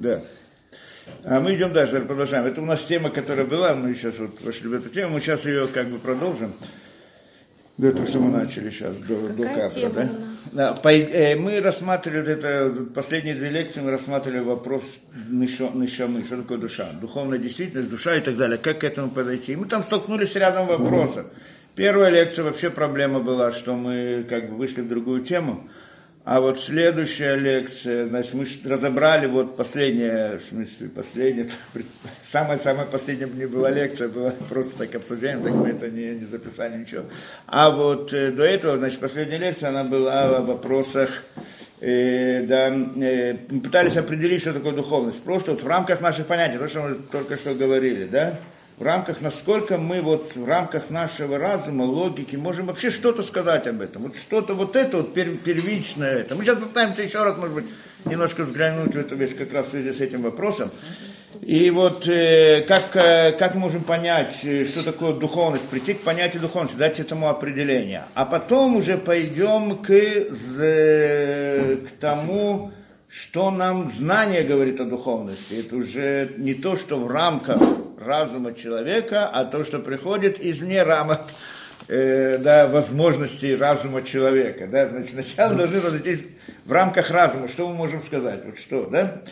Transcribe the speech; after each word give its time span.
Да. 0.00 0.22
А 1.24 1.40
мы 1.40 1.54
идем 1.54 1.72
дальше, 1.74 2.00
продолжаем. 2.00 2.46
Это 2.46 2.62
у 2.62 2.64
нас 2.64 2.82
тема, 2.84 3.10
которая 3.10 3.44
была, 3.44 3.74
мы 3.74 3.94
сейчас 3.94 4.18
вот 4.18 4.40
вошли 4.40 4.68
в 4.68 4.72
эту 4.72 4.88
тему, 4.88 5.14
мы 5.14 5.20
сейчас 5.20 5.44
ее 5.44 5.66
как 5.68 5.88
бы 5.88 5.98
продолжим. 5.98 6.54
Да, 7.76 7.92
то, 7.92 8.06
что 8.06 8.18
мы 8.18 8.30
начали 8.30 8.70
сейчас, 8.70 8.96
до, 8.96 9.16
Какая 9.16 9.36
до 9.36 9.42
кадра, 9.44 9.68
тема 9.68 9.94
да? 9.94 10.00
у 10.00 10.04
нас? 10.04 10.52
Да, 10.52 10.72
по- 10.74 10.88
э, 10.92 11.36
мы 11.36 11.60
рассматривали 11.60 12.32
это, 12.32 12.86
последние 12.94 13.34
две 13.34 13.50
лекции 13.50 13.80
мы 13.80 13.90
рассматривали 13.90 14.40
вопрос 14.40 14.82
нишамы, 15.30 16.24
что 16.24 16.36
такое 16.38 16.58
душа, 16.58 16.90
духовная 17.00 17.38
действительность, 17.38 17.90
душа 17.90 18.16
и 18.16 18.20
так 18.20 18.36
далее, 18.36 18.58
как 18.58 18.80
к 18.80 18.84
этому 18.84 19.10
подойти. 19.10 19.52
И 19.52 19.56
мы 19.56 19.66
там 19.66 19.82
столкнулись 19.82 20.32
с 20.32 20.36
рядом 20.36 20.66
вопросов. 20.66 21.26
Первая 21.74 22.10
лекция 22.10 22.44
вообще 22.44 22.70
проблема 22.70 23.20
была, 23.20 23.50
что 23.50 23.74
мы 23.74 24.26
как 24.28 24.50
бы 24.50 24.56
вышли 24.56 24.80
в 24.82 24.88
другую 24.88 25.20
тему, 25.20 25.68
а 26.22 26.40
вот 26.40 26.60
следующая 26.60 27.34
лекция, 27.34 28.04
значит, 28.04 28.34
мы 28.34 28.46
разобрали 28.64 29.26
вот 29.26 29.56
последняя, 29.56 30.36
в 30.36 30.42
смысле, 30.42 30.88
последняя, 30.90 31.48
самая-самая 32.24 32.84
последняя 32.84 33.26
не 33.26 33.46
была 33.46 33.70
лекция, 33.70 34.08
была 34.08 34.30
просто 34.50 34.78
так 34.78 34.94
обсуждение, 34.94 35.42
так 35.42 35.54
мы 35.54 35.68
это 35.70 35.88
не, 35.88 36.10
не 36.10 36.26
записали 36.26 36.76
ничего. 36.76 37.04
А 37.46 37.70
вот 37.70 38.12
э, 38.12 38.32
до 38.32 38.44
этого, 38.44 38.76
значит, 38.76 39.00
последняя 39.00 39.38
лекция, 39.38 39.70
она 39.70 39.82
была 39.82 40.24
о 40.24 40.42
вопросах, 40.42 41.24
э, 41.80 42.44
да, 42.46 42.68
э, 42.68 43.36
мы 43.48 43.60
пытались 43.62 43.96
определить, 43.96 44.42
что 44.42 44.52
такое 44.52 44.72
духовность. 44.72 45.22
Просто 45.24 45.52
вот 45.52 45.62
в 45.62 45.66
рамках 45.66 46.02
наших 46.02 46.26
понятий, 46.26 46.58
то, 46.58 46.68
что 46.68 46.82
мы 46.82 46.94
только 46.96 47.36
что 47.36 47.54
говорили, 47.54 48.04
да, 48.04 48.38
в 48.80 48.82
рамках, 48.82 49.20
насколько 49.20 49.76
мы 49.76 50.00
вот 50.00 50.34
в 50.34 50.44
рамках 50.48 50.88
нашего 50.88 51.38
разума, 51.38 51.82
логики, 51.82 52.34
можем 52.36 52.66
вообще 52.66 52.90
что-то 52.90 53.22
сказать 53.22 53.66
об 53.66 53.82
этом. 53.82 54.04
Вот 54.04 54.16
что-то 54.16 54.54
вот 54.54 54.74
это 54.74 54.96
вот 54.96 55.14
пер- 55.14 55.36
первичное 55.36 56.14
это. 56.20 56.34
Мы 56.34 56.44
сейчас 56.44 56.58
пытаемся 56.58 57.02
еще 57.02 57.22
раз, 57.22 57.36
может 57.36 57.54
быть, 57.54 57.66
немножко 58.06 58.44
взглянуть 58.44 58.94
в 58.94 58.98
эту 58.98 59.16
вещь 59.16 59.36
как 59.36 59.52
раз 59.52 59.66
в 59.66 59.70
связи 59.70 59.92
с 59.92 60.00
этим 60.00 60.22
вопросом. 60.22 60.70
И 61.42 61.70
вот 61.70 62.08
э, 62.08 62.62
как, 62.66 62.96
э, 62.96 63.32
как 63.32 63.54
мы 63.54 63.60
можем 63.60 63.82
понять, 63.84 64.40
э, 64.44 64.64
что 64.64 64.82
такое 64.82 65.12
духовность, 65.12 65.68
прийти 65.68 65.92
к 65.92 66.00
понятию 66.00 66.40
духовности, 66.40 66.76
дать 66.76 67.00
этому 67.00 67.28
определение. 67.28 68.04
А 68.14 68.24
потом 68.24 68.76
уже 68.76 68.96
пойдем 68.96 69.76
к, 69.76 69.88
з- 70.30 71.76
к 71.86 71.90
тому, 72.00 72.72
что 73.10 73.50
нам 73.50 73.90
знание 73.90 74.44
говорит 74.44 74.80
о 74.80 74.84
духовности. 74.84 75.54
Это 75.54 75.76
уже 75.76 76.32
не 76.36 76.54
то, 76.54 76.76
что 76.76 76.96
в 76.96 77.10
рамках 77.10 77.60
разума 77.98 78.54
человека, 78.54 79.28
а 79.28 79.44
то, 79.44 79.64
что 79.64 79.80
приходит 79.80 80.40
извне 80.40 80.84
рамок 80.84 81.22
э, 81.88 82.38
да, 82.38 82.68
возможностей 82.68 83.56
разума 83.56 84.02
человека. 84.02 84.68
Да? 84.68 84.88
Значит, 84.88 85.10
сначала 85.10 85.54
должны 85.54 85.80
разойтись 85.80 86.20
в 86.64 86.72
рамках 86.72 87.10
разума. 87.10 87.48
Что 87.48 87.68
мы 87.68 87.74
можем 87.74 88.00
сказать? 88.00 88.44
Вот 88.44 88.58
что, 88.58 88.86
да? 88.86 89.22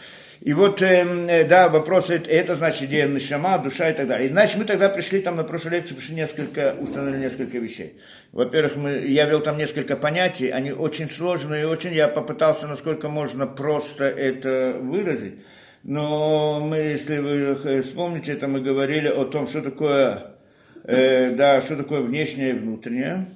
И 0.41 0.53
вот, 0.53 0.83
э, 0.83 1.05
э, 1.29 1.49
да, 1.49 1.69
вопрос, 1.69 2.11
это, 2.11 2.31
это 2.31 2.55
значит 2.55 2.83
идея 2.83 3.09
нашама, 3.09 3.59
душа 3.59 3.91
и 3.91 3.95
так 3.95 4.07
далее. 4.07 4.31
Иначе 4.31 4.57
мы 4.57 4.65
тогда 4.65 4.89
пришли 4.89 5.21
там 5.21 5.35
на 5.37 5.43
прошлой 5.43 5.73
лекции, 5.73 5.95
пришли 5.95 6.15
несколько, 6.15 6.77
установили 6.79 7.23
несколько 7.23 7.59
вещей. 7.59 7.99
Во-первых, 8.31 8.77
мы, 8.77 8.91
я 9.07 9.27
вел 9.27 9.41
там 9.41 9.59
несколько 9.59 9.97
понятий, 9.97 10.51
они 10.51 10.71
очень 10.71 11.09
сложные, 11.09 11.67
очень 11.67 11.93
я 11.93 12.07
попытался, 12.07 12.69
насколько 12.69 13.09
можно 13.09 13.47
просто 13.47 14.05
это 14.05 14.79
выразить. 14.81 15.35
Но 15.83 16.61
мы, 16.61 16.77
если 16.77 17.19
вы 17.19 17.59
э, 17.65 17.81
вспомните, 17.81 18.33
это 18.33 18.47
мы 18.47 18.61
говорили 18.61 19.09
о 19.09 19.25
том, 19.25 19.49
что 19.49 19.61
такое, 19.61 20.37
э, 20.85 21.31
да, 21.35 21.61
что 21.61 21.77
такое 21.77 22.01
внешнее 22.03 22.51
и 22.51 22.59
внутреннее, 22.59 23.27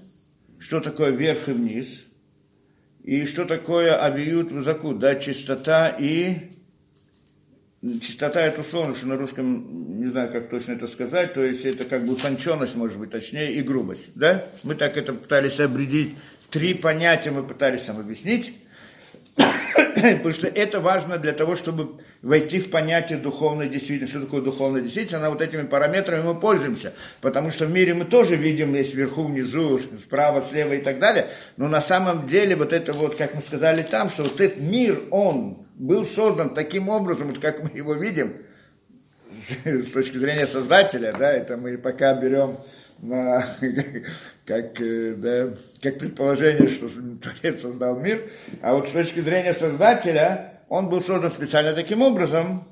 что 0.60 0.78
такое 0.78 1.10
верх 1.10 1.48
и 1.48 1.52
вниз, 1.52 2.04
и 3.02 3.24
что 3.24 3.44
такое 3.44 4.00
авиют 4.00 4.52
высоко, 4.52 4.92
да, 4.92 5.16
чистота 5.16 5.88
и 5.88 6.52
Чистота 8.00 8.40
это 8.40 8.60
условно, 8.60 8.94
что 8.94 9.08
на 9.08 9.16
русском 9.16 9.98
не 10.00 10.06
знаю, 10.06 10.30
как 10.30 10.48
точно 10.48 10.72
это 10.72 10.86
сказать, 10.86 11.32
то 11.34 11.44
есть 11.44 11.64
это 11.64 11.84
как 11.84 12.04
бы 12.04 12.12
утонченность, 12.12 12.76
может 12.76 12.96
быть, 12.96 13.10
точнее, 13.10 13.54
и 13.54 13.62
грубость. 13.62 14.12
Да? 14.14 14.44
Мы 14.62 14.76
так 14.76 14.96
это 14.96 15.12
пытались 15.12 15.58
обредить. 15.58 16.14
Три 16.48 16.74
понятия 16.74 17.32
мы 17.32 17.42
пытались 17.42 17.82
там 17.82 17.98
объяснить, 17.98 18.54
потому 19.34 20.32
что 20.32 20.46
это 20.46 20.78
важно 20.78 21.18
для 21.18 21.32
того, 21.32 21.56
чтобы 21.56 22.00
войти 22.22 22.60
в 22.60 22.70
понятие 22.70 23.18
духовной 23.18 23.68
действительности. 23.68 24.16
Что 24.16 24.26
такое 24.26 24.42
духовная 24.42 24.82
действительность? 24.82 25.20
Она 25.20 25.30
вот 25.30 25.40
этими 25.40 25.62
параметрами 25.62 26.22
мы 26.22 26.38
пользуемся, 26.38 26.92
потому 27.20 27.50
что 27.50 27.66
в 27.66 27.72
мире 27.72 27.94
мы 27.94 28.04
тоже 28.04 28.36
видим, 28.36 28.76
есть 28.76 28.94
вверху, 28.94 29.24
внизу, 29.24 29.80
справа, 29.98 30.40
слева 30.40 30.74
и 30.74 30.80
так 30.80 31.00
далее, 31.00 31.30
но 31.56 31.66
на 31.66 31.80
самом 31.80 32.28
деле 32.28 32.54
вот 32.54 32.72
это 32.72 32.92
вот, 32.92 33.16
как 33.16 33.34
мы 33.34 33.40
сказали 33.40 33.82
там, 33.82 34.08
что 34.08 34.22
вот 34.22 34.40
этот 34.40 34.60
мир, 34.60 35.02
он 35.10 35.61
был 35.74 36.04
создан 36.04 36.54
таким 36.54 36.88
образом, 36.88 37.34
как 37.34 37.62
мы 37.62 37.70
его 37.76 37.94
видим, 37.94 38.32
с 39.64 39.90
точки 39.90 40.18
зрения 40.18 40.46
создателя, 40.46 41.14
да, 41.18 41.32
это 41.32 41.56
мы 41.56 41.78
пока 41.78 42.14
берем 42.14 42.58
на, 42.98 43.44
как, 44.46 44.80
э, 44.80 45.14
да, 45.16 45.54
как 45.80 45.98
предположение, 45.98 46.68
что 46.68 46.88
Творец 47.20 47.62
создал 47.62 47.98
мир, 47.98 48.22
а 48.60 48.74
вот 48.74 48.88
с 48.88 48.92
точки 48.92 49.20
зрения 49.20 49.54
создателя, 49.54 50.60
он 50.68 50.88
был 50.88 51.00
создан 51.00 51.30
специально 51.30 51.72
таким 51.72 52.02
образом, 52.02 52.66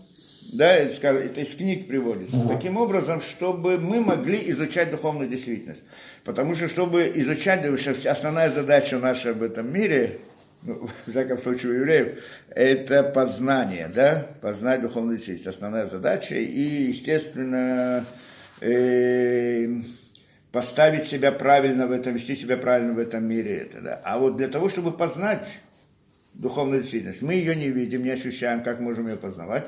да, 0.52 0.74
это 0.74 1.40
из 1.40 1.54
книг 1.54 1.86
приводится, 1.86 2.36
таким 2.48 2.76
образом, 2.76 3.20
чтобы 3.20 3.78
мы 3.78 4.00
могли 4.00 4.50
изучать 4.50 4.90
духовную 4.90 5.28
действительность. 5.28 5.82
Потому 6.24 6.54
что, 6.54 6.68
чтобы 6.68 7.12
изучать, 7.14 7.64
основная 8.06 8.50
задача 8.50 8.98
наша 8.98 9.32
в 9.32 9.42
этом 9.42 9.72
мире, 9.72 10.18
ну, 10.62 10.88
в 11.06 11.10
всяком 11.10 11.38
случае 11.38 11.72
у 11.72 11.74
евреев, 11.76 12.18
это 12.50 13.02
познание, 13.02 13.90
да, 13.92 14.26
познать 14.40 14.80
духовную 14.80 15.16
действительность, 15.16 15.56
основная 15.56 15.86
задача, 15.86 16.34
и, 16.34 16.88
естественно, 16.88 18.04
э, 18.60 19.80
поставить 20.52 21.08
себя 21.08 21.32
правильно 21.32 21.86
в 21.86 21.92
этом, 21.92 22.14
вести 22.14 22.34
себя 22.34 22.56
правильно 22.56 22.92
в 22.92 22.98
этом 22.98 23.24
мире, 23.24 23.58
это, 23.58 23.80
да. 23.80 24.00
А 24.04 24.18
вот 24.18 24.36
для 24.36 24.48
того, 24.48 24.68
чтобы 24.68 24.92
познать 24.92 25.58
духовную 26.34 26.82
действительность, 26.82 27.22
мы 27.22 27.34
ее 27.34 27.56
не 27.56 27.68
видим, 27.68 28.04
не 28.04 28.10
ощущаем, 28.10 28.62
как 28.62 28.80
можем 28.80 29.08
ее 29.08 29.16
познавать, 29.16 29.66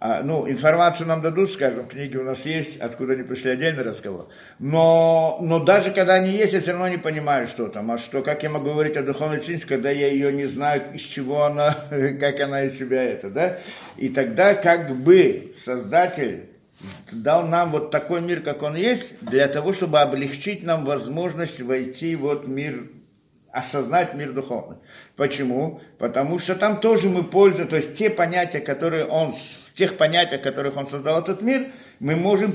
а, 0.00 0.22
ну, 0.22 0.48
информацию 0.48 1.08
нам 1.08 1.20
дадут, 1.20 1.50
скажем, 1.50 1.88
книги 1.88 2.16
у 2.16 2.22
нас 2.22 2.46
есть, 2.46 2.76
откуда 2.76 3.14
они 3.14 3.24
пришли, 3.24 3.50
отдельный 3.50 3.82
разговор. 3.82 4.28
Но, 4.60 5.38
но 5.40 5.58
даже 5.58 5.90
когда 5.90 6.14
они 6.14 6.30
есть, 6.30 6.52
я 6.52 6.60
все 6.60 6.70
равно 6.70 6.88
не 6.88 6.98
понимаю, 6.98 7.48
что 7.48 7.66
там. 7.66 7.90
А 7.90 7.98
что, 7.98 8.22
как 8.22 8.44
я 8.44 8.50
могу 8.50 8.70
говорить 8.70 8.96
о 8.96 9.02
духовной 9.02 9.40
ценности, 9.40 9.66
когда 9.66 9.90
я 9.90 10.06
ее 10.06 10.32
не 10.32 10.46
знаю, 10.46 10.94
из 10.94 11.00
чего 11.00 11.44
она, 11.44 11.76
как 12.20 12.38
она 12.40 12.64
из 12.64 12.78
себя 12.78 13.02
это, 13.02 13.28
да? 13.28 13.58
И 13.96 14.08
тогда 14.08 14.54
как 14.54 14.94
бы 14.94 15.52
Создатель 15.56 16.50
дал 17.10 17.48
нам 17.48 17.72
вот 17.72 17.90
такой 17.90 18.20
мир, 18.20 18.40
как 18.40 18.62
он 18.62 18.76
есть, 18.76 19.18
для 19.20 19.48
того, 19.48 19.72
чтобы 19.72 20.00
облегчить 20.00 20.62
нам 20.62 20.84
возможность 20.84 21.60
войти 21.60 22.14
вот 22.14 22.46
в 22.46 22.48
мир 22.48 22.88
осознать 23.50 24.14
мир 24.14 24.32
духовный. 24.32 24.76
Почему? 25.16 25.80
Потому 25.98 26.38
что 26.38 26.54
там 26.54 26.78
тоже 26.80 27.08
мы 27.08 27.24
пользуемся, 27.24 27.70
то 27.70 27.76
есть 27.76 27.96
те 27.96 28.10
понятия, 28.10 28.60
которые 28.60 29.06
он, 29.06 29.32
тех 29.78 29.96
понятиях, 29.96 30.42
которых 30.42 30.76
он 30.76 30.86
создал 30.88 31.22
этот 31.22 31.40
мир, 31.40 31.68
мы 32.00 32.16
можем 32.16 32.54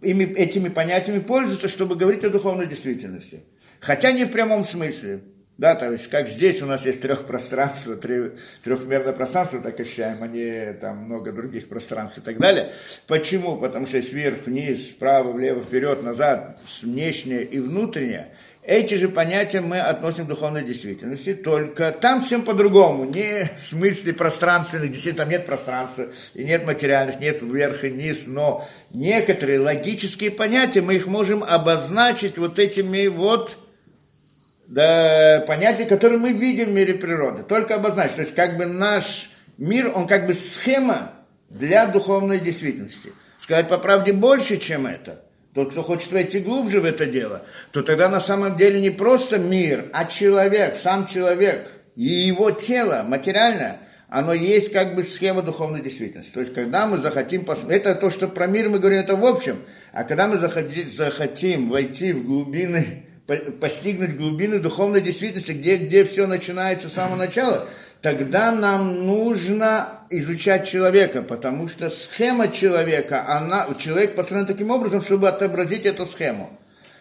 ими, 0.00 0.24
этими 0.24 0.68
понятиями 0.68 1.18
пользоваться, 1.18 1.68
чтобы 1.68 1.96
говорить 1.96 2.24
о 2.24 2.30
духовной 2.30 2.68
действительности. 2.68 3.42
Хотя 3.80 4.12
не 4.12 4.24
в 4.24 4.30
прямом 4.30 4.64
смысле. 4.64 5.20
Да, 5.56 5.76
то 5.76 5.92
есть, 5.92 6.08
как 6.10 6.26
здесь 6.28 6.62
у 6.62 6.66
нас 6.66 6.84
есть 6.84 7.00
трехпространство, 7.00 7.94
три, 7.94 8.32
трехмерное 8.64 9.12
пространство, 9.12 9.60
так 9.60 9.78
ощущаем, 9.78 10.20
а 10.22 10.26
не 10.26 10.72
там 10.72 11.04
много 11.04 11.30
других 11.30 11.68
пространств 11.68 12.18
и 12.18 12.20
так 12.22 12.38
далее. 12.38 12.72
Почему? 13.06 13.56
Потому 13.56 13.86
что 13.86 13.98
есть 13.98 14.12
вверх, 14.12 14.46
вниз, 14.46 14.90
справа, 14.90 15.30
влево, 15.30 15.62
вперед, 15.62 16.02
назад, 16.02 16.58
внешнее 16.82 17.44
и 17.44 17.60
внутреннее. 17.60 18.34
Эти 18.66 18.94
же 18.94 19.10
понятия 19.10 19.60
мы 19.60 19.78
относим 19.78 20.24
к 20.24 20.28
духовной 20.28 20.64
действительности, 20.64 21.34
только 21.34 21.92
там 21.92 22.24
всем 22.24 22.46
по-другому, 22.46 23.04
не 23.04 23.50
в 23.58 23.60
смысле 23.60 24.14
пространственных, 24.14 24.90
действительно 24.90 25.24
там 25.24 25.32
нет 25.32 25.44
пространства, 25.44 26.06
и 26.32 26.44
нет 26.44 26.64
материальных, 26.64 27.20
нет 27.20 27.42
вверх 27.42 27.84
и 27.84 27.90
низ, 27.90 28.22
но 28.26 28.66
некоторые 28.90 29.60
логические 29.60 30.30
понятия 30.30 30.80
мы 30.80 30.94
их 30.94 31.06
можем 31.06 31.44
обозначить 31.44 32.38
вот 32.38 32.58
этими 32.58 33.06
вот 33.06 33.58
да, 34.66 35.44
понятия, 35.46 35.84
которые 35.84 36.18
мы 36.18 36.32
видим 36.32 36.68
в 36.68 36.72
мире 36.72 36.94
природы, 36.94 37.42
только 37.42 37.74
обозначить. 37.74 38.16
То 38.16 38.22
есть 38.22 38.34
как 38.34 38.56
бы 38.56 38.64
наш 38.64 39.30
мир, 39.58 39.92
он 39.94 40.06
как 40.06 40.26
бы 40.26 40.32
схема 40.32 41.12
для 41.50 41.86
духовной 41.86 42.40
действительности. 42.40 43.12
Сказать 43.38 43.68
по 43.68 43.76
правде 43.76 44.14
больше, 44.14 44.56
чем 44.56 44.86
это– 44.86 45.20
тот, 45.54 45.70
кто 45.70 45.82
хочет 45.82 46.10
войти 46.10 46.40
глубже 46.40 46.80
в 46.80 46.84
это 46.84 47.06
дело, 47.06 47.42
то 47.70 47.82
тогда 47.82 48.08
на 48.08 48.20
самом 48.20 48.56
деле 48.56 48.80
не 48.80 48.90
просто 48.90 49.38
мир, 49.38 49.88
а 49.92 50.04
человек, 50.06 50.76
сам 50.76 51.06
человек 51.06 51.70
и 51.94 52.02
его 52.02 52.50
тело 52.50 53.04
материальное, 53.06 53.80
оно 54.08 54.32
есть 54.32 54.72
как 54.72 54.94
бы 54.94 55.02
схема 55.02 55.42
духовной 55.42 55.80
действительности. 55.80 56.32
То 56.32 56.40
есть, 56.40 56.54
когда 56.54 56.86
мы 56.86 56.98
захотим 56.98 57.44
посмотреть, 57.44 57.82
это 57.82 57.94
то, 57.94 58.10
что 58.10 58.28
про 58.28 58.46
мир 58.46 58.68
мы 58.68 58.78
говорим, 58.78 59.00
это 59.00 59.16
в 59.16 59.24
общем, 59.24 59.58
а 59.92 60.04
когда 60.04 60.26
мы 60.26 60.38
захотим, 60.38 60.88
захотим 60.88 61.70
войти 61.70 62.12
в 62.12 62.24
глубины, 62.24 63.06
постигнуть 63.60 64.16
глубины 64.16 64.58
духовной 64.58 65.00
действительности, 65.00 65.52
где, 65.52 65.76
где 65.76 66.04
все 66.04 66.26
начинается 66.26 66.88
с 66.88 66.92
самого 66.92 67.16
начала, 67.16 67.68
тогда 68.04 68.52
нам 68.52 69.06
нужно 69.06 69.88
изучать 70.10 70.68
человека, 70.68 71.22
потому 71.22 71.68
что 71.68 71.88
схема 71.88 72.48
человека, 72.48 73.24
она, 73.26 73.66
человек 73.78 74.14
построен 74.14 74.44
таким 74.44 74.70
образом, 74.70 75.00
чтобы 75.00 75.26
отобразить 75.26 75.86
эту 75.86 76.04
схему 76.04 76.50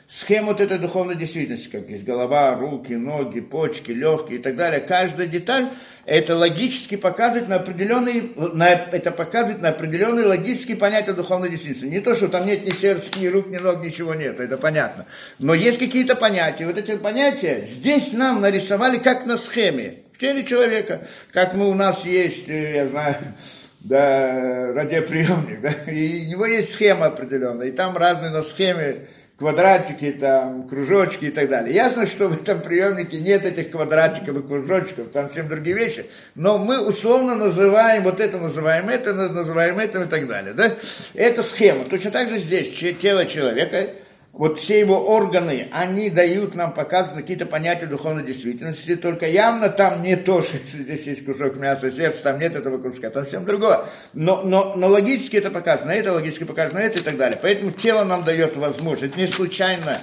схема 0.07 0.47
вот 0.47 0.61
этой 0.61 0.77
духовной 0.77 1.15
действительности, 1.15 1.69
как 1.69 1.89
есть 1.89 2.03
голова, 2.03 2.53
руки, 2.55 2.93
ноги, 2.93 3.39
почки, 3.39 3.91
легкие 3.91 4.39
и 4.39 4.41
так 4.41 4.55
далее. 4.55 4.79
Каждая 4.79 5.27
деталь 5.27 5.69
это 6.05 6.35
логически 6.35 6.95
показывает 6.95 7.47
на 7.47 7.55
определенные, 7.55 8.23
на, 8.35 8.69
это 8.69 9.11
показывает 9.11 9.61
на 9.61 9.69
определенные 9.69 10.27
логические 10.27 10.77
понятия 10.77 11.13
духовной 11.13 11.49
действительности. 11.49 11.95
Не 11.95 12.01
то, 12.01 12.13
что 12.13 12.27
там 12.27 12.45
нет 12.45 12.65
ни 12.65 12.69
сердца, 12.69 13.09
ни 13.19 13.27
рук, 13.27 13.47
ни 13.47 13.57
ног, 13.57 13.83
ничего 13.83 14.13
нет, 14.13 14.39
это 14.39 14.57
понятно. 14.57 15.05
Но 15.39 15.53
есть 15.53 15.79
какие-то 15.79 16.15
понятия. 16.15 16.65
Вот 16.65 16.77
эти 16.77 16.95
понятия 16.95 17.65
здесь 17.65 18.11
нам 18.13 18.41
нарисовали 18.41 18.99
как 18.99 19.25
на 19.25 19.37
схеме 19.37 20.02
в 20.13 20.17
теле 20.19 20.45
человека, 20.45 21.01
как 21.31 21.53
мы 21.55 21.69
у 21.69 21.73
нас 21.73 22.05
есть, 22.05 22.47
э, 22.47 22.75
я 22.75 22.87
знаю, 22.87 23.15
да, 23.79 24.73
радиоприемник, 24.73 25.61
да, 25.61 25.71
и 25.91 26.27
у 26.27 26.29
него 26.29 26.45
есть 26.45 26.73
схема 26.73 27.07
определенная, 27.07 27.67
и 27.67 27.71
там 27.71 27.97
разные 27.97 28.31
на 28.31 28.41
схеме 28.41 29.07
квадратики, 29.37 30.11
там, 30.11 30.69
кружочки 30.69 31.25
и 31.25 31.31
так 31.31 31.49
далее. 31.49 31.73
Ясно, 31.73 32.05
что 32.05 32.27
в 32.27 32.41
этом 32.41 32.61
приемнике 32.61 33.19
нет 33.19 33.43
этих 33.43 33.71
квадратиков 33.71 34.37
и 34.37 34.47
кружочков, 34.47 35.11
там 35.11 35.27
всем 35.27 35.49
другие 35.49 35.75
вещи, 35.75 36.05
но 36.35 36.59
мы 36.59 36.79
условно 36.79 37.35
называем, 37.35 38.03
вот 38.03 38.19
это 38.19 38.37
называем 38.37 38.89
это, 38.89 39.13
называем 39.13 39.79
это 39.79 40.03
и 40.03 40.05
так 40.05 40.27
далее. 40.27 40.53
Да? 40.53 40.71
Это 41.15 41.41
схема. 41.41 41.83
Точно 41.85 42.11
так 42.11 42.29
же 42.29 42.37
здесь 42.37 42.69
тело 43.01 43.25
человека, 43.25 43.87
вот 44.33 44.59
все 44.59 44.79
его 44.79 44.99
органы, 44.99 45.69
они 45.71 46.09
дают 46.09 46.55
нам, 46.55 46.73
показывают 46.73 47.21
какие-то 47.21 47.45
понятия 47.45 47.85
духовной 47.85 48.23
действительности, 48.23 48.95
только 48.95 49.27
явно 49.27 49.69
там 49.69 50.01
не 50.01 50.15
то, 50.15 50.41
что 50.41 50.57
здесь 50.57 51.05
есть 51.05 51.23
кусок 51.23 51.55
мяса, 51.55 51.91
сердца, 51.91 52.23
там 52.23 52.39
нет 52.39 52.55
этого 52.55 52.79
куска, 52.79 53.11
там 53.11 53.25
всем 53.25 53.45
другое. 53.45 53.85
Но, 54.13 54.41
но, 54.41 54.73
но 54.75 54.87
логически 54.87 55.37
это 55.37 55.51
показано, 55.51 55.91
это 55.91 56.13
логически 56.13 56.45
показано, 56.45 56.79
это 56.79 56.99
и 56.99 57.03
так 57.03 57.15
далее. 57.15 57.37
Поэтому 57.39 57.71
тело 57.71 58.03
нам 58.03 58.23
дает 58.23 58.57
возможность. 58.57 59.15
Не 59.15 59.27
случайно 59.27 59.99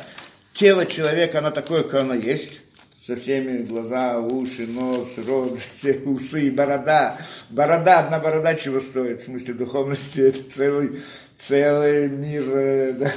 тело 0.52 0.86
человека, 0.86 1.38
оно 1.38 1.50
такое, 1.50 1.82
как 1.82 2.02
оно 2.02 2.14
есть 2.14 2.60
со 3.04 3.16
всеми 3.16 3.64
глаза, 3.64 4.18
уши, 4.18 4.68
нос, 4.68 5.14
рот, 5.26 5.58
все 5.74 5.94
усы, 6.04 6.52
борода. 6.52 7.18
Борода, 7.48 7.98
одна 7.98 8.20
борода 8.20 8.54
чего 8.54 8.78
стоит, 8.78 9.20
в 9.20 9.24
смысле 9.24 9.54
духовности, 9.54 10.20
это 10.28 10.38
целый 10.54 11.00
целый 11.40 12.08
мир, 12.08 12.44
да, 12.98 13.10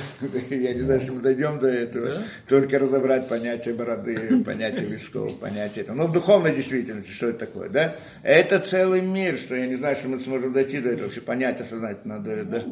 я 0.50 0.74
не 0.74 0.82
знаю, 0.82 1.00
если 1.00 1.12
мы 1.12 1.22
дойдем 1.22 1.60
до 1.60 1.68
этого, 1.68 2.08
да? 2.08 2.24
только 2.48 2.80
разобрать 2.80 3.28
понятие 3.28 3.74
бороды, 3.74 4.44
понятие 4.44 4.86
висков, 4.86 5.38
понятие 5.40 5.84
этого. 5.84 5.98
Ну, 5.98 6.08
в 6.08 6.12
духовной 6.12 6.56
действительности, 6.56 7.12
что 7.12 7.30
это 7.30 7.40
такое, 7.40 7.70
да? 7.70 7.96
Это 8.24 8.60
целый 8.60 9.02
мир, 9.02 9.38
что 9.38 9.56
я 9.56 9.68
не 9.68 9.76
знаю, 9.76 9.96
что 9.96 10.08
мы 10.08 10.20
сможем 10.20 10.54
дойти 10.54 10.80
до 10.80 10.90
этого, 10.90 11.06
вообще 11.06 11.22
понять, 11.22 11.60
осознать 11.60 12.06
надо, 12.06 12.44
да? 12.44 12.64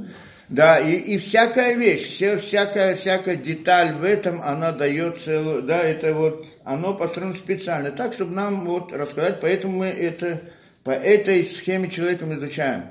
Да, 0.47 0.79
и, 0.79 0.95
и 0.95 1.17
всякая 1.17 1.75
вещь, 1.75 2.03
все, 2.03 2.37
всякая, 2.37 2.95
всякая 2.95 3.35
деталь 3.35 3.95
в 3.95 4.03
этом, 4.03 4.41
она 4.41 4.71
дает 4.73 5.17
целую, 5.17 5.63
да, 5.63 5.81
это 5.81 6.13
вот, 6.13 6.45
оно 6.65 6.93
построено 6.93 7.33
специально, 7.33 7.91
так, 7.91 8.13
чтобы 8.13 8.33
нам 8.33 8.65
вот 8.65 8.91
рассказать, 8.91 9.39
поэтому 9.39 9.77
мы 9.77 9.85
это, 9.87 10.41
по 10.83 10.91
этой 10.91 11.41
схеме 11.43 11.89
человека 11.89 12.25
мы 12.25 12.35
изучаем. 12.35 12.83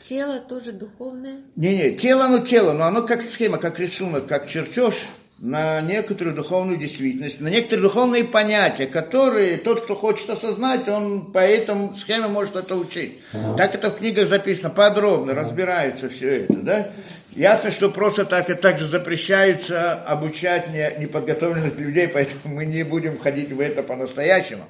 Тело 0.00 0.40
тоже 0.40 0.72
духовное? 0.72 1.38
Не-не, 1.56 1.92
тело, 1.92 2.26
оно 2.26 2.38
тело, 2.38 2.72
но 2.72 2.84
оно 2.84 3.02
как 3.02 3.22
схема, 3.22 3.58
как 3.58 3.78
рисунок, 3.80 4.26
как 4.26 4.48
чертеж 4.48 5.06
на 5.38 5.82
некоторую 5.82 6.34
духовную 6.34 6.78
действительность, 6.78 7.40
на 7.40 7.48
некоторые 7.48 7.82
духовные 7.82 8.24
понятия, 8.24 8.86
которые 8.86 9.58
тот, 9.58 9.82
кто 9.84 9.94
хочет 9.94 10.30
осознать, 10.30 10.88
он 10.88 11.30
по 11.32 11.38
этому 11.38 11.94
схеме 11.94 12.26
может 12.28 12.56
это 12.56 12.74
учить. 12.74 13.20
Ага. 13.34 13.56
Так 13.56 13.74
это 13.74 13.90
в 13.90 13.98
книгах 13.98 14.28
записано 14.28 14.70
подробно, 14.70 15.32
ага. 15.32 15.42
разбирается 15.42 16.08
все 16.08 16.44
это, 16.44 16.54
да? 16.54 16.90
Ясно, 17.34 17.70
что 17.70 17.90
просто 17.90 18.24
так 18.24 18.48
и 18.48 18.54
так 18.54 18.78
же 18.78 18.86
запрещается 18.86 19.92
обучать 19.92 20.68
неподготовленных 20.98 21.78
людей, 21.78 22.08
поэтому 22.12 22.54
мы 22.54 22.64
не 22.64 22.82
будем 22.82 23.18
ходить 23.18 23.52
в 23.52 23.60
это 23.60 23.82
по-настоящему. 23.82 24.64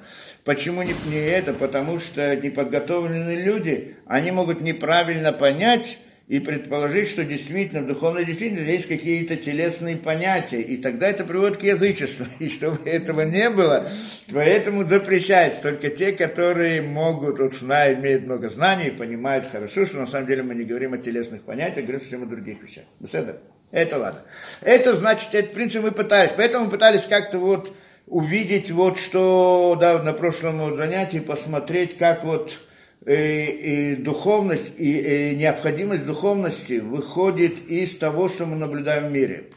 Почему 0.47 0.81
не, 0.81 0.95
не 1.07 1.19
это? 1.19 1.51
Потому 1.51 1.99
что 1.99 2.33
неподготовленные 2.37 3.43
люди, 3.43 3.97
они 4.05 4.31
могут 4.31 4.61
неправильно 4.61 5.33
понять 5.33 5.97
и 6.29 6.39
предположить, 6.39 7.09
что 7.09 7.25
действительно 7.25 7.81
в 7.81 7.87
духовной 7.87 8.23
действительности 8.23 8.71
есть 8.71 8.87
какие-то 8.87 9.35
телесные 9.35 9.97
понятия, 9.97 10.61
и 10.61 10.77
тогда 10.77 11.09
это 11.09 11.25
приводит 11.25 11.57
к 11.57 11.63
язычеству. 11.63 12.27
И 12.39 12.47
чтобы 12.47 12.89
этого 12.89 13.23
не 13.23 13.49
было, 13.49 13.89
поэтому 14.31 14.85
запрещается 14.85 15.63
только 15.63 15.89
те, 15.89 16.13
которые 16.13 16.81
могут, 16.81 17.39
вот 17.39 17.51
знают, 17.51 17.99
имеют 17.99 18.23
много 18.23 18.47
знаний, 18.47 18.89
понимают 18.89 19.47
хорошо, 19.51 19.85
что 19.85 19.97
на 19.97 20.07
самом 20.07 20.27
деле 20.27 20.43
мы 20.43 20.55
не 20.55 20.63
говорим 20.63 20.93
о 20.93 20.97
телесных 20.97 21.41
понятиях, 21.41 21.83
говорим 21.83 21.99
совсем 21.99 22.23
о 22.23 22.25
других 22.25 22.63
вещах. 22.63 22.85
Это, 23.03 23.41
это 23.71 23.97
ладно. 23.97 24.21
Это 24.61 24.93
значит, 24.93 25.27
этот 25.33 25.51
принцип 25.51 25.83
мы 25.83 25.91
пытались, 25.91 26.31
поэтому 26.37 26.65
мы 26.65 26.71
пытались 26.71 27.05
как-то 27.05 27.37
вот 27.37 27.73
увидеть 28.07 28.71
вот 28.71 28.97
что, 28.97 29.77
да, 29.79 30.01
на 30.01 30.13
прошлом 30.13 30.75
занятии, 30.75 31.19
посмотреть, 31.19 31.97
как 31.97 32.23
вот 32.23 32.57
э, 33.05 33.45
и 33.45 33.95
духовность, 33.95 34.73
и, 34.77 35.31
и 35.31 35.35
необходимость 35.35 36.05
духовности 36.05 36.79
выходит 36.79 37.67
из 37.67 37.97
того, 37.97 38.29
что 38.29 38.45
мы 38.45 38.55
наблюдаем 38.55 39.07
в 39.09 39.11
мире. 39.11 39.49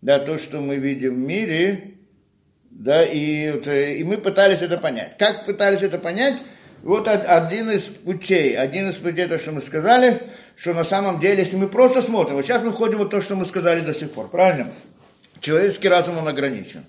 Да, 0.00 0.18
то, 0.18 0.38
что 0.38 0.60
мы 0.60 0.76
видим 0.76 1.14
в 1.14 1.26
мире, 1.26 1.94
да, 2.70 3.04
и, 3.04 3.60
э, 3.66 3.94
и 3.94 4.04
мы 4.04 4.18
пытались 4.18 4.62
это 4.62 4.78
понять. 4.78 5.16
Как 5.18 5.44
пытались 5.44 5.82
это 5.82 5.98
понять? 5.98 6.36
Вот 6.82 7.08
один 7.08 7.70
из 7.70 7.82
путей, 7.82 8.56
один 8.56 8.90
из 8.90 8.96
путей, 8.96 9.26
то, 9.26 9.38
что 9.38 9.52
мы 9.52 9.62
сказали, 9.62 10.20
что 10.54 10.74
на 10.74 10.84
самом 10.84 11.18
деле, 11.18 11.38
если 11.38 11.56
мы 11.56 11.66
просто 11.66 12.02
смотрим, 12.02 12.36
вот 12.36 12.44
сейчас 12.44 12.62
мы 12.62 12.72
входим 12.72 12.98
в 12.98 13.08
то, 13.08 13.22
что 13.22 13.36
мы 13.36 13.46
сказали 13.46 13.80
до 13.80 13.94
сих 13.94 14.10
пор, 14.10 14.28
правильно? 14.28 14.70
Человеческий 15.40 15.88
разум, 15.88 16.18
он 16.18 16.28
ограничен. 16.28 16.84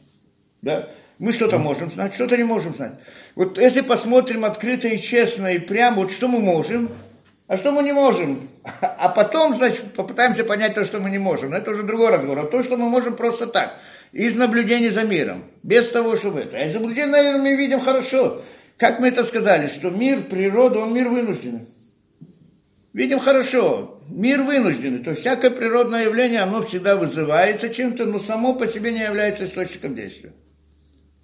Да? 0.66 0.90
Мы 1.20 1.32
что-то 1.32 1.60
можем 1.60 1.92
знать, 1.92 2.16
что-то 2.16 2.36
не 2.36 2.44
можем 2.44 2.74
знать. 2.74 2.94
Вот 3.36 3.60
если 3.60 3.82
посмотрим 3.82 4.44
открыто 4.44 4.88
и 4.88 5.00
честно 5.00 5.54
и 5.54 5.60
прямо, 5.60 5.98
вот 5.98 6.12
что 6.12 6.28
мы 6.28 6.40
можем, 6.40 6.90
а 7.48 7.56
что 7.56 7.72
мы 7.72 7.84
не 7.84 7.94
можем. 7.94 8.50
А 8.82 9.10
потом, 9.10 9.56
значит, 9.56 9.94
попытаемся 9.94 10.44
понять 10.44 10.74
то, 10.74 10.84
что 10.84 11.00
мы 11.00 11.12
не 11.12 11.20
можем. 11.20 11.52
Но 11.52 11.58
это 11.58 11.70
уже 11.70 11.84
другой 11.84 12.10
разговор. 12.10 12.40
А 12.40 12.44
то, 12.44 12.64
что 12.64 12.78
мы 12.78 12.90
можем 12.90 13.16
просто 13.16 13.46
так, 13.46 13.78
из 14.12 14.36
наблюдений 14.36 14.90
за 14.90 15.04
миром, 15.04 15.44
без 15.62 15.88
того, 15.90 16.16
чтобы 16.16 16.40
это. 16.40 16.58
А 16.58 16.66
из 16.66 16.74
наблюдений, 16.74 17.12
наверное, 17.12 17.42
мы 17.44 17.56
видим 17.56 17.80
хорошо. 17.80 18.42
Как 18.78 19.00
мы 19.00 19.10
это 19.10 19.24
сказали, 19.24 19.68
что 19.68 19.92
мир, 19.92 20.22
природа, 20.22 20.80
он 20.80 20.96
мир 20.96 21.10
вынужденный. 21.10 21.68
Видим 22.92 23.20
хорошо, 23.20 24.02
мир 24.10 24.42
вынужденный, 24.42 25.04
то 25.04 25.12
есть 25.12 25.22
всякое 25.22 25.52
природное 25.52 26.06
явление, 26.06 26.40
оно 26.40 26.62
всегда 26.62 26.95
вызывается 26.95 27.69
чем-то, 27.69 28.06
но 28.06 28.19
само 28.19 28.54
по 28.54 28.66
себе 28.66 28.94
не 28.94 29.04
является 29.04 29.44
источником 29.44 29.95
действия. 29.95 30.31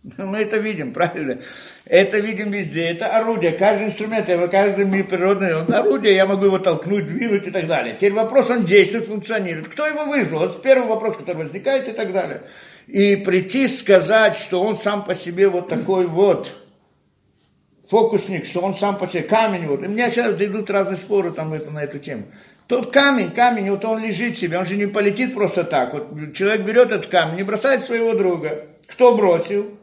Мы 0.18 0.40
это 0.40 0.58
видим, 0.58 0.94
правильно? 0.94 1.38
Это 1.86 2.18
видим 2.20 2.52
везде. 2.52 2.90
Это 2.90 3.08
орудие. 3.08 3.52
Каждый 3.52 3.88
инструмент, 3.88 4.28
каждый 4.50 4.86
мир 4.86 5.06
природный, 5.06 5.56
он 5.56 5.72
орудие, 5.72 6.16
я 6.16 6.26
могу 6.26 6.46
его 6.46 6.60
толкнуть, 6.60 7.06
двинуть 7.06 7.48
и 7.48 7.52
так 7.52 7.68
далее. 7.68 7.96
Теперь 7.96 8.14
вопрос, 8.14 8.50
он 8.50 8.66
действует, 8.66 9.08
функционирует. 9.08 9.68
Кто 9.68 9.86
его 9.86 10.06
вызвал? 10.06 10.40
Вот 10.40 10.62
первый 10.64 10.88
вопрос, 10.88 11.18
который 11.18 11.38
возникает 11.38 11.88
и 11.88 11.92
так 11.92 12.12
далее. 12.14 12.44
И 12.88 13.16
прийти 13.16 13.68
сказать, 13.68 14.38
что 14.38 14.64
он 14.64 14.76
сам 14.76 15.06
по 15.06 15.14
себе 15.14 15.48
вот 15.48 15.70
такой 15.70 16.08
вот 16.08 16.52
фокусник, 17.88 18.46
что 18.46 18.62
он 18.62 18.74
сам 18.74 18.98
по 18.98 19.06
себе 19.06 19.24
камень. 19.24 19.68
Вот. 19.68 19.84
И 19.84 19.86
у 19.86 19.90
меня 19.90 20.10
сейчас 20.10 20.40
идут 20.42 20.70
разные 20.72 20.98
споры 20.98 21.32
там 21.32 21.54
это, 21.54 21.70
на 21.70 21.84
эту 21.84 22.00
тему. 22.00 22.24
Тот 22.66 22.92
камень, 22.92 23.32
камень, 23.32 23.70
вот 23.70 23.84
он 23.86 24.02
лежит 24.02 24.38
себе, 24.38 24.58
он 24.58 24.66
же 24.66 24.78
не 24.78 24.88
полетит 24.88 25.34
просто 25.34 25.64
так. 25.64 25.94
Вот 25.94 26.34
человек 26.34 26.62
берет 26.62 26.92
этот 26.92 27.08
камень, 27.08 27.36
не 27.36 27.44
бросает 27.44 27.84
своего 27.84 28.14
друга. 28.14 28.66
Кто 28.88 29.16
бросил? 29.16 29.78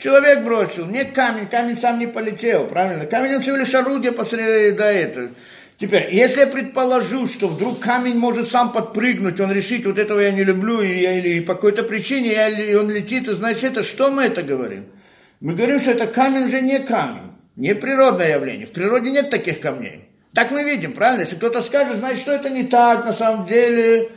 Человек 0.00 0.44
бросил, 0.44 0.86
не 0.86 1.04
камень, 1.04 1.46
камень 1.46 1.76
сам 1.76 1.98
не 1.98 2.06
полетел, 2.06 2.66
правильно? 2.66 3.04
Камень 3.04 3.34
он 3.34 3.42
всего 3.42 3.56
лишь 3.56 3.74
орудие 3.74 4.12
посреди 4.12 4.74
до 4.74 4.84
этого. 4.84 5.28
Теперь, 5.76 6.14
если 6.14 6.40
я 6.40 6.46
предположу, 6.46 7.26
что 7.26 7.48
вдруг 7.48 7.80
камень 7.80 8.16
может 8.16 8.50
сам 8.50 8.72
подпрыгнуть, 8.72 9.40
он 9.40 9.52
решит, 9.52 9.84
вот 9.84 9.98
этого 9.98 10.20
я 10.20 10.30
не 10.30 10.42
люблю, 10.42 10.80
или, 10.80 11.06
или 11.18 11.40
по 11.40 11.54
какой-то 11.54 11.82
причине 11.82 12.32
я, 12.32 12.48
и 12.48 12.74
он 12.74 12.90
летит, 12.90 13.28
и 13.28 13.34
значит, 13.34 13.64
это 13.64 13.82
что 13.82 14.10
мы 14.10 14.24
это 14.24 14.42
говорим? 14.42 14.86
Мы 15.40 15.54
говорим, 15.54 15.78
что 15.78 15.90
это 15.90 16.06
камень 16.06 16.44
уже 16.44 16.62
не 16.62 16.78
камень, 16.80 17.32
не 17.56 17.74
природное 17.74 18.30
явление. 18.30 18.66
В 18.66 18.72
природе 18.72 19.10
нет 19.10 19.28
таких 19.28 19.60
камней. 19.60 20.08
Так 20.32 20.50
мы 20.50 20.64
видим, 20.64 20.92
правильно? 20.92 21.24
Если 21.24 21.36
кто-то 21.36 21.60
скажет, 21.60 21.96
значит, 21.96 22.20
что 22.20 22.32
это 22.32 22.48
не 22.48 22.64
так, 22.64 23.04
на 23.04 23.12
самом 23.12 23.46
деле, 23.46 24.08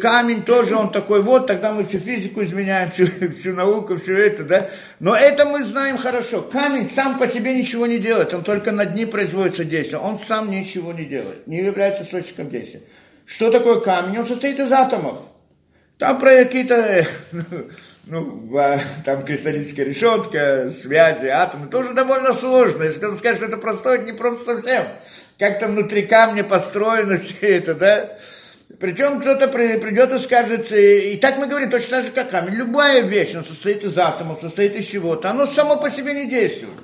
камень 0.00 0.42
тоже 0.42 0.74
он 0.74 0.90
такой, 0.90 1.20
вот, 1.20 1.46
тогда 1.46 1.72
мы 1.72 1.84
всю 1.84 1.98
физику 1.98 2.42
изменяем, 2.42 2.90
всю, 2.92 3.06
всю 3.32 3.52
науку, 3.52 3.98
все 3.98 4.16
это, 4.16 4.44
да. 4.44 4.70
Но 5.00 5.14
это 5.14 5.44
мы 5.44 5.64
знаем 5.64 5.98
хорошо. 5.98 6.42
Камень 6.42 6.88
сам 6.88 7.18
по 7.18 7.26
себе 7.26 7.58
ничего 7.58 7.86
не 7.86 7.98
делает, 7.98 8.32
он 8.32 8.42
только 8.42 8.72
над 8.72 8.94
ним 8.94 9.10
производится 9.10 9.64
действие. 9.64 10.00
Он 10.00 10.18
сам 10.18 10.50
ничего 10.50 10.92
не 10.92 11.04
делает, 11.04 11.46
не 11.46 11.58
является 11.58 12.04
источником 12.04 12.48
действия. 12.48 12.80
Что 13.26 13.50
такое 13.50 13.80
камень? 13.80 14.18
Он 14.18 14.26
состоит 14.26 14.58
из 14.58 14.72
атомов. 14.72 15.18
Там 15.98 16.18
про 16.20 16.44
какие-то 16.44 17.06
ну, 18.06 18.50
там 19.04 19.24
кристаллическая 19.24 19.84
решетка, 19.84 20.70
связи, 20.70 21.26
атомы, 21.26 21.66
тоже 21.66 21.92
довольно 21.92 22.32
сложно. 22.32 22.84
Если 22.84 22.98
кто-то 22.98 23.16
скажет, 23.16 23.38
что 23.38 23.46
это 23.46 23.56
простое, 23.58 23.96
это 23.96 24.04
не 24.04 24.12
просто 24.12 24.56
совсем. 24.56 24.84
Как 25.38 25.58
там 25.58 25.72
внутри 25.72 26.02
камня 26.02 26.44
построено 26.44 27.18
все 27.18 27.58
это, 27.58 27.74
да? 27.74 28.15
Причем 28.78 29.20
кто-то 29.20 29.48
придет 29.48 30.12
и 30.12 30.18
скажет, 30.18 30.70
и 30.70 31.16
так 31.16 31.38
мы 31.38 31.46
говорим 31.46 31.70
точно 31.70 32.02
же, 32.02 32.10
как 32.10 32.30
камень. 32.30 32.54
Любая 32.54 33.00
вещь, 33.00 33.32
она 33.32 33.42
состоит 33.42 33.84
из 33.84 33.96
атомов, 33.96 34.40
состоит 34.40 34.76
из 34.76 34.86
чего-то, 34.86 35.30
оно 35.30 35.46
само 35.46 35.76
по 35.76 35.88
себе 35.88 36.12
не 36.12 36.26
действует. 36.26 36.78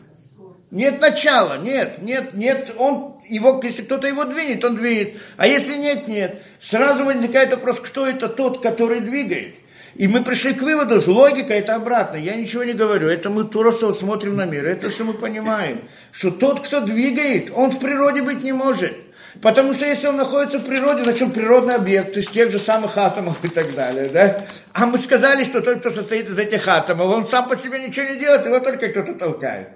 Нет 0.71 1.03
начала, 1.03 1.59
нет, 1.59 1.99
нет, 2.01 2.33
нет, 2.33 2.73
он 2.79 3.17
его, 3.29 3.61
если 3.63 3.83
кто-то 3.83 4.09
его 4.09 4.25
двинет, 4.25 4.65
он 4.65 4.77
двинет. 4.77 5.17
А 5.37 5.47
если 5.47 5.77
нет, 5.77 6.09
нет. 6.09 6.43
Сразу 6.61 7.05
возникает 7.05 7.51
вопрос, 7.51 7.79
кто 7.79 8.07
это 8.07 8.29
тот, 8.29 8.63
который 8.63 9.01
двигает. 9.01 9.57
И 9.95 10.09
мы 10.09 10.23
пришли 10.25 10.55
к 10.55 10.63
выводу, 10.63 11.03
что 11.03 11.13
логика 11.13 11.53
это 11.53 11.75
обратно. 11.75 12.17
Я 12.17 12.37
ничего 12.37 12.65
не 12.65 12.73
говорю, 12.73 13.09
это 13.09 13.29
мы 13.29 13.45
просто 13.45 13.93
смотрим 13.93 14.37
на 14.37 14.47
мир. 14.47 14.67
Это 14.67 14.91
что 14.91 15.05
мы 15.05 15.13
понимаем, 15.13 15.83
что 16.11 16.31
тот, 16.31 16.61
кто 16.61 16.81
двигает, 16.81 17.53
он 17.55 17.71
в 17.71 17.79
природе 17.79 18.23
быть 18.23 18.43
не 18.43 18.53
может. 18.53 18.97
Потому 19.41 19.73
что 19.73 19.87
если 19.87 20.07
он 20.09 20.17
находится 20.17 20.59
в 20.59 20.65
природе, 20.65 21.05
на 21.05 21.15
чем 21.15 21.31
природный 21.31 21.77
объект, 21.77 22.17
из 22.17 22.29
тех 22.29 22.51
же 22.51 22.59
самых 22.59 22.99
атомов 22.99 23.43
и 23.45 23.49
так 23.49 23.75
далее, 23.75 24.09
да? 24.09 24.45
А 24.73 24.87
мы 24.87 24.99
сказали, 24.99 25.45
что 25.45 25.63
тот, 25.63 25.81
кто 25.81 25.91
состоит 25.91 26.29
из 26.29 26.39
этих 26.39 26.69
атомов, 26.69 27.07
он 27.07 27.27
сам 27.27 27.49
по 27.49 27.57
себе 27.57 27.87
ничего 27.87 28.07
не 28.07 28.19
делает, 28.19 28.45
его 28.45 28.61
только 28.61 28.89
кто-то 28.89 29.15
толкает. 29.15 29.69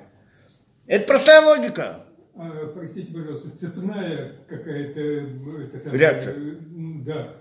Это 0.86 1.06
простая 1.06 1.40
логика. 1.42 2.04
А, 2.36 2.66
простите, 2.74 3.12
пожалуйста, 3.12 3.56
цепная 3.58 4.32
какая-то 4.46 5.00
это, 5.00 5.96
реакция. 5.96 6.34
Да, 7.06 7.36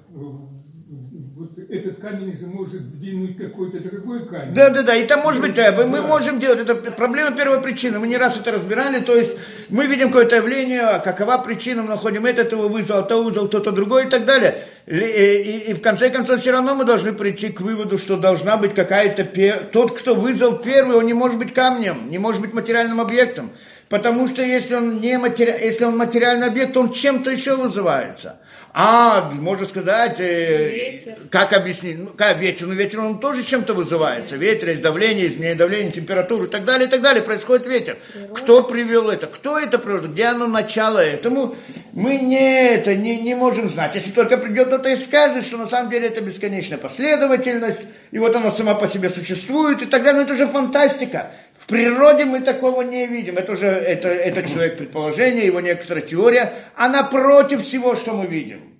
вот 1.35 1.49
этот 1.57 1.99
камень 1.99 2.37
же 2.37 2.47
может 2.47 2.97
двинуть 2.97 3.37
какой-то 3.37 3.81
другой 3.81 4.25
камень. 4.25 4.53
Да, 4.53 4.69
да, 4.69 4.83
да, 4.83 4.95
и 4.95 5.05
там 5.05 5.19
может 5.19 5.41
быть, 5.41 5.53
да, 5.53 5.69
мы 5.73 6.01
можем 6.01 6.39
делать, 6.39 6.61
это 6.61 6.75
проблема 6.75 7.35
первой 7.35 7.61
причины, 7.61 7.99
мы 7.99 8.07
не 8.07 8.15
раз 8.15 8.37
это 8.37 8.53
разбирали, 8.53 9.01
то 9.01 9.13
есть 9.13 9.31
мы 9.67 9.85
видим 9.85 10.07
какое-то 10.07 10.37
явление, 10.37 10.79
а 10.79 10.99
какова 10.99 11.37
причина, 11.39 11.83
мы 11.83 11.89
находим 11.89 12.25
этот 12.25 12.53
его 12.53 12.69
вызвал, 12.69 13.05
то 13.05 13.21
вызвал, 13.21 13.49
кто-то 13.49 13.73
другой 13.73 14.05
и 14.05 14.09
так 14.09 14.23
далее. 14.25 14.55
И, 14.85 14.95
и, 14.95 15.71
и 15.71 15.73
в 15.73 15.81
конце 15.81 16.09
концов 16.09 16.39
все 16.39 16.51
равно 16.51 16.73
мы 16.73 16.85
должны 16.85 17.11
прийти 17.11 17.49
к 17.49 17.59
выводу, 17.59 17.97
что 17.97 18.15
должна 18.15 18.55
быть 18.55 18.73
какая-то, 18.73 19.25
тот, 19.73 19.97
кто 19.97 20.15
вызвал 20.15 20.59
первый, 20.59 20.95
он 20.95 21.05
не 21.05 21.13
может 21.13 21.37
быть 21.37 21.53
камнем, 21.53 22.09
не 22.09 22.17
может 22.17 22.39
быть 22.39 22.53
материальным 22.53 23.01
объектом. 23.01 23.51
Потому 23.89 24.27
что 24.27 24.41
если 24.41 24.75
он, 24.75 24.99
не 24.99 25.17
матери... 25.17 25.55
если 25.61 25.85
он 25.85 25.97
материальный 25.97 26.47
объект, 26.47 26.75
он 26.75 26.91
чем-то 26.91 27.29
еще 27.29 27.55
вызывается. 27.55 28.37
А, 28.77 29.31
можно 29.31 29.65
сказать, 29.65 30.19
э, 30.19 30.99
как 31.31 31.53
объяснить, 31.53 31.97
ну, 31.97 32.07
как 32.07 32.39
ветер, 32.39 32.67
ну 32.67 32.73
ветер 32.73 32.99
он 32.99 33.19
тоже 33.19 33.43
чем-то 33.43 33.73
вызывается. 33.73 34.35
Ветер, 34.35 34.67
есть 34.67 34.81
давление, 34.81 35.27
изменение 35.27 35.55
давления, 35.55 35.91
температуру 35.91 36.43
и 36.43 36.49
так 36.49 36.65
далее, 36.65 36.87
и 36.87 36.91
так 36.91 37.01
далее. 37.01 37.23
Происходит 37.23 37.67
ветер. 37.67 37.97
Кто 38.33 38.63
привел 38.63 39.09
это? 39.09 39.27
Кто 39.27 39.57
это 39.57 39.77
привел? 39.77 40.01
Где 40.01 40.25
оно 40.25 40.47
начало 40.47 40.97
этому? 40.97 41.55
Мы 41.93 42.17
не 42.17 42.73
это, 42.73 42.95
не, 42.95 43.21
не 43.21 43.33
можем 43.33 43.69
знать. 43.69 43.95
Если 43.95 44.11
только 44.11 44.37
придет 44.37 44.67
кто-то 44.67 44.89
и 44.89 44.97
скажет, 44.97 45.45
что 45.45 45.55
на 45.55 45.67
самом 45.67 45.89
деле 45.89 46.07
это 46.07 46.19
бесконечная 46.19 46.77
последовательность, 46.77 47.79
и 48.11 48.19
вот 48.19 48.35
она 48.35 48.51
сама 48.51 48.73
по 48.73 48.87
себе 48.87 49.09
существует, 49.09 49.83
и 49.83 49.85
так 49.85 50.03
далее, 50.03 50.17
но 50.17 50.23
это 50.23 50.33
уже 50.33 50.47
фантастика. 50.47 51.31
Природе 51.67 52.25
мы 52.25 52.41
такого 52.41 52.81
не 52.83 53.07
видим. 53.07 53.37
Это 53.37 53.53
уже 53.53 53.67
это, 53.67 54.09
это 54.09 54.47
человек 54.47 54.77
предположение, 54.77 55.45
его 55.45 55.59
некоторая 55.59 56.05
теория. 56.05 56.53
Она 56.75 57.03
против 57.03 57.63
всего, 57.63 57.95
что 57.95 58.13
мы 58.13 58.27
видим. 58.27 58.74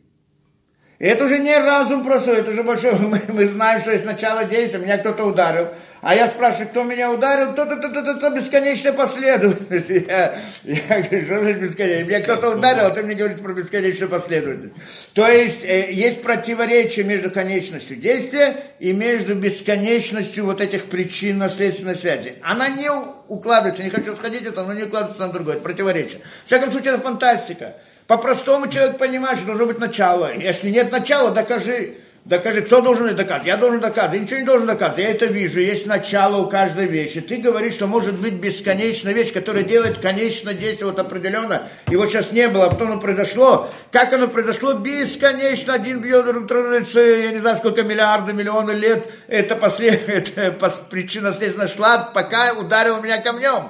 И 0.97 1.05
это 1.05 1.25
уже 1.25 1.39
не 1.39 1.57
разум 1.57 2.03
простой, 2.03 2.37
это 2.37 2.51
уже 2.51 2.63
большой. 2.63 2.93
Мы, 2.99 3.21
мы 3.27 3.45
знаем, 3.45 3.81
что 3.81 3.91
есть 3.91 4.05
начало 4.05 4.45
действия, 4.45 4.79
меня 4.79 4.97
кто-то 4.97 5.25
ударил. 5.25 5.69
А 6.01 6.13
я 6.13 6.27
спрашиваю, 6.27 6.67
кто 6.67 6.83
меня 6.83 7.11
ударил, 7.11 7.55
то-то, 7.55 7.77
то-то, 7.77 8.03
то-то, 8.03 8.29
бесконечная 8.29 8.93
последовательность. 8.93 9.89
Я, 10.07 10.35
я 10.63 11.01
говорю, 11.01 11.25
что 11.25 11.39
значит 11.39 11.61
бесконечная? 11.61 12.03
Меня 12.03 12.21
кто-то 12.21 12.51
ударил, 12.51 12.85
а 12.85 12.89
ты 12.91 13.01
мне 13.01 13.15
говоришь 13.15 13.39
про 13.39 13.53
бесконечную 13.53 14.09
последовательность. 14.09 14.75
То 15.15 15.27
есть, 15.27 15.63
э, 15.63 15.91
есть 15.91 16.21
противоречие 16.21 17.05
между 17.05 17.31
конечностью 17.31 17.97
действия 17.97 18.55
и 18.79 18.93
между 18.93 19.33
бесконечностью 19.33 20.45
вот 20.45 20.61
этих 20.61 20.89
причинно-следственной 20.89 21.95
связи. 21.95 22.35
Она 22.43 22.69
не 22.69 22.89
укладывается, 23.27 23.83
не 23.83 23.89
хочу 23.89 24.15
сходить 24.15 24.43
это, 24.43 24.63
но 24.63 24.73
не 24.73 24.83
укладывается 24.83 25.25
на 25.25 25.33
другое, 25.33 25.55
это 25.55 25.63
противоречие. 25.63 26.19
В 26.43 26.47
всяком 26.47 26.71
случае, 26.71 26.93
это 26.93 27.01
фантастика. 27.01 27.73
По-простому 28.07 28.67
человек 28.67 28.97
понимает, 28.97 29.37
что 29.37 29.47
должно 29.47 29.65
быть 29.65 29.79
начало. 29.79 30.31
Если 30.33 30.69
нет 30.69 30.91
начала, 30.91 31.31
докажи. 31.31 31.95
Докажи, 32.25 32.63
кто 32.63 32.81
должен 32.81 33.05
это 33.05 33.17
доказать? 33.17 33.45
Я 33.45 33.55
должен 33.55 33.79
доказывать. 33.79 34.15
Я 34.15 34.19
ничего 34.21 34.39
не 34.39 34.45
должен 34.45 34.65
доказывать. 34.65 34.97
Я 34.97 35.11
это 35.11 35.25
вижу. 35.27 35.59
Есть 35.59 35.85
начало 35.85 36.37
у 36.37 36.49
каждой 36.49 36.87
вещи. 36.87 37.21
Ты 37.21 37.37
говоришь, 37.37 37.75
что 37.75 37.85
может 37.85 38.15
быть 38.15 38.33
бесконечная 38.33 39.13
вещь, 39.13 39.31
которая 39.31 39.63
делает 39.63 39.99
конечное 39.99 40.55
действие 40.55 40.87
вот 40.87 40.97
определенно. 40.97 41.63
Его 41.87 42.07
сейчас 42.07 42.31
не 42.31 42.47
было, 42.47 42.65
а 42.65 42.69
потом 42.71 42.93
оно 42.93 42.99
произошло. 42.99 43.69
Как 43.91 44.11
оно 44.11 44.27
произошло? 44.27 44.73
Бесконечно. 44.73 45.75
Один 45.75 46.01
бьет, 46.01 46.25
друг 46.25 46.49
я 46.49 47.31
не 47.31 47.39
знаю, 47.39 47.57
сколько 47.57 47.83
миллиарды, 47.83 48.33
миллионы 48.33 48.71
лет. 48.71 49.07
Это, 49.27 49.55
послед... 49.55 50.09
это 50.35 50.51
причина 50.89 51.31
следственно 51.31 51.67
шла, 51.67 52.09
пока 52.11 52.53
ударил 52.53 53.03
меня 53.03 53.21
камнем. 53.21 53.69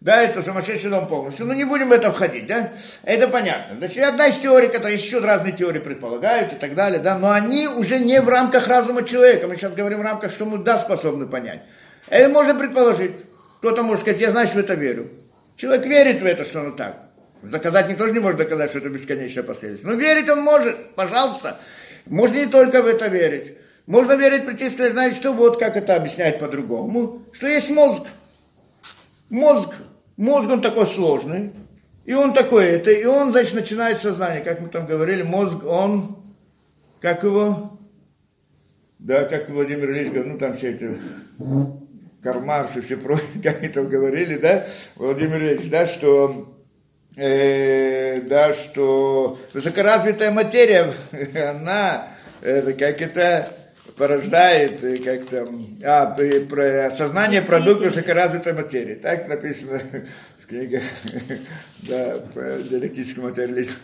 Да, 0.00 0.20
это 0.22 0.42
сумасшедший 0.42 0.90
дом 0.90 1.08
полностью. 1.08 1.46
Ну, 1.46 1.54
не 1.54 1.64
будем 1.64 1.88
в 1.88 1.92
это 1.92 2.12
входить, 2.12 2.46
да? 2.46 2.70
Это 3.02 3.28
понятно. 3.28 3.76
Значит, 3.78 4.04
одна 4.04 4.26
из 4.28 4.36
теорий, 4.36 4.68
которая 4.68 4.92
еще 4.92 5.20
разные 5.20 5.52
теории 5.52 5.78
предполагают 5.78 6.52
и 6.52 6.56
так 6.56 6.74
далее, 6.74 7.00
да, 7.00 7.18
но 7.18 7.32
они 7.32 7.66
уже 7.66 7.98
не 7.98 8.20
в 8.20 8.28
рамках 8.28 8.68
разума 8.68 9.04
человека. 9.04 9.46
Мы 9.46 9.56
сейчас 9.56 9.72
говорим 9.72 10.00
в 10.00 10.02
рамках, 10.02 10.30
что 10.30 10.44
мы, 10.44 10.58
да, 10.58 10.76
способны 10.76 11.26
понять. 11.26 11.62
Это 12.08 12.28
можно 12.28 12.54
предположить. 12.54 13.12
Кто-то 13.58 13.82
может 13.82 14.02
сказать, 14.02 14.20
я, 14.20 14.30
значит, 14.30 14.54
в 14.54 14.58
это 14.58 14.74
верю. 14.74 15.10
Человек 15.56 15.86
верит 15.86 16.20
в 16.20 16.26
это, 16.26 16.44
что 16.44 16.60
оно 16.60 16.72
так. 16.72 16.98
Доказать 17.42 17.88
никто 17.88 18.06
же 18.06 18.12
не 18.12 18.20
может 18.20 18.36
доказать, 18.36 18.70
что 18.70 18.78
это 18.78 18.90
бесконечная 18.90 19.44
последовательность. 19.44 19.84
Но 19.84 20.00
верить 20.00 20.28
он 20.28 20.42
может, 20.42 20.94
пожалуйста. 20.94 21.58
Можно 22.04 22.36
не 22.36 22.46
только 22.46 22.82
в 22.82 22.86
это 22.86 23.06
верить. 23.06 23.54
Можно 23.86 24.12
верить, 24.12 24.46
прийти 24.46 24.66
и 24.66 24.70
сказать, 24.70 24.92
знаете, 24.92 25.16
что 25.16 25.32
вот 25.32 25.58
как 25.58 25.76
это 25.76 25.94
объясняет 25.94 26.38
по-другому. 26.38 27.22
Что 27.32 27.46
есть 27.46 27.70
мозг. 27.70 28.02
Мозг, 29.28 29.70
мозг 30.16 30.50
он 30.50 30.60
такой 30.60 30.86
сложный, 30.86 31.52
и 32.04 32.14
он 32.14 32.32
такой 32.32 32.66
это, 32.66 32.90
и 32.90 33.04
он, 33.04 33.32
значит, 33.32 33.54
начинает 33.54 34.00
сознание, 34.00 34.42
как 34.42 34.60
мы 34.60 34.68
там 34.68 34.86
говорили, 34.86 35.22
мозг, 35.22 35.64
он, 35.64 36.16
как 37.00 37.24
его, 37.24 37.78
да, 38.98 39.24
как 39.24 39.50
Владимир 39.50 39.90
Ильич 39.90 40.08
говорил, 40.08 40.32
ну 40.32 40.38
там 40.38 40.54
все 40.54 40.70
эти 40.70 40.98
Кармарс 42.22 42.76
и 42.76 42.80
все 42.80 42.96
прочие, 42.96 43.26
как 43.42 43.58
они 43.58 43.68
там 43.68 43.88
говорили, 43.88 44.36
да, 44.36 44.66
Владимир 44.94 45.42
Ильич, 45.42 45.68
да, 45.68 45.86
что, 45.86 46.56
э, 47.16 48.20
да, 48.22 48.52
что 48.52 49.38
высокоразвитая 49.52 50.30
материя, 50.30 50.92
она, 51.50 52.08
это, 52.40 52.72
как 52.72 53.02
это, 53.02 53.48
порождает 53.96 54.80
как 55.04 55.26
там, 55.26 55.66
а, 55.84 56.06
про 56.48 56.90
сознание 56.90 57.42
продукта 57.42 57.88
высокоразвитой 57.88 58.52
материи. 58.52 58.94
Так 58.94 59.28
написано 59.28 59.80
в 60.42 60.46
книге 60.46 60.82
да, 61.82 62.18
по 62.34 62.40
диалектическому 62.62 63.28
материализму, 63.28 63.76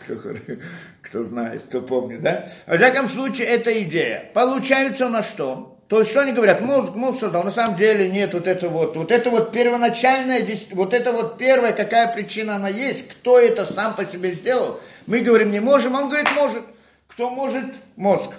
кто, 1.03 1.23
знает, 1.23 1.63
кто 1.69 1.83
помнит. 1.83 2.23
Да? 2.23 2.49
Во 2.67 2.77
всяком 2.77 3.09
случае, 3.09 3.49
это 3.49 3.83
идея. 3.83 4.31
Получается 4.35 5.09
на 5.09 5.23
что? 5.23 5.79
То 5.89 5.99
есть, 5.99 6.11
что 6.11 6.23
они 6.23 6.33
говорят? 6.33 6.63
Мозг, 6.63 6.95
мозг 6.95 7.21
создал. 7.21 7.45
На 7.45 7.51
самом 7.51 7.77
деле 7.77 8.09
нет 8.09 8.33
вот 8.33 8.47
это 8.47 8.69
вот. 8.69 8.97
Вот 8.97 9.11
это 9.11 9.29
вот 9.29 9.53
первоначальная, 9.53 10.47
вот 10.71 10.95
это 10.95 11.13
вот 11.13 11.37
первая, 11.37 11.73
какая 11.73 12.13
причина 12.15 12.57
она 12.57 12.69
есть, 12.69 13.09
кто 13.09 13.39
это 13.39 13.67
сам 13.67 13.95
по 13.95 14.05
себе 14.05 14.33
сделал. 14.33 14.81
Мы 15.07 15.21
говорим, 15.21 15.51
не 15.51 15.61
можем, 15.61 15.95
он 15.95 16.09
говорит, 16.09 16.29
может. 16.35 16.63
Кто 17.09 17.29
может? 17.29 17.67
Мозг. 17.97 18.31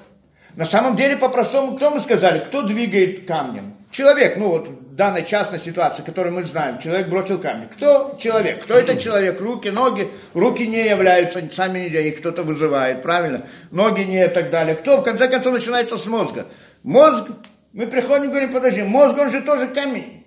На 0.55 0.65
самом 0.65 0.95
деле, 0.95 1.17
по-простому, 1.17 1.75
кто 1.75 1.89
мы 1.89 2.00
сказали, 2.00 2.39
кто 2.39 2.62
двигает 2.62 3.25
камнем? 3.25 3.75
Человек, 3.91 4.38
ну 4.38 4.50
вот 4.50 4.67
в 4.67 4.95
данной 4.95 5.25
частной 5.25 5.60
ситуации, 5.60 6.03
которую 6.03 6.33
мы 6.33 6.43
знаем, 6.43 6.79
человек 6.79 7.07
бросил 7.07 7.39
камень. 7.39 7.69
Кто 7.69 8.15
человек? 8.19 8.63
Кто 8.63 8.75
это 8.75 8.98
человек? 8.98 9.41
Руки, 9.41 9.69
ноги. 9.69 10.10
Руки 10.33 10.67
не 10.67 10.88
являются 10.88 11.43
сами 11.53 11.89
не 11.89 12.10
их 12.10 12.19
кто-то 12.19 12.43
вызывает, 12.43 13.01
правильно? 13.01 13.45
Ноги 13.72 14.01
не 14.01 14.24
и 14.24 14.27
так 14.27 14.51
далее. 14.51 14.75
Кто? 14.75 14.98
В 14.98 15.03
конце 15.03 15.27
концов, 15.27 15.53
начинается 15.53 15.98
с 15.98 16.05
мозга. 16.05 16.45
Мозг, 16.83 17.29
мы 17.72 17.88
приходим 17.88 18.25
и 18.25 18.27
говорим, 18.27 18.51
подожди, 18.51 18.83
мозг, 18.83 19.17
он 19.17 19.31
же 19.31 19.41
тоже 19.41 19.67
камень. 19.67 20.24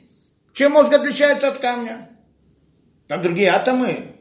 Чем 0.52 0.73
мозг 0.73 0.92
отличается 0.92 1.49
от 1.49 1.59
камня? 1.59 2.09
Там 3.06 3.23
другие 3.23 3.50
атомы, 3.50 4.14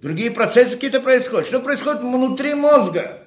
другие 0.00 0.32
процессы 0.32 0.72
какие-то 0.72 1.00
происходят. 1.00 1.46
Что 1.46 1.60
происходит 1.60 2.00
внутри 2.00 2.54
мозга? 2.54 3.22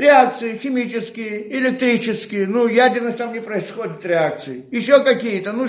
Реакции 0.00 0.58
химические, 0.58 1.56
электрические, 1.56 2.46
ну, 2.46 2.66
ядерных 2.66 3.16
там 3.16 3.32
не 3.32 3.40
происходит 3.40 4.04
реакций, 4.04 4.64
еще 4.70 5.04
какие-то, 5.04 5.52
ну, 5.52 5.66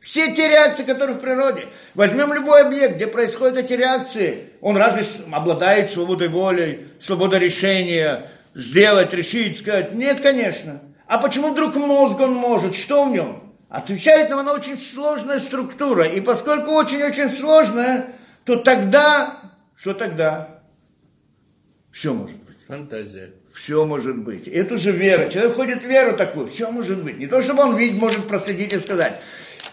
все 0.00 0.34
те 0.34 0.48
реакции, 0.48 0.82
которые 0.82 1.18
в 1.18 1.20
природе. 1.20 1.66
Возьмем 1.94 2.32
любой 2.32 2.62
объект, 2.62 2.96
где 2.96 3.06
происходят 3.06 3.58
эти 3.58 3.74
реакции, 3.74 4.50
он 4.60 4.76
разве 4.76 5.04
обладает 5.30 5.90
свободой 5.90 6.28
воли, 6.28 6.88
свободой 7.00 7.38
решения, 7.38 8.30
сделать, 8.54 9.12
решить, 9.12 9.58
сказать? 9.58 9.92
Нет, 9.92 10.20
конечно. 10.20 10.80
А 11.06 11.18
почему 11.18 11.48
вдруг 11.48 11.76
мозг 11.76 12.18
он 12.20 12.32
может? 12.34 12.74
Что 12.74 13.04
в 13.04 13.10
нем? 13.10 13.54
Отвечает 13.68 14.30
нам, 14.30 14.40
она 14.40 14.52
очень 14.52 14.78
сложная 14.78 15.38
структура. 15.38 16.04
И 16.04 16.20
поскольку 16.20 16.72
очень-очень 16.72 17.30
сложная, 17.30 18.14
то 18.44 18.56
тогда, 18.56 19.38
что 19.76 19.94
тогда? 19.94 20.60
Все 21.92 22.12
может 22.12 22.36
быть. 22.36 22.49
Фантазия. 22.70 23.32
Все 23.52 23.84
может 23.84 24.18
быть. 24.18 24.46
Это 24.46 24.78
же 24.78 24.92
вера. 24.92 25.28
Человек 25.28 25.56
ходит 25.56 25.82
в 25.82 25.86
веру 25.88 26.16
такую. 26.16 26.46
Все 26.46 26.70
может 26.70 27.02
быть. 27.02 27.18
Не 27.18 27.26
то, 27.26 27.42
чтобы 27.42 27.64
он 27.64 27.76
видеть 27.76 28.00
может 28.00 28.28
проследить 28.28 28.72
и 28.72 28.78
сказать. 28.78 29.20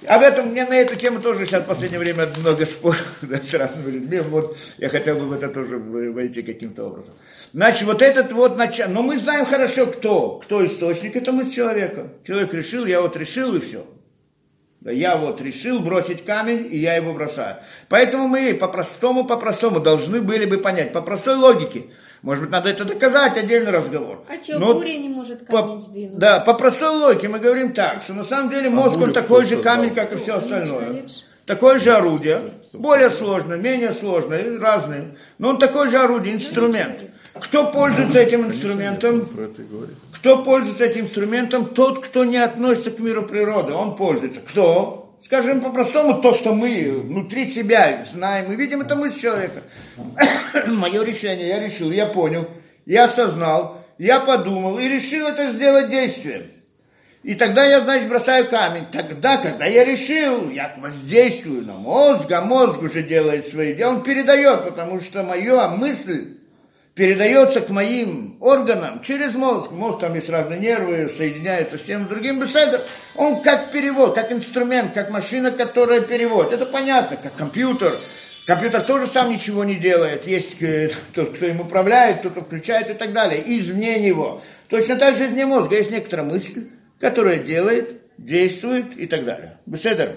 Об 0.08 0.24
этом 0.24 0.48
мне 0.48 0.66
на 0.66 0.76
эту 0.76 0.96
тему 0.96 1.22
тоже 1.22 1.46
сейчас 1.46 1.62
в 1.62 1.68
последнее 1.68 2.00
время 2.00 2.32
много 2.40 2.66
споров 2.66 3.06
да, 3.22 3.38
с 3.38 3.54
разными 3.54 3.92
людьми. 3.92 4.20
Вот 4.22 4.58
я 4.80 4.90
хотел 4.90 5.20
бы 5.20 5.26
в 5.26 5.34
это 5.34 5.50
тоже 5.50 5.78
войти 5.78 6.42
каким-то 6.42 6.86
образом. 6.86 7.14
Значит, 7.54 7.84
вот 7.84 8.02
этот 8.02 8.32
вот 8.32 8.58
начало. 8.58 8.90
Но 8.90 9.04
мы 9.04 9.20
знаем 9.20 9.46
хорошо, 9.46 9.86
кто. 9.86 10.40
Кто 10.40 10.66
источник, 10.66 11.16
это 11.16 11.32
мы 11.32 11.44
с 11.44 11.54
человеком. 11.54 12.10
Человек 12.26 12.52
решил, 12.56 12.88
я 12.88 13.02
вот 13.02 13.16
решил 13.16 13.54
и 13.56 13.60
все. 13.60 13.86
Я 14.84 15.18
вот 15.18 15.40
решил 15.40 15.82
бросить 15.82 16.26
камень, 16.26 16.68
и 16.72 16.80
я 16.80 16.96
его 16.96 17.14
бросаю. 17.14 17.58
Поэтому 17.90 18.28
мы 18.28 18.56
по-простому, 18.56 19.26
по-простому 19.26 19.80
должны 19.82 20.20
были 20.20 20.46
бы 20.46 20.58
понять, 20.58 20.94
по 20.94 21.04
простой 21.04 21.36
логике– 21.36 21.84
может 22.28 22.44
быть, 22.44 22.52
надо 22.52 22.70
это 22.70 22.84
доказать, 22.84 23.38
отдельный 23.38 23.72
разговор. 23.72 24.22
А 24.28 24.44
что, 24.44 24.60
Но 24.60 24.74
буря 24.74 24.98
не 24.98 25.08
может 25.08 25.46
камень 25.46 25.76
по, 25.76 25.80
сдвинуть? 25.80 26.18
Да, 26.18 26.42
по 26.42 26.56
простой 26.56 26.90
логике 26.90 27.30
мы 27.30 27.40
говорим 27.40 27.72
так, 27.72 28.02
что 28.02 28.14
на 28.14 28.26
самом 28.26 28.50
деле 28.50 28.70
мозг, 28.70 28.98
а 29.00 29.04
он 29.04 29.14
такой 29.14 29.46
же 29.46 29.56
камень, 29.56 29.92
как 29.92 30.14
и 30.14 30.18
все 30.18 30.36
остальное. 30.36 31.04
Такое 31.46 31.80
же 31.80 31.94
орудие, 31.94 32.42
более 32.74 33.10
сложное, 33.12 33.56
менее 33.56 33.94
сложное, 33.94 34.60
разные. 34.60 35.16
Но 35.38 35.52
он 35.52 35.58
такой 35.58 35.88
же 35.88 36.00
орудие, 36.00 36.36
инструмент. 36.36 36.98
Кто 37.34 37.72
пользуется 37.72 38.20
этим 38.20 38.46
инструментом? 38.48 39.26
Кто 40.12 40.44
пользуется 40.44 40.84
этим 40.84 41.06
инструментом? 41.06 41.66
Тот, 41.68 42.04
кто 42.04 42.26
не 42.26 42.44
относится 42.44 42.92
к 42.92 43.00
миру 43.00 43.24
природы. 43.24 43.72
Он 43.72 43.96
пользуется. 43.96 44.42
Кто? 44.42 45.07
Скажем 45.24 45.62
по-простому, 45.62 46.22
то, 46.22 46.34
что 46.34 46.54
мы 46.54 47.02
внутри 47.04 47.46
себя 47.46 48.06
знаем 48.12 48.52
и 48.52 48.56
видим, 48.56 48.82
это 48.82 48.96
мысль 48.96 49.20
человека. 49.20 49.64
Мое 50.68 51.04
решение, 51.04 51.48
я 51.48 51.60
решил, 51.60 51.92
я 51.92 52.06
понял, 52.06 52.48
я 52.86 53.06
осознал, 53.06 53.84
я 53.98 54.20
подумал 54.20 54.80
и 54.80 54.88
решил 54.88 55.28
это 55.28 55.50
сделать 55.52 55.90
действием. 55.90 56.52
И 57.24 57.36
тогда 57.36 57.66
я, 57.66 57.82
значит, 57.82 58.08
бросаю 58.08 58.48
камень. 58.48 58.86
Тогда, 58.92 59.38
когда 59.38 59.66
я 59.66 59.84
решил, 59.84 60.50
я 60.50 60.74
воздействую 60.78 61.66
на 61.66 61.74
мозг, 61.74 62.32
а 62.32 62.42
мозг 62.42 62.82
уже 62.82 63.04
делает 63.04 63.50
свои 63.50 63.74
дела, 63.74 63.96
он 63.96 64.04
передает, 64.04 64.64
потому 64.64 65.02
что 65.02 65.24
моя 65.24 65.68
мысль 65.68 66.38
передается 66.98 67.62
к 67.62 67.70
моим 67.70 68.38
органам 68.42 69.02
через 69.02 69.36
мозг. 69.36 69.72
Мозг 69.72 70.00
там 70.00 70.16
есть 70.16 70.30
разные 70.30 70.60
нервы, 70.60 71.08
соединяется 71.08 71.78
с 71.78 71.84
тем 71.84 72.08
другим 72.08 72.40
беседом. 72.40 72.82
Он 73.16 73.42
как 73.42 73.72
перевод, 73.72 74.16
как 74.16 74.32
инструмент, 74.32 74.94
как 74.94 75.12
машина, 75.12 75.52
которая 75.52 76.02
переводит. 76.02 76.54
Это 76.54 76.66
понятно, 76.66 77.16
как 77.16 77.36
компьютер. 77.36 77.92
Компьютер 78.48 78.82
тоже 78.82 79.06
сам 79.06 79.30
ничего 79.30 79.64
не 79.64 79.76
делает. 79.76 80.26
Есть 80.26 80.60
э, 80.62 80.90
тот, 81.14 81.36
кто 81.36 81.46
им 81.46 81.62
управляет, 81.62 82.20
кто-то 82.20 82.42
включает 82.42 82.90
и 82.90 82.94
так 82.96 83.14
далее. 83.14 83.44
Извне 83.46 84.00
него. 84.00 84.42
Точно 84.68 84.96
так 84.96 85.16
же 85.16 85.28
извне 85.28 85.46
мозга 85.46 85.76
есть 85.76 85.92
некоторая 85.92 86.26
мысль, 86.26 86.68
которая 87.00 87.38
делает, 87.38 88.02
действует 88.18 88.98
и 88.98 89.06
так 89.06 89.24
далее. 89.24 89.60
Беседер. 89.68 90.16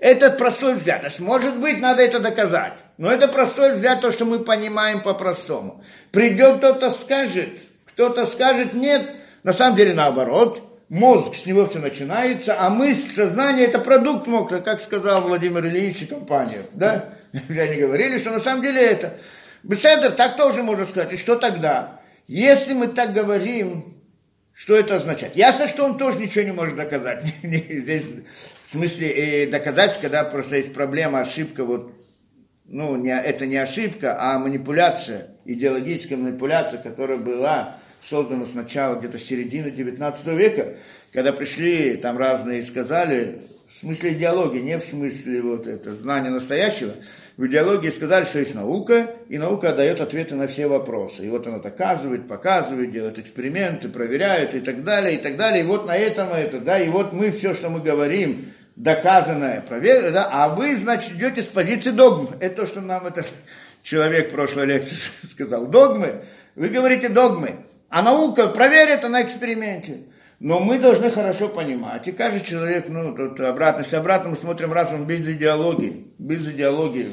Это 0.00 0.30
простой 0.30 0.74
взгляд. 0.74 1.06
Может 1.20 1.56
быть, 1.58 1.80
надо 1.80 2.02
это 2.02 2.18
доказать. 2.18 2.74
Но 2.98 3.12
это 3.12 3.28
простой 3.28 3.72
взгляд, 3.72 4.00
то, 4.00 4.10
что 4.10 4.24
мы 4.24 4.38
понимаем 4.38 5.02
по-простому. 5.02 5.82
Придет 6.12 6.58
кто-то 6.58 6.90
скажет, 6.90 7.50
кто-то 7.84 8.26
скажет 8.26 8.72
нет, 8.74 9.16
на 9.42 9.52
самом 9.52 9.76
деле 9.76 9.94
наоборот. 9.94 10.62
Мозг, 10.88 11.34
с 11.34 11.46
него 11.46 11.66
все 11.66 11.80
начинается, 11.80 12.54
а 12.60 12.70
мысль, 12.70 13.12
сознание– 13.12 13.66
это 13.66 13.80
продукт 13.80 14.28
мозга, 14.28 14.60
как 14.60 14.80
сказал 14.80 15.22
Владимир 15.22 15.66
Ильич 15.66 16.02
и 16.02 16.06
компания. 16.06 16.60
Да? 16.74 17.08
Они 17.32 17.76
говорили, 17.76 18.18
что 18.18 18.30
на 18.30 18.38
самом 18.38 18.62
деле 18.62 18.80
это. 18.80 19.14
Беседер 19.64 20.12
так 20.12 20.36
тоже 20.36 20.62
можно 20.62 20.86
сказать. 20.86 21.12
И 21.12 21.16
что 21.16 21.34
тогда? 21.34 22.00
Если 22.28 22.72
мы 22.72 22.86
так 22.86 23.14
говорим, 23.14 23.96
что 24.52 24.76
это 24.76 24.94
означает? 24.94 25.34
Ясно, 25.36 25.66
что 25.66 25.84
он 25.84 25.98
тоже 25.98 26.18
ничего 26.18 26.44
не 26.44 26.52
может 26.52 26.76
доказать. 26.76 27.24
Здесь 27.42 28.04
в 28.64 28.70
смысле 28.70 29.08
э, 29.44 29.46
доказать, 29.50 29.98
когда 30.00 30.22
просто 30.22 30.56
есть 30.56 30.72
проблема, 30.72 31.20
ошибка, 31.20 31.64
вот, 31.64 31.92
ну, 32.68 32.96
не, 32.96 33.10
это 33.10 33.46
не 33.46 33.56
ошибка, 33.56 34.16
а 34.18 34.38
манипуляция, 34.38 35.28
идеологическая 35.44 36.16
манипуляция, 36.16 36.80
которая 36.80 37.18
была 37.18 37.78
создана 38.00 38.46
сначала 38.46 38.96
где-то 38.96 39.18
середины 39.18 39.70
19 39.70 40.26
века, 40.28 40.76
когда 41.12 41.32
пришли 41.32 41.96
там 41.96 42.18
разные 42.18 42.60
и 42.60 42.62
сказали, 42.62 43.42
в 43.70 43.80
смысле 43.80 44.12
идеологии, 44.12 44.60
не 44.60 44.78
в 44.78 44.82
смысле 44.82 45.42
вот 45.42 45.66
это 45.66 45.94
знания 45.94 46.30
настоящего, 46.30 46.92
в 47.36 47.46
идеологии 47.46 47.90
сказали, 47.90 48.24
что 48.24 48.38
есть 48.38 48.54
наука, 48.54 49.10
и 49.28 49.36
наука 49.36 49.74
дает 49.74 50.00
ответы 50.00 50.34
на 50.34 50.46
все 50.46 50.68
вопросы. 50.68 51.26
И 51.26 51.28
вот 51.28 51.46
она 51.46 51.58
доказывает, 51.58 52.26
показывает, 52.26 52.90
делает 52.90 53.18
эксперименты, 53.18 53.90
проверяет 53.90 54.54
и 54.54 54.60
так 54.60 54.82
далее, 54.82 55.16
и 55.16 55.18
так 55.18 55.36
далее. 55.36 55.62
И 55.62 55.66
вот 55.66 55.86
на 55.86 55.96
этом 55.96 56.32
это, 56.32 56.60
да, 56.60 56.78
и 56.78 56.88
вот 56.88 57.12
мы 57.12 57.30
все, 57.30 57.52
что 57.52 57.68
мы 57.68 57.80
говорим, 57.80 58.52
доказанное, 58.76 59.62
проверено, 59.62 60.10
да, 60.12 60.28
а 60.30 60.48
вы, 60.50 60.76
значит, 60.76 61.12
идете 61.12 61.42
с 61.42 61.46
позиции 61.46 61.90
догмы. 61.90 62.36
Это 62.40 62.56
то, 62.56 62.66
что 62.66 62.80
нам 62.80 63.06
этот 63.06 63.26
человек 63.82 64.28
в 64.28 64.32
прошлой 64.32 64.66
лекции 64.66 64.96
сказал. 65.24 65.66
Догмы, 65.66 66.24
вы 66.54 66.68
говорите 66.68 67.08
догмы, 67.08 67.56
а 67.88 68.02
наука 68.02 68.48
проверит 68.48 69.02
на 69.08 69.22
эксперименте. 69.22 70.02
Но 70.38 70.60
мы 70.60 70.78
должны 70.78 71.10
хорошо 71.10 71.48
понимать, 71.48 72.06
и 72.08 72.12
каждый 72.12 72.42
человек, 72.42 72.90
ну, 72.90 73.14
тут 73.14 73.40
обратно, 73.40 73.80
если 73.80 73.96
обратно 73.96 74.28
мы 74.28 74.36
смотрим 74.36 74.70
разум 74.70 75.06
без 75.06 75.26
идеологии, 75.26 76.08
без 76.18 76.46
идеологии, 76.46 77.08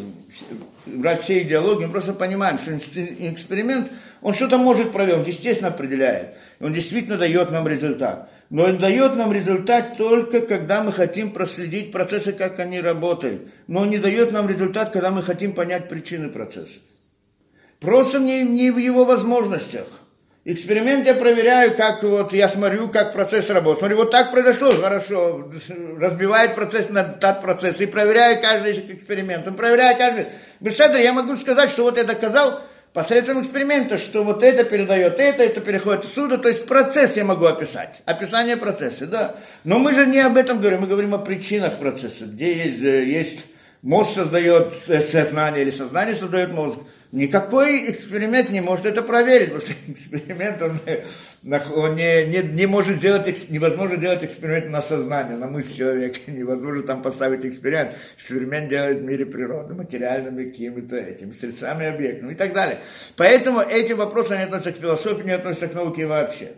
брать 0.85 1.21
все 1.21 1.41
идеологии, 1.41 1.85
мы 1.85 1.91
просто 1.93 2.11
понимаем, 2.11 2.57
что 2.57 2.75
эксперимент, 2.75 3.89
он 4.23 4.33
что-то 4.33 4.57
может 4.57 4.91
проверить, 4.91 5.19
он 5.19 5.25
естественно 5.25 5.69
определяет, 5.69 6.35
он 6.59 6.73
действительно 6.73 7.17
дает 7.17 7.51
нам 7.51 7.67
результат. 7.67 8.29
Но 8.49 8.65
он 8.65 8.77
дает 8.77 9.15
нам 9.15 9.33
результат 9.33 9.97
только, 9.97 10.41
когда 10.41 10.83
мы 10.83 10.91
хотим 10.91 11.31
проследить 11.31 11.91
процессы, 11.91 12.33
как 12.33 12.59
они 12.59 12.79
работают. 12.79 13.49
Но 13.67 13.81
он 13.81 13.89
не 13.89 13.97
дает 13.97 14.31
нам 14.31 14.47
результат, 14.47 14.91
когда 14.91 15.09
мы 15.09 15.23
хотим 15.23 15.53
понять 15.53 15.89
причины 15.89 16.29
процесса. 16.29 16.79
Просто 17.79 18.19
не, 18.19 18.43
не 18.43 18.71
в 18.71 18.77
его 18.77 19.05
возможностях. 19.05 19.87
Эксперимент 20.45 21.05
я 21.07 21.15
проверяю, 21.15 21.75
как 21.75 22.03
вот 22.03 22.33
я 22.33 22.47
смотрю, 22.47 22.89
как 22.89 23.13
процесс 23.13 23.49
работает. 23.49 23.79
Смотрю, 23.79 23.97
вот 23.97 24.11
так 24.11 24.31
произошло, 24.31 24.71
хорошо, 24.71 25.49
разбивает 25.99 26.53
процесс 26.53 26.89
на 26.89 27.03
тот 27.03 27.41
процесс. 27.41 27.81
И 27.81 27.87
проверяю 27.87 28.41
каждый 28.41 28.73
эксперимент. 28.73 29.47
Он 29.47 29.55
проверяет 29.55 29.97
каждый. 29.97 30.27
Беседр, 30.59 30.99
я 30.99 31.11
могу 31.11 31.35
сказать, 31.37 31.69
что 31.69 31.83
вот 31.83 31.97
я 31.97 32.03
доказал 32.03 32.61
посредством 32.93 33.41
эксперимента, 33.41 33.97
что 33.97 34.23
вот 34.23 34.43
это 34.43 34.63
передает 34.63 35.19
это, 35.19 35.43
это 35.43 35.61
переходит 35.61 36.05
отсюда. 36.05 36.37
То 36.37 36.47
есть 36.47 36.65
процесс 36.65 37.17
я 37.17 37.25
могу 37.25 37.45
описать. 37.45 38.01
Описание 38.05 38.55
процесса, 38.55 39.07
да. 39.07 39.35
Но 39.63 39.79
мы 39.79 39.93
же 39.93 40.05
не 40.05 40.19
об 40.19 40.37
этом 40.37 40.59
говорим, 40.59 40.81
мы 40.81 40.87
говорим 40.87 41.13
о 41.15 41.17
причинах 41.17 41.79
процесса. 41.79 42.25
Где 42.25 42.53
есть, 42.53 42.79
есть 42.79 43.39
мозг 43.81 44.13
создает 44.13 44.73
сознание 44.73 45.63
или 45.63 45.71
сознание 45.71 46.15
создает 46.15 46.51
мозг. 46.53 46.79
Никакой 47.13 47.91
эксперимент 47.91 48.49
не 48.49 48.59
может 48.59 48.87
это 48.87 49.03
проверить, 49.03 49.53
потому 49.53 49.61
что 49.61 49.73
эксперимент 49.87 50.59
он, 50.63 50.79
он 51.75 51.95
не, 51.95 52.25
не, 52.25 52.41
не 52.41 52.65
может 52.65 52.97
сделать, 52.97 53.51
невозможно 53.51 53.97
делать 53.97 54.23
эксперимент 54.23 54.71
на 54.71 54.81
сознание, 54.81 55.37
на 55.37 55.45
мысль 55.45 55.77
человека, 55.77 56.19
невозможно 56.31 56.81
там 56.81 57.03
поставить 57.03 57.45
эксперимент. 57.45 57.91
Эксперимент 58.17 58.67
делает 58.67 59.01
в 59.01 59.03
мире 59.03 59.27
природы, 59.27 59.75
материальными 59.75 60.49
какими-то 60.49 60.97
этими 60.97 61.29
средствами, 61.33 61.85
объектами 61.85 62.31
и 62.31 62.35
так 62.35 62.51
далее. 62.51 62.79
Поэтому 63.15 63.59
эти 63.59 63.93
вопросы 63.93 64.35
не 64.35 64.45
относятся 64.45 64.71
к 64.71 64.77
философии, 64.77 65.21
не 65.21 65.35
относятся 65.35 65.67
к 65.67 65.75
науке 65.75 66.07
вообще. 66.07 66.53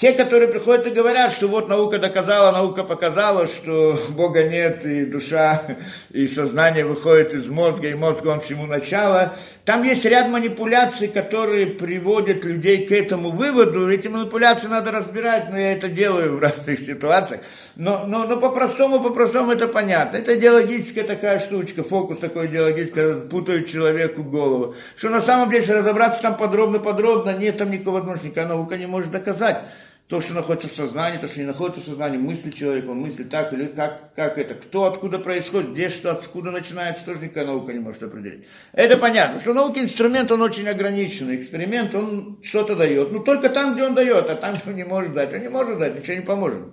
Те, 0.00 0.14
которые 0.14 0.48
приходят 0.48 0.86
и 0.86 0.90
говорят, 0.90 1.30
что 1.30 1.46
вот 1.46 1.68
наука 1.68 1.98
доказала, 1.98 2.52
наука 2.52 2.84
показала, 2.84 3.46
что 3.46 4.00
Бога 4.08 4.44
нет, 4.44 4.86
и 4.86 5.04
душа, 5.04 5.62
и 6.10 6.26
сознание 6.26 6.86
выходит 6.86 7.34
из 7.34 7.50
мозга, 7.50 7.88
и 7.88 7.94
мозг 7.94 8.24
он 8.24 8.40
всему 8.40 8.64
начало. 8.64 9.34
Там 9.66 9.82
есть 9.82 10.06
ряд 10.06 10.30
манипуляций, 10.30 11.08
которые 11.08 11.66
приводят 11.66 12.46
людей 12.46 12.86
к 12.86 12.92
этому 12.92 13.28
выводу. 13.30 13.90
Эти 13.90 14.08
манипуляции 14.08 14.68
надо 14.68 14.90
разбирать, 14.90 15.50
но 15.50 15.58
я 15.58 15.72
это 15.74 15.90
делаю 15.90 16.38
в 16.38 16.40
разных 16.40 16.80
ситуациях. 16.80 17.42
Но, 17.76 18.06
но, 18.06 18.24
но 18.24 18.38
по-простому, 18.38 19.00
по-простому 19.00 19.52
это 19.52 19.68
понятно. 19.68 20.16
Это 20.16 20.34
идеологическая 20.34 21.04
такая 21.04 21.38
штучка, 21.40 21.82
фокус 21.82 22.16
такой 22.16 22.46
идеологический, 22.46 23.28
путает 23.28 23.68
человеку 23.68 24.22
голову. 24.22 24.74
Что 24.96 25.10
на 25.10 25.20
самом 25.20 25.50
деле, 25.50 25.74
разобраться 25.74 26.22
там 26.22 26.38
подробно-подробно, 26.38 27.36
нет 27.36 27.58
там 27.58 27.70
никакой 27.70 27.92
возможности, 27.92 28.38
наука 28.38 28.78
не 28.78 28.86
может 28.86 29.10
доказать 29.10 29.62
то, 30.10 30.20
что 30.20 30.34
находится 30.34 30.68
в 30.68 30.72
сознании, 30.72 31.18
то, 31.18 31.28
что 31.28 31.38
не 31.38 31.46
находится 31.46 31.80
в 31.80 31.84
сознании, 31.84 32.18
мысли 32.18 32.50
человека, 32.50 32.88
он 32.88 32.98
мыслит 32.98 33.30
так 33.30 33.52
или 33.52 33.66
как, 33.66 34.12
как 34.16 34.38
это, 34.38 34.54
кто, 34.54 34.86
откуда 34.86 35.20
происходит, 35.20 35.70
где 35.70 35.88
что, 35.88 36.10
откуда 36.10 36.50
начинается, 36.50 37.04
тоже 37.04 37.20
никакая 37.20 37.46
наука 37.46 37.72
не 37.72 37.78
может 37.78 38.02
определить. 38.02 38.44
Это 38.72 38.96
понятно, 38.96 39.38
что 39.38 39.54
наука 39.54 39.78
инструмент, 39.78 40.32
он 40.32 40.42
очень 40.42 40.68
ограниченный, 40.68 41.36
эксперимент, 41.36 41.94
он 41.94 42.40
что-то 42.42 42.74
дает, 42.74 43.12
но 43.12 43.20
только 43.20 43.50
там, 43.50 43.74
где 43.74 43.84
он 43.84 43.94
дает, 43.94 44.28
а 44.28 44.34
там, 44.34 44.56
где 44.56 44.70
он 44.70 44.76
не 44.76 44.84
может 44.84 45.14
дать, 45.14 45.32
он 45.32 45.42
не 45.42 45.48
может 45.48 45.78
дать, 45.78 45.96
ничего 45.96 46.16
не 46.16 46.22
поможет. 46.22 46.64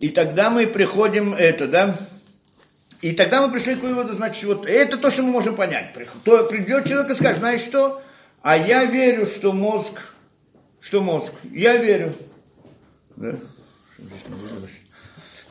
И 0.00 0.08
тогда 0.08 0.50
мы 0.50 0.66
приходим, 0.66 1.34
это, 1.34 1.68
да, 1.68 1.96
и 3.00 3.12
тогда 3.12 3.46
мы 3.46 3.52
пришли 3.52 3.76
к 3.76 3.82
выводу, 3.82 4.14
значит, 4.14 4.42
вот 4.42 4.66
это 4.66 4.98
то, 4.98 5.08
что 5.10 5.22
мы 5.22 5.30
можем 5.30 5.54
понять. 5.54 5.94
То 6.24 6.44
придет 6.48 6.88
человек 6.88 7.10
и 7.12 7.14
скажет, 7.14 7.38
знаешь 7.38 7.60
что, 7.60 8.02
а 8.44 8.58
я 8.58 8.84
верю, 8.84 9.24
что 9.24 9.54
мозг, 9.54 10.02
что 10.78 11.00
мозг, 11.00 11.32
я 11.50 11.78
верю. 11.78 12.12
Да, 13.16 13.38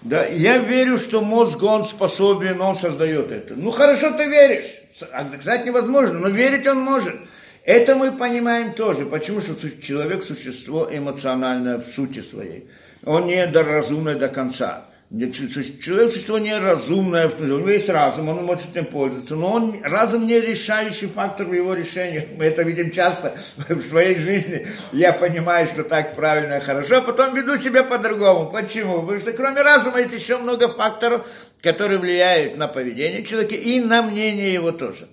да, 0.04 0.26
я 0.28 0.60
верю, 0.60 1.00
что 1.00 1.22
мозг, 1.22 1.64
он 1.64 1.86
способен, 1.86 2.62
он 2.62 2.78
создает 2.78 3.32
это. 3.32 3.56
Ну, 3.56 3.72
хорошо, 3.72 4.12
ты 4.12 4.28
веришь. 4.28 4.72
Сказать 4.96 5.66
невозможно, 5.66 6.20
но 6.20 6.30
верить 6.30 6.68
он 6.68 6.82
может. 6.82 7.16
Это 7.64 7.96
мы 7.96 8.12
понимаем 8.12 8.76
тоже. 8.76 9.08
Почему? 9.08 9.42
Что 9.42 9.56
человек– 9.82 10.24
существо 10.26 10.88
эмоциональное 10.92 11.80
в 11.80 11.92
сути 11.92 12.20
своей. 12.20 12.70
Он 13.04 13.26
не 13.26 13.44
разумный 13.44 14.20
до 14.20 14.28
конца. 14.28 14.86
Человек 15.14 16.12
существо 16.12 16.40
неразумное, 16.40 17.30
у 17.30 17.44
него 17.44 17.70
есть 17.70 17.88
разум, 17.88 18.30
он 18.30 18.46
может 18.46 18.76
им 18.76 18.86
пользоваться, 18.86 19.36
но 19.36 19.54
он, 19.54 19.76
разум 19.84 20.26
не 20.26 20.40
решающий 20.40 21.06
фактор 21.06 21.46
в 21.46 21.54
его 21.54 21.76
решении. 21.76 22.28
Мы 22.36 22.46
это 22.46 22.64
видим 22.64 22.90
часто 22.90 23.38
в 23.70 23.80
своей 23.82 24.16
жизни. 24.16 24.66
Я 24.92 25.14
понимаю, 25.14 25.68
что 25.68 25.84
так 25.84 26.16
правильно 26.16 26.60
хорошо, 26.62 26.98
а 26.98 27.02
потом 27.02 27.36
веду 27.36 27.58
себя 27.58 27.84
по-другому. 27.84 28.50
Почему? 28.52 29.02
Потому 29.02 29.20
что 29.20 29.34
кроме 29.34 29.62
разума 29.62 30.00
есть 30.00 30.14
еще 30.14 30.40
много 30.40 30.68
факторов, 30.68 31.28
которые 31.62 32.00
влияют 32.00 32.58
на 32.58 32.68
поведение 32.68 33.24
человека 33.24 33.54
и 33.54 33.80
на 33.82 34.02
мнение 34.02 34.52
его 34.52 34.72
тоже. 34.72 35.08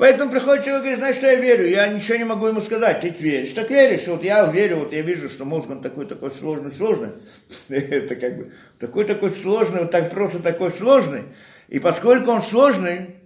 Поэтому 0.00 0.30
приходит 0.30 0.64
человек 0.64 0.78
и 0.78 0.84
говорит, 0.84 0.98
знаешь, 0.98 1.16
что 1.16 1.26
я 1.26 1.34
верю, 1.34 1.68
я 1.68 1.86
ничего 1.88 2.16
не 2.16 2.24
могу 2.24 2.46
ему 2.46 2.62
сказать, 2.62 3.02
ты 3.02 3.10
веришь. 3.10 3.50
Так 3.50 3.68
веришь, 3.68 4.06
вот 4.06 4.24
я 4.24 4.50
верю, 4.50 4.76
вот 4.76 4.94
я 4.94 5.02
вижу, 5.02 5.28
что 5.28 5.44
мозг 5.44 5.68
он 5.68 5.82
такой-такой 5.82 6.30
сложный, 6.30 6.70
сложный. 6.70 7.10
Это 7.68 8.16
как 8.16 8.38
бы 8.38 8.52
такой-такой 8.78 9.28
сложный, 9.28 9.80
вот 9.80 9.90
так 9.90 10.10
просто 10.10 10.38
такой 10.38 10.70
сложный. 10.70 11.24
И 11.68 11.78
поскольку 11.80 12.30
он 12.30 12.40
сложный, 12.40 13.16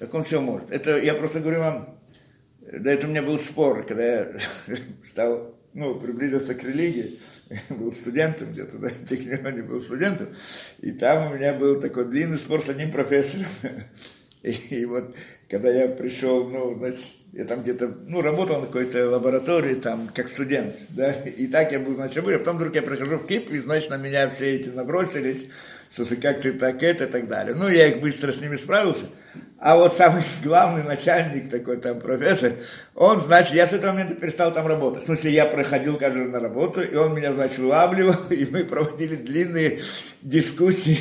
так 0.00 0.12
он 0.12 0.24
все 0.24 0.40
может. 0.40 0.72
Это 0.72 0.98
я 0.98 1.14
просто 1.14 1.38
говорю 1.38 1.60
вам, 1.60 1.98
да 2.62 2.90
это 2.90 3.06
у 3.06 3.10
меня 3.10 3.22
был 3.22 3.38
спор, 3.38 3.86
когда 3.86 4.04
я 4.04 4.32
стал, 5.04 5.54
ну, 5.72 5.94
приблизился 6.00 6.56
к 6.56 6.64
религии, 6.64 7.20
был 7.68 7.92
студентом 7.92 8.50
где-то, 8.50 8.76
да, 8.78 8.88
в 8.88 9.68
был 9.68 9.80
студентом, 9.80 10.34
и 10.80 10.90
там 10.90 11.30
у 11.30 11.34
меня 11.36 11.54
был 11.54 11.80
такой 11.80 12.06
длинный 12.06 12.38
спор 12.38 12.60
с 12.60 12.68
одним 12.68 12.90
профессором. 12.90 13.46
И, 14.46 14.84
вот 14.84 15.14
когда 15.50 15.70
я 15.70 15.88
пришел, 15.88 16.48
ну, 16.48 16.76
значит, 16.78 17.00
я 17.32 17.44
там 17.44 17.62
где-то, 17.62 17.92
ну, 18.06 18.22
работал 18.22 18.60
на 18.60 18.66
какой-то 18.66 19.10
лаборатории, 19.10 19.74
там, 19.74 20.08
как 20.14 20.28
студент, 20.28 20.74
да, 20.90 21.12
и 21.12 21.48
так 21.48 21.72
я 21.72 21.80
был, 21.80 21.94
значит, 21.96 22.18
а 22.18 22.38
потом 22.38 22.56
вдруг 22.56 22.74
я 22.74 22.82
прихожу 22.82 23.18
в 23.18 23.26
КИП, 23.26 23.50
и, 23.50 23.58
значит, 23.58 23.90
на 23.90 23.96
меня 23.96 24.28
все 24.28 24.54
эти 24.54 24.68
набросились, 24.68 25.48
слушай, 25.90 26.16
как 26.16 26.40
ты 26.40 26.52
так 26.52 26.82
это 26.82 27.04
и 27.04 27.08
так 27.08 27.26
далее. 27.26 27.54
Ну, 27.54 27.68
я 27.68 27.88
их 27.88 28.00
быстро 28.00 28.30
с 28.30 28.40
ними 28.40 28.56
справился. 28.56 29.06
А 29.58 29.76
вот 29.76 29.94
самый 29.94 30.22
главный 30.44 30.84
начальник, 30.84 31.50
такой 31.50 31.78
там 31.78 32.00
профессор, 32.00 32.52
он, 32.94 33.20
значит, 33.20 33.54
я 33.54 33.66
с 33.66 33.72
этого 33.72 33.92
момента 33.92 34.14
перестал 34.14 34.52
там 34.52 34.66
работать. 34.66 35.02
В 35.02 35.06
смысле, 35.06 35.32
я 35.32 35.46
проходил 35.46 35.98
каждый 35.98 36.26
на 36.26 36.38
работу, 36.38 36.82
и 36.82 36.94
он 36.94 37.14
меня, 37.14 37.32
значит, 37.32 37.58
вылавливал, 37.58 38.16
и 38.30 38.46
мы 38.46 38.64
проводили 38.64 39.16
длинные 39.16 39.80
дискуссии, 40.22 40.98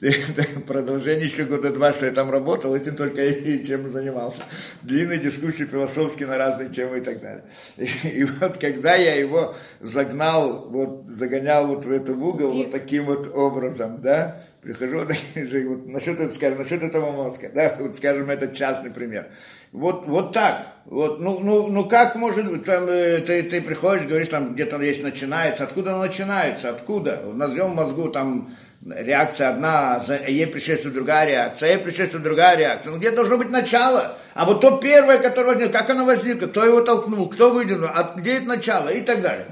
продолжение 0.66 1.26
еще 1.26 1.44
года 1.44 1.70
два, 1.72 1.92
что 1.92 2.06
я 2.06 2.12
там 2.12 2.30
работал, 2.30 2.74
этим 2.74 2.96
только 2.96 3.22
и 3.24 3.64
чем 3.66 3.88
занимался. 3.88 4.42
Длинные 4.82 5.18
дискуссии 5.18 5.64
философские 5.64 6.26
на 6.26 6.38
разные 6.38 6.70
темы 6.70 6.98
и 6.98 7.00
так 7.02 7.20
далее. 7.20 7.44
И, 7.76 7.84
и 8.08 8.24
вот 8.24 8.56
когда 8.56 8.94
я 8.94 9.14
его 9.14 9.54
загнал, 9.80 10.68
вот 10.70 11.06
загонял 11.08 11.66
вот 11.66 11.84
в 11.84 11.92
этот 11.92 12.16
угол 12.16 12.52
вот 12.52 12.70
таким 12.70 13.04
вот 13.04 13.34
образом, 13.34 14.00
да, 14.00 14.42
прихожу, 14.62 15.00
вот, 15.00 15.86
насчет, 15.86 16.18
это, 16.18 16.34
скажем, 16.34 16.58
насчет 16.58 16.82
этого 16.82 17.12
мозга, 17.12 17.50
да, 17.54 17.76
вот 17.78 17.96
скажем, 17.96 18.30
это 18.30 18.54
частный 18.54 18.90
пример. 18.90 19.28
Вот, 19.72 20.06
вот 20.06 20.32
так, 20.32 20.66
вот, 20.86 21.20
ну, 21.20 21.40
ну, 21.40 21.66
ну 21.66 21.84
как 21.86 22.14
может 22.14 22.50
быть, 22.50 22.64
там, 22.64 22.88
э, 22.88 23.20
ты, 23.20 23.42
ты 23.42 23.60
приходишь, 23.60 24.06
говоришь, 24.06 24.28
там 24.28 24.54
где-то 24.54 24.80
есть 24.80 25.02
начинается, 25.02 25.64
откуда 25.64 25.92
оно 25.94 26.04
начинается, 26.04 26.70
откуда, 26.70 27.22
назовем 27.34 27.70
мозгу 27.70 28.08
там 28.08 28.50
реакция 28.86 29.50
одна, 29.50 29.98
за 30.00 30.16
ей 30.26 30.46
предшествует 30.46 30.94
другая 30.94 31.28
реакция, 31.28 31.70
ей 31.70 31.78
предшествует 31.78 32.24
другая 32.24 32.56
реакция. 32.56 32.92
Ну 32.92 32.98
где 32.98 33.10
должно 33.10 33.36
быть 33.36 33.50
начало? 33.50 34.16
А 34.34 34.44
вот 34.44 34.60
то 34.60 34.78
первое, 34.78 35.18
которое 35.18 35.54
возникло, 35.54 35.72
как 35.72 35.90
оно 35.90 36.04
возникло, 36.04 36.46
кто 36.46 36.64
его 36.64 36.80
толкнул, 36.80 37.28
кто 37.28 37.50
выдвинул, 37.50 37.88
а 37.92 38.14
где 38.16 38.38
это 38.38 38.46
начало 38.46 38.88
и 38.88 39.02
так 39.02 39.22
далее. 39.22 39.46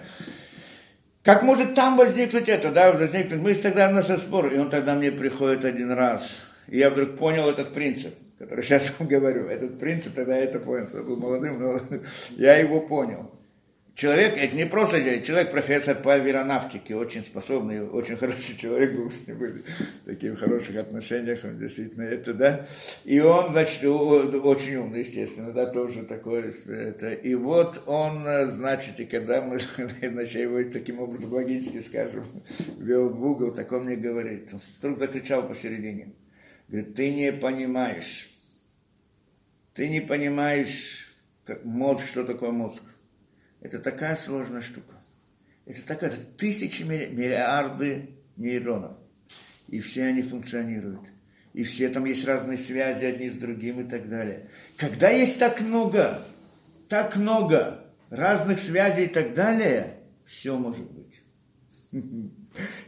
Как 1.22 1.42
может 1.42 1.74
там 1.74 1.96
возникнуть 1.96 2.48
это, 2.48 2.70
да, 2.70 2.92
возникнуть? 2.92 3.40
Мы 3.40 3.54
тогда 3.54 3.90
на 3.90 4.02
спор, 4.02 4.52
и 4.52 4.58
он 4.58 4.70
тогда 4.70 4.94
мне 4.94 5.12
приходит 5.12 5.64
один 5.64 5.90
раз. 5.90 6.38
И 6.68 6.78
я 6.78 6.90
вдруг 6.90 7.18
понял 7.18 7.50
этот 7.50 7.74
принцип, 7.74 8.14
который 8.38 8.64
сейчас 8.64 8.90
вам 8.98 9.08
говорю. 9.08 9.46
Этот 9.48 9.78
принцип, 9.78 10.14
тогда 10.14 10.36
я 10.36 10.44
это 10.44 10.58
понял, 10.58 10.88
я 10.92 11.02
был 11.02 11.16
молодым, 11.16 11.60
но 11.60 11.80
я 12.36 12.56
его 12.56 12.80
понял. 12.80 13.37
Человек, 13.98 14.38
это 14.38 14.54
не 14.54 14.64
просто 14.64 15.00
человек, 15.22 15.50
профессор 15.50 15.96
по 15.96 16.14
аэронавтике, 16.14 16.94
очень 16.94 17.24
способный, 17.24 17.82
очень 17.82 18.16
хороший 18.16 18.56
человек 18.56 18.94
был 18.94 19.10
с 19.10 19.26
ним, 19.26 19.38
были 19.38 19.64
в 20.04 20.36
хороших 20.36 20.76
отношениях, 20.76 21.40
он 21.42 21.58
действительно 21.58 22.02
это, 22.04 22.32
да. 22.32 22.68
И 23.04 23.18
он, 23.18 23.50
значит, 23.50 23.82
очень 23.82 24.76
умный, 24.76 25.00
естественно, 25.00 25.50
да, 25.50 25.66
тоже 25.66 26.04
такой, 26.04 26.54
это. 26.68 27.12
И 27.12 27.34
вот 27.34 27.82
он, 27.86 28.24
значит, 28.46 29.00
и 29.00 29.04
когда 29.04 29.42
мы, 29.42 29.58
значит, 30.00 30.42
его 30.42 30.62
таким 30.72 31.00
образом 31.00 31.32
логически, 31.32 31.80
скажем, 31.80 32.22
вел 32.78 33.08
в 33.08 33.26
угол, 33.26 33.50
так 33.50 33.72
он 33.72 33.86
мне 33.86 33.96
говорит, 33.96 34.50
он 34.52 34.60
вдруг 34.78 34.98
закричал 35.00 35.42
посередине, 35.42 36.12
говорит, 36.68 36.94
ты 36.94 37.12
не 37.12 37.32
понимаешь, 37.32 38.30
ты 39.74 39.88
не 39.88 40.00
понимаешь, 40.00 41.12
как 41.44 41.64
мозг, 41.64 42.06
что 42.06 42.22
такое 42.22 42.52
мозг. 42.52 42.84
Это 43.60 43.78
такая 43.78 44.16
сложная 44.16 44.62
штука. 44.62 44.94
Это 45.66 45.84
такая, 45.84 46.10
это 46.10 46.20
тысячи 46.36 46.82
миллиарды 46.82 48.10
нейронов. 48.36 48.96
И 49.68 49.80
все 49.80 50.04
они 50.04 50.22
функционируют. 50.22 51.02
И 51.52 51.64
все 51.64 51.88
там 51.88 52.04
есть 52.04 52.24
разные 52.24 52.56
связи 52.56 53.04
одни 53.04 53.28
с 53.28 53.34
другим 53.34 53.80
и 53.80 53.88
так 53.88 54.08
далее. 54.08 54.48
Когда 54.76 55.10
есть 55.10 55.38
так 55.38 55.60
много, 55.60 56.22
так 56.88 57.16
много 57.16 57.84
разных 58.10 58.60
связей 58.60 59.04
и 59.04 59.08
так 59.08 59.34
далее, 59.34 59.98
все 60.24 60.56
может 60.56 60.90
быть. 60.90 61.20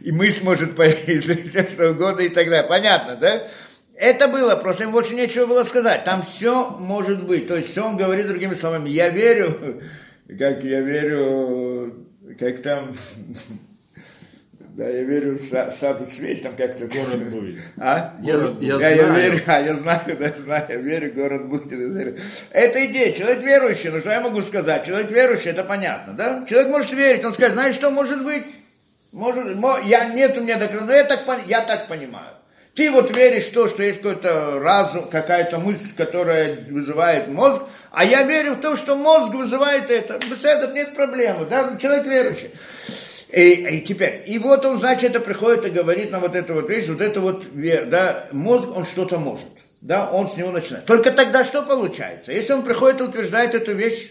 И 0.00 0.10
мысль 0.10 0.44
может 0.44 0.76
появиться, 0.76 1.36
все 1.48 1.66
что 1.66 1.90
угодно 1.90 2.22
и 2.22 2.28
так 2.28 2.48
далее. 2.48 2.68
Понятно, 2.68 3.16
да? 3.16 3.46
Это 3.94 4.28
было, 4.28 4.56
просто 4.56 4.84
им 4.84 4.92
больше 4.92 5.14
нечего 5.14 5.46
было 5.46 5.62
сказать. 5.62 6.04
Там 6.04 6.24
все 6.24 6.70
может 6.78 7.26
быть. 7.26 7.46
То 7.46 7.56
есть, 7.56 7.70
все 7.70 7.86
он 7.86 7.96
говорит 7.96 8.26
другими 8.26 8.54
словами. 8.54 8.88
Я 8.88 9.10
верю, 9.10 9.82
как 10.38 10.62
я 10.64 10.80
верю, 10.80 12.06
как 12.38 12.62
там, 12.62 12.94
да, 14.58 14.88
я 14.88 15.02
верю 15.02 15.38
в 15.38 15.40
саду 15.40 16.04
свесть, 16.04 16.42
там 16.42 16.56
как-то... 16.56 16.86
Город 16.86 17.30
будет. 17.30 17.60
А? 17.78 18.14
Город 18.20 18.56
я, 18.60 18.74
будет. 18.74 18.82
Я, 18.82 18.90
я, 18.90 18.96
я 18.96 19.14
верю, 19.14 19.42
а, 19.46 19.60
я 19.60 19.74
знаю, 19.74 20.16
да, 20.18 20.32
знаю, 20.38 20.66
я 20.68 20.76
верю, 20.76 21.12
город 21.12 21.48
будет. 21.48 21.70
Верю. 21.72 22.16
Это 22.50 22.86
идея, 22.86 23.12
человек 23.12 23.42
верующий, 23.42 23.90
ну 23.90 24.00
что 24.00 24.10
я 24.10 24.20
могу 24.20 24.42
сказать? 24.42 24.86
Человек 24.86 25.10
верующий, 25.10 25.50
это 25.50 25.64
понятно, 25.64 26.12
да? 26.12 26.44
Человек 26.46 26.68
может 26.68 26.92
верить, 26.92 27.24
он 27.24 27.34
скажет, 27.34 27.54
знаешь 27.54 27.74
что, 27.74 27.90
может 27.90 28.24
быть, 28.24 28.44
может, 29.12 29.56
я, 29.86 30.04
нет 30.06 30.36
у 30.38 30.42
меня 30.42 30.56
доказательств, 30.56 30.86
но 30.86 30.94
я 30.94 31.04
так, 31.04 31.46
я 31.46 31.62
так 31.62 31.88
понимаю. 31.88 32.36
Ты 32.74 32.90
вот 32.90 33.14
веришь 33.16 33.46
в 33.46 33.52
то, 33.52 33.68
что 33.68 33.82
есть 33.82 34.00
какой-то 34.00 34.60
разум, 34.60 35.08
какая-то 35.10 35.58
мысль, 35.58 35.92
которая 35.96 36.64
вызывает 36.70 37.26
мозг, 37.28 37.62
а 37.90 38.04
я 38.04 38.22
верю 38.22 38.54
в 38.54 38.60
то, 38.60 38.76
что 38.76 38.96
мозг 38.96 39.34
вызывает 39.34 39.90
это. 39.90 40.18
Без 40.28 40.44
этого 40.44 40.72
нет 40.72 40.94
проблемы, 40.94 41.46
да, 41.46 41.76
человек 41.76 42.06
верующий. 42.06 42.50
И, 43.32 43.78
и 43.78 43.80
теперь, 43.82 44.24
и 44.26 44.38
вот 44.38 44.64
он, 44.64 44.80
значит, 44.80 45.10
это 45.10 45.20
приходит 45.20 45.64
и 45.64 45.70
говорит 45.70 46.10
нам 46.10 46.20
вот 46.22 46.34
эту 46.34 46.54
вот 46.54 46.68
вещь, 46.68 46.88
вот 46.88 47.00
это 47.00 47.20
вот, 47.20 47.46
да, 47.54 48.28
мозг, 48.32 48.68
он 48.76 48.84
что-то 48.84 49.18
может, 49.18 49.46
да, 49.80 50.10
он 50.10 50.28
с 50.28 50.36
него 50.36 50.50
начинает. 50.50 50.84
Только 50.84 51.12
тогда 51.12 51.44
что 51.44 51.62
получается? 51.62 52.32
Если 52.32 52.52
он 52.52 52.64
приходит 52.64 53.00
и 53.00 53.04
утверждает 53.04 53.54
эту 53.54 53.72
вещь, 53.72 54.10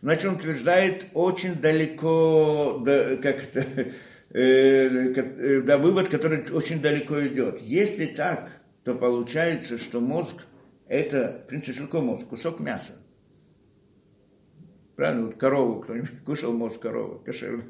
значит, 0.00 0.24
он 0.24 0.34
утверждает 0.36 1.04
очень 1.12 1.56
далеко, 1.56 2.80
да, 2.82 3.16
как 3.16 3.44
то 3.46 3.60
э, 4.32 5.12
э, 5.12 5.60
да, 5.60 5.76
вывод, 5.76 6.08
который 6.08 6.42
очень 6.50 6.80
далеко 6.80 7.26
идет. 7.26 7.60
Если 7.60 8.06
так, 8.06 8.48
то 8.84 8.94
получается, 8.94 9.76
что 9.76 10.00
мозг 10.00 10.46
это, 10.90 11.42
в 11.44 11.46
принципе, 11.46 11.72
что 11.72 12.02
мозг? 12.02 12.26
Кусок 12.26 12.58
мяса. 12.58 12.94
Правильно? 14.96 15.26
Вот 15.26 15.36
корову, 15.36 15.80
кто-нибудь 15.80 16.10
кушал 16.26 16.52
мозг 16.52 16.80
коровы, 16.80 17.20
кошерный. 17.24 17.64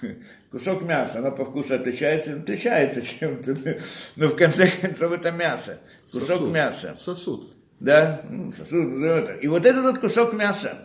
Кусок 0.52 0.82
мяса, 0.82 1.18
оно 1.18 1.32
по 1.32 1.44
вкусу 1.44 1.74
отличается, 1.74 2.36
отличается 2.36 3.02
чем-то. 3.02 3.80
Но 4.16 4.28
в 4.28 4.36
конце 4.36 4.70
концов 4.80 5.12
это 5.12 5.32
мясо. 5.32 5.80
Кусок 6.04 6.28
Сосуд. 6.28 6.54
мяса. 6.54 6.94
Сосуд. 6.96 7.56
Да, 7.80 8.22
ну, 8.30 8.52
сосуд. 8.52 9.42
И 9.42 9.48
вот 9.48 9.66
этот 9.66 9.82
вот 9.82 9.98
кусок 9.98 10.32
мяса, 10.32 10.78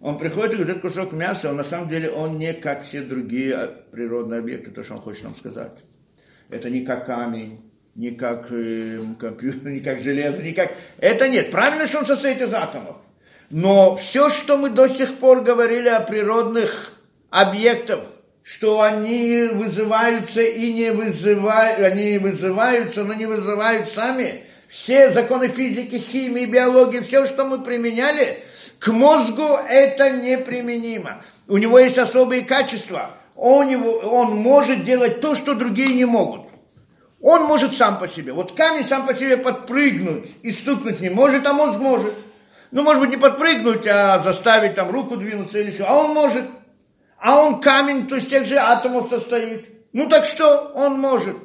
он 0.00 0.18
приходит 0.18 0.54
и 0.54 0.56
говорит, 0.56 0.76
этот 0.76 0.82
кусок 0.82 1.12
мяса, 1.12 1.50
он 1.50 1.56
на 1.56 1.64
самом 1.64 1.88
деле, 1.88 2.10
он 2.10 2.36
не 2.36 2.52
как 2.52 2.82
все 2.82 3.00
другие 3.00 3.84
природные 3.92 4.40
объекты, 4.40 4.72
то, 4.72 4.82
что 4.82 4.94
он 4.94 5.00
хочет 5.00 5.22
нам 5.22 5.36
сказать. 5.36 5.78
Это 6.50 6.68
не 6.68 6.84
как 6.84 7.06
камень, 7.06 7.65
не 7.96 8.10
как 8.10 8.48
э, 8.50 9.00
компьютер, 9.18 9.70
не 9.70 9.80
как 9.80 10.00
железо, 10.00 10.42
не 10.42 10.52
как... 10.52 10.70
Это 10.98 11.28
нет. 11.28 11.50
Правильно, 11.50 11.86
что 11.86 12.00
он 12.00 12.06
состоит 12.06 12.42
из 12.42 12.52
атомов. 12.52 12.96
Но 13.48 13.96
все, 13.96 14.28
что 14.28 14.58
мы 14.58 14.70
до 14.70 14.86
сих 14.86 15.18
пор 15.18 15.40
говорили 15.40 15.88
о 15.88 16.00
природных 16.00 16.92
объектах, 17.30 18.00
что 18.42 18.82
они 18.82 19.48
вызываются 19.52 20.42
и 20.42 20.72
не 20.72 20.90
вызывают, 20.90 21.80
они 21.80 22.18
вызываются, 22.18 23.02
но 23.02 23.14
не 23.14 23.26
вызывают 23.26 23.88
сами. 23.88 24.42
Все 24.68 25.10
законы 25.10 25.48
физики, 25.48 25.98
химии, 25.98 26.44
биологии, 26.44 27.00
все, 27.00 27.26
что 27.26 27.44
мы 27.44 27.62
применяли, 27.62 28.40
к 28.78 28.88
мозгу 28.88 29.56
это 29.68 30.10
неприменимо. 30.10 31.22
У 31.48 31.56
него 31.56 31.78
есть 31.78 31.98
особые 31.98 32.42
качества. 32.42 33.12
Он, 33.36 33.68
его, 33.68 33.92
он 33.92 34.36
может 34.36 34.84
делать 34.84 35.20
то, 35.20 35.34
что 35.34 35.54
другие 35.54 35.94
не 35.94 36.04
могут. 36.04 36.45
Он 37.28 37.42
может 37.42 37.76
сам 37.76 37.98
по 37.98 38.06
себе. 38.06 38.32
Вот 38.32 38.52
камень 38.52 38.84
сам 38.84 39.04
по 39.04 39.12
себе 39.12 39.36
подпрыгнуть 39.36 40.30
и 40.42 40.52
стукнуть 40.52 41.00
не 41.00 41.10
может, 41.10 41.44
а 41.44 41.52
мозг 41.52 41.80
может. 41.80 42.14
Ну, 42.70 42.84
может 42.84 43.02
быть, 43.02 43.10
не 43.10 43.16
подпрыгнуть, 43.16 43.84
а 43.88 44.20
заставить 44.20 44.74
там 44.74 44.92
руку 44.92 45.16
двинуться 45.16 45.58
или 45.58 45.72
что. 45.72 45.88
А 45.88 45.96
он 45.96 46.14
может. 46.14 46.44
А 47.18 47.42
он 47.42 47.60
камень, 47.60 48.06
то 48.06 48.14
есть 48.14 48.30
тех 48.30 48.44
же 48.44 48.54
атомов 48.54 49.08
состоит. 49.10 49.66
Ну 49.92 50.08
так 50.08 50.24
что? 50.24 50.70
Он 50.76 51.00
может. 51.00 51.36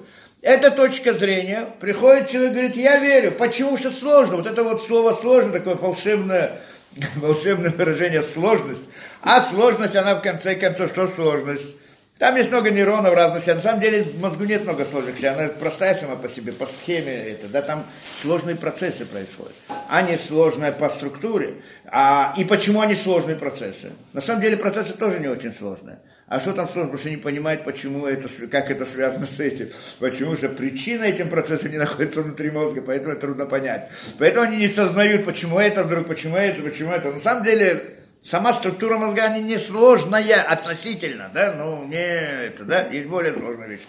Это 0.44 0.70
точка 0.70 1.14
зрения. 1.14 1.66
Приходит 1.80 2.30
человек 2.30 2.52
и 2.52 2.54
говорит, 2.54 2.76
я 2.76 3.00
верю. 3.00 3.32
Почему 3.32 3.76
что 3.76 3.90
сложно? 3.90 4.38
Вот 4.38 4.46
это 4.46 4.64
вот 4.64 4.86
слово 4.86 5.14
сложно, 5.14 5.52
такое 5.52 5.74
волшебное, 5.74 6.62
волшебное 7.16 7.72
выражение 7.72 8.22
сложность. 8.22 8.84
А 9.24 9.42
сложность, 9.42 9.96
она 9.96 10.14
в 10.14 10.22
конце 10.22 10.54
концов, 10.54 10.92
что 10.92 11.08
сложность? 11.08 11.74
Там 12.22 12.36
есть 12.36 12.52
много 12.52 12.70
нейронов 12.70 13.16
разных. 13.16 13.48
На 13.48 13.60
самом 13.60 13.82
деле 13.82 14.04
в 14.04 14.22
мозгу 14.22 14.44
нет 14.44 14.64
много 14.64 14.86
сложных. 14.86 15.16
Она 15.24 15.48
простая 15.48 15.96
сама 15.96 16.16
по 16.16 16.30
себе, 16.30 16.52
по 16.52 16.68
схеме 16.68 17.12
это. 17.12 17.48
Да, 17.48 17.64
там 17.64 17.84
сложные 18.14 18.56
процессы 18.56 19.08
происходят. 19.08 19.56
Они 19.90 20.16
сложные 20.18 20.72
по 20.72 20.88
структуре. 20.90 21.56
А, 21.88 22.36
и 22.38 22.46
почему 22.46 22.82
они 22.82 22.94
сложные 22.94 23.38
процессы? 23.38 23.94
На 24.14 24.22
самом 24.22 24.44
деле 24.44 24.56
процессы 24.56 24.94
тоже 24.94 25.18
не 25.18 25.30
очень 25.30 25.52
сложные. 25.52 25.98
А 26.28 26.40
что 26.40 26.54
там 26.54 26.68
сложно? 26.68 26.92
Потому 26.92 27.00
что 27.00 27.10
не 27.10 27.18
понимают, 27.18 27.64
почему 27.64 28.06
это, 28.06 28.28
как 28.52 28.70
это 28.70 28.86
связано 28.86 29.26
с 29.26 29.40
этим. 29.40 29.70
Почему 29.98 30.38
же 30.38 30.48
причина 30.48 31.06
этим 31.06 31.28
процессам 31.28 31.72
не 31.72 31.80
находится 31.80 32.22
внутри 32.22 32.52
мозга, 32.52 32.84
поэтому 32.84 33.14
это 33.14 33.22
трудно 33.22 33.48
понять. 33.48 33.90
Поэтому 34.20 34.46
они 34.46 34.58
не 34.58 34.68
сознают, 34.68 35.26
почему 35.26 35.60
это 35.60 35.84
вдруг, 35.84 36.08
почему 36.08 36.38
это, 36.38 36.62
почему 36.62 36.92
это. 36.92 37.12
На 37.12 37.20
самом 37.20 37.44
деле 37.44 37.82
сама 38.24 38.54
структура 38.54 38.98
мозга 38.98 39.30
не, 39.30 39.42
не 39.42 39.58
сложная 39.58 40.42
относительно, 40.42 41.30
да, 41.34 41.54
ну, 41.58 41.86
не 41.86 41.98
это, 41.98 42.64
да, 42.64 42.88
есть 42.88 43.08
более 43.08 43.34
сложная 43.34 43.68
вещь. 43.68 43.82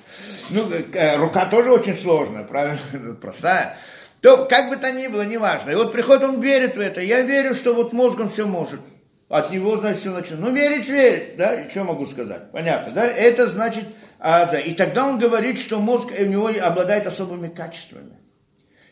Ну, 0.50 0.62
э, 0.70 1.16
рука 1.16 1.46
тоже 1.46 1.70
очень 1.70 1.96
сложная, 1.96 2.44
правильно, 2.44 3.14
простая. 3.20 3.76
То, 4.20 4.44
как 4.46 4.70
бы 4.70 4.76
то 4.76 4.92
ни 4.92 5.08
было, 5.08 5.22
неважно. 5.22 5.70
И 5.72 5.74
вот 5.74 5.92
приходит, 5.92 6.22
он 6.22 6.40
верит 6.40 6.76
в 6.76 6.80
это. 6.80 7.00
Я 7.00 7.22
верю, 7.22 7.54
что 7.54 7.74
вот 7.74 7.92
мозгом 7.92 8.30
все 8.30 8.46
может. 8.46 8.80
От 9.28 9.50
него, 9.50 9.76
значит, 9.78 10.00
все 10.00 10.12
начинает. 10.12 10.44
Ну, 10.44 10.52
верить, 10.52 10.88
верить, 10.88 11.36
да, 11.36 11.60
и 11.60 11.68
что 11.68 11.84
могу 11.84 12.06
сказать? 12.06 12.52
Понятно, 12.52 12.92
да? 12.92 13.04
Это 13.04 13.48
значит, 13.48 13.84
а, 14.20 14.44
да. 14.44 14.60
и 14.60 14.74
тогда 14.74 15.08
он 15.08 15.18
говорит, 15.18 15.58
что 15.58 15.80
мозг 15.80 16.10
у 16.16 16.24
него 16.24 16.48
обладает 16.60 17.06
особыми 17.06 17.48
качествами, 17.48 18.12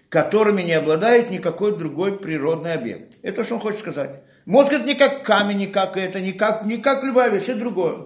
которыми 0.09 0.63
не 0.63 0.73
обладает 0.73 1.31
никакой 1.31 1.77
другой 1.77 2.19
природный 2.19 2.73
объект. 2.73 3.15
Это 3.23 3.37
то, 3.37 3.45
что 3.45 3.55
он 3.55 3.61
хочет 3.61 3.81
сказать. 3.81 4.23
Мозг 4.51 4.73
это 4.73 4.83
не 4.83 4.97
как 4.97 5.23
камень, 5.23 5.59
не 5.59 5.67
как 5.69 5.97
это, 5.97 6.19
не 6.19 6.33
как, 6.33 6.65
не 6.65 6.79
как 6.79 7.05
любая 7.05 7.31
вещь, 7.31 7.45
это 7.45 7.61
другое. 7.61 7.99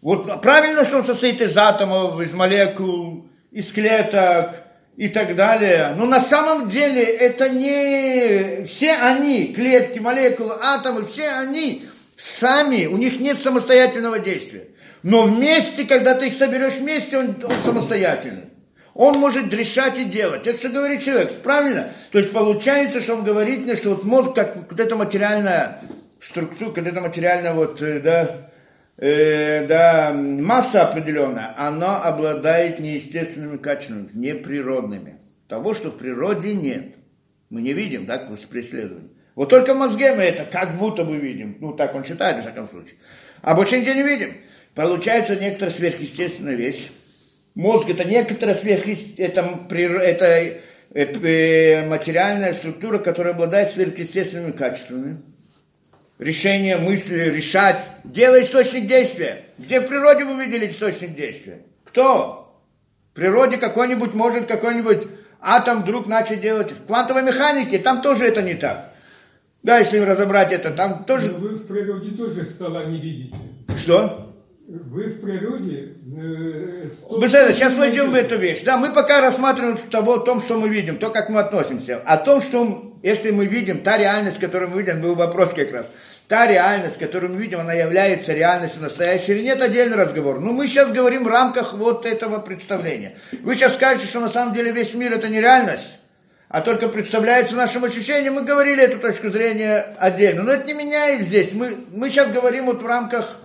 Вот 0.00 0.40
правильно, 0.40 0.84
что 0.84 0.98
он 0.98 1.04
состоит 1.04 1.40
из 1.40 1.56
атомов, 1.56 2.20
из 2.20 2.32
молекул, 2.34 3.26
из 3.50 3.72
клеток 3.72 4.62
и 4.96 5.08
так 5.08 5.34
далее. 5.34 5.92
Но 5.96 6.06
на 6.06 6.20
самом 6.20 6.68
деле 6.68 7.02
это 7.02 7.48
не 7.48 8.64
все 8.66 8.92
они, 8.92 9.48
клетки, 9.48 9.98
молекулы, 9.98 10.54
атомы, 10.62 11.04
все 11.04 11.30
они 11.30 11.84
сами, 12.14 12.86
у 12.86 12.96
них 12.96 13.18
нет 13.18 13.40
самостоятельного 13.40 14.20
действия. 14.20 14.68
Но 15.02 15.24
вместе, 15.24 15.84
когда 15.84 16.14
ты 16.14 16.28
их 16.28 16.34
соберешь 16.34 16.74
вместе, 16.74 17.18
он, 17.18 17.34
он 17.42 17.52
самостоятельный. 17.64 18.50
Он 18.96 19.18
может 19.18 19.52
решать 19.52 19.98
и 19.98 20.04
делать. 20.04 20.46
Это 20.46 20.58
что 20.58 20.70
говорит 20.70 21.04
человек, 21.04 21.30
правильно? 21.42 21.90
То 22.10 22.18
есть 22.18 22.32
получается, 22.32 23.02
что 23.02 23.16
он 23.16 23.24
говорит 23.24 23.66
мне, 23.66 23.76
что 23.76 23.90
вот 23.90 24.04
мозг, 24.04 24.34
как 24.34 24.56
вот 24.70 24.80
эта 24.80 24.96
материальная 24.96 25.82
структура, 26.18 26.72
как 26.72 26.86
эта 26.86 27.02
материальная 27.02 27.52
вот, 27.52 27.78
да, 27.78 28.48
э, 28.96 29.66
да, 29.66 30.14
масса 30.14 30.88
определенная, 30.88 31.54
она 31.58 32.02
обладает 32.02 32.80
неестественными 32.80 33.58
качествами, 33.58 34.08
неприродными. 34.14 35.16
Того, 35.46 35.74
что 35.74 35.90
в 35.90 35.98
природе 35.98 36.54
нет. 36.54 36.94
Мы 37.50 37.60
не 37.60 37.74
видим, 37.74 38.06
да, 38.06 38.16
при 38.50 38.60
исследовании. 38.62 39.10
Вот 39.34 39.50
только 39.50 39.74
в 39.74 39.76
мозге 39.76 40.14
мы 40.14 40.22
это 40.22 40.46
как 40.46 40.78
будто 40.78 41.04
бы 41.04 41.18
видим. 41.18 41.58
Ну, 41.60 41.74
так 41.74 41.94
он 41.94 42.02
считает, 42.02 42.38
в 42.38 42.40
всяком 42.40 42.66
случае. 42.66 42.94
А 43.42 43.54
больше 43.54 43.76
нигде 43.76 43.94
не 43.94 44.02
видим. 44.02 44.38
Получается 44.74 45.36
некоторая 45.36 45.72
сверхъестественная 45.74 46.54
вещь. 46.54 46.88
Мозг 47.56 47.88
это 47.88 48.04
некоторая 48.04 48.54
сверхъестественная, 48.54 49.66
это, 49.66 49.66
это, 49.72 50.58
это 50.92 51.88
материальная 51.88 52.52
структура, 52.52 52.98
которая 52.98 53.32
обладает 53.32 53.70
сверхъестественными 53.70 54.52
качествами. 54.52 55.22
Решение 56.18 56.76
мысли, 56.76 57.14
решать. 57.14 57.78
Дело 58.04 58.40
источник 58.42 58.86
действия. 58.86 59.46
Где 59.56 59.80
в 59.80 59.86
природе 59.86 60.26
вы 60.26 60.44
видели 60.44 60.68
источник 60.68 61.14
действия? 61.14 61.62
Кто? 61.84 62.60
В 63.12 63.16
природе 63.16 63.56
какой-нибудь 63.56 64.12
может 64.12 64.44
какой-нибудь 64.46 65.08
атом 65.40 65.80
вдруг 65.80 66.06
начать 66.06 66.42
делать. 66.42 66.72
В 66.72 66.84
квантовой 66.86 67.22
механике 67.22 67.78
там 67.78 68.02
тоже 68.02 68.26
это 68.26 68.42
не 68.42 68.54
так. 68.54 68.92
Да, 69.62 69.78
если 69.78 69.98
разобрать 69.98 70.52
это, 70.52 70.72
там 70.72 71.04
тоже... 71.04 71.30
Но 71.30 71.38
вы 71.38 71.56
в 71.56 71.66
природе 71.66 72.10
тоже 72.10 72.44
стола 72.44 72.84
не 72.84 73.00
видите. 73.00 73.34
Что? 73.78 74.25
Вы 74.68 75.10
в 75.10 75.20
природе... 75.20 75.94
Э, 76.20 76.88
стол- 76.92 77.20
Беседа, 77.20 77.52
сейчас 77.52 77.74
войдем 77.74 78.10
в 78.10 78.14
эту 78.16 78.36
вещь. 78.36 78.62
Да, 78.64 78.76
мы 78.76 78.90
пока 78.90 79.20
рассматриваем 79.20 79.78
того, 79.92 80.14
о 80.14 80.18
том, 80.18 80.40
что 80.40 80.58
мы 80.58 80.68
видим, 80.68 80.98
то, 80.98 81.10
как 81.10 81.28
мы 81.28 81.38
относимся. 81.38 82.02
О 82.04 82.16
том, 82.16 82.40
что, 82.40 82.98
если 83.04 83.30
мы 83.30 83.46
видим, 83.46 83.78
та 83.78 83.96
реальность, 83.96 84.40
которую 84.40 84.72
мы 84.72 84.82
видим, 84.82 85.00
был 85.00 85.14
вопрос 85.14 85.54
как 85.54 85.70
раз. 85.70 85.86
Та 86.26 86.48
реальность, 86.48 86.98
которую 86.98 87.34
мы 87.34 87.40
видим, 87.40 87.60
она 87.60 87.74
является 87.74 88.32
реальностью 88.32 88.82
настоящей 88.82 89.34
или 89.34 89.42
нет, 89.42 89.62
отдельный 89.62 89.96
разговор. 89.96 90.40
Но 90.40 90.52
мы 90.52 90.66
сейчас 90.66 90.90
говорим 90.90 91.22
в 91.22 91.28
рамках 91.28 91.72
вот 91.74 92.04
этого 92.04 92.40
представления. 92.40 93.16
Вы 93.42 93.54
сейчас 93.54 93.74
скажете, 93.74 94.08
что 94.08 94.18
на 94.18 94.28
самом 94.28 94.52
деле 94.52 94.72
весь 94.72 94.94
мир 94.94 95.12
это 95.12 95.28
не 95.28 95.40
реальность, 95.40 95.92
а 96.48 96.60
только 96.60 96.88
представляется 96.88 97.54
нашим 97.54 97.84
ощущением. 97.84 98.34
Мы 98.34 98.42
говорили 98.42 98.82
эту 98.82 98.98
точку 98.98 99.30
зрения 99.30 99.94
отдельно. 100.00 100.42
Но 100.42 100.50
это 100.50 100.66
не 100.66 100.74
меняет 100.74 101.22
здесь. 101.22 101.52
Мы, 101.52 101.76
мы 101.92 102.10
сейчас 102.10 102.32
говорим 102.32 102.66
вот 102.66 102.82
в 102.82 102.86
рамках 102.86 103.36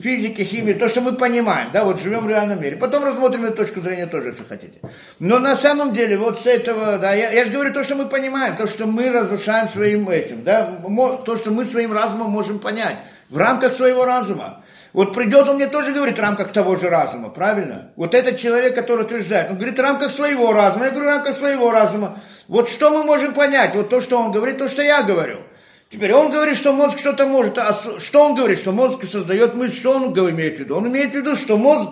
физики, 0.00 0.42
химии, 0.42 0.72
то, 0.72 0.88
что 0.88 1.00
мы 1.00 1.12
понимаем, 1.12 1.70
да, 1.72 1.84
вот 1.84 2.00
живем 2.00 2.26
в 2.26 2.28
реальном 2.28 2.60
мире. 2.60 2.76
Потом 2.76 3.04
рассмотрим 3.04 3.44
эту 3.44 3.56
точку 3.56 3.80
зрения 3.80 4.06
тоже, 4.06 4.28
если 4.28 4.44
хотите. 4.44 4.78
Но 5.18 5.38
на 5.38 5.56
самом 5.56 5.94
деле, 5.94 6.16
вот 6.18 6.42
с 6.42 6.46
этого, 6.46 6.98
да, 6.98 7.12
я, 7.14 7.30
я 7.30 7.44
же 7.44 7.50
говорю 7.50 7.72
то, 7.72 7.82
что 7.82 7.94
мы 7.94 8.06
понимаем, 8.06 8.56
то, 8.56 8.66
что 8.66 8.86
мы 8.86 9.10
разрушаем 9.10 9.68
своим 9.68 10.08
этим, 10.08 10.44
да, 10.44 10.78
то, 11.24 11.36
что 11.36 11.50
мы 11.50 11.64
своим 11.64 11.92
разумом 11.92 12.30
можем 12.30 12.58
понять, 12.58 12.96
в 13.28 13.38
рамках 13.38 13.72
своего 13.72 14.04
разума. 14.04 14.62
Вот 14.92 15.14
придет 15.14 15.48
он 15.48 15.56
мне 15.56 15.66
тоже 15.66 15.92
говорит 15.92 16.16
в 16.16 16.22
рамках 16.22 16.52
того 16.52 16.76
же 16.76 16.88
разума, 16.88 17.28
правильно? 17.28 17.90
Вот 17.96 18.14
этот 18.14 18.38
человек, 18.38 18.74
который 18.74 19.04
утверждает, 19.04 19.50
он 19.50 19.56
говорит 19.56 19.78
в 19.78 19.82
рамках 19.82 20.10
своего 20.10 20.52
разума, 20.52 20.86
я 20.86 20.90
говорю 20.90 21.08
в 21.08 21.12
рамках 21.12 21.36
своего 21.36 21.70
разума. 21.70 22.18
Вот 22.48 22.70
что 22.70 22.90
мы 22.90 23.04
можем 23.04 23.34
понять? 23.34 23.74
Вот 23.74 23.90
то, 23.90 24.00
что 24.00 24.18
он 24.18 24.32
говорит, 24.32 24.58
то, 24.58 24.68
что 24.68 24.82
я 24.82 25.02
говорю. 25.02 25.40
Теперь 25.88 26.12
он 26.12 26.32
говорит, 26.32 26.56
что 26.56 26.72
мозг 26.72 26.98
что-то 26.98 27.26
может. 27.26 27.58
А 27.58 27.78
что 27.98 28.24
он 28.24 28.34
говорит? 28.34 28.58
Что 28.58 28.72
мозг 28.72 29.04
создает 29.04 29.54
мысль, 29.54 29.76
что 29.76 29.92
он 29.92 30.12
имеет 30.30 30.56
в 30.56 30.60
виду? 30.60 30.76
Он 30.76 30.88
имеет 30.88 31.12
в 31.12 31.14
виду, 31.14 31.36
что 31.36 31.56
мозг 31.56 31.90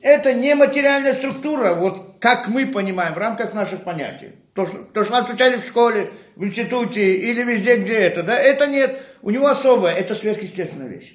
это 0.00 0.34
не 0.34 0.54
материальная 0.54 1.14
структура, 1.14 1.74
вот 1.74 2.16
как 2.18 2.48
мы 2.48 2.66
понимаем 2.66 3.14
в 3.14 3.18
рамках 3.18 3.54
наших 3.54 3.82
понятий. 3.84 4.30
То, 4.54 4.66
что, 4.66 4.78
то, 4.78 5.04
что 5.04 5.12
нас 5.12 5.30
учали 5.30 5.56
в 5.56 5.66
школе, 5.66 6.10
в 6.36 6.44
институте 6.44 7.14
или 7.14 7.42
везде, 7.42 7.76
где 7.76 7.94
это, 7.94 8.22
да, 8.22 8.36
это 8.36 8.66
нет. 8.66 9.00
У 9.22 9.30
него 9.30 9.46
особое, 9.46 9.92
это 9.92 10.14
сверхъестественная 10.14 10.88
вещь. 10.88 11.14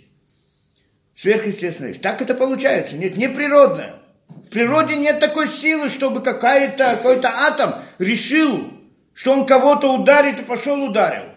Сверхъестественная 1.13 1.91
вещь. 1.91 2.01
Так 2.01 2.21
это 2.21 2.33
получается. 2.33 2.95
Нет, 2.95 3.17
не 3.17 3.27
природная. 3.27 3.95
В 4.27 4.49
природе 4.49 4.95
нет 4.95 5.19
такой 5.19 5.49
силы, 5.49 5.89
чтобы 5.89 6.21
какая-то, 6.21 6.95
какой-то 6.95 7.29
атом 7.29 7.75
решил, 7.99 8.71
что 9.13 9.33
он 9.33 9.45
кого-то 9.45 9.93
ударит 9.93 10.39
и 10.39 10.43
пошел 10.43 10.81
ударил. 10.81 11.36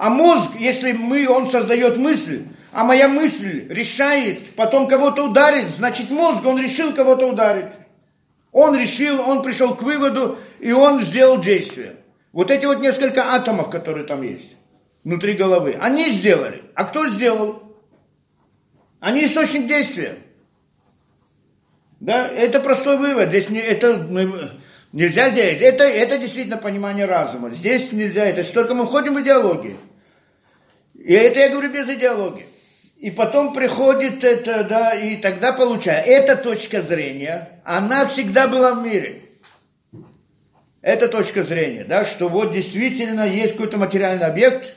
А 0.00 0.08
мозг, 0.08 0.52
если 0.58 0.92
мы, 0.92 1.28
он 1.28 1.50
создает 1.50 1.98
мысль, 1.98 2.46
а 2.72 2.84
моя 2.84 3.06
мысль 3.06 3.66
решает 3.68 4.54
потом 4.54 4.88
кого-то 4.88 5.26
ударить, 5.26 5.68
значит 5.76 6.08
мозг, 6.08 6.42
он 6.46 6.58
решил 6.58 6.94
кого-то 6.94 7.26
ударить. 7.26 7.74
Он 8.50 8.74
решил, 8.74 9.20
он 9.20 9.42
пришел 9.42 9.74
к 9.74 9.82
выводу, 9.82 10.38
и 10.58 10.72
он 10.72 11.00
сделал 11.00 11.38
действие. 11.38 11.96
Вот 12.32 12.50
эти 12.50 12.64
вот 12.64 12.80
несколько 12.80 13.34
атомов, 13.34 13.68
которые 13.68 14.06
там 14.06 14.22
есть, 14.22 14.56
внутри 15.04 15.34
головы, 15.34 15.76
они 15.78 16.08
сделали. 16.08 16.62
А 16.74 16.84
кто 16.84 17.06
сделал? 17.10 17.62
Они 19.00 19.26
источник 19.26 19.66
действия. 19.66 20.16
Да, 22.00 22.26
это 22.26 22.60
простой 22.60 22.96
вывод. 22.96 23.28
Здесь 23.28 23.50
не, 23.50 23.58
это 23.60 23.98
нельзя 24.94 25.28
здесь. 25.28 25.60
Это, 25.60 25.84
это 25.84 26.16
действительно 26.16 26.56
понимание 26.56 27.04
разума. 27.04 27.50
Здесь 27.50 27.92
нельзя. 27.92 28.24
Это 28.24 28.50
только 28.50 28.74
мы 28.74 28.86
входим 28.86 29.16
в 29.16 29.20
идеологию. 29.20 29.76
И 31.00 31.12
это 31.14 31.40
я 31.40 31.48
говорю 31.48 31.72
без 31.72 31.88
идеологии. 31.88 32.46
И 32.98 33.10
потом 33.10 33.54
приходит 33.54 34.22
это, 34.22 34.62
да, 34.62 34.94
и 34.94 35.16
тогда 35.16 35.52
получаю. 35.52 36.06
Эта 36.06 36.36
точка 36.36 36.82
зрения, 36.82 37.62
она 37.64 38.04
всегда 38.04 38.46
была 38.46 38.74
в 38.74 38.82
мире. 38.84 39.22
Это 40.82 41.08
точка 41.08 41.42
зрения, 41.42 41.84
да, 41.84 42.04
что 42.04 42.28
вот 42.28 42.52
действительно 42.52 43.26
есть 43.26 43.52
какой-то 43.52 43.78
материальный 43.78 44.26
объект, 44.26 44.74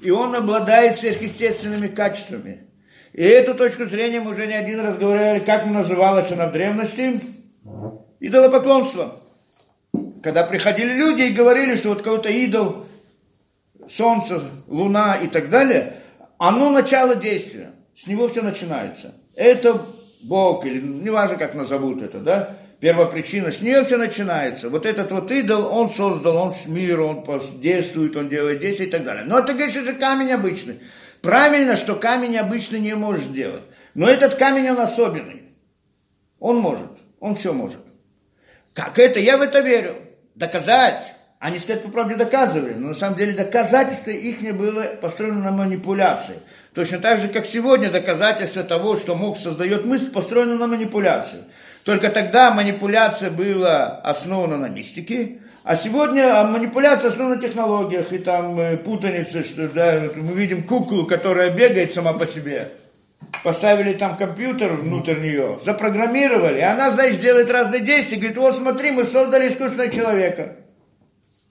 и 0.00 0.10
он 0.10 0.34
обладает 0.34 0.98
сверхъестественными 0.98 1.88
качествами. 1.88 2.66
И 3.14 3.22
эту 3.22 3.54
точку 3.54 3.86
зрения 3.86 4.20
мы 4.20 4.32
уже 4.32 4.46
не 4.46 4.54
один 4.54 4.80
раз 4.80 4.98
говорили, 4.98 5.44
как 5.44 5.64
называлась 5.66 6.30
она 6.30 6.48
в 6.48 6.52
древности. 6.52 7.20
Идолопоклонство. 8.20 9.16
Когда 10.22 10.44
приходили 10.44 10.92
люди 10.92 11.22
и 11.22 11.32
говорили, 11.32 11.76
что 11.76 11.90
вот 11.90 12.02
какой-то 12.02 12.28
идол, 12.30 12.86
солнце, 13.88 14.42
луна 14.68 15.16
и 15.16 15.26
так 15.28 15.50
далее, 15.50 15.94
оно 16.38 16.70
начало 16.70 17.16
действия. 17.16 17.72
С 17.96 18.06
него 18.06 18.28
все 18.28 18.42
начинается. 18.42 19.14
Это 19.34 19.80
Бог, 20.22 20.64
или 20.66 20.80
неважно, 20.80 21.36
как 21.36 21.54
назовут 21.54 22.02
это, 22.02 22.18
да, 22.18 22.56
первопричина, 22.80 23.52
с 23.52 23.60
нее 23.60 23.84
все 23.84 23.96
начинается. 23.96 24.68
Вот 24.68 24.86
этот 24.86 25.12
вот 25.12 25.30
идол, 25.30 25.66
он 25.72 25.88
создал, 25.88 26.36
он 26.36 26.54
с 26.54 26.66
мир, 26.66 27.00
он 27.00 27.24
действует, 27.60 28.16
он 28.16 28.28
делает 28.28 28.60
действия 28.60 28.86
и 28.86 28.90
так 28.90 29.04
далее. 29.04 29.24
Но 29.24 29.38
это, 29.38 29.54
конечно 29.54 29.84
же, 29.84 29.94
камень 29.94 30.32
обычный. 30.32 30.80
Правильно, 31.20 31.76
что 31.76 31.94
камень 31.94 32.36
обычно 32.36 32.76
не 32.76 32.94
может 32.94 33.24
сделать. 33.24 33.62
Но 33.94 34.08
этот 34.08 34.34
камень, 34.34 34.70
он 34.70 34.80
особенный. 34.80 35.42
Он 36.40 36.58
может. 36.58 36.90
Он 37.20 37.36
все 37.36 37.52
может. 37.52 37.78
Как 38.74 38.98
это? 38.98 39.20
Я 39.20 39.38
в 39.38 39.42
это 39.42 39.60
верю. 39.60 39.94
Доказать. 40.34 41.14
Они, 41.42 41.58
сказать, 41.58 41.82
по 41.82 41.88
правде 41.88 42.14
доказывали, 42.14 42.74
но 42.74 42.90
на 42.90 42.94
самом 42.94 43.16
деле 43.16 43.32
доказательство 43.32 44.12
их 44.12 44.42
не 44.42 44.52
было 44.52 44.84
построено 45.00 45.40
на 45.40 45.50
манипуляции. 45.50 46.36
Точно 46.72 46.98
так 46.98 47.18
же, 47.18 47.26
как 47.26 47.46
сегодня 47.46 47.90
доказательство 47.90 48.62
того, 48.62 48.96
что 48.96 49.16
Мог 49.16 49.36
создает 49.36 49.84
мысль, 49.84 50.12
построено 50.12 50.54
на 50.54 50.68
манипуляции. 50.68 51.40
Только 51.82 52.10
тогда 52.10 52.52
манипуляция 52.52 53.28
была 53.30 53.86
основана 54.04 54.56
на 54.56 54.68
мистике, 54.68 55.38
а 55.64 55.74
сегодня 55.74 56.44
манипуляция 56.44 57.10
основана 57.10 57.34
на 57.34 57.42
технологиях, 57.42 58.12
и 58.12 58.18
там 58.18 58.60
э, 58.60 58.76
путаница, 58.76 59.42
что 59.42 59.66
да, 59.66 60.00
мы 60.14 60.34
видим 60.34 60.62
куклу, 60.62 61.06
которая 61.06 61.50
бегает 61.50 61.92
сама 61.92 62.12
по 62.12 62.24
себе. 62.24 62.74
Поставили 63.42 63.94
там 63.94 64.16
компьютер 64.16 64.74
внутрь 64.74 65.18
нее, 65.18 65.58
запрограммировали, 65.64 66.60
и 66.60 66.62
она, 66.62 66.92
знаешь, 66.92 67.16
делает 67.16 67.50
разные 67.50 67.80
действия, 67.80 68.18
говорит, 68.18 68.36
вот 68.36 68.54
смотри, 68.54 68.92
мы 68.92 69.02
создали 69.02 69.48
искусственного 69.48 69.90
человека. 69.90 70.61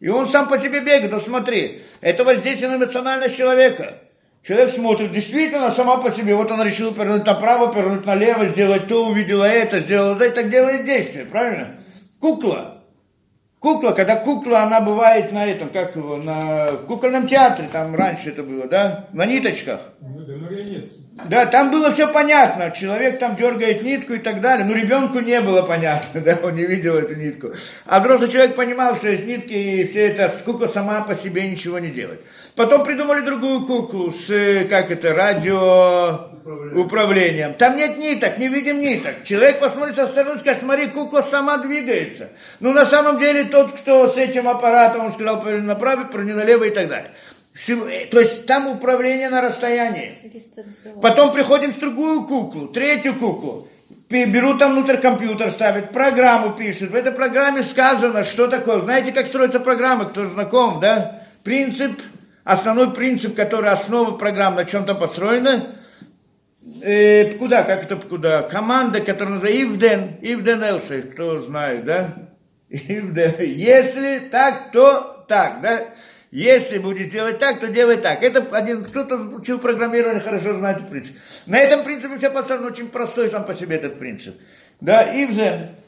И 0.01 0.09
он 0.09 0.27
сам 0.27 0.49
по 0.49 0.57
себе 0.57 0.81
бегает, 0.81 1.13
вот 1.13 1.23
смотри, 1.23 1.83
это 2.01 2.23
воздействие 2.23 2.71
на 2.71 2.75
эмоциональность 2.77 3.37
человека. 3.37 3.99
Человек 4.43 4.73
смотрит, 4.73 5.11
действительно, 5.11 5.69
сама 5.69 5.97
по 5.97 6.09
себе, 6.09 6.33
вот 6.33 6.49
она 6.49 6.63
решила 6.63 6.91
повернуть 6.91 7.27
направо, 7.27 7.71
повернуть 7.71 8.07
налево, 8.07 8.47
сделать 8.47 8.87
то, 8.87 9.05
увидела 9.05 9.45
это, 9.45 9.79
сделала 9.79 10.15
это, 10.15 10.25
и 10.25 10.29
так 10.31 10.49
делает 10.49 10.85
действие, 10.85 11.25
правильно? 11.25 11.77
Кукла. 12.19 12.70
Кукла, 13.61 13.91
когда 13.91 14.15
кукла, 14.15 14.63
она 14.63 14.81
бывает 14.81 15.31
на 15.31 15.45
этом, 15.45 15.69
как 15.69 15.95
его, 15.95 16.17
на 16.17 16.65
кукольном 16.87 17.27
театре, 17.27 17.69
там 17.71 17.93
раньше 17.95 18.29
это 18.29 18.41
было, 18.41 18.65
да, 18.65 19.05
на 19.13 19.27
ниточках. 19.27 19.81
Ну 19.99 20.21
да, 20.21 20.35
марионетки. 20.35 21.01
Да, 21.29 21.45
там 21.45 21.69
было 21.69 21.91
все 21.91 22.07
понятно, 22.07 22.71
человек 22.71 23.19
там 23.19 23.35
дергает 23.35 23.83
нитку 23.83 24.13
и 24.13 24.17
так 24.17 24.41
далее, 24.41 24.65
но 24.65 24.73
ребенку 24.73 25.19
не 25.19 25.39
было 25.41 25.61
понятно, 25.61 26.21
да, 26.25 26.39
он 26.41 26.55
не 26.55 26.65
видел 26.65 26.95
эту 26.95 27.13
нитку. 27.13 27.51
А 27.85 27.99
взрослый 27.99 28.31
человек 28.31 28.55
понимал, 28.55 28.95
что 28.95 29.09
из 29.09 29.23
нитки 29.25 29.53
и 29.53 29.83
все 29.83 30.07
это, 30.07 30.33
кукла 30.43 30.65
сама 30.65 31.01
по 31.01 31.13
себе 31.13 31.47
ничего 31.47 31.77
не 31.77 31.89
делает. 31.89 32.23
Потом 32.55 32.83
придумали 32.83 33.21
другую 33.21 33.67
куклу 33.67 34.09
с, 34.09 34.65
как 34.71 34.89
это, 34.89 35.13
радио 35.13 36.30
управлением. 36.75 37.53
Там 37.55 37.75
нет 37.75 37.97
ниток, 37.97 38.37
не 38.37 38.47
видим 38.47 38.81
ниток. 38.81 39.23
Человек 39.23 39.59
посмотрит 39.59 39.95
со 39.95 40.07
стороны 40.07 40.35
и 40.35 40.39
скажет, 40.39 40.61
смотри, 40.61 40.87
кукла 40.87 41.21
сама 41.21 41.57
двигается. 41.57 42.29
Ну, 42.59 42.73
на 42.73 42.85
самом 42.85 43.17
деле, 43.17 43.43
тот, 43.45 43.71
кто 43.71 44.07
с 44.07 44.17
этим 44.17 44.47
аппаратом, 44.47 45.05
он 45.05 45.11
сказал, 45.11 45.41
поверни 45.41 45.67
направо, 45.67 46.05
поверни 46.05 46.33
налево 46.33 46.65
и 46.65 46.71
так 46.71 46.87
далее. 46.87 47.11
Э, 47.67 48.05
то 48.07 48.19
есть 48.19 48.45
там 48.45 48.67
управление 48.67 49.29
на 49.29 49.41
расстоянии. 49.41 50.17
Потом 51.01 51.33
приходим 51.33 51.71
в 51.71 51.79
другую 51.79 52.23
куклу, 52.23 52.67
третью 52.67 53.15
куклу. 53.15 53.67
Берут 54.09 54.59
там 54.59 54.73
внутрь 54.73 54.97
компьютер, 54.97 55.51
ставят, 55.51 55.93
программу 55.93 56.51
пишут. 56.51 56.91
В 56.91 56.95
этой 56.95 57.13
программе 57.13 57.61
сказано, 57.61 58.23
что 58.23 58.47
такое. 58.47 58.81
Знаете, 58.81 59.13
как 59.13 59.25
строится 59.25 59.59
программа, 59.59 60.05
кто 60.05 60.27
знаком, 60.27 60.81
да? 60.81 61.21
Принцип, 61.43 61.99
основной 62.43 62.93
принцип, 62.93 63.35
который 63.35 63.69
основа 63.69 64.11
программы, 64.11 64.57
на 64.57 64.65
чем 64.65 64.85
там 64.85 64.99
построена. 64.99 65.65
Э, 66.81 67.33
куда, 67.33 67.63
как 67.63 67.83
это 67.83 67.95
куда? 67.95 68.43
Команда, 68.43 69.01
которая 69.01 69.35
называется 69.35 69.63
Ивден, 69.63 70.17
Ивден 70.21 70.63
Элши, 70.63 71.01
кто 71.03 71.39
знает, 71.39 71.85
да? 71.85 72.13
Ивден. 72.69 73.35
Если 73.39 74.19
так, 74.19 74.71
то 74.71 75.25
так, 75.27 75.61
да? 75.61 75.81
Если 76.31 76.77
будешь 76.77 77.07
делать 77.07 77.39
так, 77.39 77.59
то 77.59 77.67
делай 77.67 77.97
так. 77.97 78.23
Это 78.23 78.45
один, 78.55 78.85
кто-то 78.85 79.17
учил 79.17 79.59
программирование, 79.59 80.21
хорошо 80.21 80.53
знает 80.53 80.77
этот 80.77 80.89
принцип. 80.89 81.15
На 81.45 81.59
этом 81.59 81.83
принципе 81.83 82.17
все 82.17 82.29
построено 82.29 82.67
очень 82.67 82.87
простой 82.87 83.29
сам 83.29 83.45
по 83.45 83.53
себе 83.53 83.75
этот 83.75 83.99
принцип. 83.99 84.35
Да, 84.79 85.03
и 85.03 85.25
в 85.25 85.35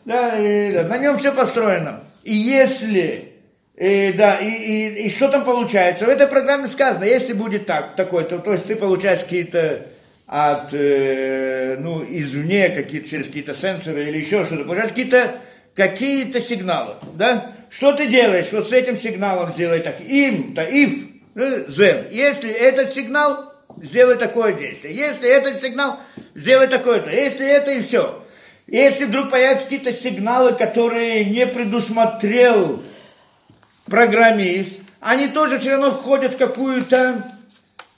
да, 0.06 0.38
и, 0.38 0.74
да, 0.74 0.84
на 0.84 0.98
нем 0.98 1.18
все 1.18 1.32
построено. 1.32 2.04
И 2.24 2.36
если, 2.36 3.34
и, 3.76 4.14
да, 4.18 4.36
и, 4.36 4.50
и, 4.50 5.08
и 5.08 5.10
что 5.10 5.30
там 5.30 5.46
получается? 5.46 6.06
В 6.06 6.10
этой 6.10 6.28
программе 6.28 6.68
сказано, 6.68 7.06
если 7.06 7.32
будет 7.32 7.66
так, 7.66 7.96
такой, 7.96 8.26
то, 8.26 8.38
то 8.38 8.52
есть 8.52 8.66
ты 8.66 8.76
получаешь 8.76 9.24
какие-то 9.24 9.88
от, 10.36 10.74
э, 10.74 11.78
ну, 11.80 12.04
извне, 12.04 12.70
какие-то, 12.70 13.08
через 13.08 13.28
какие-то 13.28 13.54
сенсоры 13.54 14.10
или 14.10 14.18
еще 14.18 14.44
что-то, 14.46 14.64
получаешь 14.64 14.90
какие-то 14.90 15.36
какие-то 15.76 16.40
сигналы, 16.40 16.96
да? 17.14 17.52
Что 17.70 17.94
ты 17.94 18.08
делаешь? 18.08 18.48
Вот 18.52 18.68
с 18.68 18.74
этим 18.74 18.98
сигналом 18.98 19.52
сделай 19.54 19.82
так. 19.82 20.02
Им, 20.02 20.56
то 20.56 20.64
if, 20.64 21.08
э, 21.36 21.66
зен. 21.68 22.08
Если 22.10 22.50
этот 22.50 22.96
сигнал, 22.96 23.54
сделай 23.78 24.16
такое 24.16 24.54
действие. 24.54 24.96
Если 24.96 25.30
этот 25.30 25.62
сигнал, 25.62 26.00
сделай 26.34 26.66
такое-то. 26.66 27.12
Если 27.12 27.48
это 27.48 27.70
и 27.70 27.84
все. 27.84 28.24
Если 28.66 29.06
вдруг 29.06 29.30
появятся 29.30 29.66
какие-то 29.66 29.94
сигналы, 29.94 30.54
которые 30.54 31.26
не 31.26 31.46
предусмотрел 31.46 32.82
программист, 33.86 34.80
они 35.00 35.28
тоже 35.28 35.60
все 35.60 35.74
равно 35.74 35.92
входят 35.92 36.34
в 36.34 36.38
какую-то 36.38 37.34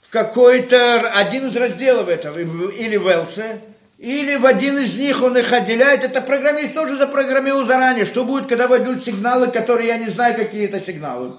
в 0.06 0.12
какой-то 0.12 1.10
один 1.10 1.48
из 1.48 1.56
разделов 1.56 2.08
этого, 2.08 2.38
или 2.38 2.96
в 2.96 3.08
else, 3.08 3.60
или 3.98 4.36
в 4.36 4.46
один 4.46 4.78
из 4.78 4.94
них 4.94 5.22
он 5.22 5.36
их 5.36 5.52
отделяет. 5.52 6.04
Это 6.04 6.20
программист 6.20 6.74
тоже 6.74 6.96
запрограммировал 6.96 7.64
заранее, 7.64 8.04
что 8.04 8.24
будет, 8.24 8.46
когда 8.46 8.68
войдут 8.68 9.04
сигналы, 9.04 9.48
которые 9.48 9.88
я 9.88 9.98
не 9.98 10.06
знаю, 10.06 10.36
какие 10.36 10.66
это 10.66 10.80
сигналы. 10.80 11.36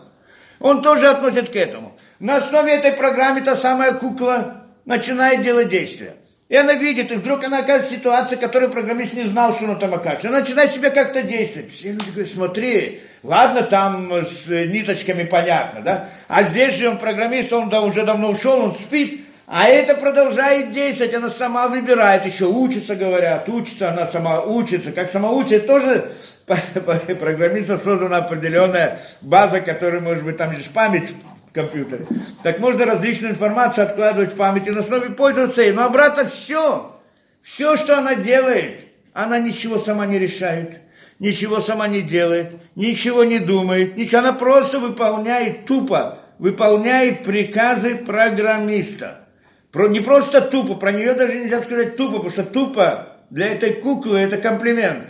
Он 0.59 0.81
тоже 0.81 1.07
относит 1.07 1.49
к 1.49 1.55
этому. 1.55 1.95
На 2.19 2.37
основе 2.37 2.73
этой 2.73 2.91
программы 2.91 3.41
та 3.41 3.55
самая 3.55 3.93
кукла 3.93 4.65
начинает 4.85 5.43
делать 5.43 5.69
действия. 5.69 6.15
И 6.49 6.55
она 6.55 6.73
видит, 6.73 7.11
и 7.11 7.15
вдруг 7.15 7.43
она 7.43 7.59
оказывается 7.59 7.93
в 7.93 7.97
ситуации, 7.97 8.35
которую 8.37 8.71
программист 8.71 9.13
не 9.13 9.23
знал, 9.23 9.53
что 9.53 9.65
он 9.65 9.79
там 9.79 9.93
окажется. 9.93 10.29
Она 10.29 10.39
начинает 10.39 10.71
себя 10.71 10.89
как-то 10.89 11.21
действовать. 11.21 11.71
Все 11.71 11.91
люди 11.91 12.09
говорят, 12.09 12.31
смотри, 12.31 13.01
ладно, 13.23 13.63
там 13.63 14.11
с 14.11 14.47
ниточками 14.47 15.23
понятно, 15.23 15.81
да? 15.81 16.09
А 16.27 16.43
здесь 16.43 16.75
же 16.75 16.89
он 16.89 16.97
программист, 16.97 17.53
он 17.53 17.69
да, 17.69 17.81
уже 17.81 18.05
давно 18.05 18.29
ушел, 18.29 18.61
он 18.61 18.73
спит, 18.73 19.27
а 19.49 19.69
это 19.69 19.95
продолжает 19.95 20.71
действовать, 20.71 21.13
она 21.13 21.29
сама 21.29 21.69
выбирает, 21.69 22.25
еще 22.25 22.47
учится, 22.47 22.97
говорят, 22.97 23.47
учится, 23.47 23.89
она 23.89 24.05
сама 24.05 24.41
учится. 24.41 24.91
Как 24.91 25.09
сама 25.09 25.31
учится, 25.31 25.65
тоже 25.65 26.11
программиста 27.15 27.77
создана 27.77 28.17
определенная 28.17 28.99
база, 29.21 29.61
которая, 29.61 30.01
может 30.01 30.25
быть, 30.25 30.35
там 30.35 30.51
есть 30.51 30.73
память 30.73 31.13
в 31.49 31.53
компьютере. 31.53 32.05
Так 32.43 32.59
можно 32.59 32.85
различную 32.85 33.31
информацию 33.31 33.85
откладывать 33.85 34.33
в 34.33 34.35
память 34.35 34.67
и 34.67 34.71
на 34.71 34.79
основе 34.79 35.11
пользоваться 35.11 35.61
ей. 35.61 35.71
Но 35.71 35.85
обратно 35.85 36.29
все, 36.29 36.99
все, 37.41 37.77
что 37.77 37.97
она 37.97 38.15
делает, 38.15 38.81
она 39.13 39.39
ничего 39.39 39.77
сама 39.77 40.05
не 40.05 40.19
решает. 40.19 40.81
Ничего 41.19 41.59
сама 41.59 41.87
не 41.87 42.01
делает, 42.01 42.55
ничего 42.75 43.23
не 43.23 43.39
думает, 43.39 43.97
ничего, 43.97 44.19
она 44.19 44.33
просто 44.33 44.79
выполняет 44.79 45.65
тупо, 45.65 46.19
выполняет 46.39 47.23
приказы 47.23 47.95
программиста. 47.95 49.27
Про, 49.71 49.89
не 49.89 49.99
просто 49.99 50.41
тупо, 50.41 50.75
про 50.75 50.91
нее 50.91 51.13
даже 51.13 51.35
нельзя 51.35 51.61
сказать 51.61 51.97
тупо, 51.97 52.13
потому 52.19 52.29
что 52.31 52.43
тупо 52.43 53.17
для 53.29 53.47
этой 53.47 53.73
куклы 53.73 54.19
это 54.19 54.37
комплимент. 54.37 55.09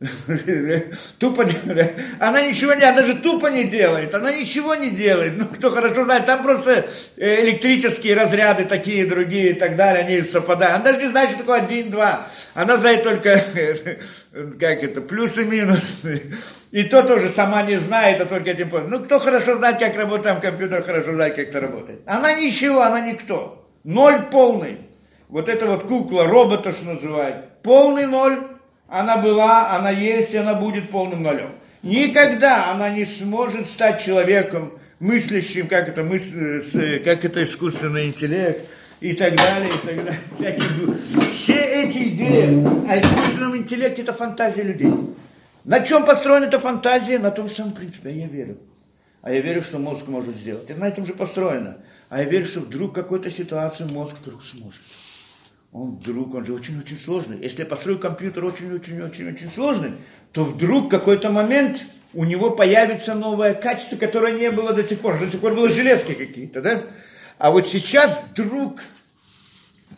Тупо 1.18 1.44
Она 2.20 2.42
ничего 2.42 2.74
не, 2.74 2.82
она 2.82 2.96
даже 2.96 3.14
тупо 3.16 3.46
не 3.46 3.64
делает, 3.64 4.14
она 4.14 4.32
ничего 4.32 4.74
не 4.74 4.90
делает. 4.90 5.34
Ну, 5.36 5.46
кто 5.46 5.70
хорошо 5.70 6.04
знает, 6.04 6.26
там 6.26 6.42
просто 6.42 6.86
э, 7.16 7.44
электрические 7.44 8.14
разряды 8.14 8.64
такие, 8.64 9.06
другие 9.06 9.50
и 9.50 9.54
так 9.54 9.76
далее, 9.76 10.04
они 10.04 10.22
совпадают. 10.22 10.76
Она 10.76 10.84
даже 10.84 10.98
не 10.98 11.08
знает, 11.08 11.30
что 11.30 11.38
такое 11.40 11.60
один, 11.60 11.90
два. 11.90 12.26
Она 12.54 12.76
знает 12.76 13.04
только, 13.04 13.40
как 14.32 14.82
это, 14.82 15.00
плюс 15.00 15.38
и 15.38 15.44
минус. 15.44 16.00
И 16.72 16.82
то 16.82 17.04
тоже 17.04 17.28
сама 17.28 17.62
не 17.62 17.78
знает, 17.78 18.20
а 18.20 18.26
только 18.26 18.50
этим 18.50 18.70
пользуется. 18.70 18.98
Ну, 18.98 19.04
кто 19.04 19.20
хорошо 19.20 19.56
знает, 19.56 19.78
как 19.78 19.96
работает 19.96 20.24
там 20.24 20.40
компьютер, 20.40 20.82
хорошо 20.82 21.14
знает, 21.14 21.36
как 21.36 21.48
это 21.48 21.60
работает. 21.60 22.00
Она 22.06 22.32
ничего, 22.34 22.82
она 22.82 23.00
никто. 23.00 23.70
Ноль 23.84 24.22
полный. 24.30 24.80
Вот 25.28 25.48
эта 25.48 25.66
вот 25.66 25.84
кукла, 25.84 26.26
робота, 26.26 26.72
что 26.72 26.84
называют. 26.84 27.62
Полный 27.62 28.06
ноль 28.06 28.53
она 28.88 29.16
была, 29.16 29.76
она 29.76 29.90
есть, 29.90 30.32
и 30.34 30.36
она 30.36 30.54
будет 30.54 30.90
полным 30.90 31.22
нолем. 31.22 31.52
Никогда 31.82 32.70
она 32.70 32.90
не 32.90 33.04
сможет 33.04 33.66
стать 33.66 34.02
человеком, 34.02 34.72
мыслящим, 35.00 35.66
как 35.68 35.88
это, 35.88 36.02
мысль, 36.02 37.02
как 37.04 37.24
это 37.24 37.44
искусственный 37.44 38.06
интеллект, 38.06 38.66
и 39.00 39.12
так 39.12 39.36
далее, 39.36 39.70
и 39.70 39.86
так 39.86 40.04
далее. 40.38 40.60
Все 41.36 41.60
эти 41.60 42.08
идеи 42.08 42.88
о 42.88 42.98
искусственном 43.00 43.56
интеллекте– 43.56 44.02
это 44.02 44.14
фантазия 44.14 44.62
людей. 44.62 44.92
На 45.64 45.80
чем 45.80 46.04
построена 46.04 46.44
эта 46.44 46.58
фантазия? 46.58 47.18
На 47.18 47.30
том 47.30 47.48
самом 47.48 47.72
принципе. 47.72 48.10
А 48.10 48.12
я 48.12 48.26
верю. 48.26 48.58
А 49.20 49.32
я 49.32 49.40
верю, 49.40 49.62
что 49.62 49.78
мозг 49.78 50.06
может 50.06 50.36
сделать. 50.36 50.70
Это 50.70 50.80
на 50.80 50.88
этом 50.88 51.04
же 51.04 51.12
построено. 51.12 51.78
А 52.08 52.20
я 52.20 52.24
верю, 52.24 52.46
что 52.46 52.60
вдруг 52.60 52.94
какой-то 52.94 53.30
ситуации 53.30 53.84
мозг 53.84 54.16
вдруг 54.20 54.42
сможет 54.42 54.80
он 55.74 55.96
вдруг, 55.96 56.34
он 56.34 56.46
же 56.46 56.54
очень-очень 56.54 56.96
сложный. 56.96 57.36
Если 57.42 57.62
я 57.62 57.66
построю 57.66 57.98
компьютер 57.98 58.44
очень-очень-очень-очень 58.44 59.50
сложный, 59.50 59.90
то 60.30 60.44
вдруг 60.44 60.88
какой-то 60.88 61.30
момент 61.30 61.84
у 62.14 62.24
него 62.24 62.50
появится 62.50 63.14
новое 63.14 63.54
качество, 63.54 63.96
которое 63.96 64.38
не 64.38 64.52
было 64.52 64.72
до 64.72 64.84
сих 64.86 65.00
пор. 65.00 65.18
До 65.18 65.28
сих 65.28 65.40
пор 65.40 65.54
было 65.54 65.68
железки 65.68 66.14
какие-то, 66.14 66.62
да? 66.62 66.80
А 67.38 67.50
вот 67.50 67.66
сейчас 67.66 68.22
вдруг 68.30 68.82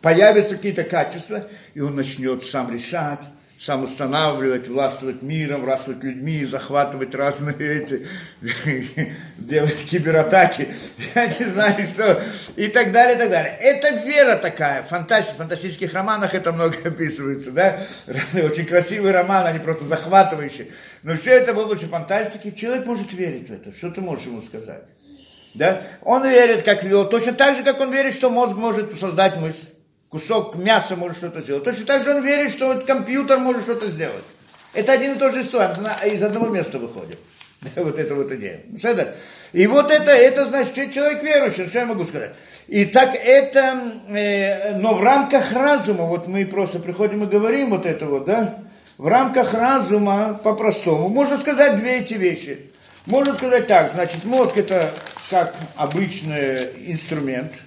появятся 0.01 0.55
какие-то 0.55 0.83
качества, 0.83 1.47
и 1.75 1.79
он 1.79 1.95
начнет 1.95 2.43
сам 2.43 2.73
решать, 2.73 3.19
сам 3.57 3.83
устанавливать, 3.83 4.67
властвовать 4.67 5.23
миром, 5.23 5.61
властвовать 5.61 6.03
людьми, 6.03 6.45
захватывать 6.45 7.15
разные 7.15 7.55
эти, 7.57 8.07
делать 9.37 9.83
кибератаки, 9.89 10.67
я 11.15 11.25
не 11.25 11.45
знаю 11.45 11.87
что, 11.87 12.21
и 12.55 12.67
так 12.67 12.91
далее, 12.91 13.15
и 13.15 13.17
так 13.17 13.29
далее. 13.31 13.57
Это 13.59 14.05
вера 14.05 14.37
такая, 14.37 14.83
фантастика, 14.83 15.33
в 15.33 15.37
фантастических 15.37 15.91
романах 15.93 16.35
это 16.35 16.51
много 16.51 16.75
описывается, 16.85 17.49
да, 17.51 17.81
очень 18.33 18.67
красивый 18.67 19.11
роман, 19.11 19.47
они 19.47 19.57
просто 19.57 19.85
захватывающие. 19.85 20.67
Но 21.01 21.15
все 21.15 21.31
это 21.31 21.55
в 21.55 21.57
области 21.57 21.85
фантастики, 21.85 22.51
человек 22.51 22.85
может 22.85 23.11
верить 23.11 23.49
в 23.49 23.53
это, 23.53 23.75
что 23.75 23.89
ты 23.89 24.01
можешь 24.01 24.27
ему 24.27 24.43
сказать? 24.43 24.83
Да? 25.55 25.81
Он 26.03 26.23
верит, 26.29 26.61
как 26.61 26.81
точно 27.09 27.33
так 27.33 27.55
же, 27.55 27.63
как 27.63 27.79
он 27.79 27.91
верит, 27.91 28.13
что 28.13 28.29
мозг 28.29 28.55
может 28.55 28.99
создать 28.99 29.37
мысль 29.37 29.65
кусок 30.09 30.55
мяса 30.55 30.95
может 30.95 31.17
что-то 31.17 31.41
сделать. 31.41 31.63
Точно 31.63 31.85
так 31.85 32.03
же 32.03 32.15
он 32.15 32.23
верит, 32.23 32.51
что 32.51 32.73
вот 32.73 32.85
компьютер 32.85 33.39
может 33.39 33.63
что-то 33.63 33.87
сделать. 33.87 34.23
Это 34.73 34.93
один 34.93 35.15
и 35.15 35.17
тот 35.17 35.33
же 35.33 35.45
она 35.59 35.93
из 36.05 36.21
одного 36.21 36.47
места 36.47 36.79
выходит. 36.79 37.19
Вот 37.75 37.97
это 37.97 38.13
вот 38.13 38.31
идея. 38.31 38.61
И 39.51 39.65
вот 39.65 39.89
это, 39.89 40.11
это 40.11 40.45
значит, 40.45 40.93
человек 40.93 41.23
верующий, 41.23 41.67
что 41.67 41.79
я 41.79 41.85
могу 41.87 42.05
сказать. 42.05 42.33
И 42.67 42.85
так 42.85 43.15
это, 43.15 43.93
э, 44.09 44.77
но 44.77 44.93
в 44.93 45.01
рамках 45.01 45.51
разума, 45.53 46.05
вот 46.05 46.27
мы 46.27 46.45
просто 46.45 46.77
приходим 46.77 47.23
и 47.23 47.27
говорим 47.27 47.71
вот 47.71 47.87
это 47.87 48.05
вот, 48.05 48.25
да, 48.25 48.59
в 48.99 49.07
рамках 49.07 49.55
разума 49.55 50.39
по-простому, 50.43 51.09
можно 51.09 51.37
сказать 51.37 51.77
две 51.77 51.99
эти 51.99 52.13
вещи. 52.13 52.69
Можно 53.07 53.33
сказать 53.33 53.65
так, 53.65 53.91
значит, 53.91 54.23
мозг 54.23 54.57
это 54.57 54.91
как 55.29 55.55
обычный 55.75 56.91
инструмент– 56.91 57.53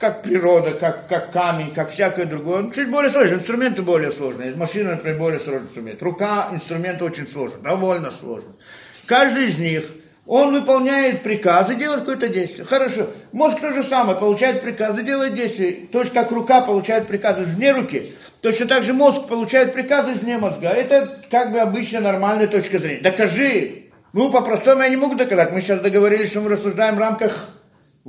как 0.00 0.22
природа, 0.22 0.72
как, 0.72 1.06
как 1.08 1.30
камень, 1.30 1.72
как 1.74 1.90
всякое 1.90 2.24
другое. 2.24 2.62
Ну, 2.62 2.72
чуть 2.72 2.90
более 2.90 3.10
сложно, 3.10 3.34
инструменты 3.34 3.82
более 3.82 4.10
сложные. 4.10 4.54
Машина, 4.56 4.92
например, 4.92 5.18
более 5.18 5.38
сложный 5.38 5.66
инструмент. 5.66 6.02
Рука, 6.02 6.48
инструмент 6.52 7.02
очень 7.02 7.28
сложный, 7.28 7.60
довольно 7.62 8.10
сложный. 8.10 8.54
Каждый 9.04 9.48
из 9.48 9.58
них, 9.58 9.84
он 10.24 10.54
выполняет 10.54 11.22
приказы, 11.22 11.74
делает 11.74 12.00
какое-то 12.00 12.28
действие. 12.28 12.64
Хорошо. 12.64 13.08
Мозг 13.32 13.60
то 13.60 13.72
же 13.72 13.82
самое, 13.82 14.18
получает 14.18 14.62
приказы, 14.62 15.02
делает 15.02 15.34
действия. 15.34 15.72
Точно 15.92 16.14
как 16.14 16.30
рука 16.30 16.62
получает 16.62 17.06
приказы 17.06 17.42
извне 17.42 17.72
руки, 17.72 18.14
точно 18.40 18.66
так 18.66 18.82
же 18.82 18.94
мозг 18.94 19.26
получает 19.26 19.74
приказы 19.74 20.12
извне 20.12 20.38
мозга. 20.38 20.68
Это 20.68 21.10
как 21.30 21.52
бы 21.52 21.58
обычная 21.58 22.00
нормальная 22.00 22.46
точка 22.46 22.78
зрения. 22.78 23.02
Докажи. 23.02 23.90
Ну, 24.14 24.30
по-простому 24.30 24.82
я 24.82 24.88
не 24.88 24.96
могу 24.96 25.14
доказать. 25.14 25.52
Мы 25.52 25.60
сейчас 25.60 25.80
договорились, 25.80 26.30
что 26.30 26.40
мы 26.40 26.48
рассуждаем 26.48 26.96
в 26.96 27.00
рамках 27.00 27.50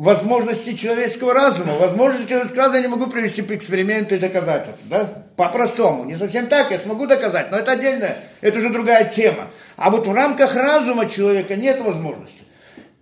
возможности 0.01 0.73
человеческого 0.73 1.35
разума. 1.35 1.75
Возможности 1.75 2.27
человеческого 2.27 2.63
разума 2.63 2.77
я 2.77 2.81
не 2.81 2.87
могу 2.87 3.05
привести 3.05 3.43
по 3.43 3.55
эксперименту 3.55 4.15
и 4.15 4.17
доказать 4.17 4.69
это. 4.69 4.77
Да? 4.85 5.23
По-простому. 5.35 6.05
Не 6.05 6.17
совсем 6.17 6.47
так, 6.47 6.71
я 6.71 6.79
смогу 6.79 7.05
доказать, 7.05 7.51
но 7.51 7.57
это 7.57 7.73
отдельная, 7.73 8.17
это 8.41 8.57
уже 8.57 8.69
другая 8.69 9.05
тема. 9.05 9.49
А 9.77 9.91
вот 9.91 10.07
в 10.07 10.11
рамках 10.11 10.55
разума 10.55 11.07
человека 11.07 11.55
нет 11.55 11.81
возможности. 11.81 12.41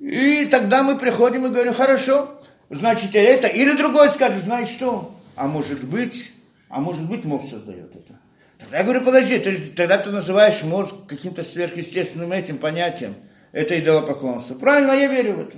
И 0.02 0.46
тогда 0.52 0.84
мы 0.84 0.98
приходим 0.98 1.46
и 1.46 1.50
говорим, 1.50 1.74
хорошо, 1.74 2.42
значит 2.70 3.16
это, 3.16 3.48
или 3.48 3.78
другой 3.78 4.10
скажет, 4.10 4.44
знаешь 4.44 4.68
что, 4.68 5.16
а 5.38 5.48
может 5.48 5.82
быть, 5.86 6.32
а 6.68 6.82
может 6.82 7.04
быть 7.04 7.24
мозг 7.24 7.50
создает 7.50 7.96
это. 7.96 8.20
Тогда 8.60 8.80
я 8.80 8.84
говорю, 8.84 9.06
подожди, 9.06 9.40
ты, 9.40 9.56
тогда 9.68 10.00
ты 10.00 10.10
называешь 10.10 10.64
мозг 10.64 10.96
каким-то 11.08 11.44
сверхъестественным 11.44 12.34
этим 12.34 12.58
понятием. 12.58 13.16
Это 13.54 13.80
идолопоклонство. 13.80 14.56
Правильно, 14.56 14.92
я 14.92 15.08
верю 15.08 15.36
в 15.36 15.40
это. 15.40 15.58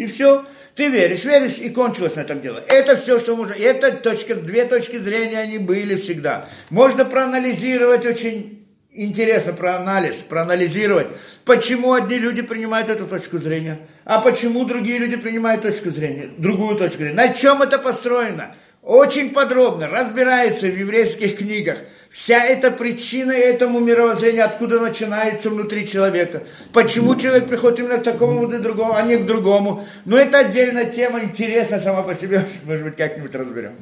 И 0.00 0.06
все. 0.06 0.46
Ты 0.76 0.88
веришь, 0.88 1.24
веришь, 1.24 1.58
и 1.58 1.68
кончилось 1.68 2.14
на 2.14 2.20
этом 2.20 2.40
дело. 2.40 2.64
Это 2.68 2.96
все, 2.96 3.18
что 3.18 3.36
можно. 3.36 3.52
Это 3.52 3.92
точка, 3.92 4.34
две 4.34 4.64
точки 4.64 4.96
зрения, 4.96 5.38
они 5.40 5.58
были 5.58 5.96
всегда. 5.96 6.48
Можно 6.70 7.04
проанализировать 7.04 8.06
очень 8.06 8.66
интересно, 8.90 9.52
проанализ, 9.52 10.16
проанализировать, 10.26 11.08
почему 11.44 11.92
одни 11.92 12.18
люди 12.18 12.40
принимают 12.40 12.88
эту 12.88 13.06
точку 13.06 13.36
зрения, 13.36 13.78
а 14.06 14.20
почему 14.22 14.64
другие 14.64 14.98
люди 14.98 15.16
принимают 15.16 15.62
точку 15.62 15.90
зрения, 15.90 16.30
другую 16.38 16.76
точку 16.76 16.98
зрения. 16.98 17.14
На 17.14 17.28
чем 17.34 17.60
это 17.60 17.78
построено? 17.78 18.54
Очень 18.82 19.30
подробно 19.30 19.86
разбирается 19.86 20.66
в 20.66 20.78
еврейских 20.78 21.36
книгах– 21.36 21.76
Вся 22.10 22.44
эта 22.44 22.72
причина 22.72 23.30
этому 23.30 23.78
мировоззрению, 23.78 24.44
откуда 24.44 24.80
начинается 24.80 25.48
внутри 25.48 25.86
человека. 25.86 26.42
Почему 26.72 27.14
человек 27.14 27.46
приходит 27.46 27.78
именно 27.78 27.98
к 27.98 28.02
такому 28.02 28.50
и 28.50 28.58
другому, 28.58 28.96
а 28.96 29.02
не 29.02 29.16
к 29.16 29.26
другому. 29.26 29.86
Но 30.04 30.18
это 30.18 30.40
отдельная 30.40 30.86
тема, 30.86 31.20
интересная 31.20 31.78
сама 31.78 32.02
по 32.02 32.16
себе, 32.16 32.44
может 32.64 32.82
быть, 32.82 32.96
как-нибудь 32.96 33.32
разберем. 33.32 33.74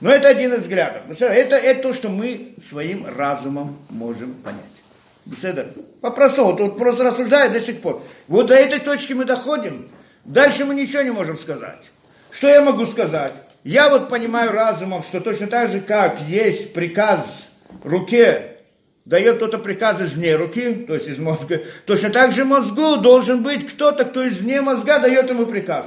Но 0.00 0.10
это 0.10 0.28
один 0.28 0.52
из 0.52 0.62
взглядов. 0.62 1.02
Это, 1.20 1.56
это 1.56 1.82
то, 1.82 1.94
что 1.94 2.08
мы 2.08 2.54
своим 2.60 3.06
разумом 3.06 3.78
можем 3.88 4.34
понять. 4.34 4.60
Беседа. 5.24 5.68
По-простому, 6.00 6.56
вот 6.56 6.76
просто 6.76 7.04
рассуждая 7.04 7.50
до 7.50 7.60
сих 7.60 7.80
пор. 7.80 8.02
Вот 8.26 8.46
до 8.46 8.54
этой 8.54 8.80
точки 8.80 9.12
мы 9.12 9.24
доходим, 9.24 9.88
дальше 10.24 10.64
мы 10.64 10.74
ничего 10.74 11.02
не 11.02 11.12
можем 11.12 11.38
сказать. 11.38 11.84
Что 12.32 12.48
я 12.48 12.62
могу 12.62 12.84
сказать? 12.86 13.34
Я 13.68 13.90
вот 13.90 14.08
понимаю 14.08 14.52
разумом, 14.52 15.02
что 15.02 15.20
точно 15.20 15.46
так 15.46 15.70
же, 15.70 15.80
как 15.80 16.22
есть 16.22 16.72
приказ 16.72 17.50
руке, 17.84 18.56
дает 19.04 19.36
кто-то 19.36 19.58
приказ 19.58 20.00
извне 20.00 20.36
руки, 20.36 20.86
то 20.86 20.94
есть 20.94 21.06
из 21.06 21.18
мозга, 21.18 21.60
точно 21.84 22.08
так 22.08 22.32
же 22.32 22.46
мозгу 22.46 22.96
должен 22.96 23.42
быть 23.42 23.68
кто-то, 23.68 24.06
кто 24.06 24.26
извне 24.26 24.62
мозга 24.62 25.00
дает 25.00 25.28
ему 25.28 25.44
приказ. 25.44 25.84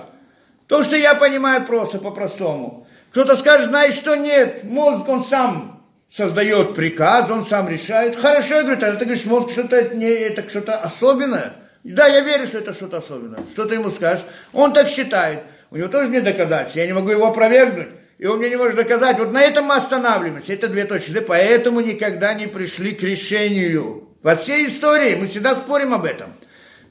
То, 0.67 0.83
что 0.83 0.95
я 0.95 1.15
понимаю 1.15 1.65
просто, 1.65 1.97
по-простому. 1.97 2.85
Кто-то 3.09 3.35
скажет, 3.35 3.69
знаешь 3.69 3.95
что, 3.95 4.13
нет, 4.13 4.63
мозг 4.63 5.09
он 5.09 5.25
сам 5.25 5.83
создает 6.07 6.75
приказ, 6.75 7.31
он 7.31 7.47
сам 7.47 7.67
решает. 7.67 8.15
Хорошо, 8.15 8.57
я 8.57 8.61
говорю, 8.61 8.79
тогда 8.79 8.99
ты 8.99 9.05
говоришь, 9.05 9.25
мозг 9.25 9.49
что-то 9.49 9.95
не, 9.95 10.05
это 10.05 10.47
что-то 10.47 10.77
особенное. 10.81 11.53
Да, 11.83 12.05
я 12.05 12.19
верю, 12.19 12.45
что 12.45 12.59
это 12.59 12.73
что-то 12.73 12.97
особенное. 12.97 13.39
Что 13.51 13.65
ты 13.65 13.73
ему 13.73 13.89
скажешь? 13.89 14.23
Он 14.53 14.71
так 14.71 14.87
считает. 14.87 15.39
У 15.71 15.77
него 15.77 15.87
тоже 15.87 16.09
нет 16.09 16.25
доказательств. 16.25 16.75
Я 16.75 16.85
не 16.85 16.93
могу 16.93 17.09
его 17.09 17.27
опровергнуть. 17.27 17.87
И 18.17 18.25
он 18.27 18.37
мне 18.37 18.49
не 18.49 18.57
может 18.57 18.75
доказать. 18.75 19.17
Вот 19.17 19.31
на 19.31 19.41
этом 19.41 19.65
мы 19.65 19.75
останавливаемся. 19.75 20.53
Это 20.53 20.67
две 20.67 20.83
точки. 20.83 21.17
Поэтому 21.21 21.79
никогда 21.79 22.33
не 22.33 22.45
пришли 22.45 22.93
к 22.93 23.01
решению. 23.01 24.09
Во 24.21 24.35
всей 24.35 24.67
истории 24.67 25.15
мы 25.15 25.27
всегда 25.27 25.55
спорим 25.55 25.93
об 25.93 26.03
этом. 26.03 26.33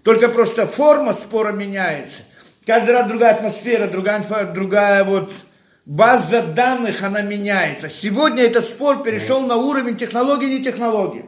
Только 0.02 0.28
просто 0.28 0.66
форма 0.66 1.12
спора 1.12 1.52
меняется. 1.52 2.22
Каждый 2.66 2.90
раз 2.90 3.06
другая 3.06 3.34
атмосфера, 3.34 3.86
другая, 3.86 4.46
другая 4.46 5.04
вот 5.04 5.30
база 5.84 6.42
данных, 6.42 7.02
она 7.02 7.20
меняется. 7.20 7.88
Сегодня 7.88 8.44
этот 8.44 8.64
спор 8.64 9.02
перешел 9.02 9.42
на 9.42 9.56
уровень 9.56 9.96
технологии, 9.96 10.46
не 10.46 10.64
технологии. 10.64 11.26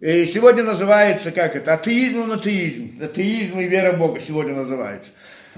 И 0.00 0.26
сегодня 0.26 0.64
называется, 0.64 1.30
как 1.30 1.56
это, 1.56 1.74
атеизм 1.74 2.30
и 2.30 2.34
атеизм. 2.34 3.02
Атеизм 3.02 3.60
и 3.60 3.64
вера 3.64 3.92
в 3.92 3.98
Бога 3.98 4.20
сегодня 4.20 4.54
называется. 4.54 5.12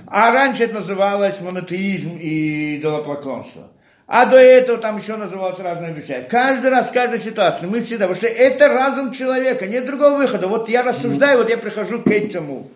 А 0.06 0.30
раньше 0.32 0.64
это 0.64 0.74
называлось 0.74 1.40
монотеизм 1.40 2.18
и 2.20 2.78
идолопоклонство. 2.78 3.70
А 4.06 4.26
до 4.26 4.36
этого 4.36 4.78
там 4.78 4.98
еще 4.98 5.16
называлось 5.16 5.58
разные 5.58 5.94
вещи. 5.94 6.26
Каждый 6.28 6.70
раз, 6.70 6.90
каждая 6.90 7.18
ситуация, 7.18 7.68
мы 7.68 7.80
всегда, 7.80 8.06
потому 8.06 8.16
что 8.16 8.26
это 8.26 8.68
разум 8.68 9.12
человека, 9.12 9.66
нет 9.66 9.86
другого 9.86 10.18
выхода. 10.18 10.46
Вот 10.46 10.68
я 10.68 10.82
рассуждаю, 10.82 11.38
вот 11.38 11.48
я 11.48 11.56
прихожу 11.56 12.02
к 12.02 12.08
этому, 12.08 12.70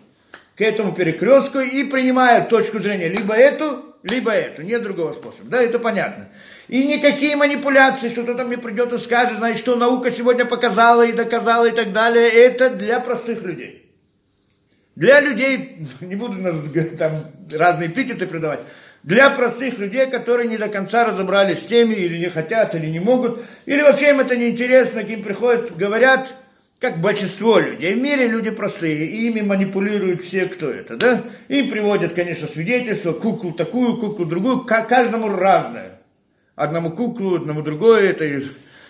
к 0.55 0.61
этому 0.61 0.91
перекрестку 0.93 1.59
и 1.59 1.83
принимаю 1.83 2.45
точку 2.47 2.79
зрения, 2.79 3.09
либо 3.09 3.35
эту, 3.35 3.85
либо 4.01 4.31
эту, 4.31 4.63
нет 4.63 4.81
другого 4.81 5.11
способа. 5.11 5.49
Да, 5.49 5.61
это 5.61 5.77
понятно. 5.77 6.29
И 6.67 6.83
никакие 6.87 7.35
манипуляции, 7.35 8.09
что 8.09 8.23
кто-то 8.23 8.45
мне 8.45 8.57
придет 8.57 8.91
и 8.93 8.97
скажет, 8.97 9.37
значит, 9.37 9.59
что 9.59 9.75
наука 9.75 10.09
сегодня 10.09 10.45
показала 10.45 11.03
и 11.03 11.11
доказала 11.11 11.65
и 11.65 11.71
так 11.71 11.91
далее, 11.91 12.27
это 12.27 12.71
для 12.71 12.99
простых 12.99 13.43
людей. 13.43 13.88
Для 14.99 15.21
людей, 15.21 15.77
не 16.01 16.17
буду 16.17 16.35
там 16.97 17.13
разные 17.53 17.87
эпитеты 17.87 18.27
придавать, 18.27 18.59
для 19.01 19.29
простых 19.29 19.77
людей, 19.77 20.07
которые 20.07 20.49
не 20.49 20.57
до 20.57 20.67
конца 20.67 21.05
разобрались 21.05 21.59
с 21.59 21.65
теми, 21.67 21.93
или 21.93 22.17
не 22.17 22.29
хотят, 22.29 22.75
или 22.75 22.87
не 22.87 22.99
могут, 22.99 23.41
или 23.65 23.81
вообще 23.81 24.09
им 24.09 24.19
это 24.19 24.35
не 24.35 24.49
интересно, 24.49 25.05
к 25.05 25.07
ним 25.07 25.23
приходят, 25.23 25.73
говорят, 25.77 26.35
как 26.81 26.99
большинство 26.99 27.59
людей. 27.59 27.93
В 27.93 28.01
мире 28.01 28.27
люди 28.27 28.49
простые, 28.49 29.05
и 29.05 29.27
ими 29.27 29.39
манипулируют 29.39 30.21
все, 30.21 30.47
кто 30.47 30.69
это, 30.69 30.97
да? 30.97 31.23
Им 31.47 31.69
приводят, 31.69 32.11
конечно, 32.11 32.49
свидетельства, 32.49 33.13
куклу 33.13 33.53
такую, 33.53 33.95
куклу 33.95 34.25
другую, 34.25 34.65
каждому 34.65 35.29
разное. 35.29 36.01
Одному 36.57 36.91
куклу, 36.91 37.37
одному 37.37 37.61
другое, 37.61 38.09
это 38.09 38.25
и 38.25 38.43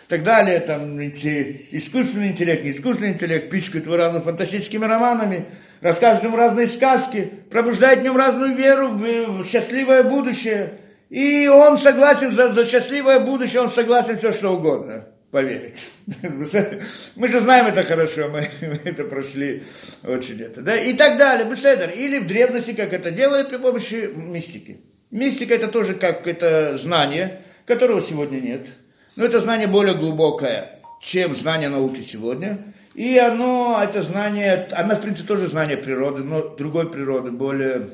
так 0.08 0.24
далее, 0.24 0.60
там, 0.60 1.00
искусственный 1.00 2.30
интеллект, 2.30 2.64
не 2.64 2.72
искусственный 2.72 3.12
интеллект, 3.12 3.52
пичкают 3.52 3.86
разными 3.86 4.24
фантастическими 4.24 4.86
романами, 4.86 5.46
рассказывает 5.82 6.24
ему 6.24 6.38
разные 6.38 6.68
сказки, 6.68 7.32
пробуждает 7.50 8.00
в 8.00 8.04
нем 8.04 8.18
разную 8.18 8.56
веру 8.56 8.90
в 8.90 9.44
счастливое 9.46 10.04
будущее. 10.04 10.74
И 11.10 11.48
он 11.48 11.78
согласен 11.78 12.34
за, 12.34 12.54
за 12.54 12.66
счастливое 12.66 13.20
будущее, 13.20 13.62
он 13.62 13.70
согласен 13.70 14.18
все 14.18 14.32
что 14.32 14.50
угодно 14.52 15.08
поверить. 15.32 15.78
Мы 17.16 17.28
же 17.28 17.40
знаем 17.40 17.68
это 17.68 17.84
хорошо, 17.84 18.30
мы, 18.30 18.48
это 18.84 19.04
прошли 19.04 19.64
очень 20.04 20.42
это. 20.42 20.62
Да? 20.62 20.76
И 20.76 20.94
так 20.94 21.18
далее, 21.18 21.48
беседер. 21.48 21.92
Или 21.92 22.20
в 22.20 22.28
древности, 22.28 22.74
как 22.74 22.94
это 22.94 23.12
делали 23.12 23.44
при 23.44 23.58
помощи 23.58 24.10
мистики. 24.16 24.80
Мистика 25.12 25.54
это 25.54 25.68
тоже 25.68 25.94
как 25.94 26.28
это 26.28 26.78
знание, 26.78 27.42
которого 27.66 28.02
сегодня 28.02 28.40
нет. 28.40 28.68
Но 29.16 29.26
это 29.26 29.40
знание 29.40 29.68
более 29.68 29.96
глубокое, 29.96 30.80
чем 31.02 31.36
знание 31.36 31.70
науки 31.70 32.02
сегодня. 32.02 32.60
И 33.00 33.18
оно, 33.18 33.80
это 33.82 34.02
знание, 34.02 34.68
оно, 34.74 34.96
в 34.96 35.02
принципе, 35.02 35.26
тоже 35.26 35.48
знание 35.48 35.78
природы, 35.78 36.22
но 36.22 36.50
другой 36.50 36.92
природы, 36.92 37.32
более 37.32 37.88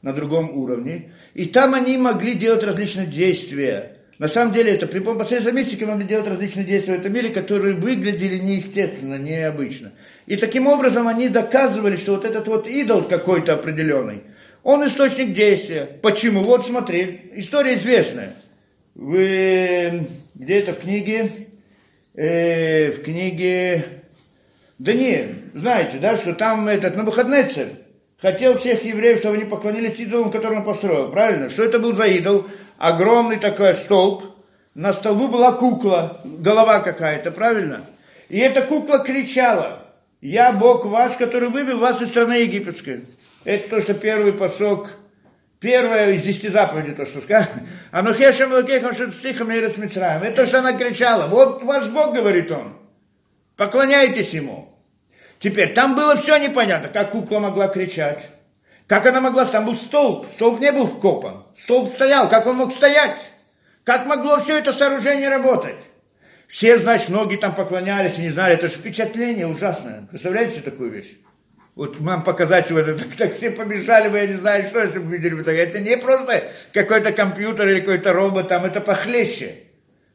на 0.00 0.12
другом 0.12 0.56
уровне. 0.56 1.10
И 1.34 1.46
там 1.46 1.74
они 1.74 1.98
могли 1.98 2.34
делать 2.34 2.62
различные 2.62 3.08
действия. 3.08 3.96
На 4.20 4.28
самом 4.28 4.54
деле, 4.54 4.70
это 4.70 4.86
при 4.86 5.00
помощи 5.00 5.50
мистики 5.50 5.82
могли 5.82 6.06
делать 6.06 6.28
различные 6.28 6.64
действия 6.64 6.94
в 6.94 7.00
этом 7.00 7.12
мире, 7.12 7.30
которые 7.30 7.74
выглядели 7.74 8.36
неестественно, 8.38 9.18
необычно. 9.18 9.90
И 10.26 10.36
таким 10.36 10.68
образом 10.68 11.08
они 11.08 11.28
доказывали, 11.28 11.96
что 11.96 12.12
вот 12.12 12.24
этот 12.24 12.46
вот 12.46 12.68
идол 12.68 13.02
какой-то 13.02 13.54
определенный, 13.54 14.22
он 14.62 14.86
источник 14.86 15.32
действия. 15.32 15.84
Почему? 16.00 16.44
Вот 16.44 16.64
смотри, 16.64 17.32
история 17.34 17.74
известная. 17.74 18.36
Вы 18.94 20.06
где 20.36 20.60
это 20.60 20.74
в 20.74 20.78
книге? 20.78 21.28
Э, 22.14 22.92
в 22.92 23.02
книге 23.02 23.84
да 24.78 24.92
не, 24.92 25.50
знаете, 25.54 25.98
да, 25.98 26.16
что 26.16 26.34
там 26.34 26.66
этот 26.68 26.96
на 26.96 27.04
выходные 27.04 27.44
цель 27.44 27.84
хотел 28.20 28.56
всех 28.56 28.84
евреев, 28.84 29.18
чтобы 29.18 29.36
они 29.36 29.44
поклонились 29.44 30.00
идолам, 30.00 30.30
который 30.30 30.58
он 30.58 30.64
построил, 30.64 31.10
правильно? 31.10 31.50
Что 31.50 31.62
это 31.62 31.78
был 31.78 31.92
за 31.92 32.06
идол? 32.06 32.46
Огромный 32.78 33.36
такой 33.36 33.74
столб, 33.74 34.24
на 34.74 34.92
столбу 34.92 35.28
была 35.28 35.52
кукла, 35.52 36.20
голова 36.24 36.80
какая-то, 36.80 37.30
правильно? 37.30 37.84
И 38.28 38.38
эта 38.38 38.62
кукла 38.62 38.98
кричала, 38.98 39.82
я 40.20 40.52
Бог 40.52 40.86
ваш, 40.86 41.12
который 41.12 41.50
вывел 41.50 41.78
вас 41.78 42.02
из 42.02 42.08
страны 42.08 42.42
египетской. 42.42 43.04
Это 43.44 43.68
то, 43.68 43.80
что 43.80 43.94
первый 43.94 44.32
посок, 44.32 44.90
первое 45.60 46.12
из 46.12 46.22
десяти 46.22 46.48
заповедей, 46.48 46.94
то, 46.94 47.06
что 47.06 47.20
сказано. 47.20 47.66
Анухешем 47.92 48.52
лукехам 48.52 48.94
шутсихам 48.94 49.52
и 49.52 49.56
Это 49.56 50.30
то, 50.34 50.46
что 50.46 50.58
она 50.58 50.72
кричала. 50.72 51.28
Вот 51.28 51.62
ваш 51.62 51.88
Бог, 51.88 52.14
говорит 52.14 52.50
он. 52.50 52.83
Поклоняйтесь 53.56 54.30
ему. 54.30 54.74
Теперь, 55.38 55.74
там 55.74 55.94
было 55.94 56.16
все 56.16 56.38
непонятно, 56.38 56.88
как 56.88 57.10
кукла 57.10 57.38
могла 57.38 57.68
кричать. 57.68 58.24
Как 58.86 59.06
она 59.06 59.20
могла, 59.20 59.44
там 59.44 59.64
был 59.64 59.76
столб, 59.76 60.26
столб 60.28 60.60
не 60.60 60.70
был 60.72 60.86
вкопан, 60.86 61.44
столб 61.58 61.92
стоял, 61.92 62.28
как 62.28 62.46
он 62.46 62.56
мог 62.56 62.72
стоять? 62.72 63.30
Как 63.82 64.06
могло 64.06 64.38
все 64.40 64.58
это 64.58 64.72
сооружение 64.72 65.28
работать? 65.28 65.76
Все, 66.48 66.78
значит, 66.78 67.08
многие 67.08 67.36
там 67.36 67.54
поклонялись 67.54 68.18
и 68.18 68.22
не 68.22 68.30
знали, 68.30 68.54
это 68.54 68.68
же 68.68 68.74
впечатление 68.74 69.46
ужасное. 69.46 70.06
Представляете 70.10 70.60
такую 70.60 70.90
вещь? 70.90 71.16
Вот 71.74 71.98
вам 71.98 72.22
показать 72.22 72.66
сегодня, 72.66 72.94
так, 72.94 73.08
так 73.16 73.34
все 73.34 73.50
побежали 73.50 74.08
бы, 74.08 74.18
я 74.18 74.26
не 74.26 74.34
знаю, 74.34 74.66
что, 74.66 74.80
если 74.80 74.98
бы 74.98 75.16
видели 75.16 75.34
бы 75.34 75.42
так. 75.42 75.54
Это 75.54 75.80
не 75.80 75.96
просто 75.96 76.44
какой-то 76.72 77.12
компьютер 77.12 77.68
или 77.68 77.80
какой-то 77.80 78.12
робот, 78.12 78.48
там 78.48 78.64
это 78.64 78.80
похлеще. 78.80 79.56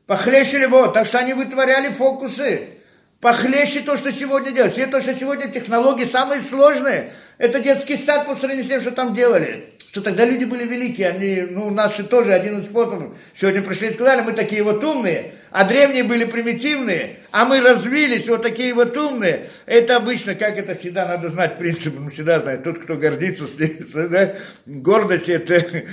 Похлеще 0.05 0.61
его, 0.61 0.87
так 0.87 1.05
что 1.05 1.19
они 1.19 1.33
вытворяли 1.33 1.89
фокусы 1.89 2.78
похлеще 3.21 3.81
то, 3.81 3.97
что 3.97 4.11
сегодня 4.11 4.51
делают. 4.51 4.73
Все 4.73 4.87
то, 4.87 5.01
что 5.01 5.13
сегодня 5.13 5.49
технологии 5.49 6.05
самые 6.05 6.41
сложные, 6.41 7.11
это 7.37 7.59
детский 7.59 7.97
сад 7.97 8.27
по 8.27 8.35
сравнению 8.35 8.65
с 8.65 8.67
тем, 8.67 8.81
что 8.81 8.91
там 8.91 9.13
делали. 9.13 9.69
Что 9.91 10.01
тогда 10.01 10.23
люди 10.23 10.45
были 10.45 10.65
великие, 10.65 11.09
они, 11.09 11.47
ну, 11.49 11.71
наши 11.71 12.03
тоже 12.03 12.31
один 12.31 12.59
из 12.59 12.65
способов. 12.65 13.17
Сегодня 13.33 13.63
пришли 13.63 13.87
и 13.87 13.93
сказали, 13.93 14.21
мы 14.21 14.33
такие 14.33 14.61
вот 14.61 14.83
умные, 14.83 15.33
а 15.49 15.63
древние 15.67 16.03
были 16.03 16.25
примитивные, 16.25 17.17
а 17.31 17.45
мы 17.45 17.59
развились 17.59 18.27
вот 18.29 18.43
такие 18.43 18.71
вот 18.75 18.95
умные. 18.95 19.49
Это 19.65 19.95
обычно, 19.95 20.35
как 20.35 20.57
это 20.59 20.75
всегда 20.75 21.07
надо 21.07 21.29
знать 21.29 21.57
принцип, 21.57 21.95
ну, 21.97 22.09
всегда 22.09 22.39
знать, 22.39 22.61
тот, 22.61 22.77
кто 22.77 22.97
гордится, 22.97 23.45
да, 24.09 24.35
гордость 24.67 25.29
это 25.29 25.85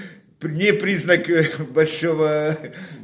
не 0.43 0.73
признак 0.73 1.29
э, 1.31 1.51
большого, 1.71 2.57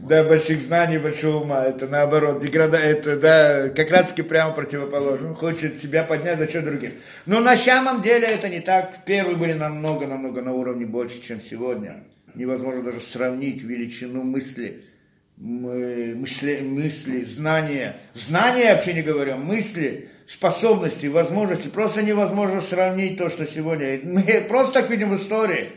да, 0.06 0.24
больших 0.24 0.60
знаний, 0.60 0.98
большого 0.98 1.42
ума. 1.42 1.64
Это 1.64 1.88
наоборот, 1.88 2.42
деграда, 2.42 2.76
это, 2.76 3.16
да, 3.16 3.68
как 3.70 3.90
раз 3.90 4.08
таки 4.08 4.22
прямо 4.22 4.52
противоположно. 4.52 5.34
Хочет 5.34 5.80
себя 5.80 6.04
поднять 6.04 6.38
за 6.38 6.50
счет 6.50 6.64
других. 6.64 6.92
Но 7.26 7.40
на 7.40 7.56
самом 7.56 8.02
деле 8.02 8.26
это 8.26 8.48
не 8.48 8.60
так. 8.60 9.04
Первые 9.06 9.36
были 9.36 9.54
намного-намного 9.54 10.42
на 10.42 10.52
уровне 10.52 10.84
больше, 10.84 11.22
чем 11.22 11.40
сегодня. 11.40 12.04
Невозможно 12.34 12.82
даже 12.82 13.00
сравнить 13.00 13.62
величину 13.62 14.22
мысли, 14.22 14.84
мысли, 15.38 16.60
мысли 16.60 17.24
знания. 17.24 17.96
Знания, 18.14 18.74
вообще 18.74 18.94
не 18.94 19.02
говорю, 19.02 19.36
мысли, 19.36 20.08
способности, 20.26 21.06
возможности. 21.06 21.68
Просто 21.68 22.02
невозможно 22.02 22.60
сравнить 22.60 23.16
то, 23.16 23.30
что 23.30 23.46
сегодня. 23.46 24.00
Мы 24.02 24.22
просто 24.48 24.80
так 24.80 24.90
видим 24.90 25.10
в 25.10 25.16
истории– 25.16 25.66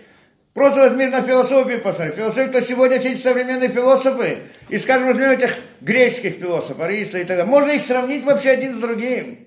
Просто 0.56 0.80
возьми 0.80 1.06
на 1.08 1.22
философию 1.22 1.82
посмотри. 1.82 2.14
Философия, 2.14 2.48
то 2.48 2.62
сегодня 2.62 2.96
эти 2.96 3.14
современные 3.16 3.68
философы, 3.68 4.38
и, 4.70 4.78
скажем, 4.78 5.08
возьмем 5.08 5.32
этих 5.32 5.58
греческих 5.82 6.36
философов, 6.36 6.80
Ариста 6.80 7.18
и 7.18 7.26
так 7.26 7.36
далее, 7.36 7.46
можно 7.46 7.72
их 7.72 7.82
сравнить 7.82 8.24
вообще 8.24 8.52
один 8.52 8.74
с 8.74 8.80
другим. 8.80 9.46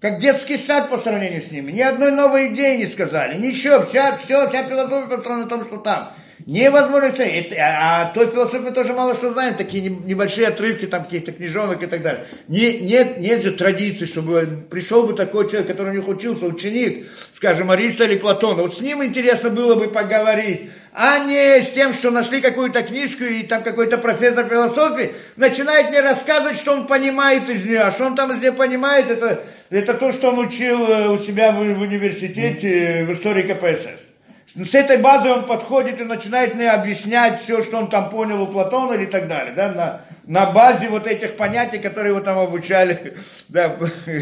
Как 0.00 0.18
детский 0.18 0.56
сад 0.56 0.88
по 0.88 0.96
сравнению 0.96 1.42
с 1.42 1.50
ними. 1.50 1.72
Ни 1.72 1.82
одной 1.82 2.10
новой 2.10 2.54
идеи 2.54 2.78
не 2.78 2.86
сказали. 2.86 3.36
Ничего, 3.36 3.82
вся, 3.82 4.16
все, 4.16 4.48
вся 4.48 4.66
философия 4.66 5.08
построена 5.08 5.42
на 5.42 5.48
том, 5.50 5.64
что 5.66 5.76
там. 5.76 6.14
Невозможно 6.46 7.22
это, 7.22 7.56
а, 7.58 8.12
той 8.14 8.26
философии 8.28 8.64
мы 8.64 8.70
тоже 8.70 8.92
мало 8.92 9.14
что 9.14 9.32
знаем, 9.32 9.54
такие 9.54 9.82
небольшие 9.82 10.46
отрывки 10.48 10.86
там 10.86 11.04
каких-то 11.04 11.32
книжонок 11.32 11.82
и 11.82 11.86
так 11.86 12.02
далее. 12.02 12.26
Не, 12.48 12.78
нет, 12.78 13.18
нет 13.18 13.42
же 13.42 13.52
традиции, 13.52 14.06
чтобы 14.06 14.64
пришел 14.70 15.06
бы 15.06 15.12
такой 15.12 15.48
человек, 15.48 15.66
который 15.66 15.92
у 15.92 15.96
них 15.96 16.08
учился, 16.08 16.46
ученик, 16.46 17.06
скажем, 17.32 17.70
Ариста 17.70 18.04
или 18.04 18.16
Платона. 18.16 18.62
Вот 18.62 18.76
с 18.76 18.80
ним 18.80 19.04
интересно 19.04 19.50
было 19.50 19.74
бы 19.74 19.88
поговорить, 19.88 20.70
а 20.92 21.18
не 21.20 21.60
с 21.60 21.70
тем, 21.70 21.92
что 21.92 22.10
нашли 22.10 22.40
какую-то 22.40 22.82
книжку 22.82 23.24
и 23.24 23.42
там 23.42 23.62
какой-то 23.62 23.98
профессор 23.98 24.48
философии 24.48 25.12
начинает 25.36 25.90
мне 25.90 26.00
рассказывать, 26.00 26.56
что 26.56 26.72
он 26.72 26.86
понимает 26.86 27.48
из 27.48 27.64
нее, 27.64 27.82
а 27.82 27.90
что 27.90 28.06
он 28.06 28.16
там 28.16 28.32
из 28.32 28.40
нее 28.40 28.52
понимает, 28.52 29.10
это, 29.10 29.44
это 29.68 29.94
то, 29.94 30.10
что 30.12 30.30
он 30.30 30.38
учил 30.38 30.86
э, 30.88 31.08
у 31.08 31.18
себя 31.18 31.52
в, 31.52 31.56
в 31.56 31.80
университете 31.80 33.04
в 33.04 33.12
истории 33.12 33.42
КПСС. 33.42 34.09
Ну, 34.56 34.64
с 34.64 34.74
этой 34.74 34.96
базы 34.96 35.28
он 35.28 35.46
подходит 35.46 36.00
и 36.00 36.04
начинает 36.04 36.54
мне 36.54 36.70
объяснять 36.70 37.40
все, 37.40 37.62
что 37.62 37.78
он 37.78 37.88
там 37.88 38.10
понял 38.10 38.42
у 38.42 38.48
Платона 38.48 38.94
или 38.94 39.06
так 39.06 39.28
далее, 39.28 39.54
да, 39.54 39.72
на, 39.72 40.00
на 40.24 40.50
базе 40.50 40.88
вот 40.88 41.06
этих 41.06 41.36
понятий, 41.36 41.78
которые 41.78 42.10
его 42.10 42.20
там 42.20 42.36
обучали, 42.36 43.14
да, 43.48 43.76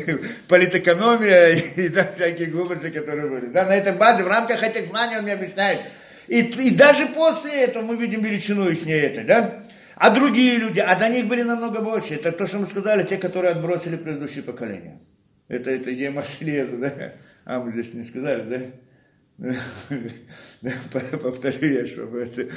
политэкономия 0.49 1.53
и 1.77 1.89
да, 1.89 2.13
всякие 2.13 2.49
глупости, 2.49 2.91
которые 2.91 3.29
были. 3.29 3.47
Да, 3.47 3.65
на 3.65 3.75
этой 3.75 3.95
базе, 3.95 4.23
в 4.23 4.29
рамках 4.29 4.63
этих 4.63 4.89
знаний 4.89 5.17
он 5.17 5.23
мне 5.23 5.33
объясняет. 5.33 5.81
И, 6.27 6.41
и 6.41 6.75
даже 6.75 7.07
после 7.07 7.63
этого 7.63 7.83
мы 7.83 7.97
видим 7.97 8.23
величину 8.23 8.69
их 8.69 8.85
не 8.85 8.93
это, 8.93 9.25
да. 9.25 9.55
А 9.97 10.11
другие 10.11 10.59
люди, 10.59 10.79
а 10.79 10.95
до 10.95 11.09
них 11.09 11.27
были 11.27 11.43
намного 11.43 11.81
больше. 11.81 12.15
Это 12.15 12.33
то, 12.33 12.47
что 12.47 12.59
мы 12.59 12.67
сказали, 12.67 13.03
те, 13.03 13.17
которые 13.17 13.53
отбросили 13.53 13.97
предыдущее 13.97 14.45
поколение. 14.45 15.01
Это, 15.49 15.71
это 15.71 15.93
идея 15.95 16.11
Марселеза, 16.11 16.77
да? 16.77 16.93
А, 17.47 17.61
мы 17.61 17.73
здесь 17.73 17.95
не 17.95 18.05
сказали, 18.05 18.43
да? 18.43 18.67
Повторю 21.23 21.79
я, 21.81 21.87
чтобы 21.87 22.23
это, 22.23 22.49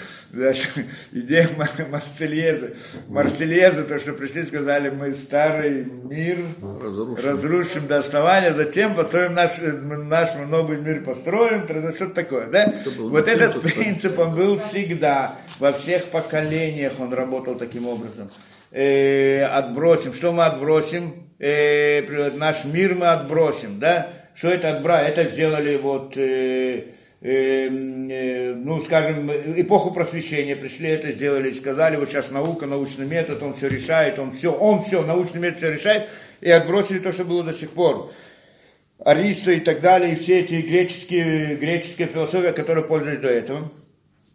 идея 1.12 1.48
Марсельеза. 1.92 2.72
Марсельеза, 3.08 3.84
то, 3.84 4.00
что 4.00 4.14
пришли, 4.14 4.44
сказали, 4.46 4.90
мы 4.90 5.14
старый 5.14 5.86
мир 5.86 6.40
разрушим, 6.82 7.24
разрушим 7.24 7.88
до 7.88 8.00
основания, 8.00 8.52
затем 8.54 8.96
построим 8.96 9.36
наш, 9.36 9.60
наш 9.62 10.34
новый 10.50 10.82
мир, 10.82 11.04
построим, 11.04 11.66
что-то 11.66 12.16
такое, 12.16 12.48
да? 12.48 12.74
Вот 12.98 13.28
этот 13.28 13.62
принцип, 13.62 14.18
он 14.18 14.34
был 14.34 14.58
всегда, 14.58 15.36
во 15.60 15.74
всех 15.74 16.06
поколениях 16.06 16.94
он 17.00 17.14
работал 17.14 17.54
таким 17.56 17.88
образом. 17.88 18.32
Э, 18.72 19.44
отбросим, 19.44 20.14
что 20.14 20.32
мы 20.32 20.46
отбросим? 20.46 21.28
Э, 21.38 22.32
наш 22.38 22.66
мир 22.66 22.96
мы 22.96 23.08
отбросим, 23.08 23.80
да? 23.80 24.08
Что 24.42 24.50
это 24.50 24.76
отбра? 24.76 25.04
Это 25.04 25.26
сделали 25.26 25.76
вот, 25.76 26.18
э, 26.18 26.86
э, 27.22 27.68
э, 27.70 28.54
ну, 28.56 28.82
скажем, 28.82 29.30
эпоху 29.32 29.92
просвещения 29.92 30.56
пришли, 30.56 30.88
это 30.88 31.12
сделали, 31.12 31.52
сказали, 31.52 31.96
вот 31.96 32.10
сейчас 32.10 32.32
наука, 32.32 32.66
научный 32.66 33.06
метод, 33.06 33.44
он 33.44 33.54
все 33.54 33.68
решает, 33.68 34.18
он 34.18 34.32
все, 34.32 34.52
он 34.52 34.84
все, 34.84 35.04
научный 35.04 35.40
метод 35.40 35.58
все 35.60 35.72
решает, 35.72 36.10
и 36.42 36.50
отбросили 36.50 36.98
то, 36.98 37.12
что 37.12 37.24
было 37.24 37.44
до 37.44 37.54
сих 37.54 37.70
пор. 37.70 38.12
Аристо 39.06 39.52
и 39.52 39.60
так 39.60 39.80
далее, 39.80 40.14
и 40.14 40.16
все 40.16 40.40
эти 40.40 40.56
греческие, 40.56 41.56
греческие 41.58 42.08
философии, 42.08 42.50
которые 42.50 42.86
пользовались 42.86 43.20
до 43.20 43.30
этого. 43.30 43.72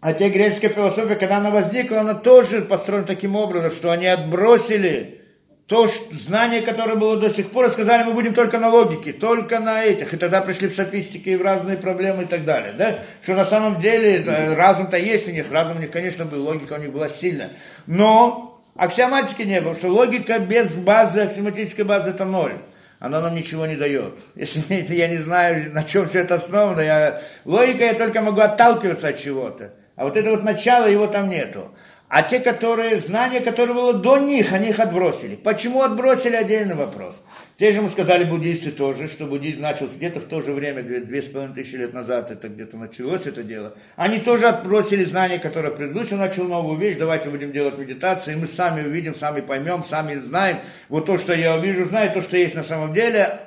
А 0.01 0.13
те 0.13 0.29
греческие 0.29 0.71
философии, 0.71 1.15
когда 1.15 1.39
она 1.39 1.51
возникла, 1.51 2.03
она 2.03 2.15
тоже 2.15 2.61
построена 2.61 3.07
таким 3.09 3.35
образом, 3.35 3.73
что 3.73 3.91
они 3.91 4.07
отбросили 4.07 5.23
то 5.67 5.89
знание, 6.13 6.63
которое 6.63 6.95
было 6.95 7.17
до 7.17 7.29
сих 7.29 7.51
пор, 7.51 7.71
сказали, 7.71 8.05
мы 8.05 8.13
будем 8.13 8.35
только 8.35 8.59
на 8.59 8.69
логике, 8.69 9.13
только 9.13 9.59
на 9.59 9.83
этих. 9.83 10.15
И 10.15 10.17
тогда 10.17 10.41
пришли 10.41 10.69
в 10.69 10.75
софистики 10.75 11.31
и 11.31 11.37
в 11.37 11.43
разные 11.43 11.77
проблемы 11.77 12.23
и 12.23 12.27
так 12.27 12.45
далее. 12.45 12.73
Да? 12.73 13.01
Что 13.23 13.35
на 13.35 13.45
самом 13.45 13.81
деле 13.81 14.25
разум-то 14.55 14.97
есть 14.97 15.29
у 15.29 15.33
них, 15.33 15.51
разум 15.51 15.79
у 15.79 15.81
них, 15.81 15.91
конечно, 15.91 16.25
был, 16.25 16.45
логика 16.45 16.75
у 16.75 16.79
них 16.79 16.93
была 16.93 17.09
сильная. 17.09 17.51
Но 17.87 18.63
аксиоматики 18.77 19.43
не 19.43 19.61
было, 19.61 19.75
что 19.75 19.89
логика 19.89 20.39
без 20.39 20.77
базы, 20.77 21.23
аксиоматической 21.23 21.85
базы 21.85 22.11
это 22.11 22.25
ноль. 22.25 22.59
Она 23.01 23.21
нам 23.21 23.35
ничего 23.35 23.67
не 23.67 23.77
дает. 23.77 24.15
Если 24.37 24.95
я 24.95 25.09
не 25.09 25.19
знаю, 25.19 25.73
на 25.73 25.83
чем 25.83 26.07
все 26.07 26.21
это 26.21 26.37
основано, 26.37 26.81
я, 26.81 27.21
логика 27.45 27.85
я 27.85 27.95
только 27.95 28.23
могу 28.23 28.41
отталкиваться 28.41 29.09
от 29.09 29.19
чего-то. 29.19 29.73
А 29.97 30.05
вот 30.05 30.17
это 30.17 30.31
вот 30.31 30.45
начало, 30.45 30.87
его 30.87 31.07
там 31.07 31.29
нету. 31.29 31.75
А 32.09 32.23
те, 32.23 32.39
которые, 32.39 33.01
знания, 33.01 33.41
которые 33.41 33.75
было 33.75 33.93
до 33.93 34.19
них, 34.19 34.53
они 34.53 34.69
их 34.69 34.79
отбросили. 34.79 35.35
Почему 35.35 35.83
отбросили, 35.83 36.37
отдельный 36.37 36.77
вопрос. 36.77 37.21
Те 37.59 37.73
же 37.73 37.83
мы 37.83 37.89
сказали 37.89 38.23
буддисты 38.23 38.71
тоже, 38.71 39.09
что 39.09 39.27
буддизм 39.27 39.63
начался 39.63 39.97
где-то 39.97 40.21
в 40.21 40.25
то 40.25 40.41
же 40.41 40.53
время, 40.53 40.83
две, 40.83 41.01
две 41.01 41.21
с 41.21 41.27
половиной 41.27 41.55
тысячи 41.55 41.75
лет 41.75 41.93
назад, 41.95 42.31
это 42.31 42.49
где-то 42.49 42.77
началось 42.77 43.27
это 43.27 43.43
дело. 43.43 43.75
Они 43.97 44.21
тоже 44.21 44.47
отбросили 44.47 45.03
знания, 45.05 45.39
которые 45.39 45.75
предыдущий 45.75 46.17
начал 46.17 46.45
новую 46.45 46.79
вещь, 46.79 46.97
давайте 46.97 47.31
будем 47.31 47.51
делать 47.51 47.79
медитацию, 47.79 48.37
и 48.37 48.41
мы 48.41 48.47
сами 48.47 48.87
увидим, 48.87 49.15
сами 49.15 49.41
поймем, 49.41 49.85
сами 49.85 50.17
знаем. 50.17 50.59
Вот 50.89 51.07
то, 51.07 51.19
что 51.19 51.35
я 51.35 51.57
увижу, 51.57 51.87
знаю, 51.87 52.13
то, 52.13 52.21
что 52.21 52.37
есть 52.37 52.55
на 52.55 52.63
самом 52.63 52.93
деле, 52.93 53.41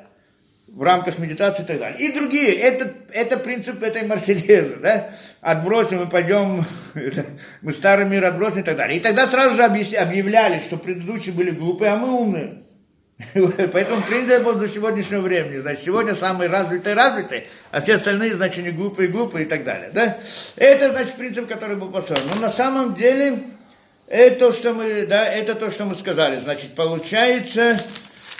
в 0.73 0.83
рамках 0.83 1.19
медитации 1.19 1.63
и 1.63 1.65
так 1.65 1.79
далее. 1.79 1.99
И 1.99 2.13
другие, 2.13 2.53
это, 2.53 2.93
это 3.11 3.37
принцип 3.37 3.81
этой 3.83 4.03
Марселезы, 4.03 4.77
да, 4.77 5.09
отбросим 5.41 6.03
и 6.03 6.09
пойдем, 6.09 6.65
мы 7.61 7.71
старый 7.71 8.05
мир 8.05 8.25
отбросим 8.25 8.61
и 8.61 8.63
так 8.63 8.75
далее. 8.75 8.97
И 8.97 9.01
тогда 9.01 9.25
сразу 9.25 9.55
же 9.55 9.63
объявляли, 9.63 10.59
что 10.59 10.77
предыдущие 10.77 11.33
были 11.33 11.51
глупые, 11.51 11.91
а 11.91 11.97
мы 11.97 12.11
умные. 12.11 12.63
Поэтому 13.33 14.01
принцип 14.03 14.43
был 14.43 14.55
до 14.55 14.67
сегодняшнего 14.69 15.21
времени. 15.21 15.59
Значит, 15.59 15.83
сегодня 15.83 16.15
самые 16.15 16.49
развитые 16.49 16.95
развитые, 16.95 17.47
а 17.71 17.81
все 17.81 17.95
остальные, 17.95 18.35
значит, 18.35 18.63
не 18.63 18.71
глупые 18.71 19.09
глупые 19.09 19.45
и 19.45 19.49
так 19.49 19.65
далее. 19.65 19.91
Да? 19.93 20.17
Это, 20.55 20.91
значит, 20.91 21.15
принцип, 21.15 21.47
который 21.47 21.75
был 21.75 21.91
построен. 21.91 22.23
Но 22.29 22.35
на 22.35 22.49
самом 22.49 22.95
деле, 22.95 23.43
это 24.07 24.39
то, 24.39 24.51
что 24.53 24.73
мы, 24.73 25.05
да, 25.05 25.27
это 25.27 25.53
то, 25.55 25.69
что 25.69 25.83
мы 25.83 25.95
сказали. 25.95 26.37
Значит, 26.37 26.75
получается, 26.75 27.77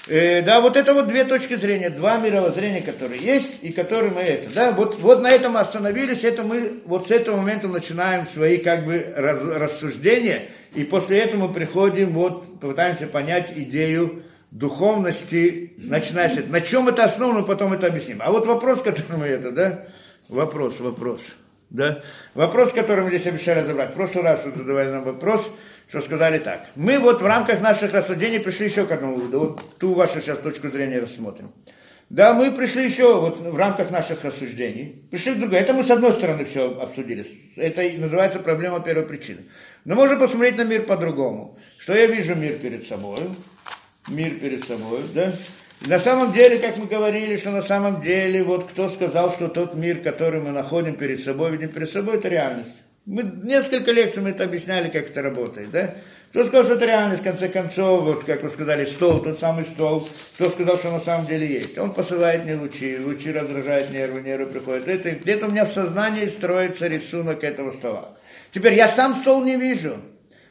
Э, 0.07 0.41
да, 0.41 0.61
вот 0.61 0.75
это 0.77 0.93
вот 0.93 1.07
две 1.07 1.23
точки 1.23 1.55
зрения, 1.55 1.89
два 1.89 2.17
мировоззрения, 2.17 2.81
которые 2.81 3.21
есть, 3.21 3.59
и 3.61 3.71
которые 3.71 4.11
мы 4.11 4.21
это, 4.21 4.49
да, 4.53 4.71
вот, 4.71 4.97
вот 4.99 5.21
на 5.21 5.29
этом 5.29 5.57
остановились, 5.57 6.23
это 6.23 6.43
мы 6.43 6.81
вот 6.85 7.09
с 7.09 7.11
этого 7.11 7.37
момента 7.37 7.67
начинаем 7.67 8.25
свои 8.25 8.57
как 8.57 8.85
бы 8.85 9.13
раз, 9.15 9.39
рассуждения, 9.41 10.43
и 10.73 10.83
после 10.83 11.19
этого 11.19 11.47
мы 11.47 11.53
приходим, 11.53 12.09
вот, 12.13 12.59
пытаемся 12.59 13.07
понять 13.07 13.53
идею 13.55 14.23
духовности, 14.51 15.73
начиная 15.77 16.29
с 16.29 16.33
этого. 16.33 16.51
На 16.53 16.61
чем 16.61 16.87
это 16.87 17.03
основано, 17.03 17.43
потом 17.43 17.73
это 17.73 17.87
объясним. 17.87 18.17
А 18.21 18.31
вот 18.31 18.47
вопрос, 18.47 18.81
который 18.81 19.17
мы 19.17 19.25
это, 19.25 19.51
да, 19.51 19.85
вопрос, 20.27 20.79
вопрос, 20.79 21.35
да, 21.69 22.01
вопрос, 22.33 22.71
который 22.71 23.03
мы 23.03 23.09
здесь 23.09 23.27
обещали 23.27 23.59
разобрать. 23.59 23.91
В 23.91 23.95
прошлый 23.95 24.23
раз 24.23 24.43
вы 24.45 24.55
задавали 24.55 24.89
нам 24.89 25.03
вопрос, 25.03 25.51
что 25.89 26.01
сказали 26.01 26.37
так. 26.37 26.67
Мы 26.75 26.99
вот 26.99 27.21
в 27.21 27.25
рамках 27.25 27.61
наших 27.61 27.93
рассуждений 27.93 28.39
пришли 28.39 28.67
еще 28.67 28.85
к 28.85 28.91
одному 28.91 29.15
выводу. 29.15 29.39
Вот 29.39 29.77
ту 29.79 29.93
вашу 29.95 30.21
сейчас 30.21 30.37
точку 30.37 30.69
зрения 30.69 30.99
рассмотрим. 30.99 31.51
Да, 32.09 32.33
мы 32.33 32.51
пришли 32.51 32.85
еще 32.85 33.19
вот 33.19 33.39
в 33.39 33.55
рамках 33.55 33.89
наших 33.89 34.23
рассуждений. 34.23 35.03
Пришли 35.09 35.33
к 35.33 35.39
другой. 35.39 35.59
Это 35.59 35.73
мы 35.73 35.83
с 35.83 35.89
одной 35.89 36.11
стороны 36.11 36.45
все 36.45 36.79
обсудили. 36.79 37.25
Это 37.55 37.81
называется 37.99 38.39
проблема 38.39 38.81
первой 38.81 39.05
причины. 39.05 39.39
Но 39.83 39.95
можно 39.95 40.15
посмотреть 40.15 40.57
на 40.57 40.63
мир 40.63 40.83
по-другому. 40.83 41.57
Что 41.79 41.95
я 41.95 42.05
вижу 42.05 42.35
мир 42.35 42.53
перед 42.53 42.87
собой. 42.87 43.17
Мир 44.07 44.35
перед 44.35 44.65
собой, 44.65 45.01
да. 45.13 45.33
На 45.87 45.97
самом 45.97 46.33
деле, 46.33 46.59
как 46.59 46.77
мы 46.77 46.85
говорили, 46.85 47.35
что 47.37 47.51
на 47.51 47.61
самом 47.61 48.01
деле, 48.01 48.43
вот 48.43 48.69
кто 48.69 48.89
сказал, 48.89 49.31
что 49.31 49.47
тот 49.47 49.75
мир, 49.75 50.01
который 50.01 50.41
мы 50.41 50.51
находим 50.51 50.95
перед 50.95 51.19
собой, 51.19 51.51
видим 51.51 51.69
перед 51.69 51.89
собой, 51.89 52.17
это 52.17 52.27
реальность. 52.27 52.75
Мы 53.09 53.23
несколько 53.23 53.91
лекций 53.91 54.21
мы 54.21 54.29
это 54.29 54.43
объясняли, 54.43 54.87
как 54.87 55.09
это 55.09 55.23
работает, 55.23 55.71
да? 55.71 55.95
Кто 56.29 56.43
сказал, 56.43 56.63
что 56.63 56.73
это 56.75 56.85
реальность, 56.85 57.23
в 57.23 57.25
конце 57.25 57.49
концов, 57.49 58.03
вот 58.03 58.23
как 58.23 58.43
вы 58.43 58.49
сказали, 58.49 58.85
стол, 58.85 59.19
тот 59.23 59.39
самый 59.39 59.65
стол, 59.65 60.07
кто 60.35 60.47
сказал, 60.51 60.77
что 60.77 60.91
на 60.91 60.99
самом 60.99 61.25
деле 61.25 61.47
есть. 61.47 61.75
Он 61.79 61.91
посылает 61.91 62.43
мне 62.43 62.55
лучи, 62.55 62.99
лучи 63.03 63.31
раздражают 63.31 63.89
нервы, 63.89 64.21
нервы 64.21 64.45
приходят. 64.45 64.87
Это 64.87 65.09
где-то 65.09 65.47
у 65.47 65.49
меня 65.49 65.65
в 65.65 65.73
сознании 65.73 66.27
строится 66.27 66.85
рисунок 66.85 67.43
этого 67.43 67.71
стола. 67.71 68.15
Теперь 68.51 68.75
я 68.75 68.87
сам 68.87 69.15
стол 69.15 69.43
не 69.43 69.55
вижу, 69.55 69.97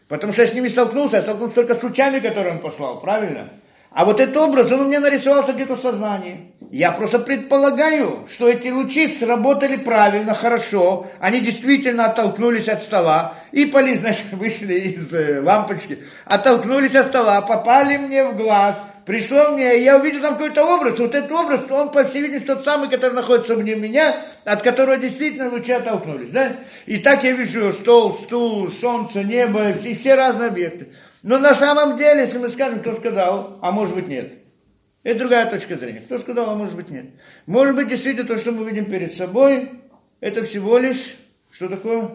потому 0.08 0.32
что 0.32 0.42
я 0.42 0.48
с 0.48 0.52
ними 0.52 0.66
столкнулся, 0.66 1.18
я 1.18 1.22
столкнулся 1.22 1.54
только 1.54 1.76
с 1.76 1.82
лучами, 1.84 2.18
которые 2.18 2.54
он 2.54 2.60
послал, 2.60 3.00
правильно? 3.00 3.50
А 3.90 4.04
вот 4.04 4.20
этот 4.20 4.36
образ, 4.36 4.70
он 4.70 4.82
у 4.82 4.84
меня 4.84 5.00
нарисовался 5.00 5.52
где-то 5.52 5.74
в 5.74 5.80
сознании. 5.80 6.52
Я 6.70 6.92
просто 6.92 7.18
предполагаю, 7.18 8.26
что 8.30 8.48
эти 8.48 8.68
лучи 8.68 9.08
сработали 9.08 9.76
правильно, 9.76 10.34
хорошо. 10.34 11.06
Они 11.20 11.40
действительно 11.40 12.04
оттолкнулись 12.06 12.68
от 12.68 12.82
стола 12.82 13.34
и 13.52 13.64
поли, 13.64 13.94
значит, 13.96 14.26
вышли 14.32 14.74
из 14.74 15.12
э, 15.14 15.40
лампочки, 15.40 15.98
оттолкнулись 16.26 16.94
от 16.94 17.06
стола, 17.06 17.40
попали 17.40 17.96
мне 17.96 18.24
в 18.24 18.36
глаз, 18.36 18.76
пришло 19.06 19.52
мне, 19.52 19.82
я 19.82 19.96
увидел 19.96 20.20
там 20.20 20.34
какой-то 20.34 20.66
образ. 20.66 20.98
Вот 20.98 21.14
этот 21.14 21.32
образ, 21.32 21.70
он, 21.70 21.90
по 21.90 22.04
всей 22.04 22.20
видимости, 22.20 22.46
тот 22.46 22.64
самый, 22.64 22.90
который 22.90 23.14
находится 23.14 23.54
вне 23.54 23.74
меня, 23.74 24.14
от 24.44 24.60
которого 24.60 24.98
действительно 24.98 25.48
лучи 25.48 25.72
оттолкнулись. 25.72 26.28
Да? 26.28 26.56
И 26.84 26.98
так 26.98 27.24
я 27.24 27.32
вижу 27.32 27.72
стол, 27.72 28.12
стул, 28.12 28.70
солнце, 28.70 29.22
небо, 29.22 29.70
и 29.70 29.94
все 29.94 30.14
разные 30.14 30.48
объекты. 30.48 30.88
Но 31.22 31.38
на 31.38 31.54
самом 31.54 31.96
деле, 31.98 32.20
если 32.20 32.38
мы 32.38 32.48
скажем, 32.48 32.80
кто 32.80 32.94
сказал, 32.94 33.58
а 33.60 33.70
может 33.70 33.94
быть 33.94 34.08
нет. 34.08 34.32
Это 35.02 35.20
другая 35.20 35.50
точка 35.50 35.76
зрения. 35.76 36.00
Кто 36.00 36.18
сказал, 36.18 36.50
а 36.50 36.54
может 36.54 36.76
быть 36.76 36.90
нет. 36.90 37.06
Может 37.46 37.74
быть, 37.74 37.88
действительно, 37.88 38.26
то, 38.26 38.36
что 38.36 38.52
мы 38.52 38.68
видим 38.68 38.86
перед 38.86 39.16
собой, 39.16 39.70
это 40.20 40.42
всего 40.44 40.78
лишь, 40.78 41.16
что 41.50 41.68
такое? 41.68 42.10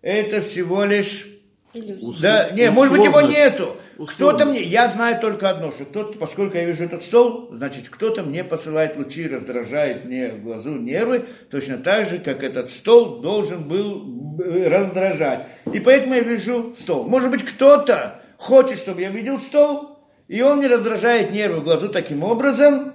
Это 0.00 0.40
всего 0.40 0.84
лишь 0.84 1.26
Иллюзия. 1.74 2.22
Да, 2.22 2.50
не, 2.52 2.70
может 2.70 2.94
быть 2.94 3.04
его 3.04 3.20
нету. 3.20 3.76
Кто-то 3.98 4.46
мне, 4.46 4.62
я 4.62 4.88
знаю 4.88 5.20
только 5.20 5.50
одно, 5.50 5.70
что 5.70 5.84
кто-то, 5.84 6.18
поскольку 6.18 6.56
я 6.56 6.64
вижу 6.64 6.84
этот 6.84 7.02
стол, 7.02 7.50
значит, 7.52 7.88
кто-то 7.90 8.22
мне 8.22 8.42
посылает 8.42 8.96
лучи, 8.96 9.28
раздражает 9.28 10.04
мне 10.04 10.30
в 10.30 10.44
глазу 10.44 10.70
нервы, 10.76 11.24
точно 11.50 11.78
так 11.78 12.06
же, 12.06 12.18
как 12.18 12.42
этот 12.42 12.70
стол 12.70 13.20
должен 13.20 13.64
был 13.68 14.40
э, 14.40 14.68
раздражать. 14.68 15.46
И 15.72 15.80
поэтому 15.80 16.14
я 16.14 16.20
вижу 16.20 16.74
стол. 16.78 17.06
Может 17.06 17.30
быть, 17.30 17.44
кто-то 17.44 18.22
хочет, 18.38 18.78
чтобы 18.78 19.02
я 19.02 19.10
видел 19.10 19.38
стол, 19.38 19.98
и 20.26 20.40
он 20.40 20.60
не 20.60 20.68
раздражает 20.68 21.32
нервы 21.32 21.60
в 21.60 21.64
глазу 21.64 21.88
таким 21.88 22.22
образом, 22.22 22.94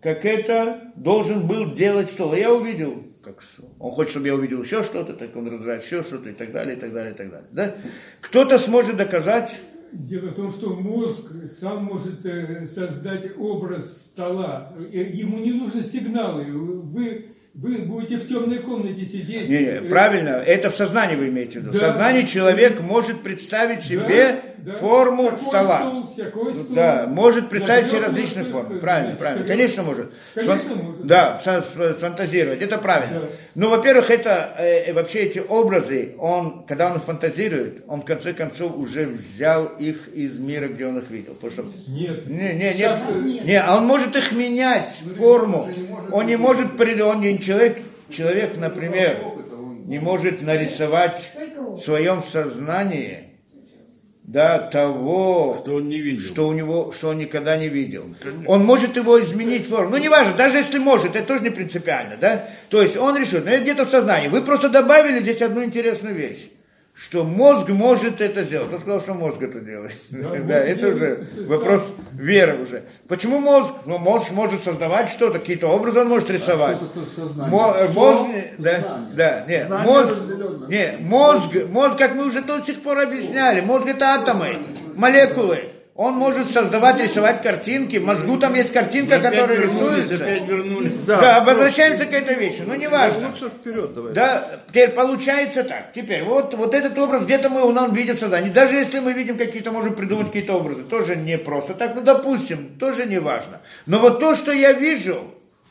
как 0.00 0.24
это 0.24 0.92
должен 0.96 1.46
был 1.46 1.72
делать 1.72 2.10
стол. 2.10 2.34
Я 2.34 2.52
увидел 2.52 3.02
как 3.22 3.42
он 3.78 3.92
хочет, 3.92 4.10
чтобы 4.12 4.26
я 4.26 4.34
увидел 4.34 4.62
еще 4.62 4.82
что-то, 4.82 5.12
так 5.12 5.34
он 5.36 5.46
раздражает 5.46 5.84
еще 5.84 6.02
что-то 6.02 6.28
и 6.30 6.32
так 6.32 6.52
далее, 6.52 6.76
и 6.76 6.80
так 6.80 6.92
далее, 6.92 7.12
и 7.12 7.16
так 7.16 7.30
далее. 7.30 7.48
Да? 7.52 7.74
Кто-то 8.20 8.58
сможет 8.58 8.96
доказать. 8.96 9.58
Дело 9.92 10.28
в 10.28 10.34
том, 10.34 10.50
что 10.50 10.70
мозг 10.70 11.30
сам 11.60 11.84
может 11.84 12.24
э, 12.24 12.66
создать 12.66 13.36
образ 13.36 13.86
стола. 14.12 14.72
Э, 14.92 14.96
ему 14.96 15.38
не 15.38 15.52
нужны 15.52 15.84
сигналы. 15.84 16.44
Вы 16.44 17.26
вы 17.54 17.82
будете 17.82 18.16
в 18.16 18.26
темной 18.26 18.60
комнате 18.60 19.04
сидеть. 19.04 19.48
Не, 19.48 19.58
не, 19.58 19.80
правильно, 19.82 20.30
это 20.30 20.70
в 20.70 20.76
сознании 20.76 21.16
вы 21.16 21.28
имеете 21.28 21.60
в 21.60 21.62
виду. 21.62 21.72
В 21.72 21.74
Да. 21.74 21.90
сознании 21.90 22.24
человек 22.24 22.80
может 22.80 23.22
представить 23.22 23.84
себе 23.84 23.98
да, 24.08 24.40
форму 24.78 25.24
такой 25.30 25.38
стола. 25.38 25.78
стол, 25.80 26.06
всякой 26.12 26.54
стол. 26.54 26.66
Да, 26.70 27.06
может 27.08 27.48
представить 27.48 27.88
себе 27.88 28.00
различные 28.00 28.44
формы. 28.44 28.78
Правильно, 28.78 29.16
правильно. 29.16 29.44
Конечно 29.46 29.82
может. 29.82 30.10
Конечно 30.34 30.58
Сфан- 30.74 30.84
может. 30.84 31.06
Да, 31.06 31.40
фантазировать. 32.00 32.62
Это 32.62 32.78
правильно. 32.78 33.20
Да. 33.20 33.26
Но, 33.54 33.70
во-первых, 33.70 34.10
это 34.10 34.54
э, 34.58 34.84
э, 34.86 34.92
вообще 34.92 35.20
эти 35.20 35.38
образы, 35.40 36.14
он, 36.18 36.64
когда 36.66 36.92
он 36.92 37.00
фантазирует, 37.00 37.82
он 37.88 38.02
в 38.02 38.04
конце 38.04 38.32
концов 38.32 38.76
уже 38.76 39.06
взял 39.06 39.66
их 39.66 40.08
из 40.08 40.38
мира, 40.38 40.68
где 40.68 40.86
он 40.86 40.98
их 40.98 41.10
видел. 41.10 41.34
Потому 41.34 41.52
что 41.52 41.64
Нет. 41.88 42.26
не, 42.26 42.52
не, 42.54 42.74
не, 42.74 42.84
э, 42.84 43.44
не, 43.44 43.60
а 43.60 43.76
он 43.76 43.86
может 43.86 44.14
их 44.16 44.32
менять, 44.32 44.90
форму. 45.16 45.68
Он 46.10 46.26
не 46.26 46.36
может, 46.36 46.76
пред- 46.76 47.00
он 47.02 47.20
не 47.20 47.38
человек, 47.38 47.78
человек, 48.10 48.56
например, 48.56 49.16
не 49.86 49.98
может 49.98 50.42
нарисовать 50.42 51.30
в 51.58 51.78
своем 51.78 52.22
сознании 52.22 53.24
да, 54.24 54.58
того, 54.58 55.58
Что 55.62 55.76
он 55.76 55.88
не 55.88 55.98
видел. 56.00 56.24
что 56.24 56.48
у 56.48 56.52
него, 56.52 56.92
что 56.92 57.08
он 57.08 57.18
никогда 57.18 57.56
не 57.56 57.68
видел. 57.68 58.06
Он 58.46 58.64
может 58.64 58.96
его 58.96 59.20
изменить 59.20 59.68
форму. 59.68 59.90
Ну, 59.90 59.96
неважно, 59.98 60.34
даже 60.34 60.58
если 60.58 60.78
может, 60.78 61.16
это 61.16 61.24
тоже 61.26 61.42
не 61.42 61.50
принципиально, 61.50 62.16
да? 62.16 62.48
То 62.70 62.80
есть 62.80 62.96
он 62.96 63.16
решит, 63.16 63.44
ну, 63.44 63.50
это 63.50 63.62
где-то 63.62 63.84
в 63.84 63.90
сознании. 63.90 64.28
Вы 64.28 64.42
просто 64.42 64.68
добавили 64.68 65.20
здесь 65.20 65.42
одну 65.42 65.64
интересную 65.64 66.14
вещь. 66.14 66.48
Что 66.94 67.24
мозг 67.24 67.68
может 67.70 68.20
это 68.20 68.44
сделать. 68.44 68.70
Он 68.72 68.78
сказал, 68.78 69.00
что 69.00 69.14
мозг 69.14 69.40
это 69.40 69.60
делает. 69.60 69.96
Да, 70.10 70.58
это 70.64 70.88
уже 70.88 71.26
вопрос 71.46 71.94
веры 72.12 72.62
уже. 72.62 72.84
Почему 73.08 73.40
мозг? 73.40 73.72
Ну, 73.86 73.96
мозг 73.98 74.30
может 74.30 74.62
создавать 74.62 75.08
что-то, 75.08 75.38
какие-то 75.38 75.68
образы 75.68 76.00
он 76.00 76.08
может 76.08 76.30
рисовать. 76.30 76.78
Мо- 77.48 77.74
Всё 77.74 77.92
мозг, 77.94 78.26
да, 78.58 79.08
да, 79.14 79.44
не, 79.48 79.64
Знание 79.64 79.86
мозг, 79.90 80.10
разделённо. 80.12 80.66
не, 80.66 80.96
мозг, 81.00 81.54
мозг, 81.70 81.98
как 81.98 82.14
мы 82.14 82.26
уже 82.26 82.42
до 82.42 82.60
сих 82.60 82.82
пор 82.82 82.98
объясняли, 82.98 83.62
мозг 83.62 83.86
это 83.86 84.14
атомы, 84.14 84.58
молекулы. 84.94 85.71
Он 85.94 86.14
может 86.14 86.50
создавать, 86.50 86.98
рисовать 87.00 87.42
картинки. 87.42 87.98
В 87.98 88.04
мозгу 88.06 88.38
там 88.38 88.54
есть 88.54 88.72
картинка, 88.72 89.16
Опять 89.16 89.34
которая 89.34 89.60
рисуется. 89.60 90.14
опять 90.24 90.48
вернулись. 90.48 90.92
Да, 91.06 91.44
возвращаемся 91.44 92.06
к 92.06 92.12
этой 92.14 92.34
вещи. 92.34 92.62
Ну, 92.66 92.74
неважно. 92.74 93.28
Лучше 93.28 93.50
вперед 93.50 93.94
давай. 93.94 94.14
Да, 94.14 94.60
теперь 94.68 94.88
получается 94.90 95.64
так. 95.64 95.92
Теперь 95.92 96.24
вот, 96.24 96.54
вот 96.54 96.74
этот 96.74 96.96
образ 96.96 97.24
где-то 97.24 97.50
мы 97.50 97.66
у 97.66 97.72
нас 97.72 97.92
видим 97.92 98.16
в 98.16 98.18
сознании. 98.18 98.48
Даже 98.48 98.76
если 98.76 99.00
мы 99.00 99.12
видим 99.12 99.36
какие-то, 99.36 99.70
можем 99.70 99.94
придумать 99.94 100.28
какие-то 100.28 100.54
образы, 100.54 100.82
тоже 100.82 101.14
не 101.14 101.36
просто 101.36 101.74
так. 101.74 101.94
Ну, 101.94 102.00
допустим, 102.00 102.78
тоже 102.78 103.04
не 103.04 103.18
важно. 103.18 103.60
Но 103.84 103.98
вот 103.98 104.18
то, 104.18 104.34
что 104.34 104.50
я 104.50 104.72
вижу, 104.72 105.22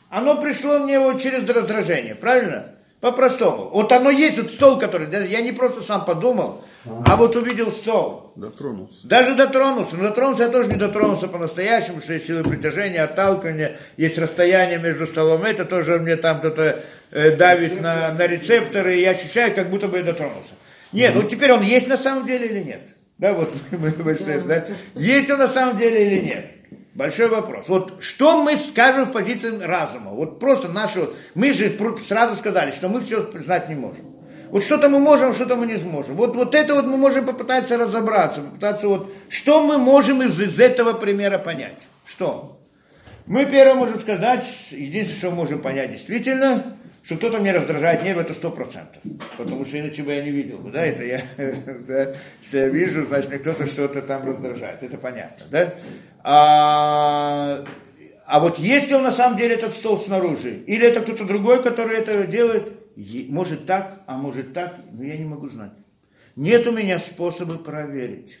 оно 0.08 0.36
пришло 0.36 0.78
мне 0.78 1.00
вот 1.00 1.20
через 1.20 1.48
раздражение, 1.48 2.14
правильно? 2.14 2.66
По-простому. 3.00 3.70
Вот 3.70 3.90
оно 3.90 4.10
есть, 4.10 4.38
вот 4.38 4.52
стол, 4.52 4.78
который, 4.78 5.08
да, 5.08 5.18
я 5.18 5.40
не 5.40 5.50
просто 5.50 5.82
сам 5.82 6.04
подумал, 6.04 6.62
а 6.84 7.16
вот 7.16 7.36
увидел 7.36 7.70
стол. 7.70 8.32
Дотронулся. 8.34 9.06
Даже 9.06 9.34
дотронулся. 9.34 9.96
Но 9.96 10.04
дотронулся 10.04 10.44
я 10.44 10.48
тоже 10.48 10.68
не 10.68 10.76
дотронулся 10.76 11.28
по-настоящему, 11.28 12.00
что 12.00 12.14
есть 12.14 12.26
силы 12.26 12.42
притяжения, 12.42 13.02
отталкивания, 13.02 13.78
есть 13.96 14.18
расстояние 14.18 14.78
между 14.78 15.06
столом. 15.06 15.42
Это 15.44 15.64
тоже 15.64 15.98
мне 15.98 16.16
там 16.16 16.38
кто-то 16.38 16.80
э, 17.12 17.36
давит 17.36 17.80
на, 17.80 18.12
на 18.12 18.26
рецепторы, 18.26 18.96
и 18.96 19.02
я 19.02 19.10
ощущаю, 19.10 19.54
как 19.54 19.70
будто 19.70 19.86
бы 19.86 19.98
я 19.98 20.02
дотронулся. 20.02 20.54
Нет, 20.92 21.14
вот 21.14 21.28
теперь 21.28 21.52
он 21.52 21.62
есть 21.62 21.88
на 21.88 21.96
самом 21.96 22.26
деле 22.26 22.46
или 22.46 22.60
нет? 22.60 22.82
Да, 23.18 23.32
вот 23.32 23.52
мы 23.70 23.90
вышли, 23.90 24.42
да? 24.46 24.64
Есть 24.94 25.30
он 25.30 25.38
на 25.38 25.48
самом 25.48 25.78
деле 25.78 26.06
или 26.06 26.24
нет? 26.24 26.46
Большой 26.94 27.28
вопрос. 27.28 27.68
Вот 27.68 28.02
что 28.02 28.42
мы 28.42 28.56
скажем 28.56 29.06
в 29.06 29.12
позиции 29.12 29.56
разума? 29.58 30.10
Вот 30.10 30.38
просто 30.38 30.68
нашу... 30.68 31.14
Мы 31.34 31.52
же 31.54 31.72
сразу 32.06 32.36
сказали, 32.36 32.70
что 32.70 32.88
мы 32.88 33.00
все 33.00 33.22
знать 33.38 33.68
не 33.68 33.76
можем. 33.76 34.11
Вот 34.52 34.62
что-то 34.62 34.90
мы 34.90 34.98
можем, 34.98 35.32
что-то 35.32 35.56
мы 35.56 35.66
не 35.66 35.78
сможем. 35.78 36.14
Вот, 36.14 36.36
вот 36.36 36.54
это 36.54 36.74
вот 36.74 36.84
мы 36.84 36.98
можем 36.98 37.24
попытаться 37.24 37.78
разобраться, 37.78 38.42
попытаться 38.42 38.86
вот... 38.86 39.10
Что 39.30 39.66
мы 39.66 39.78
можем 39.78 40.20
из, 40.20 40.38
из 40.38 40.60
этого 40.60 40.92
примера 40.92 41.38
понять? 41.38 41.78
Что? 42.04 42.60
Мы 43.24 43.46
первое 43.46 43.74
можем 43.74 43.98
сказать, 43.98 44.46
единственное, 44.70 45.18
что 45.18 45.30
мы 45.30 45.36
можем 45.36 45.62
понять 45.62 45.92
действительно, 45.92 46.76
что 47.02 47.16
кто-то 47.16 47.38
мне 47.38 47.52
раздражает 47.52 48.04
нервы, 48.04 48.20
это 48.20 48.34
сто 48.34 48.50
процентов. 48.50 49.00
Потому 49.38 49.64
что 49.64 49.80
иначе 49.80 50.02
бы 50.02 50.12
я 50.12 50.22
не 50.22 50.30
видел 50.30 50.58
бы, 50.58 50.70
да, 50.70 50.84
это 50.84 51.02
я, 51.02 51.22
да, 51.88 52.14
если 52.42 52.58
я 52.58 52.68
вижу, 52.68 53.06
значит, 53.06 53.30
мне 53.30 53.38
кто-то 53.38 53.64
что-то 53.64 54.02
там 54.02 54.26
раздражает, 54.26 54.82
это 54.82 54.98
понятно, 54.98 55.46
да. 55.50 55.74
А, 56.22 57.64
а 58.26 58.38
вот 58.38 58.58
если 58.58 58.92
он 58.92 59.02
на 59.02 59.12
самом 59.12 59.38
деле 59.38 59.54
этот 59.54 59.74
стол 59.74 59.96
снаружи, 59.96 60.62
или 60.66 60.86
это 60.86 61.00
кто-то 61.00 61.24
другой, 61.24 61.62
который 61.62 61.96
это 61.96 62.24
делает, 62.26 62.81
может 63.28 63.66
так, 63.66 64.02
а 64.06 64.16
может 64.16 64.52
так, 64.52 64.76
но 64.92 65.04
я 65.04 65.16
не 65.16 65.24
могу 65.24 65.48
знать. 65.48 65.72
Нет 66.36 66.66
у 66.66 66.72
меня 66.72 66.98
способа 66.98 67.56
проверить. 67.56 68.38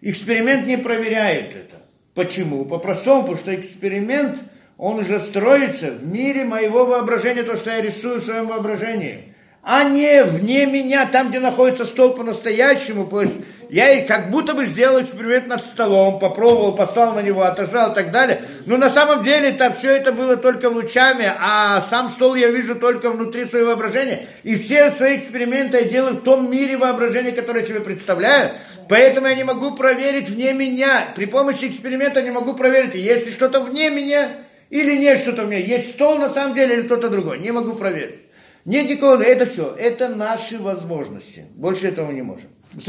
Эксперимент 0.00 0.66
не 0.66 0.76
проверяет 0.76 1.54
это. 1.54 1.76
Почему? 2.14 2.64
По-простому, 2.64 3.22
потому 3.22 3.38
что 3.38 3.54
эксперимент, 3.54 4.38
он 4.76 4.98
уже 4.98 5.18
строится 5.18 5.90
в 5.90 6.06
мире 6.06 6.44
моего 6.44 6.84
воображения, 6.84 7.42
то, 7.42 7.56
что 7.56 7.70
я 7.70 7.80
рисую 7.80 8.20
в 8.20 8.24
своем 8.24 8.46
воображении. 8.46 9.34
А 9.62 9.84
не 9.84 10.22
вне 10.24 10.66
меня, 10.66 11.06
там, 11.06 11.30
где 11.30 11.40
находится 11.40 11.86
стол 11.86 12.12
по-настоящему. 12.12 13.06
То 13.06 13.22
есть 13.22 13.36
я 13.70 14.04
как 14.04 14.30
будто 14.30 14.52
бы 14.52 14.66
сделал 14.66 15.00
эксперимент 15.00 15.48
над 15.48 15.64
столом, 15.64 16.18
попробовал, 16.18 16.76
послал 16.76 17.14
на 17.14 17.22
него, 17.22 17.42
отозвал 17.42 17.92
и 17.92 17.94
так 17.94 18.10
далее. 18.10 18.42
Но 18.66 18.78
на 18.78 18.88
самом 18.88 19.22
деле 19.22 19.52
там 19.52 19.72
все 19.72 19.90
это 19.90 20.12
было 20.12 20.36
только 20.36 20.66
лучами, 20.66 21.30
а 21.38 21.80
сам 21.82 22.08
стол 22.08 22.34
я 22.34 22.50
вижу 22.50 22.76
только 22.76 23.10
внутри 23.10 23.44
своего 23.44 23.68
воображения. 23.68 24.26
И 24.42 24.56
все 24.56 24.90
свои 24.90 25.18
эксперименты 25.18 25.78
я 25.78 25.84
делаю 25.84 26.14
в 26.14 26.22
том 26.22 26.50
мире 26.50 26.76
воображения, 26.76 27.32
которое 27.32 27.60
я 27.60 27.66
себе 27.66 27.80
представляю. 27.80 28.52
Поэтому 28.88 29.26
я 29.26 29.34
не 29.34 29.44
могу 29.44 29.72
проверить 29.72 30.28
вне 30.28 30.52
меня. 30.52 31.08
При 31.14 31.26
помощи 31.26 31.66
эксперимента 31.66 32.22
не 32.22 32.30
могу 32.30 32.54
проверить, 32.54 32.94
есть 32.94 33.26
ли 33.26 33.32
что-то 33.32 33.60
вне 33.60 33.90
меня 33.90 34.30
или 34.70 34.96
нет 34.96 35.20
что-то 35.20 35.44
вне. 35.44 35.60
Есть 35.60 35.92
стол 35.92 36.16
на 36.16 36.28
самом 36.30 36.54
деле 36.54 36.76
или 36.76 36.82
кто-то 36.82 37.10
другой. 37.10 37.40
Не 37.40 37.52
могу 37.52 37.74
проверить. 37.74 38.20
Нет 38.64 38.88
никого, 38.88 39.16
это 39.16 39.44
все. 39.44 39.74
Это 39.78 40.08
наши 40.08 40.58
возможности. 40.58 41.44
Больше 41.54 41.88
этого 41.88 42.06
мы 42.06 42.14
не 42.14 42.22
можем. 42.22 42.48
С 42.82 42.88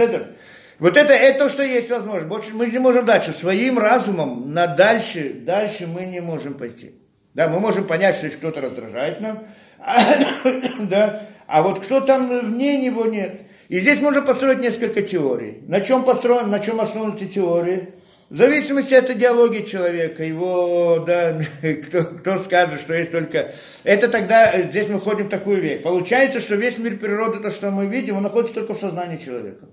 вот 0.79 0.97
это, 0.97 1.13
это 1.13 1.45
то, 1.45 1.49
что 1.49 1.63
есть 1.63 1.89
возможность. 1.89 2.27
Больше 2.27 2.53
мы 2.53 2.67
не 2.67 2.79
можем 2.79 3.05
дальше. 3.05 3.31
Своим 3.31 3.79
разумом 3.79 4.53
на 4.53 4.67
дальше, 4.67 5.33
дальше 5.33 5.87
мы 5.87 6.05
не 6.05 6.19
можем 6.19 6.55
пойти. 6.55 6.95
Да, 7.33 7.49
мы 7.49 7.59
можем 7.59 7.85
понять, 7.85 8.15
что 8.15 8.29
кто-то 8.29 8.61
раздражает 8.61 9.19
нам, 9.19 9.43
да, 10.89 11.23
а 11.47 11.61
вот 11.63 11.79
кто 11.79 11.99
там 11.99 12.29
вне 12.29 12.77
него 12.77 13.05
нет. 13.05 13.41
И 13.67 13.79
здесь 13.79 13.99
можно 13.99 14.21
построить 14.21 14.59
несколько 14.59 15.01
теорий. 15.01 15.63
На 15.67 15.81
чем 15.81 16.03
построен, 16.03 16.49
на 16.49 16.59
чем 16.59 16.79
основаны 16.79 17.15
эти 17.15 17.25
теории? 17.25 17.93
В 18.29 18.35
зависимости 18.35 18.93
от 18.93 19.09
идеологии 19.09 19.63
человека, 19.63 20.23
его, 20.23 21.03
да, 21.05 21.39
кто, 21.85 22.03
кто 22.03 22.37
скажет, 22.37 22.79
что 22.79 22.93
есть 22.93 23.11
только... 23.11 23.53
Это 23.83 24.07
тогда, 24.07 24.51
э, 24.51 24.63
здесь 24.69 24.87
мы 24.87 24.99
ходим 24.99 25.25
в 25.25 25.29
такую 25.29 25.61
вещь. 25.61 25.83
Получается, 25.83 26.39
что 26.39 26.55
весь 26.55 26.77
мир 26.77 26.97
природы, 26.97 27.39
то, 27.39 27.51
что 27.51 27.69
мы 27.69 27.85
видим, 27.85 28.17
он 28.17 28.23
находится 28.23 28.55
только 28.55 28.73
в 28.73 28.79
сознании 28.79 29.17
человека. 29.17 29.67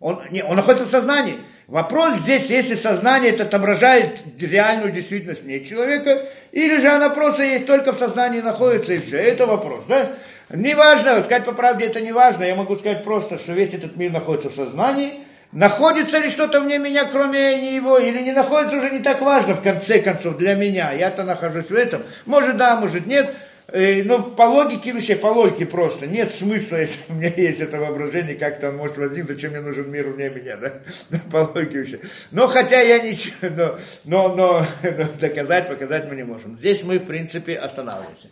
Он, 0.00 0.22
не, 0.30 0.42
он 0.42 0.56
находится 0.56 0.86
в 0.86 0.90
сознании. 0.90 1.38
Вопрос 1.66 2.18
здесь, 2.18 2.48
если 2.48 2.74
сознание 2.74 3.32
это 3.32 3.42
отображает 3.42 4.18
реальную 4.40 4.92
действительность 4.92 5.44
не 5.44 5.64
человека, 5.64 6.22
или 6.52 6.78
же 6.78 6.88
она 6.88 7.10
просто 7.10 7.42
есть 7.42 7.66
только 7.66 7.92
в 7.92 7.98
сознании 7.98 8.40
находится 8.40 8.92
и 8.92 8.98
все. 8.98 9.16
Это 9.16 9.46
вопрос, 9.46 9.80
да? 9.88 10.12
Неважно, 10.50 11.20
сказать 11.22 11.44
по 11.44 11.52
правде 11.52 11.86
это 11.86 12.00
не 12.00 12.12
важно. 12.12 12.44
Я 12.44 12.54
могу 12.54 12.76
сказать 12.76 13.02
просто, 13.02 13.36
что 13.36 13.52
весь 13.52 13.74
этот 13.74 13.96
мир 13.96 14.12
находится 14.12 14.48
в 14.48 14.54
сознании. 14.54 15.14
Находится 15.50 16.18
ли 16.18 16.28
что-то 16.28 16.60
вне 16.60 16.78
меня, 16.78 17.04
кроме 17.06 17.72
него, 17.72 17.98
или 17.98 18.20
не 18.20 18.32
находится, 18.32 18.76
уже 18.76 18.90
не 18.90 18.98
так 18.98 19.20
важно, 19.22 19.54
в 19.54 19.62
конце 19.62 20.00
концов, 20.00 20.36
для 20.36 20.54
меня. 20.54 20.92
Я-то 20.92 21.24
нахожусь 21.24 21.70
в 21.70 21.74
этом. 21.74 22.02
Может 22.26 22.56
да, 22.56 22.76
может 22.76 23.06
нет. 23.06 23.34
Э, 23.68 24.04
Но 24.04 24.22
по 24.22 24.42
логике 24.42 24.92
вещей, 24.92 25.16
по 25.16 25.26
логике 25.26 25.66
просто, 25.66 26.06
нет 26.06 26.32
смысла, 26.32 26.76
если 26.80 27.00
у 27.08 27.14
меня 27.14 27.32
есть 27.36 27.60
это 27.60 27.78
воображение, 27.80 28.36
как-то 28.36 28.68
он 28.68 28.76
может 28.76 28.96
возникнуть, 28.96 29.28
зачем 29.28 29.52
мне 29.52 29.60
нужен 29.60 29.90
мир 29.90 30.08
вне 30.08 30.30
меня, 30.30 30.56
да? 30.56 30.74
По 31.32 31.50
логике 31.52 31.80
вещей. 31.80 32.00
Но 32.30 32.46
хотя 32.46 32.80
я 32.80 33.00
ничего, 33.00 33.34
но, 33.42 33.78
но, 34.04 34.34
но, 34.36 34.66
но 34.82 35.04
доказать, 35.20 35.68
показать 35.68 36.08
мы 36.08 36.14
не 36.14 36.22
можем. 36.22 36.56
Здесь 36.58 36.84
мы, 36.84 36.98
в 36.98 37.06
принципе, 37.06 37.56
останавливаемся. 37.56 38.28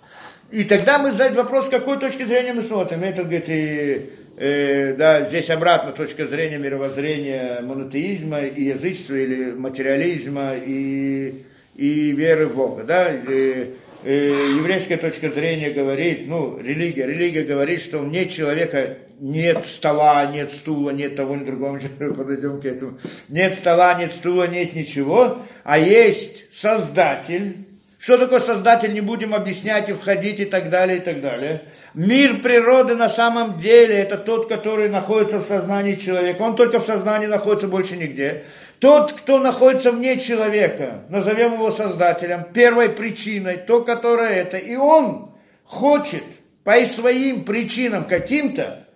И 0.52 0.62
тогда 0.62 0.98
мы 0.98 1.10
задать 1.10 1.34
вопрос, 1.34 1.66
с 1.66 1.70
какой 1.70 1.98
точки 1.98 2.24
зрения 2.24 2.52
мы 2.52 2.62
смотрим. 2.62 3.02
Это, 3.02 3.22
говорит, 3.22 3.48
и, 3.48 4.10
э, 4.36 4.94
да, 4.96 5.22
здесь 5.24 5.50
обратно 5.50 5.90
точка 5.90 6.28
зрения 6.28 6.58
мировоззрения 6.58 7.60
монотеизма 7.60 8.42
и 8.42 8.66
язычества, 8.66 9.14
или 9.14 9.50
материализма, 9.50 10.54
и, 10.54 11.44
и 11.74 12.12
веры 12.12 12.46
в 12.46 12.54
Бога, 12.54 12.84
да, 12.84 13.08
и, 13.10 13.70
еврейская 14.04 14.96
точка 14.98 15.30
зрения 15.30 15.70
говорит, 15.70 16.26
ну, 16.26 16.58
религия, 16.58 17.06
религия 17.06 17.42
говорит, 17.42 17.80
что 17.80 18.00
нет 18.00 18.30
человека, 18.30 18.98
нет 19.18 19.66
стола, 19.66 20.26
нет 20.26 20.52
стула, 20.52 20.90
нет 20.90 21.16
того, 21.16 21.36
ни 21.36 21.44
другого, 21.44 21.80
подойдем 21.98 22.60
к 22.60 22.64
этому, 22.64 22.98
нет 23.28 23.54
стола, 23.54 23.94
нет 23.94 24.12
стула, 24.12 24.46
нет 24.46 24.74
ничего, 24.74 25.38
а 25.62 25.78
есть 25.78 26.52
Создатель, 26.52 27.56
Что 27.98 28.18
такое 28.18 28.40
Создатель, 28.40 28.92
не 28.92 29.00
будем 29.00 29.34
объяснять 29.34 29.88
и 29.88 29.94
входить 29.94 30.38
и 30.38 30.44
так 30.44 30.68
далее, 30.68 30.98
и 30.98 31.00
так 31.00 31.22
далее. 31.22 31.62
Мир 31.94 32.40
природы 32.42 32.96
на 32.96 33.08
самом 33.08 33.58
деле 33.58 33.94
это 33.94 34.18
тот, 34.18 34.46
который 34.46 34.90
находится 34.90 35.38
в 35.38 35.42
сознании 35.42 35.94
человека. 35.94 36.42
Он 36.42 36.54
только 36.54 36.80
в 36.80 36.84
сознании 36.84 37.26
находится, 37.26 37.66
больше 37.66 37.96
нигде. 37.96 38.44
Тот, 38.84 39.12
кто 39.12 39.38
находится 39.38 39.92
вне 39.92 40.20
человека, 40.20 41.04
назовем 41.08 41.54
его 41.54 41.70
Создателем, 41.70 42.44
первой 42.52 42.90
причиной, 42.90 43.56
то, 43.56 43.82
которое 43.82 44.34
это. 44.34 44.58
И 44.58 44.76
он 44.76 45.30
хочет 45.64 46.22
по 46.64 46.78
своим 46.84 47.46
причинам 47.46 48.04
каким-то 48.04 48.86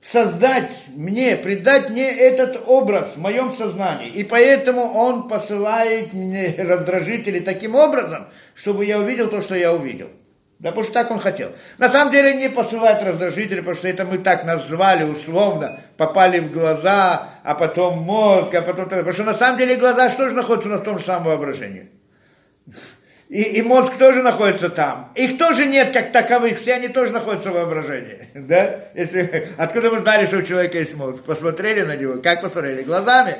создать 0.00 0.72
мне, 0.94 1.36
придать 1.36 1.90
мне 1.90 2.10
этот 2.10 2.62
образ 2.66 3.16
в 3.16 3.20
моем 3.20 3.52
сознании. 3.52 4.08
И 4.08 4.24
поэтому 4.24 4.94
он 4.94 5.28
посылает 5.28 6.14
мне 6.14 6.54
раздражители 6.56 7.40
таким 7.40 7.74
образом, 7.74 8.28
чтобы 8.54 8.86
я 8.86 8.98
увидел 8.98 9.28
то, 9.28 9.42
что 9.42 9.54
я 9.54 9.74
увидел. 9.74 10.08
Да, 10.58 10.70
потому 10.70 10.84
что 10.84 10.94
так 10.94 11.10
он 11.10 11.18
хотел. 11.18 11.52
На 11.76 11.88
самом 11.88 12.10
деле 12.10 12.34
не 12.34 12.48
посылает 12.48 13.02
раздражители, 13.02 13.60
потому 13.60 13.76
что 13.76 13.88
это 13.88 14.06
мы 14.06 14.16
так 14.18 14.44
назвали 14.44 15.04
условно, 15.04 15.80
попали 15.98 16.38
в 16.38 16.50
глаза, 16.50 17.28
а 17.44 17.54
потом 17.54 17.98
мозг, 17.98 18.54
а 18.54 18.62
потом... 18.62 18.88
Потому 18.88 19.12
что 19.12 19.24
на 19.24 19.34
самом 19.34 19.58
деле 19.58 19.76
глаза 19.76 20.08
что 20.08 20.28
же 20.28 20.34
находятся 20.34 20.78
в 20.78 20.82
том 20.82 20.98
же 20.98 21.04
самом 21.04 21.24
воображении? 21.24 21.90
И, 23.28 23.42
и 23.42 23.62
мозг 23.62 23.96
тоже 23.98 24.22
находится 24.22 24.70
там. 24.70 25.10
Их 25.16 25.36
тоже 25.36 25.66
нет 25.66 25.90
как 25.90 26.12
таковых, 26.12 26.60
все 26.60 26.74
они 26.74 26.86
тоже 26.86 27.12
находятся 27.12 27.50
в 27.50 27.54
воображении. 27.54 28.28
Да? 28.34 28.84
Если, 28.94 29.48
откуда 29.58 29.90
вы 29.90 29.98
знали, 29.98 30.26
что 30.26 30.36
у 30.36 30.42
человека 30.42 30.78
есть 30.78 30.94
мозг? 30.94 31.24
Посмотрели 31.24 31.82
на 31.82 31.96
него, 31.96 32.22
как 32.22 32.40
посмотрели? 32.40 32.82
Глазами? 32.82 33.36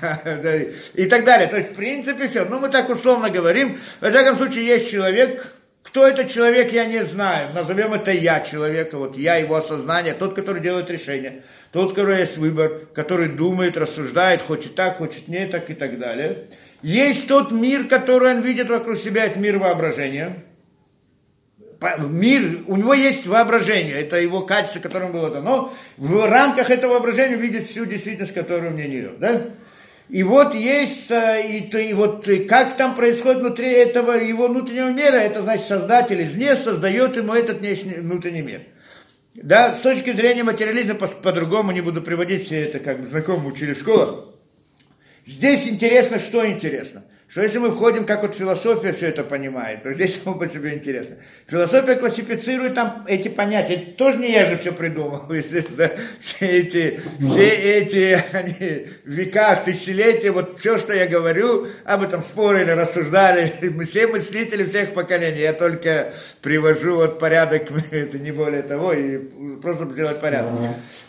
И 0.94 1.06
так 1.06 1.24
далее. 1.24 1.48
То 1.48 1.56
есть, 1.56 1.72
в 1.72 1.74
принципе, 1.74 2.28
все. 2.28 2.44
Ну, 2.44 2.60
мы 2.60 2.68
так 2.68 2.88
условно 2.88 3.28
говорим. 3.28 3.76
Во 4.00 4.08
всяком 4.08 4.36
случае, 4.36 4.66
есть 4.66 4.90
человек, 4.90 5.44
кто 5.84 6.08
этот 6.08 6.30
человек, 6.30 6.72
я 6.72 6.86
не 6.86 7.04
знаю. 7.04 7.54
Назовем 7.54 7.92
это 7.92 8.10
я 8.10 8.40
человека, 8.40 8.96
вот 8.98 9.16
я, 9.16 9.36
его 9.36 9.54
осознание, 9.54 10.14
тот, 10.14 10.34
который 10.34 10.62
делает 10.62 10.90
решение, 10.90 11.42
тот, 11.72 11.92
у 11.92 11.94
которого 11.94 12.16
есть 12.16 12.38
выбор, 12.38 12.86
который 12.94 13.28
думает, 13.28 13.76
рассуждает, 13.76 14.40
хочет 14.40 14.74
так, 14.74 14.96
хочет 14.96 15.28
не 15.28 15.46
так 15.46 15.68
и 15.70 15.74
так 15.74 15.98
далее. 15.98 16.48
Есть 16.82 17.28
тот 17.28 17.52
мир, 17.52 17.84
который 17.86 18.34
он 18.34 18.40
видит 18.40 18.70
вокруг 18.70 18.98
себя, 18.98 19.26
это 19.26 19.38
мир 19.38 19.58
воображения. 19.58 20.42
Мир, 21.98 22.62
у 22.66 22.76
него 22.76 22.94
есть 22.94 23.26
воображение, 23.26 24.00
это 24.00 24.18
его 24.18 24.40
качество, 24.40 24.80
которым 24.80 25.12
было 25.12 25.30
дано. 25.30 25.74
В 25.98 26.26
рамках 26.26 26.70
этого 26.70 26.92
воображения 26.92 27.36
видит 27.36 27.68
всю 27.68 27.84
действительность, 27.84 28.32
которая 28.32 28.70
у 28.70 28.74
меня 28.74 28.88
не 28.88 29.00
идет. 29.00 29.18
Да? 29.18 29.42
И 30.08 30.22
вот 30.22 30.54
есть, 30.54 31.10
э, 31.10 31.46
и, 31.48 31.88
и 31.88 31.94
вот 31.94 32.28
как 32.48 32.76
там 32.76 32.94
происходит 32.94 33.40
внутри 33.40 33.70
этого 33.70 34.12
его 34.12 34.48
внутреннего 34.48 34.90
мира, 34.90 35.16
это 35.16 35.42
значит 35.42 35.66
создатель 35.66 36.22
извне 36.22 36.56
создает 36.56 37.16
ему 37.16 37.32
этот 37.32 37.60
внешний, 37.60 37.94
внутренний 37.94 38.42
мир. 38.42 38.62
Да, 39.34 39.74
с 39.74 39.80
точки 39.80 40.12
зрения 40.12 40.44
материализма 40.44 40.94
по- 40.94 41.08
по-другому 41.08 41.72
не 41.72 41.80
буду 41.80 42.02
приводить 42.02 42.44
все 42.44 42.64
это, 42.64 42.78
как 42.78 43.06
знакомые 43.06 43.52
учили 43.52 43.74
в 43.74 43.80
школах. 43.80 44.26
Здесь 45.24 45.66
интересно, 45.68 46.18
что 46.18 46.46
интересно– 46.46 47.04
что 47.28 47.42
если 47.42 47.58
мы 47.58 47.70
входим, 47.70 48.04
как 48.04 48.22
вот 48.22 48.36
философия 48.36 48.92
все 48.92 49.08
это 49.08 49.24
понимает, 49.24 49.82
то 49.82 49.92
здесь 49.92 50.20
само 50.24 50.36
по 50.36 50.46
себе 50.46 50.74
интересно. 50.74 51.16
Философия 51.48 51.96
классифицирует 51.96 52.74
там 52.74 53.04
эти 53.08 53.28
понятия. 53.28 53.94
Тоже 53.96 54.18
не 54.18 54.30
я 54.30 54.44
же 54.44 54.56
все 54.56 54.72
придумал. 54.72 55.22
Если, 55.32 55.64
да, 55.70 55.90
все 56.20 56.46
эти, 56.46 57.00
все 57.20 57.48
эти 57.48 58.24
они, 58.32 58.86
века, 59.04 59.56
тысячелетия, 59.56 60.30
вот 60.30 60.60
все, 60.60 60.78
что 60.78 60.94
я 60.94 61.06
говорю, 61.06 61.66
об 61.84 62.02
этом 62.02 62.22
спорили, 62.22 62.70
рассуждали. 62.70 63.52
Мы 63.74 63.84
все 63.84 64.06
мыслители 64.06 64.64
всех 64.64 64.92
поколений. 64.94 65.40
Я 65.40 65.54
только 65.54 66.12
привожу 66.40 66.96
вот 66.96 67.18
порядок, 67.18 67.68
это 67.90 68.18
не 68.18 68.30
более 68.30 68.62
того, 68.62 68.92
и 68.92 69.18
просто 69.60 69.86
сделать 69.86 70.20
порядок 70.20 70.52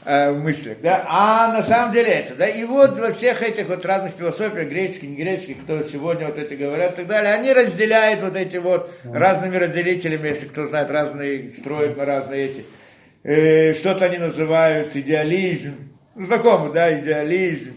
э, 0.05 0.31
в 0.31 0.39
мыслях. 0.39 0.77
Да? 0.81 1.05
А 1.07 1.53
на 1.53 1.61
самом 1.61 1.93
деле 1.93 2.09
это. 2.09 2.35
Да? 2.35 2.47
И 2.47 2.63
вот 2.63 2.97
во 2.97 3.11
всех 3.11 3.43
этих 3.43 3.67
вот 3.67 3.85
разных 3.85 4.13
философиях, 4.15 4.69
греческих, 4.69 5.09
не 5.09 5.15
греческих, 5.17 5.61
кто 5.61 5.83
сегодня 5.83 6.04
сегодня 6.05 6.27
вот 6.27 6.37
эти 6.37 6.53
говорят 6.53 6.93
и 6.93 6.95
так 6.97 7.07
далее, 7.07 7.33
они 7.33 7.51
разделяют 7.51 8.21
вот 8.21 8.35
эти 8.35 8.57
вот 8.57 8.91
разными 9.03 9.55
разделителями, 9.55 10.27
если 10.27 10.45
кто 10.45 10.67
знает, 10.67 10.91
разные, 10.91 11.49
строят 11.49 11.97
на 11.97 12.05
разные 12.05 12.45
эти. 12.45 12.65
Э, 13.23 13.73
что-то 13.73 14.05
они 14.05 14.19
называют 14.19 14.95
идеализм, 14.95 15.73
знакомо, 16.15 16.71
да, 16.71 16.99
идеализм, 16.99 17.73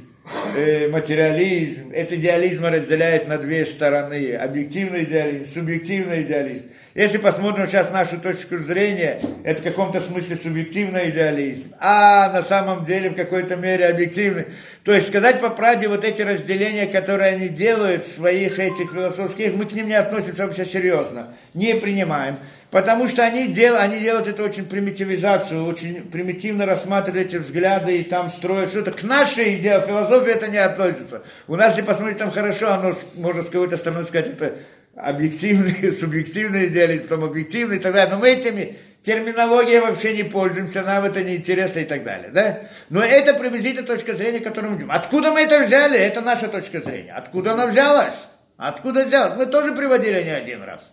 э, 0.55 0.89
материализм. 0.89 1.91
Это 1.93 2.16
идеализм 2.16 2.64
разделяет 2.64 3.29
на 3.29 3.39
две 3.39 3.64
стороны. 3.66 4.35
Объективный 4.35 5.05
идеализм, 5.05 5.53
субъективный 5.53 6.22
идеализм. 6.22 6.64
Если 6.95 7.18
посмотрим 7.18 7.66
сейчас 7.68 7.93
нашу 7.93 8.18
точку 8.18 8.59
зрения, 8.59 9.20
это 9.45 9.61
в 9.61 9.64
каком-то 9.64 10.01
смысле 10.01 10.35
субъективный 10.35 11.11
идеализм, 11.11 11.72
а 11.79 12.33
на 12.33 12.43
самом 12.43 12.85
деле 12.85 13.11
в 13.11 13.14
какой-то 13.14 13.55
мере 13.55 13.87
объективный. 13.87 14.47
То 14.83 14.93
есть 14.93 15.07
сказать 15.07 15.41
по 15.41 15.51
правде, 15.51 15.87
вот 15.87 16.03
эти 16.03 16.22
разделения, 16.22 16.87
которые 16.87 17.35
они 17.35 17.49
делают 17.49 18.05
в 18.05 18.12
своих 18.12 18.59
этих 18.59 18.91
философских, 18.91 19.55
мы 19.55 19.66
к 19.66 19.72
ним 19.72 19.87
не 19.87 19.95
относимся 19.95 20.45
вообще 20.45 20.66
серьезно, 20.66 21.37
не 21.55 21.74
принимаем. 21.76 22.37
Потому 22.70 23.08
что 23.08 23.24
они, 23.24 23.48
дел, 23.48 23.76
они 23.78 23.98
делают 23.98 24.28
это 24.28 24.42
очень 24.42 24.66
примитивизацию, 24.66 25.64
очень 25.64 26.02
примитивно 26.02 26.66
рассматривают 26.66 27.28
эти 27.28 27.36
взгляды 27.36 27.96
и 27.96 28.04
там 28.04 28.28
строят 28.28 28.68
что-то. 28.68 28.92
К 28.92 29.02
нашей 29.04 29.56
идее 29.56 29.82
философии 29.86 30.32
это 30.32 30.48
не 30.48 30.58
относится. 30.58 31.22
У 31.46 31.56
нас, 31.56 31.72
если 31.72 31.86
посмотреть 31.86 32.18
там 32.18 32.30
хорошо, 32.30 32.70
оно, 32.72 32.92
можно 33.14 33.42
с 33.42 33.46
какой-то 33.46 33.78
стороны 33.78 34.04
сказать, 34.04 34.28
это 34.28 34.54
объективный, 34.94 35.92
субъективный 35.98 36.66
идеализм, 36.66 37.04
потом 37.04 37.24
объективный 37.24 37.76
и 37.76 37.80
так 37.80 37.94
далее. 37.94 38.12
Но 38.12 38.20
мы 38.20 38.28
этими 38.28 38.76
терминологией 39.02 39.80
вообще 39.80 40.14
не 40.14 40.24
пользуемся, 40.24 40.82
нам 40.82 41.04
это 41.04 41.24
не 41.24 41.36
интересно 41.36 41.78
и 41.78 41.86
так 41.86 42.04
далее. 42.04 42.30
Да? 42.30 42.60
Но 42.90 43.02
это 43.02 43.32
приблизительно 43.32 43.86
точка 43.86 44.12
зрения, 44.12 44.40
которую 44.40 44.72
мы 44.72 44.78
идем. 44.78 44.90
Откуда 44.90 45.32
мы 45.32 45.40
это 45.40 45.60
взяли? 45.60 45.98
Это 45.98 46.20
наша 46.20 46.48
точка 46.48 46.80
зрения. 46.80 47.12
Откуда 47.12 47.52
она 47.52 47.66
взялась? 47.66 48.26
Откуда 48.58 49.06
взялась? 49.06 49.38
Мы 49.38 49.46
тоже 49.46 49.72
приводили 49.72 50.22
не 50.22 50.30
один 50.30 50.62
раз. 50.62 50.92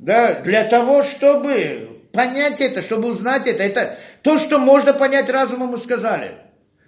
Да, 0.00 0.32
для 0.32 0.64
того, 0.64 1.02
чтобы 1.02 2.00
понять 2.12 2.62
это, 2.62 2.80
чтобы 2.80 3.08
узнать 3.08 3.46
это, 3.46 3.62
это 3.62 3.98
то, 4.22 4.38
что 4.38 4.58
можно 4.58 4.94
понять 4.94 5.28
разумом, 5.28 5.68
мы 5.68 5.78
сказали. 5.78 6.36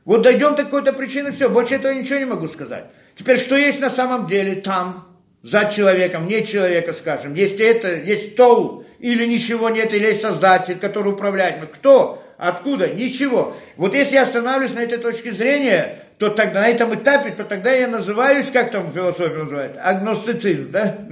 Вот 0.06 0.22
дойдем 0.22 0.54
до 0.54 0.64
какой-то 0.64 0.94
причины, 0.94 1.30
все, 1.30 1.50
больше 1.50 1.74
этого 1.74 1.92
ничего 1.92 2.18
не 2.18 2.24
могу 2.24 2.48
сказать. 2.48 2.86
Теперь, 3.14 3.38
что 3.38 3.54
есть 3.54 3.80
на 3.80 3.90
самом 3.90 4.26
деле 4.26 4.54
там, 4.54 5.06
за 5.42 5.66
человеком, 5.66 6.26
не 6.26 6.42
человека, 6.42 6.94
скажем. 6.94 7.34
Есть 7.34 7.60
это, 7.60 7.94
есть 7.94 8.34
то, 8.34 8.82
или 8.98 9.26
ничего 9.26 9.68
нет, 9.68 9.92
или 9.92 10.06
есть 10.06 10.22
создатель, 10.22 10.78
который 10.78 11.12
управляет. 11.12 11.60
Но 11.60 11.66
кто? 11.66 12.22
Откуда? 12.38 12.88
Ничего. 12.88 13.54
Вот 13.76 13.94
если 13.94 14.14
я 14.14 14.22
останавливаюсь 14.22 14.74
на 14.74 14.80
этой 14.80 14.96
точке 14.96 15.32
зрения, 15.32 15.98
то 16.16 16.30
тогда 16.30 16.62
на 16.62 16.68
этом 16.68 16.94
этапе, 16.94 17.30
то 17.30 17.44
тогда 17.44 17.72
я 17.72 17.88
называюсь, 17.88 18.50
как 18.50 18.70
там 18.70 18.90
философия 18.90 19.36
называет, 19.36 19.76
агностицизм, 19.78 20.70
да? 20.70 20.96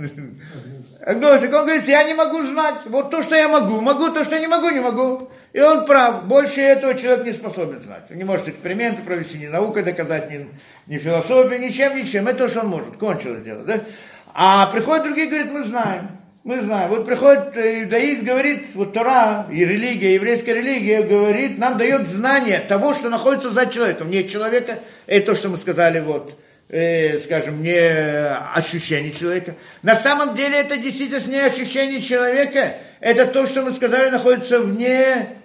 Агностик, 1.05 1.55
он 1.55 1.64
говорит, 1.64 1.88
я 1.88 2.03
не 2.03 2.12
могу 2.12 2.42
знать, 2.42 2.82
вот 2.84 3.11
то, 3.11 3.22
что 3.22 3.34
я 3.34 3.48
могу, 3.48 3.80
могу, 3.80 4.11
то, 4.11 4.22
что 4.22 4.38
не 4.38 4.46
могу, 4.46 4.68
не 4.68 4.80
могу. 4.80 5.30
И 5.55 5.61
он 5.61 5.86
прав, 5.86 6.24
больше 6.24 6.61
этого 6.61 6.94
человек 6.94 7.24
не 7.24 7.32
способен 7.32 7.80
знать. 7.80 8.05
Он 8.11 8.16
не 8.16 8.24
может 8.24 8.48
эксперименты 8.48 9.03
провести, 9.03 9.38
ни 9.38 9.46
наукой 9.46 9.82
доказать, 9.82 10.30
ни, 10.30 10.46
ни 10.86 10.98
философией, 10.98 11.59
ничем, 11.59 11.96
ничем. 11.96 12.28
Это 12.28 12.40
то, 12.40 12.48
что 12.48 12.61
он 12.61 12.68
может, 12.68 12.96
кончилось 12.98 13.42
дело, 13.42 13.62
да? 13.64 13.80
А 14.34 14.66
приходят 14.66 15.05
другие, 15.05 15.26
говорят, 15.26 15.51
мы 15.51 15.62
знаем. 15.62 16.09
Мы 16.44 16.61
знаем. 16.61 16.90
Вот 16.90 17.07
приходит 17.07 17.57
иудаист, 17.57 18.22
говорит, 18.22 18.66
вот 18.74 18.92
Тора 18.92 19.46
и 19.51 19.64
религия, 19.64 20.14
еврейская 20.14 20.55
религия 20.55 21.03
говорит, 21.03 21.59
нам 21.59 21.78
дает 21.78 22.07
знание 22.07 22.61
того, 22.61 22.94
что 22.94 23.09
находится 23.09 23.51
за 23.51 23.66
человеком. 23.66 24.11
Не 24.11 24.28
человека, 24.28 24.78
это 25.07 25.26
то, 25.26 25.34
что 25.34 25.48
мы 25.48 25.57
сказали, 25.57 26.01
вот, 26.01 26.38
э, 26.71 27.18
скажем, 27.18 27.62
не 27.62 27.79
ощущение 28.55 29.12
человека. 29.12 29.55
На 29.83 29.95
самом 29.95 30.35
деле 30.35 30.59
это 30.59 30.77
действительно 30.77 31.21
не 31.27 31.41
ощущение 31.41 32.01
человека, 32.01 32.75
это 33.01 33.27
то, 33.27 33.47
что 33.47 33.62
мы 33.62 33.73
сказали, 33.73 34.11
находится 34.11 34.61
вне 34.61 35.37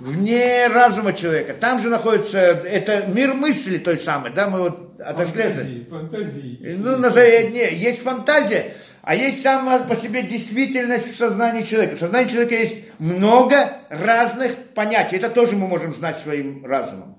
вне 0.00 0.68
разума 0.68 1.12
человека. 1.12 1.54
Там 1.54 1.80
же 1.80 1.88
находится, 1.88 2.38
это 2.38 3.06
мир 3.06 3.34
мысли 3.34 3.78
той 3.78 3.98
самой, 3.98 4.32
да, 4.32 4.48
мы 4.48 4.62
вот 4.62 5.00
отошли 5.00 5.42
фантазии, 5.42 5.82
это. 5.82 5.90
Фантазии. 5.90 6.76
Ну, 6.78 6.96
назови, 6.98 7.48
не, 7.48 7.74
есть 7.74 8.02
фантазия, 8.02 8.72
а 9.02 9.14
есть 9.14 9.42
сама 9.42 9.78
по 9.80 9.94
себе 9.96 10.22
действительность 10.22 11.12
в 11.12 11.16
сознании 11.16 11.62
человека. 11.62 11.96
В 11.96 12.00
сознании 12.00 12.28
человека 12.28 12.54
есть 12.54 12.76
много 12.98 13.72
разных 13.88 14.56
понятий. 14.74 15.16
Это 15.16 15.30
тоже 15.30 15.56
мы 15.56 15.66
можем 15.66 15.94
знать 15.94 16.18
своим 16.18 16.64
разумом. 16.64 17.17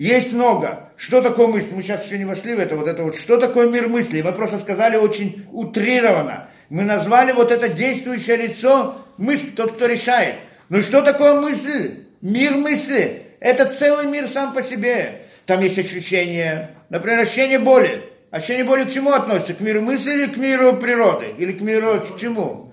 Есть 0.00 0.32
много. 0.32 0.88
Что 0.96 1.20
такое 1.20 1.46
мысль? 1.46 1.74
Мы 1.74 1.82
сейчас 1.82 2.06
еще 2.06 2.16
не 2.16 2.24
вошли 2.24 2.54
в 2.54 2.58
это. 2.58 2.74
Вот 2.74 2.88
это 2.88 3.04
вот. 3.04 3.16
Что 3.16 3.36
такое 3.36 3.68
мир 3.68 3.86
мысли? 3.86 4.22
Мы 4.22 4.32
просто 4.32 4.56
сказали 4.56 4.96
очень 4.96 5.44
утрированно. 5.52 6.48
Мы 6.70 6.84
назвали 6.84 7.32
вот 7.32 7.50
это 7.50 7.68
действующее 7.68 8.38
лицо 8.38 8.96
мысль, 9.18 9.50
тот, 9.54 9.72
кто 9.72 9.84
решает. 9.84 10.36
Ну 10.70 10.80
что 10.80 11.02
такое 11.02 11.38
мысль? 11.38 12.06
Мир 12.22 12.56
мысли– 12.56 13.24
это 13.40 13.66
целый 13.66 14.06
мир 14.06 14.26
сам 14.26 14.54
по 14.54 14.62
себе. 14.62 15.26
Там 15.44 15.60
есть 15.60 15.78
ощущение, 15.78 16.70
например, 16.88 17.18
ощущение 17.18 17.58
боли. 17.58 18.02
Ощущение 18.30 18.64
боли 18.64 18.84
к 18.84 18.90
чему 18.90 19.12
относится? 19.12 19.52
К 19.52 19.60
миру 19.60 19.82
мысли 19.82 20.14
или 20.14 20.26
к 20.28 20.38
миру 20.38 20.76
природы? 20.76 21.34
Или 21.36 21.52
к 21.52 21.60
миру 21.60 22.00
к 22.00 22.18
чему? 22.18 22.72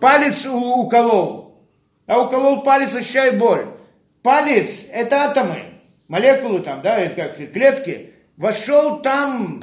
Палец 0.00 0.46
уколол, 0.46 1.60
а 2.06 2.20
уколол 2.20 2.62
палец, 2.62 2.94
ощущает 2.94 3.36
боль. 3.36 3.66
Палец– 4.22 4.86
это 4.92 5.24
атомы, 5.24 5.67
молекулы 6.08 6.60
там, 6.60 6.82
да, 6.82 6.98
это 6.98 7.14
как 7.14 7.52
клетки. 7.52 8.14
Вошел 8.36 9.00
там 9.00 9.60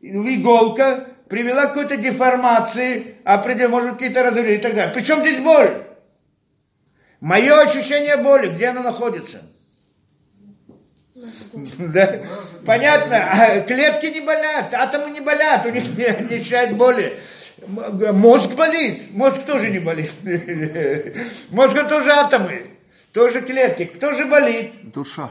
иголка, 0.00 1.06
привела 1.28 1.66
к 1.66 1.68
какой-то 1.70 1.96
деформации, 1.96 3.16
определенно, 3.24 3.70
может, 3.70 3.92
какие-то 3.92 4.22
разрывы 4.22 4.54
и 4.54 4.58
так 4.58 4.74
далее. 4.74 4.94
Причем 4.94 5.20
здесь 5.20 5.40
боль? 5.40 5.84
Мое 7.20 7.60
ощущение 7.60 8.16
боли, 8.16 8.48
где 8.48 8.68
оно 8.68 8.82
находится? 8.82 9.42
Да. 11.78 12.20
Понятно, 12.64 13.16
а 13.16 13.60
клетки 13.60 14.06
не 14.06 14.20
болят, 14.20 14.72
атомы 14.72 15.10
не 15.10 15.20
болят, 15.20 15.66
у 15.66 15.70
них 15.70 15.84
не, 15.96 16.04
ощущают 16.04 16.72
боли. 16.72 17.18
Мозг 17.66 18.52
болит, 18.52 19.10
мозг 19.10 19.42
тоже 19.42 19.68
не 19.68 19.80
болит. 19.80 20.12
Мозг 21.50 21.88
тоже 21.88 22.10
атомы, 22.10 22.70
тоже 23.12 23.42
клетки. 23.42 23.84
Кто 23.84 24.12
же 24.12 24.26
болит? 24.26 24.72
Душа. 24.92 25.30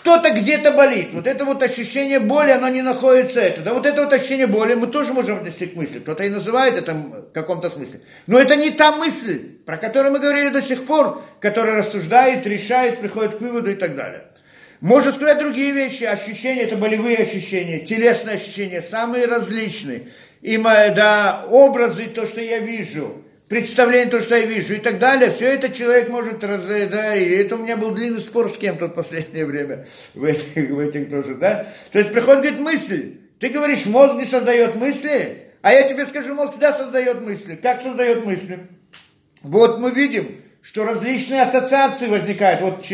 Кто-то 0.00 0.30
где-то 0.30 0.72
болит. 0.72 1.08
Вот 1.12 1.26
это 1.26 1.44
вот 1.44 1.62
ощущение 1.62 2.20
боли, 2.20 2.50
оно 2.50 2.68
не 2.68 2.82
находится 2.82 3.40
это. 3.40 3.62
Да 3.62 3.74
вот 3.74 3.86
это 3.86 4.02
вот 4.04 4.12
ощущение 4.12 4.46
боли 4.46 4.74
мы 4.74 4.86
тоже 4.86 5.12
можем 5.12 5.38
отнести 5.38 5.66
к 5.66 5.74
мысли. 5.74 5.98
Кто-то 5.98 6.24
и 6.24 6.28
называет 6.28 6.74
это 6.74 6.94
в 6.94 7.32
каком-то 7.32 7.70
смысле. 7.70 8.00
Но 8.26 8.38
это 8.38 8.56
не 8.56 8.70
та 8.70 8.92
мысль, 8.92 9.58
про 9.64 9.76
которую 9.78 10.12
мы 10.12 10.18
говорили 10.18 10.50
до 10.50 10.62
сих 10.62 10.86
пор, 10.86 11.22
которая 11.40 11.78
рассуждает, 11.78 12.46
решает, 12.46 13.00
приходит 13.00 13.36
к 13.36 13.40
выводу 13.40 13.70
и 13.70 13.74
так 13.74 13.94
далее. 13.94 14.24
Можно 14.80 15.10
сказать 15.12 15.38
другие 15.38 15.72
вещи. 15.72 16.04
Ощущения, 16.04 16.62
это 16.62 16.76
болевые 16.76 17.16
ощущения, 17.18 17.80
телесные 17.80 18.36
ощущения, 18.36 18.82
самые 18.82 19.26
различные. 19.26 20.08
И 20.42 20.56
да, 20.58 21.46
образы, 21.50 22.06
то, 22.06 22.26
что 22.26 22.40
я 22.40 22.58
вижу, 22.58 23.24
представление, 23.48 24.10
то, 24.10 24.20
что 24.20 24.36
я 24.36 24.46
вижу 24.46 24.74
и 24.74 24.78
так 24.78 24.98
далее, 24.98 25.30
все 25.30 25.46
это 25.46 25.70
человек 25.70 26.08
может 26.08 26.42
раз, 26.42 26.62
да, 26.64 27.14
и 27.14 27.28
это 27.28 27.56
у 27.56 27.58
меня 27.58 27.76
был 27.76 27.92
длинный 27.92 28.20
спор 28.20 28.50
с 28.50 28.58
кем-то 28.58 28.86
в 28.86 28.90
последнее 28.90 29.46
время, 29.46 29.86
в 30.14 30.24
этих, 30.24 30.70
в 30.70 30.78
этих 30.78 31.08
тоже, 31.08 31.34
да. 31.34 31.66
То 31.92 31.98
есть 31.98 32.12
приходит, 32.12 32.42
говорит, 32.42 32.60
мысль. 32.60 33.18
Ты 33.38 33.50
говоришь, 33.50 33.84
мозг 33.86 34.14
не 34.14 34.24
создает 34.24 34.76
мысли, 34.76 35.46
а 35.60 35.72
я 35.72 35.88
тебе 35.88 36.06
скажу, 36.06 36.34
мозг 36.34 36.52
всегда 36.52 36.72
создает 36.72 37.20
мысли. 37.20 37.56
Как 37.56 37.82
создает 37.82 38.24
мысли? 38.24 38.58
Вот 39.42 39.78
мы 39.78 39.90
видим, 39.90 40.26
что 40.62 40.84
различные 40.84 41.42
ассоциации 41.42 42.06
возникают. 42.06 42.60
Вот 42.62 42.86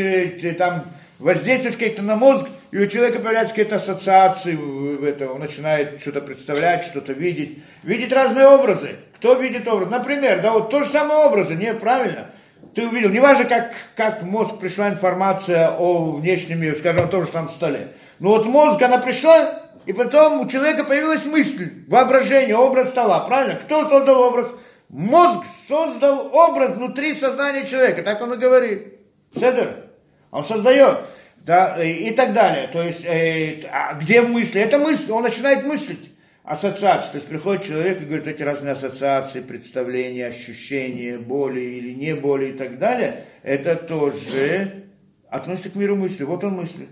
там 0.59 0.85
воздействуешь 1.19 1.77
как-то 1.77 2.03
на 2.03 2.17
мозг, 2.17 2.47
и 2.73 2.79
у 2.79 2.87
человека 2.87 3.21
появляются 3.21 3.55
какие-то 3.55 3.77
ассоциации, 3.77 4.55
в 4.55 5.05
это, 5.05 5.31
он 5.31 5.41
начинает 5.41 6.01
что-то 6.01 6.23
представлять, 6.23 6.85
что-то 6.85 7.13
видеть, 7.13 7.63
видеть 7.83 8.13
разные 8.13 8.49
образы. 8.49 8.97
Кто 9.17 9.35
видит 9.35 9.69
образ? 9.69 9.91
Например, 9.91 10.41
да, 10.41 10.53
вот 10.53 10.71
то 10.71 10.83
же 10.83 10.91
самое 10.91 11.27
образы, 11.27 11.55
не, 11.55 11.75
правильно? 11.75 12.31
Ты 12.75 12.89
увидел, 12.89 13.11
неважно, 13.11 13.45
как, 13.45 13.75
как 13.95 14.23
мозг 14.23 14.59
пришла 14.59 14.89
информация 14.89 15.69
о 15.69 16.13
внешнем 16.13 16.63
мире, 16.63 16.75
скажем, 16.75 17.05
о 17.05 17.09
том 17.09 17.27
же 17.27 17.31
самом 17.31 17.51
столе. 17.51 17.93
Но 18.21 18.31
вот 18.31 18.47
мозг, 18.47 18.81
она 18.81 18.97
пришла, 18.97 19.61
и 19.85 19.93
потом 19.93 20.41
у 20.41 20.49
человека 20.49 20.85
появилась 20.85 21.27
мысль, 21.27 21.85
воображение, 21.89 22.57
образ 22.57 22.89
стола, 22.89 23.21
правильно? 23.21 23.57
Кто 23.57 23.87
создал 23.87 24.19
образ? 24.23 24.47
Мозг 24.89 25.45
создал 25.69 26.35
образ 26.35 26.77
внутри 26.77 27.13
сознания 27.13 27.67
человека, 27.67 28.03
так 28.03 28.23
он 28.23 28.33
и 28.33 28.39
говорит. 28.39 28.95
Седер? 29.35 29.91
Он 30.31 30.43
создает. 30.47 31.01
Да, 31.45 31.83
и 31.83 32.13
так 32.13 32.33
далее. 32.33 32.69
То 32.69 32.83
есть, 32.83 33.05
э, 33.05 33.65
а 33.71 33.95
где 33.95 34.23
мысли? 34.23 34.61
Это 34.61 34.79
мысль, 34.79 35.11
он 35.11 35.25
начинает 35.25 35.65
мыслить. 35.65 36.11
Ассоциации. 36.45 37.13
То 37.13 37.17
есть 37.19 37.29
приходит 37.29 37.65
человек 37.65 38.03
и 38.03 38.05
говорит 38.05 38.27
эти 38.27 38.43
разные 38.43 38.73
ассоциации, 38.73 39.41
представления, 39.41 40.27
ощущения, 40.27 41.17
боли 41.17 41.61
или 41.61 41.95
не 41.95 42.15
боли 42.17 42.47
и 42.47 42.53
так 42.53 42.79
далее. 42.79 43.25
Это 43.43 43.77
тоже 43.77 44.87
относится 45.31 45.71
к 45.71 45.77
миру 45.77 45.95
мысли. 45.95 46.25
Вот 46.25 46.43
он 46.43 46.55
мысли. 46.55 46.89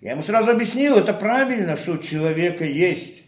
Я 0.00 0.12
ему 0.12 0.22
сразу 0.22 0.50
объяснил, 0.50 0.96
это 0.96 1.12
правильно, 1.12 1.76
что 1.76 1.92
у 1.92 1.98
человека 1.98 2.64
есть 2.64 3.22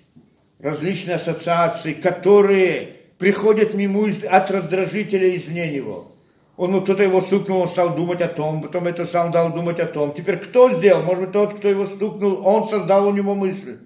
различные 0.58 1.16
ассоциации, 1.16 1.94
которые 1.94 2.96
приходят 3.18 3.74
мимо 3.74 4.08
от 4.30 4.50
раздражителя 4.50 5.34
извне 5.34 5.72
него. 5.72 6.12
Он, 6.56 6.72
ну, 6.72 6.80
кто-то 6.80 7.02
его 7.02 7.20
стукнул, 7.20 7.60
он 7.60 7.68
стал 7.68 7.94
думать 7.94 8.22
о 8.22 8.28
том, 8.28 8.62
потом 8.62 8.86
это 8.86 9.04
сам 9.04 9.30
дал 9.30 9.52
думать 9.52 9.78
о 9.78 9.86
том. 9.86 10.14
Теперь 10.14 10.38
кто 10.38 10.72
сделал? 10.72 11.02
Может 11.02 11.24
быть, 11.24 11.32
тот, 11.32 11.54
кто 11.54 11.68
его 11.68 11.84
стукнул, 11.84 12.40
он 12.46 12.68
создал 12.68 13.08
у 13.08 13.12
него 13.12 13.34
мысль. 13.34 13.76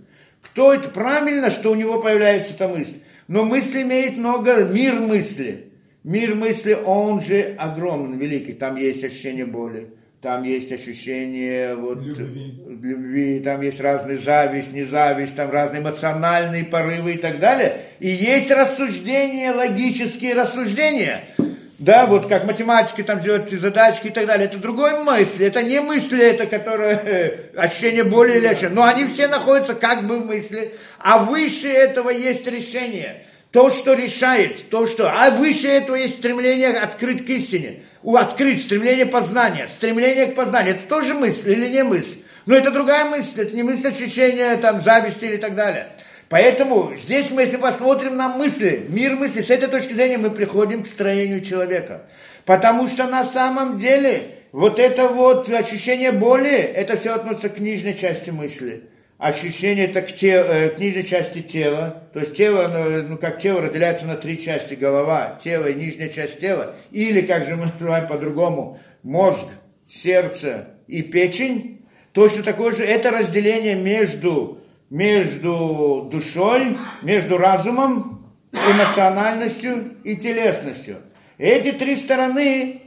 Кто 0.41 0.73
это? 0.73 0.89
Правильно, 0.89 1.51
что 1.51 1.73
у 1.73 1.75
него 1.75 2.01
появляется 2.01 2.55
эта 2.55 2.69
мысль. 2.69 2.99
Но 3.27 3.45
мысль 3.45 3.83
имеет 3.83 4.17
много, 4.17 4.65
мир 4.65 5.01
мысли. 5.01 5.73
Мир 6.05 6.35
мысли, 6.37 6.79
он 6.85 7.21
же 7.21 7.57
огромен, 7.59 8.17
великий. 8.17 8.53
Там 8.53 8.77
есть 8.77 9.05
ощущение 9.05 9.45
боли, 9.45 9.91
там 10.23 10.45
есть 10.45 10.73
ощущение 10.73 11.75
вот, 11.75 11.99
любви. 11.99 12.55
любви, 12.67 13.41
там 13.41 13.61
есть 13.61 13.81
разные 13.81 14.17
зависть, 14.17 14.73
независть, 14.73 15.37
там 15.37 15.51
разные 15.51 15.83
эмоциональные 15.83 16.65
порывы 16.65 17.15
и 17.15 17.19
так 17.19 17.39
далее. 17.39 17.77
И 17.99 18.09
есть 18.09 18.51
рассуждения, 18.51 19.53
логические 19.53 20.35
рассуждения– 20.35 21.25
да, 21.81 22.05
вот 22.05 22.29
как 22.29 22.45
математики 22.45 23.03
там 23.03 23.23
делают 23.23 23.51
задачки 23.51 24.09
и 24.09 24.11
так 24.11 24.27
далее, 24.27 24.47
это 24.47 24.59
другой 24.59 25.03
мысли, 25.03 25.47
это 25.47 25.63
не 25.63 25.81
мысли, 25.81 26.23
это 26.23 26.45
которые 26.45 27.01
э, 27.03 27.57
ощущение 27.57 28.05
боли 28.05 28.33
или 28.37 28.47
ощущение, 28.47 28.75
но 28.75 28.85
они 28.85 29.07
все 29.07 29.29
находятся 29.29 29.75
как 29.75 30.07
бы 30.07 30.19
в 30.19 30.27
мысли, 30.27 30.75
а 30.99 31.21
выше 31.21 31.69
этого 31.69 32.11
есть 32.11 32.47
решение, 32.47 33.25
то, 33.51 33.71
что 33.71 33.95
решает, 33.95 34.69
то, 34.69 34.87
что, 34.87 35.11
а 35.11 35.31
выше 35.31 35.69
этого 35.69 35.97
есть 35.97 36.19
стремление 36.19 36.69
открыть 36.69 37.25
к 37.25 37.31
истине, 37.31 37.83
открыть 38.05 38.63
стремление 38.63 39.07
познания, 39.07 39.67
стремление 39.67 40.27
к 40.27 40.35
познанию, 40.35 40.75
это 40.75 40.87
тоже 40.87 41.15
мысль 41.15 41.51
или 41.51 41.69
не 41.69 41.83
мысль, 41.83 42.19
но 42.45 42.57
это 42.57 42.71
другая 42.71 43.07
мысль, 43.07 43.41
это 43.41 43.57
не 43.57 43.63
мысль 43.63 43.89
ощущения 43.89 44.55
там 44.59 44.83
зависти 44.83 45.25
или 45.25 45.39
так 45.39 45.55
далее. 45.55 45.93
Поэтому 46.31 46.95
здесь 46.95 47.33
мы, 47.33 47.43
если 47.43 47.57
посмотрим 47.57 48.17
на 48.17 48.29
мысли, 48.29 48.87
мир 48.89 49.17
мысли, 49.17 49.41
с 49.41 49.51
этой 49.51 49.69
точки 49.69 49.95
зрения 49.95 50.17
мы 50.17 50.31
приходим 50.31 50.85
к 50.85 50.87
строению 50.87 51.41
человека. 51.41 52.03
Потому 52.45 52.87
что 52.87 53.09
на 53.09 53.25
самом 53.25 53.81
деле 53.81 54.37
вот 54.53 54.79
это 54.79 55.09
вот 55.09 55.51
ощущение 55.51 56.13
боли, 56.13 56.55
это 56.55 56.97
все 56.97 57.17
относится 57.17 57.49
к 57.49 57.59
нижней 57.59 57.97
части 57.97 58.31
мысли. 58.31 58.85
Ощущение 59.19 59.87
это 59.87 60.03
к, 60.03 60.13
те, 60.15 60.35
э, 60.35 60.69
к 60.71 60.79
нижней 60.79 61.05
части 61.05 61.43
тела. 61.43 62.05
То 62.13 62.21
есть 62.21 62.37
тело, 62.37 62.69
ну, 62.69 63.09
ну 63.09 63.19
как 63.19 63.41
тело 63.41 63.61
разделяется 63.61 64.07
на 64.07 64.15
три 64.15 64.41
части. 64.41 64.75
Голова, 64.75 65.37
тело 65.43 65.67
и 65.67 65.75
нижняя 65.75 66.11
часть 66.11 66.39
тела. 66.39 66.77
Или, 66.93 67.23
как 67.23 67.45
же 67.45 67.57
мы 67.57 67.73
называем 67.73 68.07
по-другому, 68.07 68.79
мозг, 69.03 69.47
сердце 69.85 70.69
и 70.87 71.03
печень. 71.03 71.85
Точно 72.13 72.45
такое 72.45 72.71
же 72.71 72.85
это 72.85 73.11
разделение 73.11 73.75
между 73.75 74.60
между 74.91 76.09
душой, 76.11 76.77
между 77.03 77.39
разумом, 77.39 78.21
эмоциональностью 78.53 79.95
и 80.03 80.17
телесностью. 80.17 80.99
Эти 81.39 81.73
три 81.73 81.97
стороны, 81.97 82.83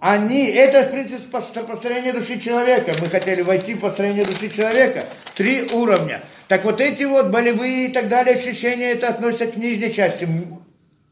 они, 0.00 0.46
это, 0.46 0.82
в 0.82 0.90
принципе, 0.90 1.62
построение 1.62 2.12
души 2.12 2.40
человека. 2.40 2.94
Мы 3.00 3.08
хотели 3.08 3.42
войти 3.42 3.74
в 3.74 3.80
построение 3.80 4.24
души 4.24 4.48
человека. 4.48 5.04
Три 5.34 5.62
уровня. 5.72 6.22
Так 6.48 6.64
вот 6.64 6.80
эти 6.80 7.04
вот 7.04 7.28
болевые 7.28 7.86
и 7.86 7.92
так 7.92 8.08
далее 8.08 8.34
ощущения, 8.34 8.92
это 8.92 9.08
относятся 9.08 9.46
к 9.46 9.56
нижней 9.56 9.92
части 9.92 10.28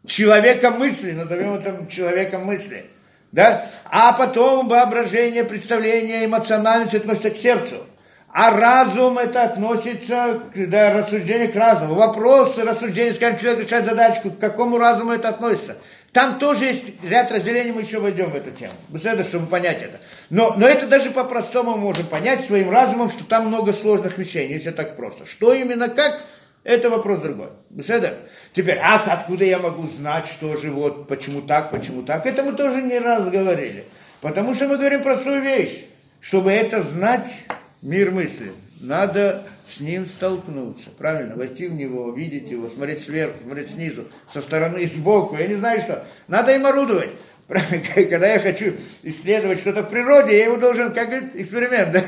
человека 0.07 0.71
мысли, 0.71 1.13
назовем 1.13 1.55
это 1.55 1.87
человеком 1.91 2.47
мысли. 2.47 2.87
Да? 3.31 3.67
А 3.85 4.13
потом 4.13 4.69
воображение, 4.69 5.45
представление, 5.45 6.25
эмоциональность 6.25 6.95
относятся 6.95 7.31
к 7.31 7.37
сердцу. 7.37 7.87
А 8.33 8.51
разум 8.51 9.19
это 9.19 9.43
относится 9.43 10.41
к 10.55 10.67
да, 10.69 10.95
рассуждению 10.95 11.53
к 11.53 11.57
разуму. 11.57 11.95
Вопрос 11.95 12.57
рассуждения, 12.57 13.13
скажем, 13.13 13.39
человек 13.39 13.67
решает 13.67 13.85
задачку, 13.85 14.31
к 14.31 14.39
какому 14.39 14.79
разуму 14.79 15.13
это 15.13 15.29
относится. 15.29 15.77
Там 16.13 16.39
тоже 16.39 16.65
есть 16.65 17.05
ряд 17.05 17.31
разделений, 17.31 17.73
мы 17.73 17.83
еще 17.83 17.99
войдем 17.99 18.31
в 18.31 18.35
эту 18.35 18.51
тему. 18.51 18.73
Беседа, 18.89 19.23
чтобы 19.25 19.47
понять 19.47 19.83
это. 19.83 20.01
Но, 20.31 20.55
но 20.57 20.67
это 20.67 20.87
даже 20.87 21.11
по-простому 21.11 21.77
можем 21.77 22.07
понять 22.07 22.45
своим 22.45 22.71
разумом, 22.71 23.11
что 23.11 23.25
там 23.25 23.49
много 23.49 23.73
сложных 23.73 24.17
вещей, 24.17 24.49
не 24.49 24.59
все 24.59 24.73
так 24.73 24.97
просто. 24.97 25.27
Что 25.27 25.53
именно 25.53 25.91
как, 25.91 26.23
это 26.65 26.89
вопрос 26.89 27.21
другой. 27.21 27.49
Беседа. 27.69 28.15
Теперь, 28.55 28.79
а 28.79 28.97
откуда 28.97 29.45
я 29.45 29.59
могу 29.59 29.87
знать, 29.89 30.27
что 30.27 30.57
же 30.57 30.71
вот, 30.71 31.07
почему 31.07 31.43
так, 31.43 31.71
почему 31.71 32.03
так? 32.03 32.25
Это 32.25 32.43
мы 32.43 32.53
тоже 32.53 32.81
не 32.81 32.99
раз 32.99 33.29
говорили. 33.29 33.85
Потому 34.23 34.55
что 34.55 34.69
мы 34.69 34.79
говорим 34.79 35.03
простую 35.03 35.43
вещь. 35.43 35.85
Чтобы 36.21 36.53
это 36.53 36.81
знать, 36.81 37.45
мир 37.83 38.11
мысли. 38.11 38.53
Надо 38.81 39.43
с 39.67 39.81
ним 39.81 40.07
столкнуться, 40.07 40.91
правильно, 40.91 41.37
войти 41.37 41.69
в 41.69 41.75
него, 41.75 42.11
видеть 42.13 42.51
его, 42.51 42.69
смотреть 42.69 43.05
сверху, 43.05 43.35
смотреть 43.43 43.71
снизу, 43.71 44.09
со 44.29 44.41
стороны, 44.41 44.85
сбоку, 44.87 45.37
я 45.37 45.47
не 45.47 45.55
знаю 45.55 45.81
что. 45.81 46.05
Надо 46.27 46.55
им 46.55 46.67
орудовать. 46.67 47.11
Когда 47.95 48.33
я 48.33 48.39
хочу 48.39 48.75
исследовать 49.03 49.61
что-то 49.61 49.83
в 49.83 49.91
природе, 49.91 50.39
я 50.39 50.47
его 50.47 50.57
должен, 50.57 50.93
как 50.95 51.13
эксперимент, 51.35 51.93
да? 51.93 52.03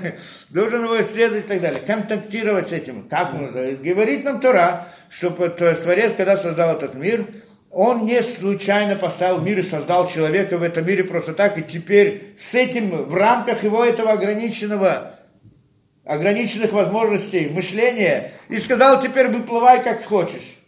должен 0.48 0.84
его 0.84 1.00
исследовать 1.00 1.44
и 1.44 1.48
так 1.48 1.60
далее, 1.60 1.80
контактировать 1.80 2.68
с 2.68 2.72
этим. 2.72 3.06
Как 3.08 3.34
он, 3.34 3.52
говорит 3.52 4.24
нам 4.24 4.40
Тора, 4.40 4.88
что 5.10 5.30
Творец, 5.30 6.12
когда 6.16 6.36
создал 6.36 6.76
этот 6.76 6.94
мир, 6.94 7.26
он 7.70 8.06
не 8.06 8.22
случайно 8.22 8.96
поставил 8.96 9.40
мир 9.40 9.58
и 9.58 9.62
создал 9.62 10.08
человека 10.08 10.56
в 10.56 10.62
этом 10.62 10.86
мире 10.86 11.04
просто 11.04 11.34
так, 11.34 11.58
и 11.58 11.62
теперь 11.62 12.32
с 12.36 12.54
этим, 12.54 13.04
в 13.04 13.14
рамках 13.14 13.64
его 13.64 13.84
этого 13.84 14.12
ограниченного, 14.12 15.14
ограниченных 16.04 16.72
возможностей 16.72 17.48
мышления, 17.48 18.32
и 18.48 18.58
сказал, 18.58 19.00
теперь 19.00 19.28
выплывай 19.28 19.82
как 19.82 20.04
хочешь. 20.04 20.58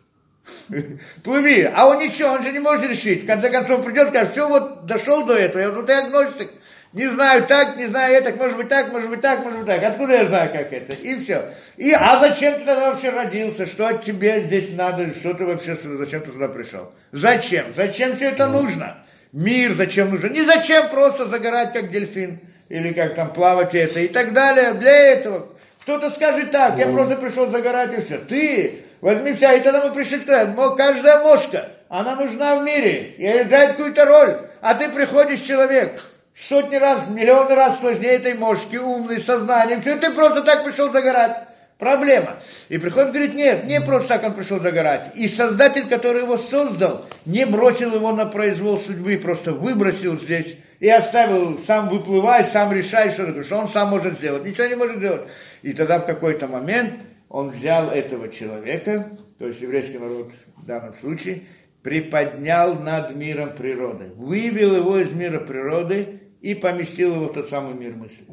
Плыви. 1.25 1.69
А 1.75 1.87
он 1.87 1.99
ничего, 1.99 2.31
он 2.31 2.43
же 2.43 2.53
не 2.53 2.59
может 2.59 2.85
решить. 2.89 3.25
В 3.25 3.27
конце 3.27 3.51
концов 3.51 3.85
придет, 3.85 4.09
скажет, 4.09 4.33
все, 4.33 4.49
вот 4.49 4.87
дошел 4.87 5.25
до 5.25 5.35
этого, 5.35 5.61
я 5.61 5.71
вот 5.71 5.87
ты 5.87 5.93
агностик. 5.93 6.51
Не 6.93 7.09
знаю 7.09 7.45
так, 7.47 7.77
не 7.77 7.87
знаю 7.87 8.15
это, 8.15 8.35
может 8.37 8.57
быть 8.57 8.69
так, 8.69 8.91
может 8.91 9.11
быть 9.11 9.21
так, 9.21 9.45
может 9.45 9.59
быть 9.59 9.67
так. 9.67 9.83
Откуда 9.83 10.15
я 10.15 10.25
знаю, 10.25 10.51
как 10.51 10.73
это? 10.73 10.95
И 10.95 11.19
все. 11.19 11.51
И, 11.77 11.93
а 11.93 12.19
зачем 12.19 12.55
ты 12.55 12.61
тогда 12.61 12.91
вообще 12.91 13.11
родился? 13.11 13.67
Что 13.67 13.93
тебе 13.95 14.41
здесь 14.41 14.71
надо? 14.73 15.13
Что 15.13 15.35
ты 15.35 15.45
вообще, 15.45 15.77
зачем 15.77 16.23
ты 16.23 16.31
сюда 16.31 16.49
пришел? 16.49 16.93
Зачем? 17.13 17.67
Зачем 17.75 18.17
все 18.17 18.31
это 18.31 18.47
нужно? 18.47 19.05
Мир 19.33 19.75
зачем 19.75 20.11
нужен? 20.11 20.33
Не 20.33 20.45
зачем 20.47 20.89
просто 20.89 21.29
загорать, 21.29 21.75
как 21.75 21.91
дельфин. 21.91 22.41
Или 22.69 22.93
как 22.93 23.15
там 23.15 23.33
плавать 23.33 23.75
это 23.75 24.01
и 24.01 24.09
так 24.09 24.33
далее. 24.33 24.75
Для 24.75 24.93
этого. 24.93 25.49
Кто-то 25.83 26.11
скажет 26.11 26.51
так, 26.51 26.79
я 26.79 26.89
просто 26.89 27.15
пришел 27.15 27.49
загорать 27.49 27.97
и 27.97 28.01
все. 28.01 28.19
Ты 28.19 28.83
возьми 29.01 29.33
вся, 29.35 29.53
и 29.53 29.61
тогда 29.61 29.87
мы 29.87 29.95
пришли 29.95 30.19
сказать, 30.19 30.49
каждая 30.77 31.23
мошка, 31.23 31.69
она 31.89 32.17
нужна 32.17 32.57
в 32.57 32.65
мире, 32.65 33.15
и 33.17 33.25
играет 33.25 33.73
какую-то 33.73 34.05
роль. 34.05 34.37
А 34.61 34.75
ты 34.75 34.89
приходишь, 34.89 35.43
человек, 35.43 36.03
сотни 36.35 36.75
раз, 36.75 37.03
миллионы 37.09 37.55
раз 37.55 37.79
сложнее 37.79 38.15
этой 38.15 38.35
мошки, 38.35 38.77
умный, 38.77 39.21
сознанием, 39.21 39.81
все, 39.81 39.95
ты 39.97 40.11
просто 40.11 40.43
так 40.43 40.65
пришел 40.65 40.91
загорать. 40.91 41.47
Проблема. 41.79 42.37
И 42.71 42.79
приходит, 42.79 43.11
говорит, 43.11 43.35
нет, 43.35 43.65
не 43.65 43.81
просто 43.83 44.09
так 44.09 44.25
он 44.25 44.35
пришел 44.35 44.59
загорать. 44.59 45.11
И 45.15 45.29
создатель, 45.29 45.87
который 45.87 46.23
его 46.23 46.39
создал, 46.39 47.05
не 47.27 47.45
бросил 47.45 47.95
его 47.95 48.13
на 48.13 48.25
произвол 48.25 48.79
судьбы, 48.79 49.19
просто 49.19 49.53
выбросил 49.53 50.19
здесь 50.19 50.57
и 50.81 50.89
оставил, 50.89 51.59
сам 51.59 51.89
выплывай, 51.89 52.45
сам 52.45 52.73
решай, 52.73 53.11
что 53.11 53.27
такое, 53.27 53.45
что 53.45 53.57
он 53.57 53.69
сам 53.69 53.91
может 53.91 54.15
сделать. 54.15 54.45
Ничего 54.45 54.67
не 54.67 54.75
может 54.75 54.97
сделать. 54.97 55.29
И 55.63 55.73
тогда 55.73 55.99
в 55.99 56.07
какой-то 56.07 56.47
момент 56.49 56.95
он 57.29 57.49
взял 57.49 57.91
этого 57.91 58.29
человека, 58.29 59.19
то 59.39 59.47
есть 59.47 59.61
еврейский 59.61 59.99
народ 59.99 60.33
в 60.57 60.67
данном 60.67 60.95
случае, 60.95 61.43
приподнял 61.83 62.75
над 62.75 63.15
миром 63.15 63.55
природы, 63.55 64.11
вывел 64.17 64.75
его 64.77 64.99
из 64.99 65.13
мира 65.13 65.41
природы 65.41 66.21
и 66.41 66.55
поместил 66.55 67.15
его 67.15 67.27
в 67.27 67.33
тот 67.33 67.49
самый 67.49 67.75
мир 67.75 67.95
мысли. 67.95 68.27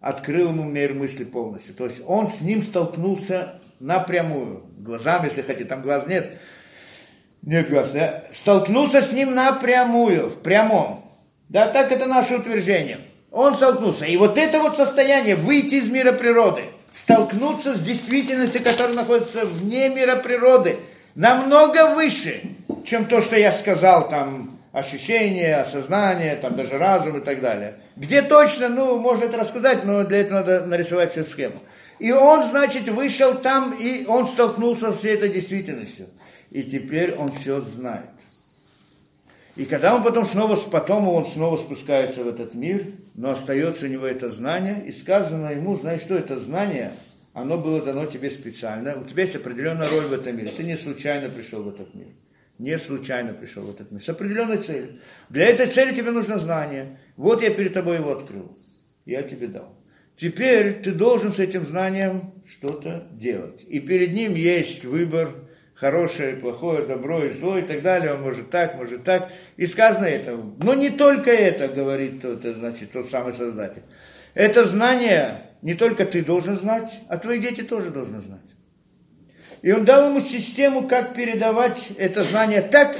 Открыл 0.00 0.48
ему 0.48 0.64
мир 0.64 0.94
мысли 0.94 1.24
полностью. 1.24 1.74
То 1.74 1.84
есть 1.84 2.02
он 2.06 2.28
с 2.28 2.40
ним 2.40 2.62
столкнулся 2.62 3.60
напрямую, 3.80 4.64
глазами, 4.78 5.26
если 5.26 5.42
хотите, 5.42 5.68
там 5.68 5.82
глаз 5.82 6.06
нет, 6.06 6.38
нет 7.42 7.68
глаз, 7.70 7.92
да? 7.92 8.24
столкнулся 8.32 9.02
с 9.02 9.12
ним 9.12 9.34
напрямую, 9.34 10.30
в 10.30 10.42
прямом. 10.42 11.05
Да, 11.48 11.68
так 11.68 11.92
это 11.92 12.06
наше 12.06 12.36
утверждение. 12.36 13.00
Он 13.30 13.54
столкнулся. 13.54 14.06
И 14.06 14.16
вот 14.16 14.38
это 14.38 14.60
вот 14.60 14.76
состояние, 14.76 15.36
выйти 15.36 15.76
из 15.76 15.88
мира 15.90 16.12
природы, 16.12 16.64
столкнуться 16.92 17.74
с 17.74 17.80
действительностью, 17.80 18.62
которая 18.62 18.94
находится 18.94 19.44
вне 19.44 19.88
мира 19.90 20.16
природы, 20.16 20.76
намного 21.14 21.94
выше, 21.94 22.42
чем 22.84 23.04
то, 23.04 23.20
что 23.20 23.36
я 23.36 23.52
сказал, 23.52 24.08
там, 24.08 24.58
ощущение, 24.72 25.56
осознание, 25.56 26.36
там 26.36 26.54
даже 26.54 26.78
разум 26.78 27.18
и 27.18 27.20
так 27.20 27.40
далее. 27.40 27.76
Где 27.96 28.22
точно, 28.22 28.68
ну, 28.68 28.98
можно 28.98 29.24
это 29.24 29.38
рассказать, 29.38 29.84
но 29.84 30.04
для 30.04 30.18
этого 30.18 30.38
надо 30.38 30.66
нарисовать 30.66 31.12
всю 31.12 31.24
схему. 31.24 31.62
И 31.98 32.12
он, 32.12 32.46
значит, 32.46 32.88
вышел 32.88 33.34
там, 33.34 33.74
и 33.78 34.04
он 34.06 34.26
столкнулся 34.26 34.92
с 34.92 35.04
этой 35.04 35.30
действительностью. 35.30 36.08
И 36.50 36.62
теперь 36.62 37.14
он 37.14 37.32
все 37.32 37.60
знает. 37.60 38.15
И 39.56 39.64
когда 39.64 39.96
он 39.96 40.02
потом 40.02 40.24
снова, 40.24 40.54
потом 40.70 41.08
он 41.08 41.26
снова 41.26 41.56
спускается 41.56 42.22
в 42.22 42.28
этот 42.28 42.54
мир, 42.54 42.86
но 43.14 43.30
остается 43.30 43.86
у 43.86 43.88
него 43.88 44.06
это 44.06 44.28
знание, 44.28 44.84
и 44.86 44.92
сказано 44.92 45.48
ему, 45.48 45.76
знаешь 45.76 46.02
что, 46.02 46.14
это 46.14 46.36
знание, 46.36 46.92
оно 47.32 47.56
было 47.56 47.82
дано 47.82 48.06
тебе 48.06 48.30
специально, 48.30 48.98
у 49.00 49.04
тебя 49.04 49.22
есть 49.22 49.36
определенная 49.36 49.88
роль 49.88 50.04
в 50.04 50.12
этом 50.12 50.36
мире, 50.36 50.50
ты 50.54 50.62
не 50.62 50.76
случайно 50.76 51.30
пришел 51.30 51.62
в 51.62 51.68
этот 51.68 51.94
мир 51.94 52.08
не 52.58 52.78
случайно 52.78 53.34
пришел 53.34 53.64
в 53.64 53.70
этот 53.70 53.90
мир, 53.90 54.02
с 54.02 54.08
определенной 54.08 54.58
целью. 54.58 55.00
Для 55.28 55.46
этой 55.46 55.66
цели 55.66 55.94
тебе 55.94 56.10
нужно 56.10 56.38
знание. 56.38 56.98
Вот 57.16 57.42
я 57.42 57.50
перед 57.50 57.72
тобой 57.72 57.96
его 57.96 58.12
открыл, 58.12 58.56
я 59.04 59.22
тебе 59.22 59.46
дал. 59.48 59.74
Теперь 60.16 60.80
ты 60.80 60.92
должен 60.92 61.32
с 61.32 61.38
этим 61.38 61.66
знанием 61.66 62.32
что-то 62.48 63.06
делать. 63.12 63.62
И 63.68 63.80
перед 63.80 64.14
ним 64.14 64.34
есть 64.34 64.84
выбор, 64.84 65.34
хорошее, 65.76 66.36
плохое, 66.36 66.86
добро 66.86 67.24
и 67.24 67.28
зло 67.28 67.58
и 67.58 67.62
так 67.62 67.82
далее. 67.82 68.14
Он 68.14 68.22
может 68.22 68.50
так, 68.50 68.76
может 68.76 69.04
так. 69.04 69.30
И 69.56 69.66
сказано 69.66 70.06
это. 70.06 70.38
Но 70.62 70.74
не 70.74 70.90
только 70.90 71.30
это, 71.30 71.68
говорит 71.68 72.22
тот, 72.22 72.42
значит, 72.42 72.92
тот 72.92 73.08
самый 73.08 73.32
Создатель. 73.32 73.82
Это 74.34 74.64
знание 74.64 75.42
не 75.62 75.74
только 75.74 76.04
ты 76.04 76.24
должен 76.24 76.58
знать, 76.58 76.92
а 77.08 77.18
твои 77.18 77.38
дети 77.38 77.62
тоже 77.62 77.90
должны 77.90 78.20
знать. 78.20 78.40
И 79.62 79.72
он 79.72 79.84
дал 79.84 80.10
ему 80.10 80.20
систему, 80.20 80.86
как 80.86 81.14
передавать 81.14 81.88
это 81.96 82.22
знание 82.24 82.62
так, 82.62 82.96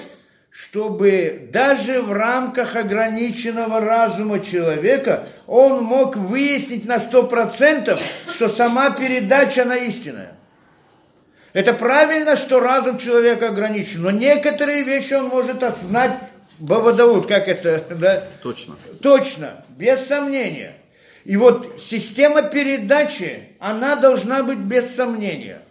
чтобы 0.50 1.50
даже 1.52 2.00
в 2.00 2.10
рамках 2.12 2.76
ограниченного 2.76 3.78
разума 3.78 4.40
человека 4.40 5.26
он 5.46 5.84
мог 5.84 6.16
выяснить 6.16 6.86
на 6.86 6.98
сто 6.98 7.24
процентов, 7.24 8.00
что 8.32 8.48
сама 8.48 8.90
передача 8.90 9.62
она 9.62 9.76
истинная. 9.76 10.35
Это 11.56 11.72
правильно, 11.72 12.36
что 12.36 12.60
разум 12.60 12.98
человека 12.98 13.48
ограничен, 13.48 14.02
но 14.02 14.10
некоторые 14.10 14.82
вещи 14.82 15.14
он 15.14 15.28
может 15.28 15.62
осознать 15.62 16.12
Баба 16.58 16.92
Дауд, 16.92 17.26
как 17.26 17.48
это, 17.48 17.82
да? 17.98 18.24
Точно. 18.42 18.76
Точно, 19.00 19.64
без 19.70 20.06
сомнения. 20.06 20.76
И 21.24 21.34
вот 21.38 21.80
система 21.80 22.42
передачи, 22.42 23.52
она 23.58 23.96
должна 23.96 24.42
быть 24.42 24.58
без 24.58 24.94
сомнения. 24.94 25.62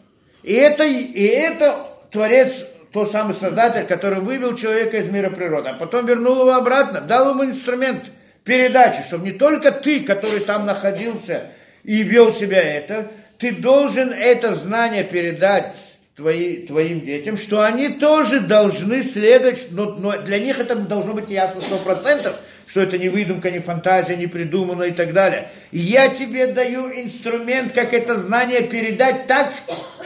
И 0.42 0.54
это, 0.54 0.86
и 0.86 1.24
это 1.24 1.86
Творец, 2.10 2.66
тот 2.92 3.12
самый 3.12 3.36
Создатель, 3.36 3.86
который 3.86 4.22
вывел 4.22 4.56
человека 4.56 4.98
из 4.98 5.12
мира 5.12 5.30
природы, 5.30 5.70
а 5.70 5.74
потом 5.76 6.08
вернул 6.08 6.40
его 6.40 6.56
обратно, 6.56 7.00
дал 7.00 7.30
ему 7.30 7.46
инструмент 7.46 8.06
передачи, 8.44 9.04
чтобы 9.04 9.26
не 9.26 9.34
только 9.34 9.72
ты, 9.72 10.00
который 10.00 10.40
там 10.40 10.66
находился 10.66 11.52
и 11.84 12.02
вел 12.02 12.34
себя 12.34 12.64
это, 12.64 13.12
ты 13.46 13.52
должен 13.52 14.12
это 14.12 14.56
знание 14.56 15.04
передать 15.04 15.76
твои, 16.16 16.66
твоим 16.66 17.02
детям, 17.02 17.38
что 17.38 17.64
они 17.64 17.90
тоже 17.90 18.40
должны 18.40 19.04
следовать, 19.04 19.68
но, 19.70 19.92
но 19.92 20.18
для 20.24 20.40
них 20.40 20.58
это 20.58 20.74
должно 20.74 21.14
быть 21.14 21.30
ясно 21.30 21.62
сто 21.62 21.78
процентов, 21.78 22.38
что 22.66 22.82
это 22.82 22.98
не 22.98 23.08
выдумка, 23.08 23.52
не 23.52 23.60
фантазия, 23.60 24.16
не 24.16 24.26
придумано 24.26 24.82
и 24.84 24.92
так 24.92 25.14
далее. 25.14 25.52
И 25.72 25.78
я 25.78 26.08
тебе 26.08 26.48
даю 26.48 26.90
инструмент, 26.90 27.72
как 27.72 27.94
это 27.94 28.16
знание 28.16 28.64
передать 28.64 29.28
так, 29.28 29.54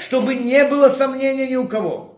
чтобы 0.06 0.36
не 0.36 0.66
было 0.66 0.90
сомнения 0.90 1.48
ни 1.48 1.56
у 1.56 1.66
кого. 1.66 2.09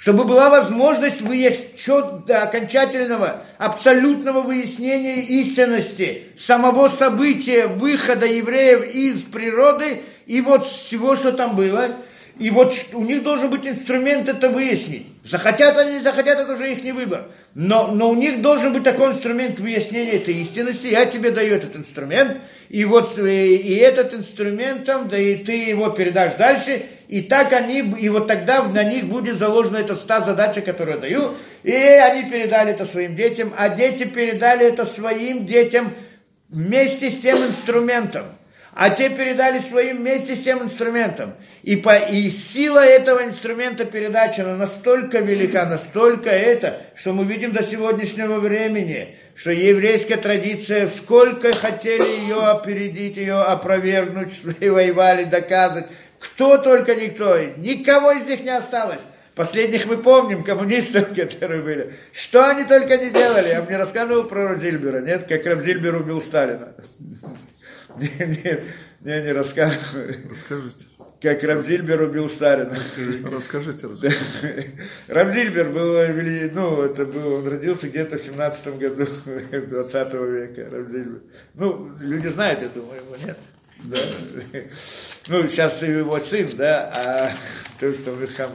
Чтобы 0.00 0.24
была 0.24 0.48
возможность 0.48 1.20
выяснить 1.20 2.24
до 2.24 2.40
окончательного, 2.40 3.42
абсолютного 3.58 4.40
выяснения 4.40 5.20
истинности 5.20 6.22
самого 6.38 6.88
события 6.88 7.66
выхода 7.66 8.24
евреев 8.24 8.94
из 8.94 9.20
природы 9.20 10.00
и 10.24 10.40
вот 10.40 10.66
всего, 10.66 11.16
что 11.16 11.32
там 11.32 11.54
было– 11.54 11.90
и 12.40 12.48
вот 12.48 12.74
у 12.94 13.04
них 13.04 13.22
должен 13.22 13.50
быть 13.50 13.66
инструмент 13.66 14.26
это 14.26 14.48
выяснить. 14.48 15.06
Захотят 15.22 15.76
они, 15.76 15.96
не 15.96 16.00
захотят, 16.00 16.40
это 16.40 16.54
уже 16.54 16.72
их 16.72 16.82
не 16.82 16.92
выбор. 16.92 17.26
Но, 17.54 17.88
но 17.88 18.08
у 18.08 18.14
них 18.14 18.40
должен 18.40 18.72
быть 18.72 18.82
такой 18.82 19.12
инструмент 19.12 19.60
выяснения 19.60 20.12
этой 20.12 20.36
истинности. 20.36 20.86
Я 20.86 21.04
тебе 21.04 21.32
даю 21.32 21.56
этот 21.56 21.76
инструмент, 21.76 22.38
и 22.70 22.86
вот 22.86 23.18
э, 23.18 23.46
и 23.46 23.74
этот 23.74 24.14
инструмент 24.14 24.86
там, 24.86 25.08
да 25.08 25.18
и 25.18 25.36
ты 25.36 25.52
его 25.52 25.90
передашь 25.90 26.36
дальше, 26.36 26.86
и 27.10 27.22
так 27.22 27.52
они, 27.52 27.80
и 27.80 28.08
вот 28.08 28.28
тогда 28.28 28.62
на 28.62 28.84
них 28.84 29.06
будет 29.06 29.36
заложена 29.36 29.78
эта 29.78 29.96
ста 29.96 30.20
задача, 30.20 30.60
которую 30.60 30.94
я 30.94 31.00
даю, 31.00 31.34
и 31.64 31.72
они 31.72 32.30
передали 32.30 32.70
это 32.70 32.84
своим 32.84 33.16
детям, 33.16 33.52
а 33.56 33.68
дети 33.68 34.04
передали 34.04 34.64
это 34.64 34.86
своим 34.86 35.44
детям 35.44 35.92
вместе 36.48 37.10
с 37.10 37.18
тем 37.18 37.44
инструментом 37.44 38.26
а 38.72 38.90
те 38.90 39.10
передали 39.10 39.58
своим 39.58 39.98
вместе 39.98 40.36
с 40.36 40.40
тем 40.40 40.62
инструментом. 40.62 41.34
И, 41.62 41.76
по, 41.76 41.96
и 41.96 42.30
сила 42.30 42.84
этого 42.84 43.24
инструмента 43.24 43.84
передачи, 43.84 44.40
она 44.40 44.56
настолько 44.56 45.18
велика, 45.18 45.66
настолько 45.66 46.30
это, 46.30 46.80
что 46.94 47.12
мы 47.12 47.24
видим 47.24 47.52
до 47.52 47.62
сегодняшнего 47.62 48.38
времени, 48.38 49.16
что 49.34 49.50
еврейская 49.50 50.16
традиция, 50.16 50.88
сколько 50.88 51.52
хотели 51.52 52.22
ее 52.22 52.42
опередить, 52.42 53.16
ее 53.16 53.40
опровергнуть, 53.40 54.32
воевали, 54.60 55.24
доказывать, 55.24 55.86
кто 56.20 56.58
только 56.58 56.94
никто, 56.94 57.38
никого 57.56 58.12
из 58.12 58.24
них 58.26 58.42
не 58.42 58.54
осталось. 58.54 59.00
Последних 59.34 59.86
мы 59.86 59.96
помним, 59.96 60.44
коммунистов, 60.44 61.08
которые 61.14 61.62
были. 61.62 61.94
Что 62.12 62.46
они 62.46 62.64
только 62.64 62.98
не 62.98 63.10
делали. 63.10 63.48
Я 63.48 63.62
мне 63.62 63.76
рассказывал 63.76 64.24
про 64.24 64.48
Рамзильбера, 64.48 65.00
нет? 65.00 65.24
Как 65.26 65.46
Рамзильбер 65.46 65.96
убил 65.96 66.20
Сталина. 66.20 66.74
Нет, 67.96 68.44
нет, 68.44 68.62
я 69.00 69.20
не 69.20 69.32
рассказываю. 69.32 70.14
Расскажите. 70.30 70.84
Как 71.20 71.42
Рамзильбер 71.42 72.00
убил 72.02 72.28
Сталина. 72.28 72.78
Расскажите, 73.30 73.88
расскажите. 73.88 74.72
Рамзильбер 75.08 75.70
был, 75.70 75.96
ну, 76.52 76.82
это 76.82 77.04
был, 77.04 77.34
он 77.34 77.48
родился 77.48 77.88
где-то 77.88 78.16
в 78.16 78.22
17 78.22 78.78
году 78.78 79.06
20 79.50 80.12
века, 80.14 80.70
Рамзильбер. 80.70 81.20
Ну, 81.54 81.90
люди 82.00 82.28
знают, 82.28 82.62
я 82.62 82.68
думаю, 82.68 83.00
его 83.02 83.16
нет. 83.16 83.36
Да? 83.84 83.98
Ну, 85.28 85.48
сейчас 85.48 85.82
его 85.82 86.18
сын, 86.18 86.48
да, 86.56 86.92
а 86.94 87.30
то, 87.78 87.92
что 87.94 88.12
Мирхам 88.12 88.50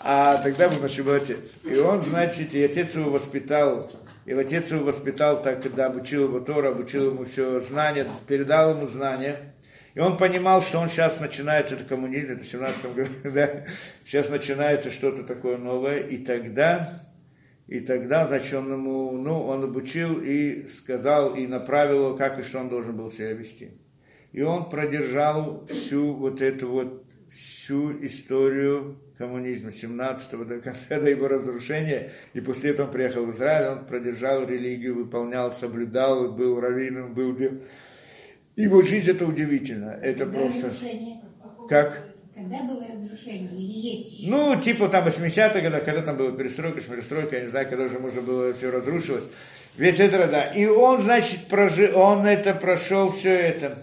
А 0.00 0.38
тогда 0.38 0.68
был 0.68 0.80
наш 0.80 0.92
его 0.92 1.12
отец. 1.12 1.52
И 1.64 1.76
он, 1.76 2.04
значит, 2.04 2.54
и 2.54 2.62
отец 2.62 2.94
его 2.94 3.10
воспитал, 3.10 3.90
и 4.24 4.32
отец 4.32 4.70
его 4.70 4.84
воспитал 4.84 5.42
так, 5.42 5.62
когда 5.62 5.86
обучил 5.86 6.24
его 6.24 6.40
Тора, 6.40 6.70
обучил 6.70 7.10
ему 7.10 7.24
все 7.24 7.60
знания, 7.60 8.06
передал 8.26 8.70
ему 8.70 8.86
знания. 8.86 9.54
И 9.94 10.00
он 10.00 10.16
понимал, 10.16 10.60
что 10.60 10.78
он 10.78 10.88
сейчас 10.88 11.20
начинается, 11.20 11.74
это 11.74 11.84
коммунизм, 11.84 12.32
это 12.32 12.42
в 12.42 12.46
17 12.46 12.94
году, 12.94 13.10
да, 13.24 13.64
сейчас 14.04 14.28
начинается 14.28 14.90
что-то 14.90 15.22
такое 15.22 15.56
новое, 15.56 15.98
и 15.98 16.18
тогда, 16.18 16.90
и 17.68 17.80
тогда, 17.80 18.26
значит, 18.26 18.54
он 18.54 18.72
ему, 18.72 19.12
ну, 19.12 19.40
он 19.46 19.62
обучил 19.62 20.20
и 20.20 20.66
сказал, 20.66 21.34
и 21.34 21.46
направил 21.46 22.08
его, 22.08 22.16
как 22.16 22.40
и 22.40 22.42
что 22.42 22.58
он 22.58 22.68
должен 22.68 22.96
был 22.96 23.10
себя 23.10 23.32
вести. 23.34 23.70
И 24.34 24.42
он 24.42 24.68
продержал 24.68 25.64
всю 25.68 26.12
вот 26.12 26.42
эту 26.42 26.68
вот, 26.68 27.04
всю 27.30 28.04
историю 28.04 28.98
коммунизма 29.16 29.70
17-го 29.70 30.44
до 30.44 30.58
конца 30.58 30.88
до 31.00 31.08
его 31.08 31.28
разрушения, 31.28 32.10
и 32.32 32.40
после 32.40 32.70
этого 32.70 32.86
он 32.86 32.92
приехал 32.92 33.26
в 33.26 33.32
Израиль, 33.32 33.78
он 33.78 33.86
продержал 33.86 34.44
религию, 34.44 34.96
выполнял, 34.96 35.52
соблюдал, 35.52 36.32
был 36.32 36.60
раввином, 36.60 37.14
был... 37.14 37.38
Его 38.56 38.82
жизнь 38.82 39.08
это 39.08 39.24
удивительно, 39.24 39.90
это 40.02 40.26
Когда 40.26 40.38
просто... 40.40 40.72
Как? 41.68 42.02
Когда 42.34 42.64
было 42.64 42.84
разрушение? 42.92 43.48
Или 43.52 43.62
есть 43.62 44.18
еще? 44.18 44.30
Ну, 44.30 44.60
типа 44.60 44.88
там 44.88 45.06
80-е 45.06 45.62
годы, 45.62 45.84
когда 45.84 46.02
там 46.02 46.16
была 46.16 46.32
перестройка, 46.32 46.80
перестройка, 46.80 47.36
я 47.36 47.42
не 47.42 47.48
знаю, 47.48 47.68
когда 47.70 47.84
уже 47.84 48.00
можно 48.00 48.20
было, 48.20 48.52
все 48.52 48.72
разрушилось. 48.72 49.24
Весь 49.76 49.98
это, 49.98 50.28
да. 50.28 50.46
И 50.52 50.66
он, 50.66 51.00
значит, 51.02 51.46
прожи, 51.48 51.92
он 51.92 52.24
это 52.26 52.54
прошел, 52.54 53.10
все 53.10 53.34
это. 53.34 53.78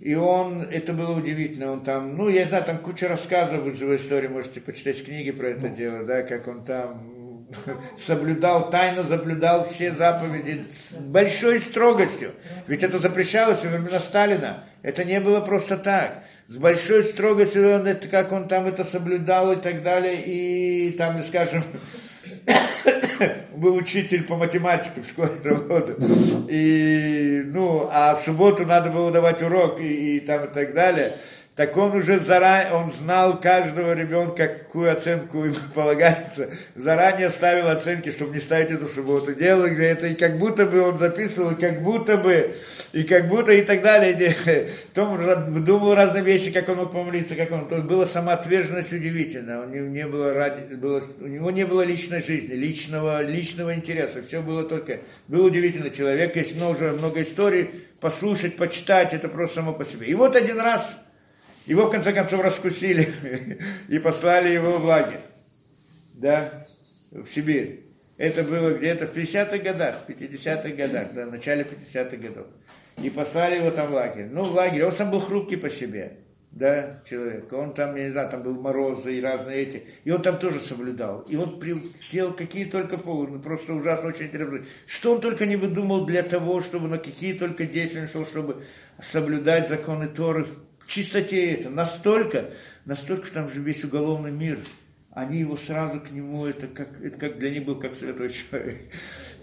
И 0.00 0.14
он, 0.14 0.62
это 0.62 0.94
было 0.94 1.12
удивительно, 1.12 1.72
он 1.72 1.82
там, 1.82 2.16
ну, 2.16 2.30
я 2.30 2.46
знаю, 2.46 2.64
там 2.64 2.78
куча 2.78 3.06
рассказов 3.06 3.66
из 3.66 3.82
его 3.82 3.94
истории, 3.96 4.28
можете 4.28 4.62
почитать 4.62 5.04
книги 5.04 5.30
про 5.30 5.48
это 5.48 5.68
дело, 5.68 6.04
да, 6.04 6.22
как 6.22 6.48
он 6.48 6.64
там 6.64 7.46
соблюдал, 7.98 8.70
тайно 8.70 9.04
соблюдал 9.04 9.64
все 9.64 9.92
заповеди 9.92 10.64
с 10.72 10.92
большой 10.92 11.60
строгостью. 11.60 12.32
Ведь 12.66 12.82
это 12.82 12.98
запрещалось 12.98 13.62
во 13.62 13.70
времена 13.70 13.98
Сталина. 13.98 14.64
Это 14.82 15.04
не 15.04 15.20
было 15.20 15.40
просто 15.40 15.76
так. 15.76 16.24
С 16.46 16.56
большой 16.56 17.02
строгостью, 17.02 17.76
он 17.76 17.86
это, 17.86 18.08
как 18.08 18.32
он 18.32 18.48
там 18.48 18.66
это 18.66 18.84
соблюдал 18.84 19.52
и 19.52 19.56
так 19.56 19.82
далее. 19.82 20.20
И 20.24 20.92
там, 20.92 21.22
скажем, 21.22 21.62
был 23.54 23.76
учитель 23.76 24.24
по 24.24 24.36
математике 24.36 25.02
в 25.02 25.08
школе 25.08 25.32
работал. 25.42 25.96
И, 26.48 27.42
ну, 27.46 27.88
а 27.92 28.14
в 28.14 28.22
субботу 28.22 28.66
надо 28.66 28.90
было 28.90 29.10
давать 29.10 29.42
урок 29.42 29.80
и, 29.80 30.16
и 30.16 30.20
там 30.20 30.44
и 30.44 30.48
так 30.48 30.72
далее 30.72 31.12
так 31.56 31.76
он 31.76 31.94
уже 31.96 32.18
заранее, 32.18 32.72
он 32.72 32.88
знал 32.88 33.38
каждого 33.40 33.92
ребенка, 33.92 34.48
какую 34.48 34.92
оценку 34.92 35.44
ему 35.44 35.56
полагается, 35.74 36.48
заранее 36.74 37.28
ставил 37.28 37.68
оценки, 37.68 38.10
чтобы 38.12 38.34
не 38.34 38.40
ставить 38.40 38.70
эту 38.70 38.86
субботу. 38.86 39.34
Делал 39.34 39.64
это, 39.64 40.06
и 40.06 40.14
как 40.14 40.38
будто 40.38 40.64
бы 40.64 40.80
он 40.80 40.96
записывал, 40.96 41.50
и 41.50 41.60
как 41.60 41.82
будто 41.82 42.16
бы, 42.16 42.54
и 42.92 43.02
как 43.02 43.28
будто, 43.28 43.52
и 43.52 43.62
так 43.62 43.82
далее. 43.82 44.68
Том 44.94 45.64
думал 45.64 45.94
разные 45.94 46.22
вещи, 46.22 46.50
как 46.52 46.68
он 46.68 46.78
мог 46.78 46.92
помолиться, 46.92 47.34
как 47.34 47.50
он, 47.50 47.68
то 47.68 47.76
есть 47.76 47.86
была 47.86 48.06
самоотверженность 48.06 48.92
удивительная, 48.92 49.60
у 49.60 49.68
него 49.68 49.86
не 49.86 50.06
было, 50.06 50.32
ради, 50.32 50.74
было, 50.74 51.02
у 51.20 51.26
него 51.26 51.50
не 51.50 51.66
было 51.66 51.82
личной 51.82 52.22
жизни, 52.22 52.54
личного, 52.54 53.22
личного 53.22 53.74
интереса, 53.74 54.22
все 54.22 54.40
было 54.40 54.62
только, 54.62 55.00
был 55.28 55.44
удивительный 55.46 55.90
человек, 55.90 56.36
есть 56.36 56.56
много, 56.56 56.92
много 56.92 57.22
историй, 57.22 57.70
послушать, 58.00 58.56
почитать, 58.56 59.12
это 59.12 59.28
просто 59.28 59.56
само 59.56 59.72
по 59.74 59.84
себе. 59.84 60.06
И 60.06 60.14
вот 60.14 60.36
один 60.36 60.58
раз, 60.58 60.98
его, 61.70 61.86
в 61.86 61.90
конце 61.90 62.12
концов, 62.12 62.42
раскусили 62.42 63.14
и 63.88 64.00
послали 64.00 64.48
его 64.48 64.78
в 64.78 64.84
лагерь, 64.84 65.20
да, 66.14 66.66
в 67.12 67.26
Сибирь. 67.28 67.84
Это 68.18 68.42
было 68.42 68.74
где-то 68.74 69.06
в 69.06 69.16
50-х 69.16 69.58
годах, 69.58 70.04
в 70.04 70.10
50-х 70.10 70.68
годах, 70.70 71.14
да, 71.14 71.26
в 71.26 71.30
начале 71.30 71.62
50-х 71.64 72.16
годов. 72.16 72.46
И 73.00 73.08
послали 73.08 73.56
его 73.58 73.70
там 73.70 73.88
в 73.88 73.94
лагерь. 73.94 74.26
Ну, 74.30 74.42
в 74.44 74.52
лагере, 74.52 74.84
он 74.84 74.92
сам 74.92 75.12
был 75.12 75.20
хрупкий 75.20 75.56
по 75.56 75.70
себе, 75.70 76.18
да, 76.50 77.02
человек. 77.08 77.50
Он 77.52 77.72
там, 77.72 77.94
я 77.94 78.06
не 78.06 78.10
знаю, 78.10 78.28
там 78.28 78.42
был 78.42 78.60
морозы 78.60 79.16
и 79.16 79.22
разные 79.22 79.62
эти. 79.62 79.84
И 80.02 80.10
он 80.10 80.20
там 80.22 80.40
тоже 80.40 80.58
соблюдал. 80.60 81.20
И 81.28 81.36
он 81.36 81.62
делал 82.10 82.32
какие 82.32 82.64
только 82.64 82.98
поводы, 82.98 83.38
просто 83.38 83.74
ужасно 83.74 84.08
очень 84.08 84.26
интересно. 84.26 84.66
Что 84.86 85.14
он 85.14 85.20
только 85.20 85.46
не 85.46 85.54
выдумал 85.54 86.04
для 86.04 86.24
того, 86.24 86.60
чтобы 86.62 86.88
на 86.88 86.98
какие 86.98 87.32
только 87.32 87.64
действия 87.64 88.08
шел, 88.08 88.26
чтобы 88.26 88.64
соблюдать 89.00 89.68
законы 89.68 90.08
Торы 90.08 90.46
чистоте 90.90 91.52
это, 91.52 91.70
настолько, 91.70 92.50
настолько, 92.84 93.26
что 93.26 93.34
там 93.34 93.48
же 93.48 93.60
весь 93.60 93.84
уголовный 93.84 94.32
мир, 94.32 94.58
они 95.12 95.38
его 95.38 95.56
сразу 95.56 96.00
к 96.00 96.10
нему, 96.10 96.46
это 96.46 96.68
как, 96.68 96.88
это 97.02 97.18
как 97.18 97.38
для 97.38 97.50
них 97.50 97.64
был 97.64 97.76
как 97.76 97.96
святой 97.96 98.30
человек. 98.30 98.78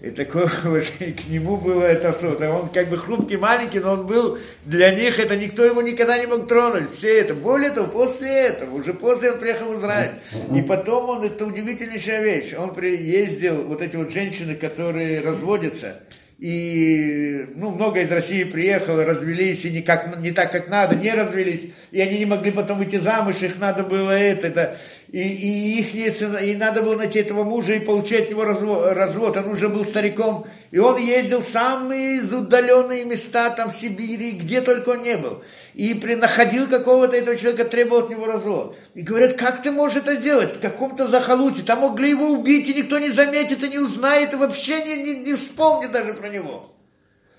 И 0.00 0.10
такое 0.10 0.50
уважение 0.64 1.12
к 1.12 1.28
нему 1.28 1.56
было 1.56 1.82
это 1.82 2.12
что-то. 2.12 2.50
Он 2.50 2.68
как 2.68 2.88
бы 2.88 2.96
хрупкий, 2.96 3.36
маленький, 3.36 3.80
но 3.80 3.92
он 3.92 4.06
был, 4.06 4.38
для 4.64 4.94
них 4.94 5.18
это 5.18 5.36
никто 5.36 5.64
его 5.64 5.82
никогда 5.82 6.18
не 6.18 6.26
мог 6.26 6.46
тронуть. 6.48 6.90
Все 6.90 7.18
это. 7.18 7.34
Более 7.34 7.70
того, 7.70 7.88
после 7.88 8.28
этого, 8.28 8.76
уже 8.76 8.94
после 8.94 9.32
он 9.32 9.40
приехал 9.40 9.72
в 9.72 9.78
Израиль. 9.78 10.12
И 10.54 10.62
потом 10.62 11.10
он, 11.10 11.24
это 11.24 11.44
удивительнейшая 11.44 12.22
вещь. 12.22 12.54
Он 12.56 12.72
приездил, 12.72 13.66
вот 13.66 13.82
эти 13.82 13.96
вот 13.96 14.12
женщины, 14.12 14.54
которые 14.54 15.20
разводятся, 15.20 16.00
и 16.38 17.46
ну, 17.56 17.70
много 17.70 18.00
из 18.00 18.12
России 18.12 18.44
приехало, 18.44 19.04
развелись, 19.04 19.64
и 19.64 19.70
никак, 19.70 20.18
не 20.18 20.30
так, 20.30 20.52
как 20.52 20.68
надо, 20.68 20.94
не 20.94 21.10
развелись, 21.10 21.72
и 21.90 22.00
они 22.00 22.18
не 22.18 22.26
могли 22.26 22.52
потом 22.52 22.78
выйти 22.78 22.96
замуж, 22.96 23.42
их 23.42 23.58
надо 23.58 23.82
было 23.82 24.12
это, 24.12 24.46
это 24.46 24.76
и, 25.10 25.20
и 25.20 25.78
их 25.80 25.94
не, 25.94 26.08
и 26.50 26.54
надо 26.54 26.82
было 26.82 26.94
найти 26.94 27.20
этого 27.20 27.42
мужа 27.42 27.72
и 27.72 27.80
получать 27.80 28.24
от 28.24 28.30
него 28.30 28.44
развод, 28.44 28.92
развод. 28.92 29.38
Он 29.38 29.48
уже 29.48 29.70
был 29.70 29.86
стариком, 29.86 30.46
и 30.70 30.78
он 30.78 30.98
ездил 30.98 31.40
в 31.40 31.48
самые 31.48 32.20
удаленные 32.22 33.06
места, 33.06 33.48
там 33.50 33.72
в 33.72 33.76
Сибири, 33.76 34.32
где 34.32 34.60
только 34.60 34.90
он 34.90 35.02
не 35.02 35.16
был. 35.16 35.42
И 35.72 35.94
при, 35.94 36.14
находил 36.14 36.68
какого-то 36.68 37.16
этого 37.16 37.38
человека, 37.38 37.64
требовал 37.64 38.04
от 38.04 38.10
него 38.10 38.26
развод. 38.26 38.76
И 38.94 39.00
говорят, 39.00 39.38
как 39.38 39.62
ты 39.62 39.70
можешь 39.70 39.96
это 39.96 40.16
делать? 40.16 40.56
В 40.56 40.60
каком-то 40.60 41.06
захолуте. 41.06 41.62
Там 41.62 41.80
могли 41.80 42.10
его 42.10 42.26
убить, 42.26 42.68
и 42.68 42.74
никто 42.74 42.98
не 42.98 43.10
заметит, 43.10 43.62
и 43.62 43.68
не 43.70 43.78
узнает, 43.78 44.34
и 44.34 44.36
вообще 44.36 44.84
не, 44.84 44.96
не, 44.96 45.14
не 45.20 45.34
вспомнит 45.34 45.90
даже 45.90 46.12
про 46.12 46.28
него. 46.28 46.70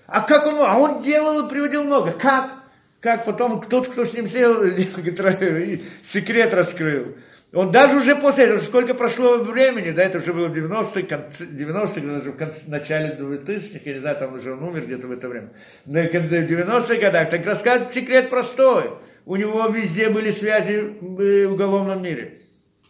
А 0.08 0.22
как 0.22 0.44
он, 0.46 0.56
а 0.58 0.76
он 0.76 1.02
делал 1.02 1.46
и 1.46 1.48
приводил 1.48 1.84
много. 1.84 2.10
Как? 2.10 2.50
Как 2.98 3.24
потом 3.24 3.60
кто-то, 3.60 3.88
кто 3.88 4.04
с 4.04 4.12
ним 4.12 4.26
сел, 4.26 4.60
секрет 6.02 6.52
раскрыл. 6.52 7.14
Он 7.52 7.72
даже 7.72 7.96
уже 7.96 8.14
после 8.14 8.44
этого, 8.44 8.60
сколько 8.60 8.94
прошло 8.94 9.38
времени, 9.38 9.90
да, 9.90 10.04
это 10.04 10.18
уже 10.18 10.32
было 10.32 10.46
в 10.46 10.52
90-х, 10.52 11.46
90 11.50 12.00
даже 12.00 12.30
в 12.30 12.36
конце, 12.36 12.60
начале 12.68 13.16
2000-х, 13.18 13.80
я 13.84 13.94
не 13.94 13.98
знаю, 13.98 14.16
там 14.18 14.34
уже 14.34 14.52
он 14.52 14.62
умер 14.62 14.84
где-то 14.86 15.08
в 15.08 15.10
это 15.10 15.28
время. 15.28 15.50
Но 15.84 16.00
в 16.00 16.04
90-х 16.04 16.94
годах, 16.96 17.28
так 17.28 17.44
рассказывает 17.44 17.92
секрет 17.92 18.30
простой. 18.30 18.90
У 19.26 19.34
него 19.34 19.66
везде 19.66 20.10
были 20.10 20.30
связи 20.30 20.94
в 21.00 21.52
уголовном 21.52 22.02
мире. 22.02 22.38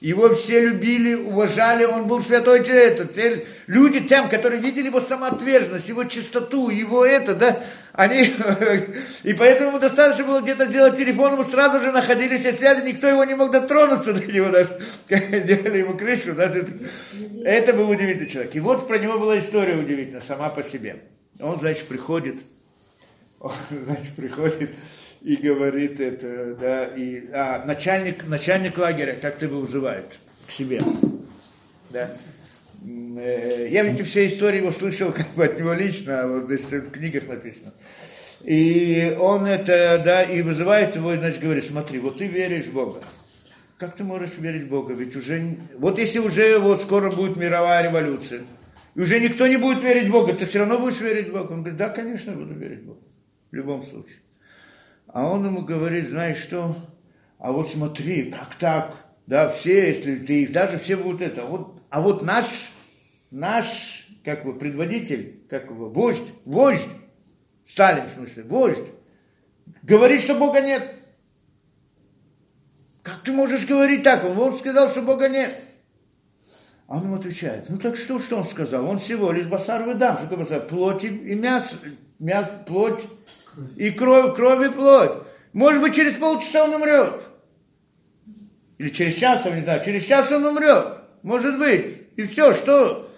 Его 0.01 0.35
все 0.35 0.60
любили, 0.60 1.12
уважали, 1.12 1.85
он 1.85 2.06
был 2.06 2.22
святой 2.22 2.60
этот. 2.60 3.14
Люди 3.66 4.01
тем, 4.01 4.31
которые 4.31 4.60
видели 4.60 4.86
его 4.86 5.01
самоотверженность, 5.01 5.90
его 5.90 6.05
чистоту, 6.05 6.70
его 6.70 7.05
это, 7.05 7.35
да, 7.35 7.62
они, 7.93 8.35
и 9.24 9.35
поэтому 9.35 9.78
достаточно 9.78 10.24
было 10.24 10.40
где-то 10.40 10.66
сделать 10.66 10.97
телефон, 10.97 11.35
ему 11.35 11.44
сразу 11.44 11.81
же 11.81 11.93
находили 11.93 12.39
все 12.39 12.55
связи, 12.55 12.86
никто 12.86 13.09
его 13.09 13.24
не 13.24 13.35
мог 13.35 13.51
дотронуться 13.51 14.14
до 14.14 14.24
него 14.24 14.48
даже, 14.48 14.81
делали 15.09 15.78
ему 15.78 15.98
крышу, 15.98 16.32
да, 16.32 16.51
это 17.44 17.74
был 17.74 17.90
удивительный 17.90 18.31
человек. 18.31 18.55
И 18.55 18.60
вот 18.60 18.89
про 18.89 18.98
него 18.98 19.18
была 19.18 19.39
история 19.39 19.77
удивительная, 19.77 20.22
сама 20.22 20.48
по 20.48 20.62
себе. 20.62 21.02
Он, 21.40 21.59
значит, 21.59 21.89
приходит, 21.89 22.36
он, 23.39 23.52
значит, 23.70 24.14
приходит, 24.16 24.70
и 25.23 25.37
говорит 25.37 26.01
это, 26.01 26.55
да, 26.55 26.85
и 26.87 27.31
а, 27.33 27.65
начальник, 27.67 28.27
начальник 28.27 28.79
лагеря 28.79 29.17
как-то 29.21 29.47
его 29.47 29.61
вызывает 29.61 30.19
к 30.47 30.51
себе, 30.51 30.81
да. 31.91 32.17
Э, 32.83 33.69
я 33.71 33.83
ведь 33.83 34.07
все 34.07 34.27
истории 34.27 34.59
его 34.59 34.71
слышал 34.71 35.13
как 35.17 35.29
бы 35.35 35.45
от 35.45 35.59
него 35.59 35.73
лично, 35.75 36.23
а 36.23 36.27
вот 36.27 36.51
в 36.51 36.91
книгах 36.91 37.29
написано. 37.29 37.73
И 38.43 39.15
он 39.21 39.45
это, 39.45 40.01
да, 40.03 40.23
и 40.23 40.41
вызывает 40.41 40.97
его, 40.97 41.13
и, 41.13 41.19
значит, 41.19 41.43
говорит, 41.43 41.65
смотри, 41.65 41.99
вот 41.99 42.19
ты 42.19 42.27
веришь 42.27 42.67
в 42.67 42.73
Бога. 42.73 43.03
как 43.77 43.97
ты 43.97 44.05
можешь 44.05 44.31
верить 44.39 44.63
в 44.63 44.69
Бога? 44.69 44.95
Ведь 44.95 45.15
уже, 45.15 45.57
вот 45.77 45.99
если 45.99 46.21
уже 46.21 46.59
вот 46.59 46.81
скоро 46.81 47.11
будет 47.11 47.37
мировая 47.37 47.83
революция, 47.83 48.41
и 48.95 49.01
уже 49.01 49.21
никто 49.21 49.47
не 49.47 49.59
будет 49.59 49.83
верить 49.83 50.09
в 50.09 50.13
Бога, 50.13 50.33
ты 50.33 50.47
все 50.47 50.61
равно 50.61 50.79
будешь 50.79 51.01
верить 51.01 51.29
в 51.29 51.33
Бога. 51.33 51.53
Он 51.53 51.61
говорит, 51.61 51.77
да, 51.77 51.91
конечно, 51.91 52.33
буду 52.33 52.55
верить 52.55 52.81
в 52.81 52.87
Бога. 52.87 53.01
В 53.51 53.55
любом 53.55 53.83
случае. 53.83 54.17
А 55.12 55.27
он 55.27 55.45
ему 55.45 55.62
говорит, 55.62 56.09
знаешь 56.09 56.37
что, 56.37 56.77
а 57.39 57.53
вот 57.53 57.69
смотри, 57.69 58.31
как 58.31 58.55
так, 58.55 58.97
да, 59.27 59.49
все, 59.49 59.89
если 59.89 60.16
ты, 60.16 60.47
даже 60.47 60.78
все 60.78 60.97
будут 60.97 61.20
это, 61.20 61.45
вот, 61.45 61.82
а 61.91 62.01
вот 62.01 62.23
наш, 62.23 62.70
наш, 63.31 64.07
как 64.24 64.45
бы, 64.45 64.57
предводитель, 64.57 65.43
как 65.49 65.65
его, 65.65 65.89
вождь, 65.89 66.23
вождь, 66.45 66.87
Сталин, 67.66 68.07
в 68.07 68.11
смысле, 68.11 68.45
вождь, 68.45 68.85
говорит, 69.82 70.20
что 70.20 70.35
Бога 70.35 70.61
нет. 70.61 70.95
Как 73.03 73.23
ты 73.23 73.32
можешь 73.32 73.66
говорить 73.66 74.03
так? 74.03 74.24
Он, 74.24 74.39
он 74.39 74.59
сказал, 74.59 74.91
что 74.91 75.03
Бога 75.03 75.28
нет. 75.28 75.59
А 76.87 76.97
он 76.97 77.05
ему 77.05 77.16
отвечает, 77.16 77.69
ну 77.69 77.78
так 77.78 77.97
что, 77.97 78.20
что 78.20 78.37
он 78.37 78.47
сказал? 78.47 78.85
Он 78.85 78.99
всего 78.99 79.32
лишь 79.32 79.47
басар 79.47 79.85
выдам. 79.85 80.16
Что 80.16 80.24
такое 80.24 80.39
басар? 80.45 80.66
Плоть 80.66 81.05
и 81.05 81.35
мясо, 81.35 81.77
мясо, 82.19 82.51
плоть 82.66 83.01
и 83.77 83.90
кровь, 83.90 84.36
кровь 84.36 84.66
и 84.66 84.72
плоть. 84.72 85.12
Может 85.52 85.81
быть, 85.82 85.94
через 85.94 86.14
полчаса 86.14 86.64
он 86.64 86.74
умрет. 86.74 87.22
Или 88.78 88.89
через 88.90 89.14
час, 89.16 89.43
там, 89.43 89.56
не 89.56 89.62
знаю, 89.62 89.85
через 89.85 90.05
час 90.05 90.31
он 90.31 90.44
умрет. 90.47 90.86
Может 91.22 91.59
быть. 91.59 92.02
И 92.16 92.22
все, 92.24 92.55
что? 92.55 93.10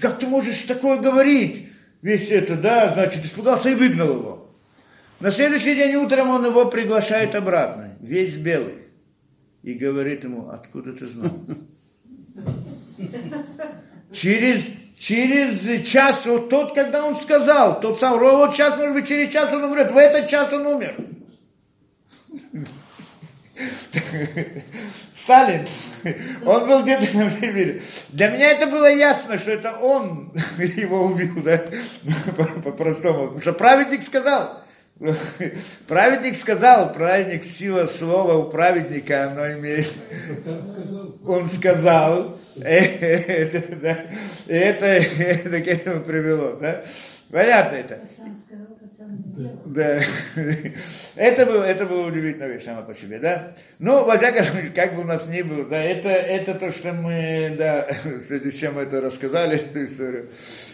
Как 0.00 0.18
ты 0.18 0.26
можешь 0.26 0.62
такое 0.62 0.98
говорить? 0.98 1.68
Весь 2.02 2.30
это, 2.30 2.56
да, 2.56 2.92
значит, 2.94 3.24
испугался 3.24 3.70
и 3.70 3.74
выгнал 3.74 4.10
его. 4.10 4.50
На 5.20 5.30
следующий 5.30 5.74
день 5.74 5.96
утром 5.96 6.30
он 6.30 6.46
его 6.46 6.66
приглашает 6.66 7.34
обратно, 7.34 7.96
весь 8.00 8.36
белый. 8.36 8.86
И 9.62 9.74
говорит 9.74 10.24
ему, 10.24 10.48
откуда 10.48 10.94
ты 10.94 11.06
знал? 11.06 11.38
Через, 14.12 14.64
через 15.00 15.88
час, 15.88 16.26
вот 16.26 16.50
тот, 16.50 16.74
когда 16.74 17.04
он 17.04 17.16
сказал, 17.16 17.80
тот 17.80 17.98
сам, 17.98 18.18
вот 18.18 18.54
сейчас, 18.54 18.76
может 18.76 18.92
быть, 18.94 19.08
через 19.08 19.32
час 19.32 19.50
он 19.52 19.64
умрет, 19.64 19.90
в 19.90 19.96
этот 19.96 20.28
час 20.28 20.52
он 20.52 20.66
умер. 20.66 20.94
Сталин, 25.16 25.66
он 26.44 26.66
был 26.66 26.82
где-то 26.82 27.16
на 27.16 27.30
Сибири. 27.30 27.82
Для 28.10 28.28
меня 28.30 28.50
это 28.50 28.66
было 28.66 28.90
ясно, 28.90 29.38
что 29.38 29.52
это 29.52 29.78
он 29.78 30.32
его 30.58 31.06
убил, 31.06 31.42
да, 31.42 31.62
по-простому. 32.64 33.24
Потому 33.24 33.40
что 33.40 33.52
праведник 33.52 34.02
сказал, 34.02 34.59
Праведник 35.88 36.36
сказал, 36.36 36.92
праведник, 36.92 37.44
сила 37.44 37.86
слова 37.86 38.34
у 38.34 38.50
праведника, 38.50 39.30
оно 39.30 39.50
имеет... 39.52 39.92
Он 41.26 41.46
сказал, 41.46 42.38
это, 42.60 43.76
да, 43.76 43.98
это, 44.46 45.00
к 45.60 45.68
этому 45.68 46.00
привело, 46.02 46.56
да? 46.60 46.82
Понятно 47.30 47.76
это? 47.76 48.00
Да. 49.66 50.00
Это 51.14 51.46
было, 51.46 51.62
это 51.62 51.86
было 51.86 52.06
удивительная 52.06 52.48
вещь 52.48 52.64
сама 52.64 52.82
по 52.82 52.92
себе, 52.92 53.18
да? 53.18 53.52
Ну, 53.78 54.04
во 54.04 54.18
всяком 54.18 54.44
случае, 54.44 54.70
как 54.70 54.94
бы 54.94 55.02
у 55.02 55.04
нас 55.04 55.26
ни 55.28 55.40
было, 55.42 55.64
да, 55.64 55.82
это, 55.82 56.08
это 56.10 56.54
то, 56.54 56.72
что 56.72 56.92
мы, 56.92 57.54
да, 57.56 57.86
в 58.04 58.22
связи 58.22 58.50
с 58.50 58.58
чем 58.58 58.74
мы 58.74 58.82
это 58.82 59.00
рассказали, 59.00 59.56
эту 59.56 59.84
историю. 59.84 60.28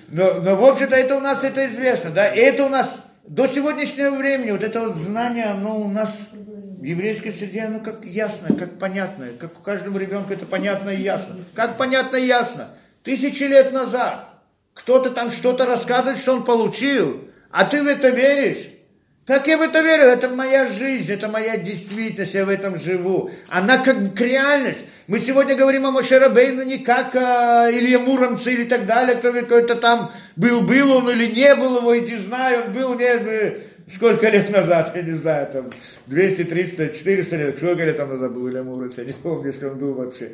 Но, 0.09 0.35
но 0.40 0.57
в 0.57 0.65
общем-то, 0.65 0.97
это 0.97 1.16
у 1.16 1.20
нас 1.20 1.44
это 1.44 1.66
известно, 1.66 2.11
да, 2.11 2.28
и 2.28 2.40
это 2.40 2.65
у 2.65 2.69
нас 2.69 3.03
до 3.27 3.47
сегодняшнего 3.47 4.16
времени 4.16 4.53
вот 4.53 4.62
это 4.62 4.81
вот 4.81 4.97
знание, 4.97 5.47
оно 5.47 5.81
у 5.81 5.89
нас 5.89 6.31
в 6.32 6.82
еврейской 6.85 7.31
среде, 7.31 7.62
оно 7.62 7.81
как 7.81 8.05
ясно, 8.05 8.55
как 8.55 8.78
понятно, 8.78 9.28
как 9.39 9.59
у 9.59 9.62
каждого 9.62 9.98
ребенка 9.98 10.35
это 10.35 10.47
понятно 10.47 10.90
и 10.90 11.03
ясно. 11.03 11.36
Как 11.55 11.77
понятно 11.77 12.16
и 12.16 12.27
ясно. 12.27 12.70
Тысячи 13.03 13.44
лет 13.44 13.73
назад 13.73 14.28
кто-то 14.74 15.11
там 15.11 15.31
что-то 15.31 15.65
рассказывает, 15.65 16.19
что 16.19 16.32
он 16.32 16.44
получил, 16.44 17.24
а 17.51 17.65
ты 17.65 17.82
в 17.82 17.86
это 17.86 18.11
веришь. 18.11 18.69
Как 19.27 19.48
я 19.48 19.59
в 19.59 19.62
это 19.62 19.81
верю? 19.81 20.05
Это 20.05 20.28
моя 20.28 20.69
жизнь, 20.69 21.11
это 21.11 21.27
моя 21.27 21.57
действительность, 21.57 22.35
я 22.35 22.44
в 22.44 22.48
этом 22.48 22.78
живу. 22.78 23.31
Она 23.48 23.78
как 23.78 24.20
реальность. 24.20 24.85
Мы 25.09 25.19
сегодня 25.19 25.57
говорим 25.57 25.85
о 25.85 25.90
Мошерабейну 25.90 26.62
не 26.62 26.78
как 26.78 27.16
о 27.16 27.69
Илье 27.69 27.98
Муромце 27.98 28.53
или 28.53 28.65
так 28.65 28.86
далее, 28.86 29.16
кто 29.16 29.32
какой-то 29.32 29.74
там 29.74 30.12
был, 30.36 30.62
был 30.62 30.93
он 30.93 31.11
или 31.11 31.27
не 31.27 31.55
был 31.57 31.78
его, 31.78 31.94
и 31.94 32.09
не 32.09 32.19
знаю, 32.19 32.66
он 32.66 32.73
был, 32.73 32.94
не, 32.94 33.90
сколько 33.93 34.28
лет 34.28 34.51
назад, 34.51 34.93
я 34.94 35.03
не 35.03 35.15
знаю, 35.15 35.48
там 35.53 35.70
200, 36.07 36.44
300, 36.44 36.89
400 36.90 37.36
лет, 37.36 37.57
сколько 37.57 37.85
лет 37.85 37.97
там 37.97 38.09
назад 38.09 38.32
был 38.32 38.48
Илья 38.48 38.62
Муромец, 38.62 38.94
я 38.97 39.05
не 39.05 39.12
помню, 39.12 39.53
если 39.53 39.66
он 39.66 39.78
был 39.78 39.94
вообще. 39.94 40.32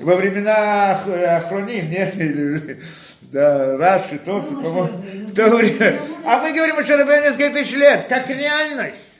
Во 0.00 0.16
времена 0.16 1.00
Ахроним, 1.36 1.88
нет, 1.90 2.14
да, 3.32 3.76
Раши, 3.76 4.18
Тосы, 4.18 4.54
по-моему, 4.54 4.98
в 5.28 5.34
то 5.34 5.48
время. 5.50 6.00
А 6.24 6.38
мы 6.38 6.52
говорим 6.52 6.78
о 6.78 6.82
Шарабе 6.82 7.20
несколько 7.20 7.50
тысяч 7.50 7.74
лет, 7.74 8.06
как 8.08 8.28
реальность. 8.28 9.12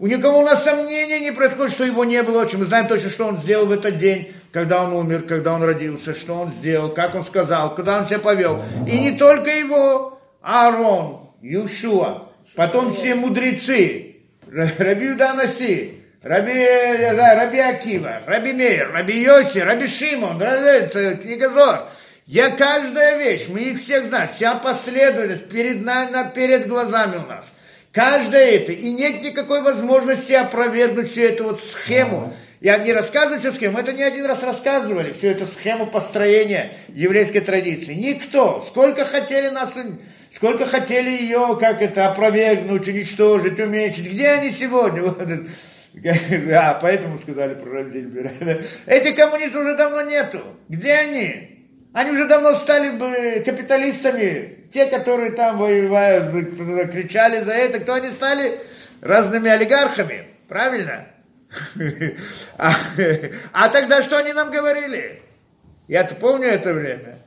У 0.00 0.08
никого 0.08 0.40
у 0.40 0.42
нас 0.42 0.64
сомнения 0.64 1.20
не 1.20 1.30
происходит, 1.30 1.72
что 1.72 1.84
его 1.84 2.04
не 2.04 2.20
было. 2.24 2.48
Мы 2.52 2.64
знаем 2.64 2.88
точно, 2.88 3.10
что 3.10 3.26
он 3.26 3.38
сделал 3.38 3.66
в 3.66 3.72
этот 3.72 3.98
день, 3.98 4.32
когда 4.50 4.82
он 4.82 4.92
умер, 4.92 5.22
когда 5.22 5.54
он 5.54 5.62
родился, 5.62 6.14
что 6.14 6.34
он 6.34 6.50
сделал, 6.50 6.90
как 6.90 7.14
он 7.14 7.24
сказал, 7.24 7.76
куда 7.76 8.00
он 8.00 8.06
себя 8.06 8.18
повел. 8.18 8.60
И 8.88 8.98
не 8.98 9.12
только 9.12 9.50
его, 9.50 10.20
Аарон, 10.42 11.30
Юшуа, 11.40 12.28
потом 12.56 12.92
все 12.92 13.14
мудрецы, 13.14 14.16
Раби 14.48 15.06
Юданаси, 15.06 16.00
Раби, 16.22 16.52
я 16.52 17.14
знаю, 17.14 17.38
Раби 17.38 17.60
Акива, 17.60 18.22
Раби 18.26 18.52
Мейр, 18.52 18.90
Раби 18.92 19.22
Йоси, 19.22 19.58
Раби 19.58 19.86
Шимон, 19.86 20.38
книга 20.38 21.50
Зор. 21.50 21.86
Я 22.26 22.50
каждая 22.50 23.18
вещь, 23.18 23.48
мы 23.48 23.60
их 23.60 23.80
всех 23.80 24.06
знаем, 24.06 24.28
вся 24.28 24.54
последовательность 24.54 25.48
перед 25.50 25.82
нами, 25.82 26.30
перед 26.34 26.66
глазами 26.66 27.16
у 27.16 27.26
нас. 27.28 27.44
Каждое 27.92 28.52
это. 28.52 28.72
И 28.72 28.90
нет 28.90 29.22
никакой 29.22 29.62
возможности 29.62 30.32
опровергнуть 30.32 31.10
всю 31.10 31.20
эту 31.20 31.44
вот 31.44 31.60
схему. 31.60 32.34
Я 32.60 32.78
не 32.78 32.94
рассказываю 32.94 33.40
всю 33.40 33.52
схему, 33.52 33.78
это 33.78 33.92
не 33.92 34.02
один 34.02 34.24
раз 34.24 34.42
рассказывали, 34.42 35.12
всю 35.12 35.28
эту 35.28 35.46
схему 35.46 35.86
построения 35.86 36.72
еврейской 36.88 37.40
традиции. 37.40 37.92
Никто. 37.92 38.64
Сколько 38.66 39.04
хотели 39.04 39.50
нас, 39.50 39.74
сколько 40.34 40.64
хотели 40.64 41.10
ее, 41.10 41.58
как 41.60 41.82
это, 41.82 42.08
опровергнуть, 42.08 42.88
уничтожить, 42.88 43.60
уменьшить. 43.60 44.10
Где 44.10 44.28
они 44.28 44.50
сегодня? 44.50 45.02
А, 46.52 46.76
поэтому 46.82 47.16
сказали 47.18 47.54
про. 47.54 47.82
Этих 48.86 49.14
коммунистов 49.14 49.60
уже 49.60 49.76
давно 49.76 50.02
нету. 50.02 50.40
Где 50.68 50.92
они? 50.92 51.53
Они 51.94 52.10
уже 52.10 52.26
давно 52.26 52.54
стали 52.56 52.90
бы 52.90 53.42
капиталистами. 53.44 54.66
Те, 54.72 54.86
которые 54.86 55.30
там 55.30 55.58
воевают, 55.58 56.28
кричали 56.90 57.38
за 57.40 57.52
это, 57.52 57.78
кто 57.78 57.94
они 57.94 58.10
стали? 58.10 58.58
Разными 59.00 59.48
олигархами. 59.48 60.26
Правильно? 60.48 61.06
А, 62.58 62.74
а 63.52 63.68
тогда 63.68 64.02
что 64.02 64.18
они 64.18 64.32
нам 64.32 64.50
говорили? 64.50 65.22
Я-то 65.86 66.16
помню 66.16 66.48
это 66.48 66.72
время. 66.72 67.18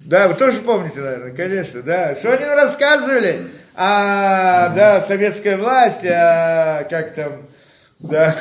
Да, 0.00 0.28
вы 0.28 0.34
тоже 0.34 0.62
помните, 0.62 1.00
наверное, 1.00 1.34
конечно, 1.34 1.82
да. 1.82 2.14
Что 2.14 2.32
они 2.32 2.44
рассказывали? 2.46 3.48
А, 3.74 4.70
да, 4.70 5.00
советская 5.02 5.58
власть, 5.58 6.04
а, 6.06 6.84
как 6.84 7.12
там, 7.14 7.46
да, 7.98 8.34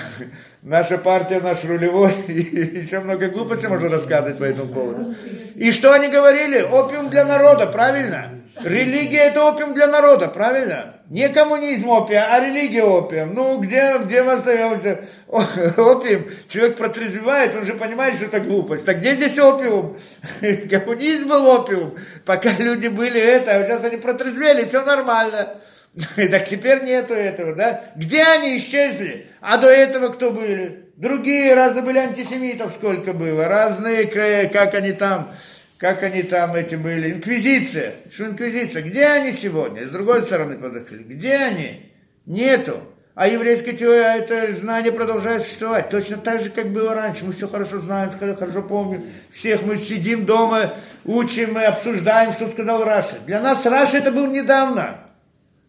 наша 0.63 0.97
партия, 0.97 1.39
наш 1.39 1.63
рулевой, 1.63 2.13
и 2.27 2.79
еще 2.79 2.99
много 2.99 3.27
глупостей 3.27 3.67
можно 3.67 3.89
рассказывать 3.89 4.37
по 4.37 4.43
этому 4.43 4.73
поводу. 4.73 5.15
И 5.55 5.71
что 5.71 5.93
они 5.93 6.07
говорили? 6.07 6.61
Опиум 6.61 7.09
для 7.09 7.25
народа, 7.25 7.67
правильно? 7.67 8.37
Религия 8.63 9.29
это 9.29 9.43
опиум 9.45 9.73
для 9.73 9.87
народа, 9.87 10.27
правильно? 10.27 10.95
Не 11.09 11.29
коммунизм 11.29 11.89
опиум, 11.89 12.23
а 12.29 12.39
религия 12.39 12.83
опиум. 12.83 13.33
Ну, 13.33 13.59
где, 13.59 13.97
где 14.03 14.23
мы 14.23 14.33
остаемся? 14.33 15.01
Опиум. 15.27 16.23
Человек 16.47 16.77
протрезвевает, 16.77 17.55
он 17.55 17.65
же 17.65 17.73
понимает, 17.73 18.15
что 18.15 18.25
это 18.25 18.39
глупость. 18.39 18.85
Так 18.85 18.99
где 18.99 19.13
здесь 19.13 19.37
опиум? 19.39 19.97
Коммунизм 20.69 21.29
был 21.29 21.47
опиум. 21.47 21.95
Пока 22.25 22.51
люди 22.57 22.87
были 22.87 23.19
это, 23.19 23.55
а 23.55 23.65
сейчас 23.65 23.83
они 23.83 23.97
протрезвели, 23.97 24.65
все 24.65 24.83
нормально. 24.83 25.49
Так 26.31 26.47
теперь 26.47 26.83
нету 26.83 27.13
этого, 27.13 27.53
да? 27.53 27.81
Где 27.95 28.23
они 28.23 28.57
исчезли? 28.57 29.27
А 29.41 29.57
до 29.57 29.67
этого 29.67 30.09
кто 30.09 30.31
были? 30.31 30.85
Другие 30.95 31.53
разные 31.55 31.83
были 31.83 31.97
антисемитов, 31.97 32.73
сколько 32.73 33.13
было, 33.13 33.47
разные, 33.47 34.05
как 34.47 34.75
они 34.75 34.91
там, 34.91 35.31
как 35.77 36.03
они 36.03 36.21
там 36.21 36.53
эти 36.55 36.75
были, 36.75 37.11
инквизиция. 37.11 37.93
Что 38.11 38.27
инквизиция? 38.27 38.83
Где 38.83 39.07
они 39.07 39.31
сегодня? 39.31 39.87
С 39.87 39.89
другой 39.89 40.21
стороны 40.21 40.57
подошли. 40.57 40.99
Где 40.99 41.37
они? 41.37 41.91
Нету. 42.27 42.83
А 43.15 43.27
еврейская 43.27 43.73
теория, 43.73 44.15
это 44.19 44.53
знание 44.55 44.91
продолжает 44.91 45.41
существовать. 45.43 45.89
Точно 45.89 46.17
так 46.17 46.39
же, 46.41 46.49
как 46.49 46.69
было 46.71 46.93
раньше. 46.93 47.25
Мы 47.25 47.33
все 47.33 47.47
хорошо 47.47 47.79
знаем, 47.79 48.11
хорошо 48.11 48.61
помним. 48.61 49.03
Всех 49.31 49.63
мы 49.63 49.77
сидим 49.77 50.25
дома, 50.25 50.73
учим, 51.03 51.53
мы 51.53 51.65
обсуждаем, 51.65 52.31
что 52.31 52.47
сказал 52.47 52.85
Раши. 52.85 53.15
Для 53.25 53.41
нас 53.41 53.65
Раши 53.65 53.97
это 53.97 54.11
был 54.11 54.27
недавно. 54.27 55.10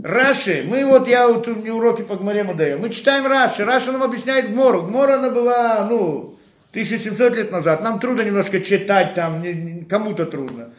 Раши, 0.02 0.64
мы 0.66 0.84
вот, 0.84 1.06
я 1.06 1.28
вот 1.28 1.46
мне 1.46 1.72
уроки 1.72 2.02
по 2.02 2.16
Гмаре 2.16 2.40
ему 2.40 2.54
даю, 2.54 2.78
мы 2.78 2.90
читаем 2.90 3.26
Раши, 3.26 3.64
Раши 3.64 3.92
нам 3.92 4.02
объясняет 4.02 4.50
Гмору. 4.50 4.82
Гмора 4.82 5.14
она 5.14 5.30
была, 5.30 5.86
ну, 5.88 6.36
1700 6.72 7.36
лет 7.36 7.52
назад, 7.52 7.82
нам 7.82 8.00
трудно 8.00 8.22
немножко 8.22 8.60
читать, 8.60 9.14
там, 9.14 9.44
кому-то 9.88 10.26
трудно. 10.26 10.70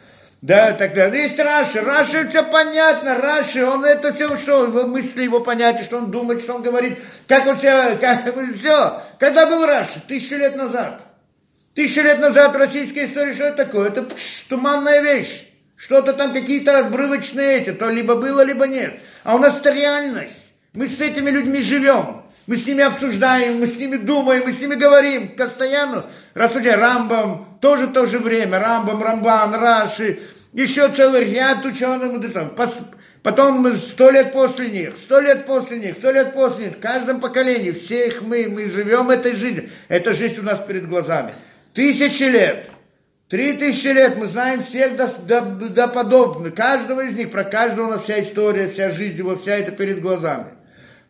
Да, 0.42 0.72
тогда 0.72 1.06
есть 1.06 1.38
Раши, 1.38 1.80
Раши 1.80 2.28
все 2.28 2.42
понятно, 2.42 3.14
Раши, 3.14 3.64
он 3.64 3.82
это 3.86 4.12
все 4.12 4.36
что, 4.36 4.66
мысли 4.86 5.22
его 5.22 5.40
понятия, 5.40 5.84
что 5.84 5.96
он 5.96 6.10
думает, 6.10 6.42
что 6.42 6.56
он 6.56 6.62
говорит, 6.62 6.98
как 7.26 7.46
он 7.46 7.58
себя, 7.58 7.96
как, 8.00 8.34
все. 8.54 9.00
Когда 9.18 9.46
был 9.46 9.64
Раши? 9.64 10.02
Тысячу 10.06 10.36
лет 10.36 10.54
назад. 10.54 11.00
Тысячу 11.72 12.02
лет 12.02 12.20
назад 12.20 12.54
российская 12.56 13.06
история, 13.06 13.32
что 13.32 13.44
это 13.44 13.64
такое? 13.64 13.88
Это 13.88 14.02
пш, 14.02 14.42
туманная 14.50 15.00
вещь. 15.00 15.43
Что-то 15.76 16.12
там 16.12 16.32
какие-то 16.32 16.86
обрывочные 16.86 17.58
эти, 17.58 17.72
то 17.72 17.88
либо 17.90 18.14
было, 18.14 18.42
либо 18.42 18.66
нет. 18.66 18.94
А 19.22 19.34
у 19.34 19.38
нас 19.38 19.58
это 19.58 19.70
реальность. 19.72 20.46
Мы 20.72 20.86
с 20.88 21.00
этими 21.00 21.30
людьми 21.30 21.62
живем. 21.62 22.22
Мы 22.46 22.56
с 22.56 22.66
ними 22.66 22.82
обсуждаем, 22.84 23.60
мы 23.60 23.66
с 23.66 23.76
ними 23.78 23.96
думаем, 23.96 24.42
мы 24.44 24.52
с 24.52 24.60
ними 24.60 24.74
говорим 24.74 25.28
постоянно. 25.28 26.04
Рассудя 26.34 26.76
Рамбам, 26.76 27.58
тоже 27.60 27.88
то 27.88 28.04
же 28.04 28.18
время. 28.18 28.58
Рамбам, 28.58 29.02
Рамбан, 29.02 29.54
Раши, 29.54 30.20
еще 30.52 30.88
целый 30.88 31.24
ряд 31.24 31.64
ученых. 31.64 32.12
Потом 33.22 33.60
мы 33.60 33.76
сто 33.76 34.10
лет 34.10 34.34
после 34.34 34.68
них, 34.68 34.92
сто 35.02 35.18
лет 35.18 35.46
после 35.46 35.78
них, 35.78 35.96
сто 35.96 36.10
лет 36.10 36.34
после 36.34 36.66
них, 36.66 36.76
в 36.76 36.80
каждом 36.80 37.20
поколении, 37.20 37.70
всех 37.70 38.20
мы, 38.20 38.48
мы 38.50 38.68
живем 38.68 39.10
этой 39.10 39.34
жизнью. 39.34 39.70
Эта 39.88 40.12
жизнь 40.12 40.38
у 40.40 40.42
нас 40.42 40.60
перед 40.60 40.86
глазами. 40.86 41.34
Тысячи 41.72 42.24
лет. 42.24 42.68
Три 43.34 43.54
тысячи 43.54 43.88
лет 43.88 44.16
мы 44.16 44.26
знаем 44.26 44.62
всех 44.62 44.94
до, 44.94 45.08
до, 45.08 45.40
до 45.40 45.88
подобных, 45.88 46.54
каждого 46.54 47.00
из 47.00 47.16
них, 47.16 47.32
про 47.32 47.42
каждого 47.42 47.88
у 47.88 47.90
нас 47.90 48.04
вся 48.04 48.20
история, 48.20 48.68
вся 48.68 48.92
жизнь 48.92 49.18
его, 49.18 49.34
вся 49.34 49.56
это 49.56 49.72
перед 49.72 50.00
глазами. 50.00 50.50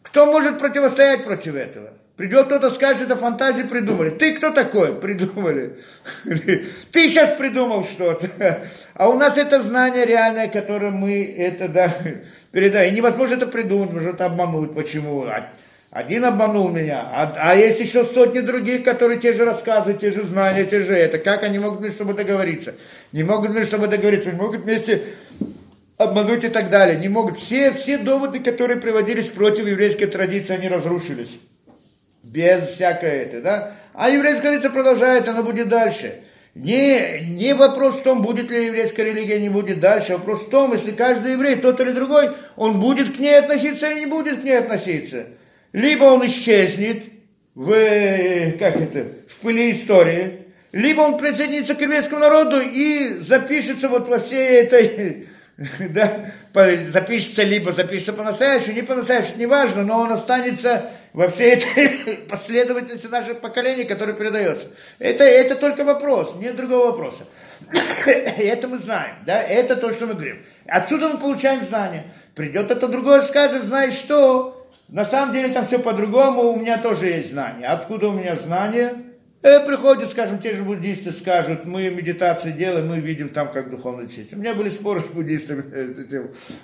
Кто 0.01 0.25
может 0.25 0.59
противостоять 0.59 1.25
против 1.25 1.55
этого? 1.55 1.91
Придет 2.17 2.47
кто-то, 2.47 2.71
скажет, 2.71 3.03
это 3.03 3.17
фантазии 3.17 3.65
придумали. 3.65 4.09
Ты 4.09 4.33
кто 4.37 4.53
такой? 4.53 4.95
Придумали. 5.03 5.77
Ты 6.25 7.09
сейчас 7.11 7.37
придумал 7.37 7.85
что-то. 7.85 8.63
А 8.95 9.11
у 9.11 9.19
нас 9.19 9.37
это 9.37 9.61
знание 9.61 10.07
реальное, 10.07 10.49
которое 10.49 10.93
мы 10.93 11.25
это, 11.25 11.69
да, 11.69 11.93
передаем. 12.53 12.91
И 12.91 12.97
невозможно 12.97 13.35
это 13.35 13.47
придумать, 13.47 13.93
может 13.93 14.23
обмануть. 14.23 14.75
Почему? 14.75 15.27
Один 15.95 16.25
обманул 16.25 16.71
меня, 16.71 17.03
а, 17.03 17.35
а 17.37 17.55
есть 17.55 17.79
еще 17.79 18.05
сотни 18.05 18.41
других, 18.41 18.83
которые 18.83 19.21
те 19.21 19.33
же 19.33 19.45
рассказы, 19.45 19.95
те 19.95 20.11
же 20.11 20.25
знания, 20.25 20.65
те 20.65 20.83
же 20.83 20.93
это. 20.93 21.19
Как 21.19 21.45
они 21.45 21.61
могут 21.61 21.83
между 21.83 21.99
собой 21.99 22.15
договориться? 22.15 22.75
Не 23.13 23.23
могут 23.23 23.55
между 23.55 23.71
собой 23.71 23.87
договориться, 23.87 24.33
не 24.33 24.37
могут 24.37 24.63
вместе 24.63 25.03
обмануть 25.97 26.43
и 26.43 26.49
так 26.49 26.69
далее. 26.69 26.99
Не 26.99 27.09
могут. 27.09 27.39
Все, 27.39 27.71
все 27.71 27.97
доводы, 27.97 28.41
которые 28.41 28.81
приводились 28.81 29.27
против 29.27 29.69
еврейской 29.69 30.07
традиции, 30.07 30.55
они 30.55 30.67
разрушились. 30.67 31.39
Без 32.25 32.71
всякой 32.71 33.11
это, 33.11 33.41
да? 33.41 33.77
А 33.93 34.11
еврейская 34.11 34.49
традиция 34.49 34.71
продолжает, 34.71 35.29
она 35.29 35.45
будет 35.45 35.69
дальше. 35.69 36.23
Не, 36.57 37.21
не 37.21 37.55
вопрос 37.55 38.01
в 38.01 38.03
том, 38.03 38.21
будет 38.21 38.51
ли 38.51 38.67
еврейская 38.67 39.05
религия, 39.05 39.39
не 39.39 39.49
будет 39.49 39.79
дальше. 39.79 40.15
Вопрос 40.15 40.41
в 40.41 40.51
том, 40.51 40.73
если 40.73 40.91
каждый 40.91 41.35
еврей, 41.35 41.55
тот 41.55 41.79
или 41.79 41.93
другой, 41.93 42.31
он 42.57 42.81
будет 42.81 43.17
к 43.17 43.21
ней 43.21 43.39
относиться 43.39 43.89
или 43.89 44.01
не 44.01 44.07
будет 44.07 44.41
к 44.41 44.43
ней 44.43 44.59
относиться 44.59 45.27
либо 45.75 46.05
он 46.05 46.25
исчезнет 46.27 47.05
в, 47.55 47.69
как 48.59 48.77
это, 48.77 49.09
в 49.29 49.39
пыли 49.41 49.73
истории, 49.73 50.47
либо 50.71 51.01
он 51.03 51.19
присоединится 51.19 51.75
к 51.75 51.81
еврейскому 51.81 52.21
народу 52.21 52.61
и 52.61 53.19
запишется 53.19 53.89
вот 53.89 54.09
во 54.09 54.21
всей 54.21 54.61
этой, 54.61 55.29
да, 55.91 56.27
запишется, 56.55 57.43
либо 57.43 57.73
запишется 57.73 58.13
по-настоящему, 58.13 58.75
не 58.75 58.83
по-настоящему, 58.83 59.39
не 59.39 59.47
важно, 59.47 59.83
но 59.85 60.01
он 60.01 60.13
останется 60.13 60.91
во 61.13 61.27
всей 61.27 61.55
этой 61.55 62.17
последовательности 62.29 63.09
нашего 63.09 63.35
поколения, 63.35 63.85
которое 63.85 64.15
передается. 64.15 64.69
Это, 65.01 65.25
это 65.25 65.57
только 65.57 65.83
вопрос, 65.83 66.35
нет 66.39 66.55
другого 66.55 66.93
вопроса. 66.93 67.25
это 68.07 68.69
мы 68.69 68.79
знаем, 68.79 69.17
да, 69.27 69.43
это 69.43 69.75
то, 69.75 69.93
что 69.93 70.07
мы 70.07 70.15
говорим. 70.15 70.45
Отсюда 70.67 71.09
мы 71.09 71.19
получаем 71.19 71.65
знания. 71.65 72.05
Придет 72.37 72.71
это 72.71 72.87
другое 72.87 73.23
скажет, 73.23 73.65
знаешь 73.65 73.95
что, 73.95 74.64
на 74.89 75.05
самом 75.05 75.35
деле 75.35 75.49
там 75.49 75.67
все 75.67 75.79
по-другому, 75.79 76.53
у 76.53 76.57
меня 76.57 76.79
тоже 76.79 77.07
есть 77.07 77.31
знания. 77.31 77.67
Откуда 77.67 78.09
у 78.09 78.13
меня 78.13 78.37
знания? 78.37 78.95
Э, 79.43 79.61
приходят, 79.61 80.11
скажем, 80.11 80.39
те 80.39 80.55
же 80.55 80.63
буддисты 80.63 81.13
скажут, 81.13 81.67
мы 81.67 81.91
медитации 81.91 82.51
делаем, 82.51 82.89
мы 82.89 83.01
видим 83.01 83.29
там, 83.29 83.53
как 83.53 83.71
духовно 83.71 84.09
чистить. 84.09 84.33
У 84.33 84.37
меня 84.39 84.55
были 84.55 84.71
споры 84.71 85.01
с 85.01 85.05
буддистами 85.05 85.63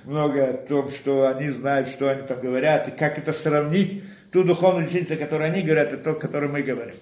много 0.05 0.49
о 0.49 0.53
том, 0.55 0.89
что 0.89 1.29
они 1.29 1.51
знают, 1.51 1.89
что 1.89 2.09
они 2.09 2.23
там 2.23 2.41
говорят, 2.41 2.89
и 2.89 2.91
как 2.91 3.19
это 3.19 3.35
сравнить, 3.35 4.03
ту 4.33 4.45
духовную 4.45 4.85
действительность, 4.85 5.21
о 5.21 5.25
которой 5.25 5.51
они 5.51 5.61
говорят, 5.61 5.93
и 5.93 5.99
то, 5.99 6.13
о 6.13 6.15
которой 6.15 6.49
мы 6.49 6.63
говорим. 6.63 6.95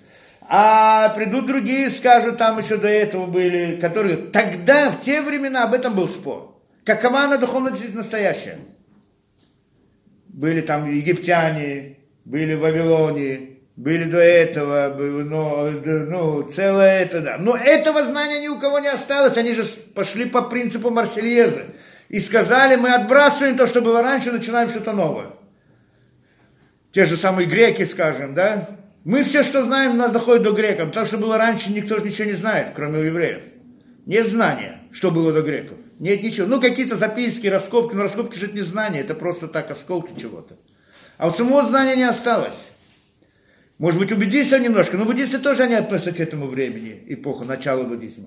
А 0.50 1.10
придут 1.10 1.46
другие, 1.46 1.90
скажут, 1.90 2.38
там 2.38 2.58
еще 2.58 2.76
до 2.76 2.88
этого 2.88 3.26
были, 3.26 3.78
которые... 3.80 4.16
Тогда, 4.16 4.90
в 4.90 5.02
те 5.02 5.20
времена, 5.22 5.62
об 5.64 5.74
этом 5.74 5.94
был 5.94 6.08
спор. 6.08 6.56
Какова 6.84 7.20
она 7.20 7.36
духовная 7.36 7.70
действительность 7.70 8.10
настоящая? 8.10 8.58
Были 10.38 10.60
там 10.60 10.88
египтяне, 10.88 11.96
были 12.24 12.54
в 12.54 12.60
Вавилоне, 12.60 13.56
были 13.74 14.04
до 14.04 14.18
этого, 14.18 14.94
ну, 14.96 15.70
ну, 15.82 16.42
целое 16.44 17.00
это, 17.00 17.20
да. 17.20 17.38
Но 17.40 17.56
этого 17.56 18.04
знания 18.04 18.40
ни 18.40 18.46
у 18.46 18.56
кого 18.56 18.78
не 18.78 18.86
осталось, 18.86 19.36
они 19.36 19.52
же 19.52 19.64
пошли 19.96 20.26
по 20.26 20.42
принципу 20.42 20.90
Марсельеза 20.90 21.64
и 22.08 22.20
сказали, 22.20 22.76
мы 22.76 22.90
отбрасываем 22.90 23.56
то, 23.56 23.66
что 23.66 23.80
было 23.80 24.00
раньше, 24.00 24.30
начинаем 24.30 24.68
что-то 24.68 24.92
новое. 24.92 25.30
Те 26.92 27.04
же 27.04 27.16
самые 27.16 27.48
греки, 27.48 27.84
скажем, 27.84 28.34
да? 28.34 28.68
Мы 29.02 29.24
все, 29.24 29.42
что 29.42 29.64
знаем, 29.64 29.92
у 29.92 29.96
нас 29.96 30.12
доходит 30.12 30.44
до 30.44 30.52
греков. 30.52 30.92
То, 30.92 31.04
что 31.04 31.18
было 31.18 31.36
раньше, 31.36 31.72
никто 31.72 31.98
же 31.98 32.04
ничего 32.04 32.28
не 32.28 32.34
знает, 32.34 32.74
кроме 32.76 33.04
евреев. 33.04 33.42
Нет 34.06 34.28
знания, 34.28 34.77
что 34.92 35.10
было 35.10 35.32
до 35.32 35.42
греков. 35.42 35.78
Нет 35.98 36.22
ничего. 36.22 36.46
Ну, 36.46 36.60
какие-то 36.60 36.96
записки, 36.96 37.46
раскопки. 37.46 37.94
Но 37.94 38.02
раскопки 38.02 38.38
же 38.38 38.46
это 38.46 38.54
не 38.54 38.62
знания, 38.62 39.00
это 39.00 39.14
просто 39.14 39.48
так 39.48 39.70
осколки 39.70 40.18
чего-то. 40.18 40.54
А 41.16 41.26
вот 41.26 41.36
самого 41.36 41.62
знания 41.62 41.96
не 41.96 42.08
осталось. 42.08 42.68
Может 43.78 44.00
быть, 44.00 44.10
у 44.10 44.16
буддистов 44.16 44.60
немножко, 44.60 44.96
но 44.96 45.04
буддисты 45.04 45.38
тоже 45.38 45.64
они 45.64 45.74
относятся 45.74 46.12
к 46.12 46.20
этому 46.20 46.46
времени, 46.46 47.00
эпоху, 47.06 47.44
начала 47.44 47.84
буддизма. 47.84 48.26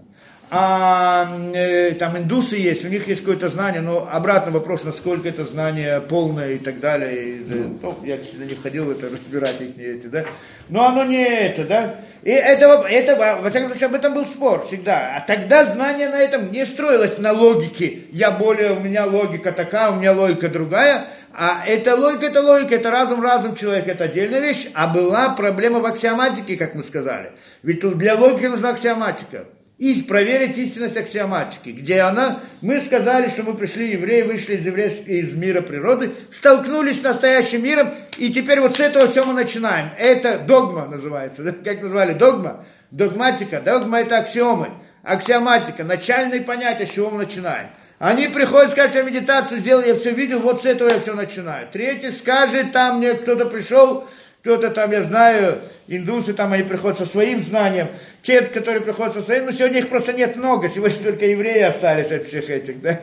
А 0.50 1.38
э, 1.54 1.92
там 1.92 2.18
индусы 2.18 2.58
есть, 2.58 2.84
у 2.84 2.90
них 2.90 3.08
есть 3.08 3.22
какое-то 3.22 3.48
знание, 3.48 3.82
но 3.82 4.10
обратно 4.12 4.52
вопрос, 4.52 4.84
насколько 4.84 5.30
это 5.30 5.46
знание 5.46 6.02
полное 6.02 6.54
и 6.54 6.58
так 6.58 6.82
далее. 6.82 7.36
И, 7.36 7.46
ну, 7.82 7.98
я 8.04 8.18
сюда 8.18 8.46
не 8.46 8.54
входил 8.54 8.86
в 8.86 8.90
это, 8.92 9.10
разбирать 9.12 9.62
их 9.62 9.78
не 9.78 9.84
эти, 9.84 10.08
да. 10.08 10.26
Но 10.68 10.86
оно 10.86 11.06
не 11.06 11.24
это, 11.24 11.64
да. 11.64 11.96
И 12.24 12.30
это, 12.30 12.86
это, 12.88 13.42
во 13.42 13.50
всяком 13.50 13.70
случае, 13.70 13.88
об 13.88 13.96
этом 13.96 14.14
был 14.14 14.26
спор 14.26 14.66
всегда. 14.66 15.16
А 15.16 15.22
тогда 15.22 15.66
знание 15.66 16.10
на 16.10 16.20
этом 16.20 16.52
не 16.52 16.66
строилось 16.66 17.18
на 17.18 17.32
логике. 17.32 18.04
Я 18.12 18.32
более, 18.32 18.74
у 18.74 18.80
меня 18.80 19.06
логика 19.06 19.52
такая, 19.52 19.92
у 19.92 19.96
меня 19.96 20.14
логика 20.14 20.48
другая. 20.48 21.06
А 21.34 21.64
эта 21.66 21.96
логика, 21.96 22.28
это 22.28 22.42
логика, 22.42 22.76
это 22.76 22.92
разум, 22.92 23.22
разум 23.22 23.56
человека, 23.56 23.92
это 23.92 24.04
отдельная 24.04 24.40
вещь. 24.40 24.68
А 24.74 24.88
была 24.88 25.30
проблема 25.30 25.80
в 25.80 25.86
аксиоматике, 25.86 26.58
как 26.58 26.76
мы 26.76 26.84
сказали. 26.84 27.32
Ведь 27.64 27.80
для 27.98 28.16
логики 28.16 28.46
нужна 28.46 28.70
аксиоматика 28.70 29.46
и 29.82 30.00
проверить 30.04 30.60
истинность 30.60 30.96
аксиоматики, 30.96 31.70
где 31.70 32.02
она, 32.02 32.40
мы 32.62 32.80
сказали, 32.82 33.30
что 33.30 33.42
мы 33.42 33.56
пришли 33.56 33.94
евреи, 33.94 34.22
вышли 34.22 34.54
из, 34.54 34.64
еврейского, 34.64 35.12
из 35.12 35.34
мира 35.34 35.62
природы, 35.62 36.12
столкнулись 36.30 37.00
с 37.00 37.04
настоящим 37.04 37.64
миром, 37.64 37.90
и 38.20 38.32
теперь 38.32 38.60
вот 38.60 38.78
с 38.78 38.80
этого 38.80 39.08
все 39.08 39.26
мы 39.26 39.34
начинаем. 39.34 39.90
Это 39.98 40.38
догма 40.38 40.86
называется, 40.86 41.42
да? 41.46 41.52
как 41.52 41.82
назвали 41.82 42.14
догма, 42.14 42.64
догматика, 42.92 43.60
догма 43.60 44.02
это 44.02 44.20
аксиомы, 44.20 44.70
аксиоматика, 45.02 45.84
начальные 45.84 46.42
понятия, 46.42 46.86
с 46.86 46.92
чего 46.92 47.10
мы 47.10 47.24
начинаем. 47.24 47.70
Они 47.98 48.28
приходят, 48.28 48.74
скажут, 48.74 48.94
я 48.94 49.02
медитацию 49.02 49.62
сделал, 49.62 49.84
я 49.84 49.96
все 49.96 50.12
видел, 50.12 50.42
вот 50.42 50.62
с 50.62 50.66
этого 50.68 50.90
я 50.90 51.00
все 51.00 51.16
начинаю. 51.16 51.68
Третий 51.72 52.12
скажет, 52.12 52.72
там 52.72 53.00
мне 53.00 53.16
кто-то 53.16 53.48
пришел, 53.48 54.08
кто-то 54.42 54.72
там, 54.72 54.92
я 54.92 55.04
знаю, 55.04 55.60
индусы 55.88 56.34
там, 56.34 56.52
они 56.54 56.64
приходят 56.64 56.98
со 56.98 57.06
своим 57.06 57.40
знанием, 57.40 57.88
те, 58.24 58.42
которые 58.42 58.82
приходят 58.82 59.14
со 59.14 59.22
своим, 59.22 59.46
но 59.46 59.52
сегодня 59.52 59.80
их 59.80 59.90
просто 59.90 60.14
нет 60.14 60.36
много, 60.36 60.68
сегодня 60.68 60.98
только 61.04 61.26
евреи 61.26 61.62
остались 61.62 62.12
от 62.12 62.26
всех 62.26 62.50
этих, 62.50 62.82
да, 62.82 63.00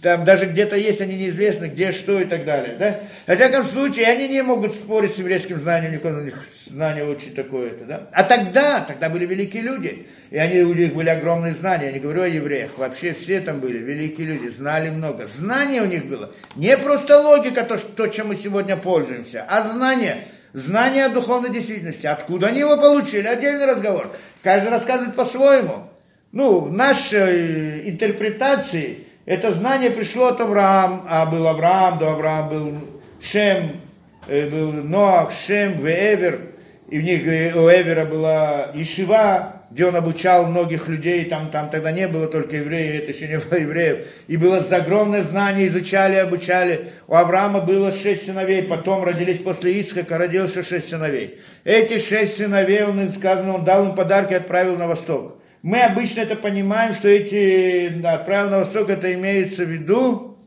там 0.00 0.24
даже 0.24 0.46
где-то 0.46 0.76
есть, 0.76 1.00
они 1.02 1.16
неизвестны, 1.16 1.66
где, 1.66 1.92
что 1.92 2.20
и 2.20 2.24
так 2.24 2.44
далее, 2.44 2.76
да. 2.78 3.00
Во 3.26 3.34
всяком 3.34 3.64
случае, 3.64 4.06
они 4.06 4.28
не 4.28 4.42
могут 4.42 4.72
спорить 4.72 5.14
с 5.14 5.18
еврейским 5.18 5.58
знанием, 5.58 5.92
никакое 5.92 6.20
у 6.20 6.24
них 6.24 6.42
знание 6.66 7.04
очень 7.04 7.34
такое-то, 7.34 7.84
да. 7.84 8.08
А 8.12 8.22
тогда, 8.22 8.80
тогда 8.80 9.10
были 9.10 9.26
великие 9.26 9.62
люди, 9.62 10.06
и 10.30 10.38
они, 10.38 10.62
у 10.62 10.72
них 10.72 10.94
были 10.94 11.10
огромные 11.10 11.52
знания, 11.52 11.86
я 11.86 11.92
не 11.92 11.98
говорю 11.98 12.22
о 12.22 12.28
евреях, 12.28 12.78
вообще 12.78 13.12
все 13.12 13.40
там 13.40 13.60
были 13.60 13.76
великие 13.76 14.26
люди, 14.26 14.48
знали 14.48 14.88
много. 14.88 15.26
Знание 15.26 15.82
у 15.82 15.86
них 15.86 16.06
было, 16.06 16.32
не 16.56 16.78
просто 16.78 17.20
логика, 17.20 17.64
то, 17.64 17.76
то 17.76 18.06
чем 18.06 18.28
мы 18.28 18.36
сегодня 18.36 18.76
пользуемся, 18.76 19.44
а 19.46 19.68
знание– 19.68 20.24
знание 20.58 21.06
о 21.06 21.08
духовной 21.08 21.50
действительности. 21.50 22.06
Откуда 22.06 22.48
они 22.48 22.60
его 22.60 22.76
получили? 22.76 23.26
Отдельный 23.26 23.66
разговор. 23.66 24.10
Каждый 24.42 24.68
рассказывает 24.68 25.16
по-своему. 25.16 25.84
Ну, 26.32 26.60
в 26.60 26.72
нашей 26.72 27.88
интерпретации 27.88 29.06
это 29.24 29.52
знание 29.52 29.90
пришло 29.90 30.28
от 30.28 30.40
Авраама, 30.40 31.04
а 31.08 31.26
был 31.26 31.46
Авраам, 31.46 31.98
до 31.98 32.12
Авраама 32.12 32.50
был 32.50 32.74
Шем, 33.20 33.72
э, 34.26 34.48
был 34.48 34.72
Ноах, 34.72 35.32
Шем, 35.32 35.84
Веевер, 35.84 36.52
и 36.88 36.98
в 36.98 37.02
них 37.02 37.26
э, 37.26 37.52
у 37.54 37.68
Эвера 37.68 38.04
была 38.04 38.70
Ишива, 38.74 39.57
где 39.70 39.84
он 39.84 39.96
обучал 39.96 40.46
многих 40.46 40.88
людей, 40.88 41.26
там, 41.26 41.50
там 41.50 41.68
тогда 41.68 41.92
не 41.92 42.08
было 42.08 42.26
только 42.26 42.56
евреев, 42.56 43.02
это 43.02 43.12
еще 43.12 43.28
не 43.28 43.38
было 43.38 43.58
евреев, 43.58 44.06
и 44.26 44.36
было 44.36 44.58
огромное 44.58 45.22
знание, 45.22 45.68
изучали, 45.68 46.14
обучали. 46.16 46.90
У 47.06 47.14
Авраама 47.14 47.60
было 47.60 47.92
шесть 47.92 48.24
сыновей, 48.24 48.62
потом 48.62 49.04
родились 49.04 49.38
после 49.38 49.78
Исхака, 49.80 50.16
родился 50.16 50.62
шесть 50.62 50.88
сыновей. 50.88 51.40
Эти 51.64 51.98
шесть 51.98 52.38
сыновей, 52.38 52.84
он, 52.84 53.10
сказано, 53.12 53.56
он 53.56 53.64
дал 53.64 53.86
им 53.86 53.94
подарки 53.94 54.32
и 54.32 54.36
отправил 54.36 54.76
на 54.76 54.86
восток. 54.86 55.38
Мы 55.62 55.80
обычно 55.80 56.20
это 56.20 56.36
понимаем, 56.36 56.94
что 56.94 57.08
эти 57.08 57.88
да, 57.88 58.14
отправил 58.14 58.50
на 58.50 58.58
восток, 58.60 58.88
это 58.88 59.12
имеется 59.12 59.64
в 59.64 59.68
виду, 59.68 60.38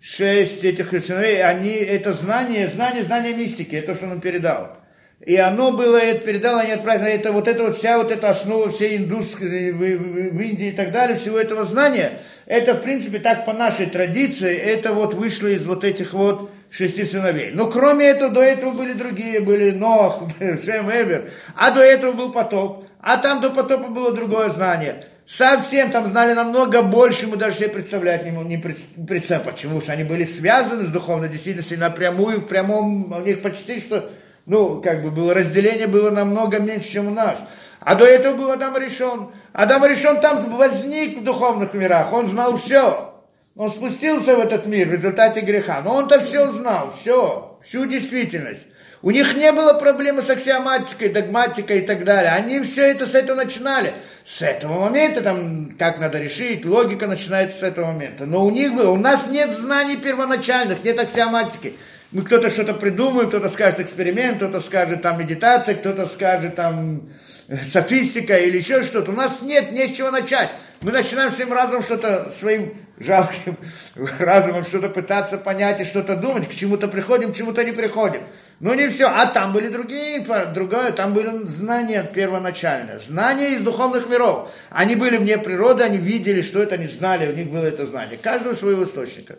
шесть 0.00 0.62
этих 0.62 0.90
сыновей, 0.90 1.42
они, 1.42 1.70
это 1.72 2.12
знание, 2.12 2.68
знание, 2.68 3.02
знание 3.02 3.34
мистики, 3.34 3.74
это 3.74 3.88
то, 3.88 3.94
что 3.96 4.06
он 4.06 4.12
им 4.14 4.20
передал. 4.20 4.77
И 5.26 5.36
оно 5.36 5.72
было, 5.72 5.96
это 5.96 6.24
передало, 6.24 6.60
они 6.60 6.72
отправили, 6.72 7.10
это 7.10 7.32
вот 7.32 7.48
это 7.48 7.64
вот 7.64 7.76
вся 7.76 7.98
вот 7.98 8.12
эта 8.12 8.28
основа 8.28 8.70
всей 8.70 8.96
индусской, 8.96 9.72
в, 9.72 9.76
в, 9.76 10.36
в 10.36 10.40
Индии 10.40 10.68
и 10.68 10.72
так 10.72 10.92
далее, 10.92 11.16
всего 11.16 11.38
этого 11.38 11.64
знания, 11.64 12.20
это 12.46 12.74
в 12.74 12.82
принципе 12.82 13.18
так 13.18 13.44
по 13.44 13.52
нашей 13.52 13.86
традиции, 13.86 14.56
это 14.56 14.92
вот 14.92 15.14
вышло 15.14 15.48
из 15.48 15.66
вот 15.66 15.82
этих 15.82 16.12
вот 16.12 16.50
шести 16.70 17.04
сыновей. 17.04 17.50
Но 17.52 17.68
кроме 17.68 18.06
этого, 18.06 18.30
до 18.30 18.42
этого 18.42 18.70
были 18.70 18.92
другие, 18.92 19.40
были 19.40 19.72
Нох, 19.72 20.22
Шем, 20.38 20.88
Эвер, 20.88 21.28
а 21.56 21.72
до 21.72 21.80
этого 21.80 22.12
был 22.12 22.30
потоп, 22.30 22.86
а 23.00 23.16
там 23.16 23.40
до 23.40 23.50
потопа 23.50 23.88
было 23.88 24.14
другое 24.14 24.50
знание. 24.50 25.04
Совсем 25.26 25.90
там 25.90 26.06
знали 26.06 26.32
намного 26.32 26.80
больше, 26.80 27.26
мы 27.26 27.36
даже 27.36 27.58
себе 27.58 27.68
представлять 27.68 28.24
не, 28.24 28.30
не 28.30 28.56
представляем, 28.56 29.44
почему, 29.44 29.80
что 29.80 29.92
они 29.92 30.04
были 30.04 30.24
связаны 30.24 30.86
с 30.86 30.90
духовной 30.90 31.28
действительностью 31.28 31.78
напрямую, 31.78 32.40
в 32.40 32.46
прямом, 32.46 33.12
у 33.12 33.20
них 33.20 33.42
почти 33.42 33.80
что 33.80 34.10
ну, 34.48 34.80
как 34.80 35.02
бы 35.02 35.10
было 35.10 35.34
разделение 35.34 35.86
было 35.86 36.10
намного 36.10 36.58
меньше, 36.58 36.90
чем 36.90 37.08
у 37.08 37.10
нас. 37.10 37.38
А 37.80 37.94
до 37.94 38.06
этого 38.06 38.34
был 38.34 38.50
Адам 38.50 38.76
решен. 38.76 39.28
Адам 39.52 39.84
решен 39.84 40.20
там 40.20 40.56
возник 40.56 41.18
в 41.18 41.24
духовных 41.24 41.74
мирах, 41.74 42.12
он 42.12 42.26
знал 42.26 42.56
все. 42.56 43.14
Он 43.54 43.70
спустился 43.70 44.36
в 44.36 44.40
этот 44.40 44.66
мир 44.66 44.88
в 44.88 44.92
результате 44.92 45.40
греха, 45.40 45.82
но 45.82 45.94
он-то 45.94 46.20
все 46.20 46.50
знал, 46.50 46.90
все, 46.90 47.58
всю 47.62 47.86
действительность. 47.86 48.66
У 49.02 49.10
них 49.10 49.36
не 49.36 49.52
было 49.52 49.74
проблемы 49.74 50.22
с 50.22 50.30
аксиоматикой, 50.30 51.08
догматикой 51.10 51.80
и 51.80 51.86
так 51.86 52.04
далее. 52.04 52.32
Они 52.32 52.60
все 52.60 52.82
это 52.82 53.06
с 53.06 53.14
этого 53.14 53.36
начинали. 53.36 53.94
С 54.24 54.42
этого 54.42 54.80
момента, 54.80 55.22
там, 55.22 55.72
как 55.78 55.98
надо 55.98 56.18
решить, 56.18 56.64
логика 56.64 57.06
начинается 57.06 57.58
с 57.58 57.62
этого 57.62 57.92
момента. 57.92 58.26
Но 58.26 58.44
у 58.44 58.50
них 58.50 58.74
было, 58.74 58.90
у 58.90 58.96
нас 58.96 59.26
нет 59.28 59.50
знаний 59.50 59.96
первоначальных, 59.96 60.82
нет 60.82 60.98
аксиоматики 60.98 61.76
мы 62.10 62.22
кто-то 62.22 62.48
что-то 62.48 62.72
придумает, 62.72 63.28
кто-то 63.28 63.48
скажет 63.48 63.80
эксперимент, 63.80 64.38
кто-то 64.38 64.60
скажет 64.60 65.02
там 65.02 65.18
медитация, 65.18 65.74
кто-то 65.74 66.06
скажет 66.06 66.54
там 66.54 67.02
э, 67.48 67.58
софистика 67.64 68.36
или 68.38 68.56
еще 68.56 68.82
что-то. 68.82 69.10
У 69.10 69.14
нас 69.14 69.42
нет, 69.42 69.72
не 69.72 69.88
с 69.88 69.92
чего 69.92 70.10
начать. 70.10 70.50
Мы 70.80 70.92
начинаем 70.92 71.30
своим 71.30 71.52
разумом 71.52 71.82
что-то, 71.82 72.30
своим 72.30 72.72
жалким 72.98 73.56
разумом 74.18 74.64
что-то 74.64 74.88
пытаться 74.88 75.36
понять 75.36 75.80
и 75.80 75.84
что-то 75.84 76.16
думать, 76.16 76.48
к 76.48 76.54
чему-то 76.54 76.88
приходим, 76.88 77.32
к 77.32 77.36
чему-то 77.36 77.62
не 77.62 77.72
приходим. 77.72 78.22
Ну 78.60 78.72
не 78.72 78.88
все, 78.88 79.06
а 79.06 79.26
там 79.26 79.52
были 79.52 79.68
другие, 79.68 80.24
другое, 80.54 80.92
там 80.92 81.12
были 81.12 81.46
знания 81.46 82.02
первоначальные, 82.02 83.00
знания 83.00 83.54
из 83.54 83.60
духовных 83.60 84.08
миров. 84.08 84.50
Они 84.70 84.96
были 84.96 85.18
вне 85.18 85.36
природы, 85.36 85.82
они 85.82 85.98
видели, 85.98 86.40
что 86.40 86.62
это, 86.62 86.76
они 86.76 86.86
знали, 86.86 87.30
у 87.30 87.36
них 87.36 87.50
было 87.50 87.64
это 87.64 87.84
знание. 87.84 88.16
Каждого 88.16 88.54
своего 88.54 88.84
источника. 88.84 89.36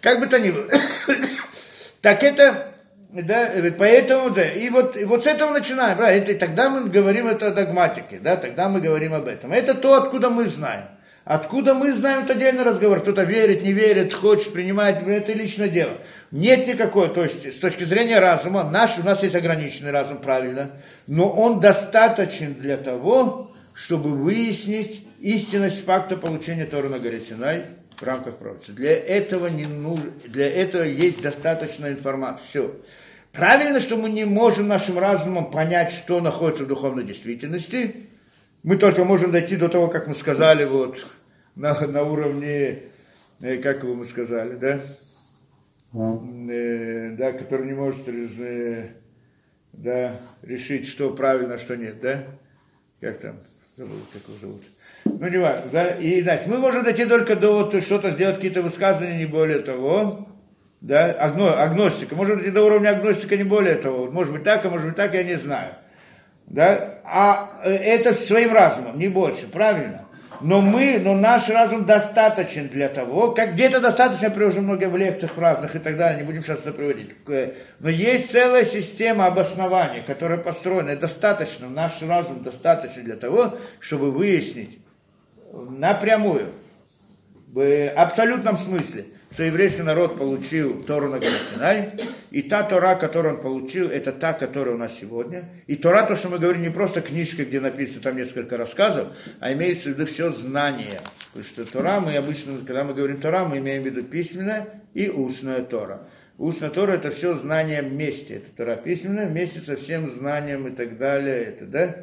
Как 0.00 0.18
бы 0.18 0.26
то 0.26 0.40
ни 0.40 0.50
было. 0.50 0.66
Так 2.00 2.22
это, 2.22 2.74
да, 3.10 3.50
поэтому, 3.76 4.30
да, 4.30 4.48
и 4.48 4.68
вот, 4.70 4.96
и 4.96 5.04
вот 5.04 5.24
с 5.24 5.26
этого 5.26 5.52
начинаем, 5.52 5.96
правильно, 5.96 6.26
и 6.26 6.34
тогда 6.34 6.68
мы 6.68 6.88
говорим 6.88 7.26
это 7.26 7.48
о 7.48 7.50
догматике, 7.50 8.18
да, 8.22 8.36
тогда 8.36 8.68
мы 8.68 8.80
говорим 8.80 9.14
об 9.14 9.26
этом. 9.26 9.52
Это 9.52 9.74
то, 9.74 9.94
откуда 9.94 10.30
мы 10.30 10.46
знаем. 10.46 10.86
Откуда 11.24 11.74
мы 11.74 11.92
знаем, 11.92 12.24
это 12.24 12.32
отдельный 12.32 12.62
разговор. 12.62 13.00
Кто-то 13.00 13.22
верит, 13.22 13.62
не 13.62 13.72
верит, 13.72 14.14
хочет 14.14 14.50
принимать, 14.54 15.06
это 15.06 15.32
личное 15.34 15.68
дело. 15.68 15.92
Нет 16.30 16.66
никакой, 16.66 17.08
то 17.10 17.22
есть 17.22 17.52
с 17.52 17.58
точки 17.58 17.84
зрения 17.84 18.18
разума, 18.18 18.64
наш, 18.64 18.98
у 18.98 19.02
нас 19.02 19.22
есть 19.22 19.34
ограниченный 19.34 19.90
разум, 19.90 20.18
правильно, 20.18 20.70
но 21.06 21.28
он 21.28 21.60
достаточен 21.60 22.54
для 22.54 22.78
того, 22.78 23.52
чтобы 23.74 24.10
выяснить 24.10 25.06
истинность 25.20 25.84
факта 25.84 26.16
получения 26.16 26.64
Тора 26.64 26.88
на 26.88 26.98
горе 26.98 27.20
Синай 27.20 27.62
в 27.98 28.02
рамках 28.02 28.36
пророчества. 28.36 28.74
Для 28.74 28.92
этого 28.92 29.48
не 29.48 29.66
нужно, 29.66 30.10
для 30.24 30.48
этого 30.48 30.84
есть 30.84 31.20
достаточно 31.20 31.88
информации. 31.88 32.46
Все. 32.48 32.76
Правильно, 33.32 33.80
что 33.80 33.96
мы 33.96 34.08
не 34.08 34.24
можем 34.24 34.68
нашим 34.68 34.98
разумом 34.98 35.50
понять, 35.50 35.92
что 35.92 36.20
находится 36.20 36.64
в 36.64 36.68
духовной 36.68 37.04
действительности. 37.04 38.08
Мы 38.62 38.76
только 38.76 39.04
можем 39.04 39.30
дойти 39.30 39.56
до 39.56 39.68
того, 39.68 39.88
как 39.88 40.06
мы 40.06 40.14
сказали, 40.14 40.64
вот, 40.64 41.06
на, 41.54 41.74
на 41.86 42.02
уровне, 42.02 42.84
э, 43.40 43.58
как 43.58 43.82
его 43.82 43.94
мы 43.94 44.04
сказали, 44.04 44.54
да? 44.56 44.80
Э, 45.92 47.10
да, 47.16 47.32
который 47.32 47.66
не 47.66 47.74
может 47.74 48.08
э, 48.08 48.90
да, 49.72 50.20
решить, 50.42 50.86
что 50.86 51.12
правильно, 51.14 51.54
а 51.54 51.58
что 51.58 51.76
нет, 51.76 52.00
да? 52.00 52.24
Как 53.00 53.18
там? 53.18 53.40
Забыл, 53.78 54.00
как 54.12 54.22
его 54.26 54.36
зовут. 54.36 54.62
Ну, 55.04 55.28
не 55.28 55.38
важно, 55.38 55.66
да? 55.70 55.86
И, 55.90 56.20
значит, 56.20 56.48
мы 56.48 56.58
можем 56.58 56.82
дойти 56.82 57.04
только 57.04 57.36
до 57.36 57.62
вот 57.62 57.80
что-то 57.80 58.10
сделать, 58.10 58.34
какие-то 58.34 58.60
высказывания, 58.60 59.16
не 59.16 59.26
более 59.26 59.60
того. 59.60 60.26
Да, 60.80 61.12
Агно, 61.12 61.62
агностика. 61.62 62.16
Можно 62.16 62.34
дойти 62.34 62.50
до 62.50 62.64
уровня 62.64 62.88
агностика, 62.88 63.36
не 63.36 63.44
более 63.44 63.76
того. 63.76 64.10
Может 64.10 64.32
быть 64.32 64.42
так, 64.42 64.64
а 64.64 64.68
может 64.68 64.88
быть 64.88 64.96
так, 64.96 65.14
я 65.14 65.22
не 65.22 65.36
знаю. 65.36 65.76
Да? 66.46 66.98
А 67.04 67.60
э, 67.62 67.72
это 67.72 68.14
своим 68.14 68.52
разумом, 68.52 68.98
не 68.98 69.06
больше, 69.06 69.46
правильно? 69.46 70.07
Но 70.40 70.60
мы, 70.60 71.00
но 71.02 71.14
наш 71.14 71.48
разум 71.48 71.84
достаточен 71.84 72.68
для 72.68 72.88
того, 72.88 73.32
как 73.32 73.54
где-то 73.54 73.80
достаточно, 73.80 74.26
я 74.26 74.30
привожу 74.30 74.60
много 74.60 74.88
в 74.88 74.96
лекциях 74.96 75.36
в 75.36 75.40
разных 75.40 75.74
и 75.74 75.78
так 75.78 75.96
далее, 75.96 76.20
не 76.20 76.26
будем 76.26 76.42
сейчас 76.42 76.60
это 76.60 76.72
приводить. 76.72 77.10
Но 77.80 77.88
есть 77.88 78.30
целая 78.30 78.64
система 78.64 79.26
обоснования, 79.26 80.02
которая 80.02 80.38
построена, 80.38 80.90
и 80.90 80.96
достаточно, 80.96 81.68
наш 81.68 82.02
разум 82.02 82.42
достаточно 82.42 83.02
для 83.02 83.16
того, 83.16 83.54
чтобы 83.80 84.10
выяснить, 84.12 84.78
напрямую, 85.52 86.52
в 87.48 87.90
абсолютном 87.90 88.58
смысле, 88.58 89.06
что 89.32 89.42
еврейский 89.42 89.82
народ 89.82 90.18
получил 90.18 90.82
Тору 90.84 91.08
на 91.08 91.18
горе 91.18 91.92
и 92.30 92.42
та 92.42 92.62
Тора, 92.62 92.94
которую 92.94 93.36
он 93.36 93.40
получил, 93.40 93.88
это 93.88 94.12
та, 94.12 94.32
которая 94.32 94.74
у 94.74 94.78
нас 94.78 94.98
сегодня. 94.98 95.44
И 95.66 95.76
Тора, 95.76 96.04
то, 96.06 96.16
что 96.16 96.28
мы 96.28 96.38
говорим, 96.38 96.62
не 96.62 96.70
просто 96.70 97.00
книжка, 97.00 97.44
где 97.44 97.60
написано 97.60 98.00
там 98.02 98.16
несколько 98.16 98.56
рассказов, 98.56 99.08
а 99.40 99.52
имеется 99.52 99.90
в 99.90 99.92
виду 99.92 100.06
все 100.06 100.30
знание. 100.30 101.00
Потому 101.32 101.44
что 101.44 101.64
Тора, 101.64 102.00
мы 102.00 102.16
обычно, 102.16 102.58
когда 102.66 102.84
мы 102.84 102.94
говорим 102.94 103.20
Тора, 103.20 103.44
мы 103.44 103.58
имеем 103.58 103.82
в 103.82 103.86
виду 103.86 104.02
письменная 104.02 104.66
и 104.94 105.08
устная 105.08 105.62
Тора. 105.62 106.02
Устная 106.36 106.70
Тора 106.70 106.92
это 106.92 107.10
все 107.10 107.34
знание 107.34 107.82
вместе. 107.82 108.36
Это 108.36 108.50
Тора 108.56 108.76
письменная 108.76 109.26
вместе 109.26 109.60
со 109.60 109.76
всем 109.76 110.10
знанием 110.10 110.68
и 110.68 110.70
так 110.70 110.98
далее. 110.98 111.44
Это, 111.44 111.64
да? 111.64 111.96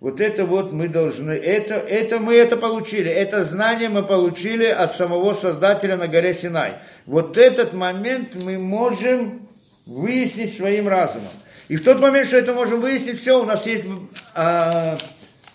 Вот 0.00 0.18
это 0.20 0.46
вот 0.46 0.72
мы 0.72 0.88
должны, 0.88 1.32
это, 1.32 1.74
это 1.74 2.18
мы 2.18 2.34
это 2.34 2.56
получили, 2.56 3.10
это 3.10 3.44
знание 3.44 3.90
мы 3.90 4.02
получили 4.02 4.64
от 4.64 4.94
самого 4.94 5.34
Создателя 5.34 5.98
на 5.98 6.08
горе 6.08 6.32
Синай. 6.32 6.76
Вот 7.04 7.36
этот 7.36 7.74
момент 7.74 8.34
мы 8.34 8.56
можем 8.56 9.49
выяснить 9.86 10.54
своим 10.54 10.88
разумом. 10.88 11.32
И 11.68 11.76
в 11.76 11.84
тот 11.84 12.00
момент, 12.00 12.26
что 12.26 12.36
это 12.36 12.52
можем 12.52 12.80
выяснить, 12.80 13.20
все, 13.20 13.40
у 13.40 13.44
нас 13.44 13.66
есть 13.66 13.84
а, 14.34 14.98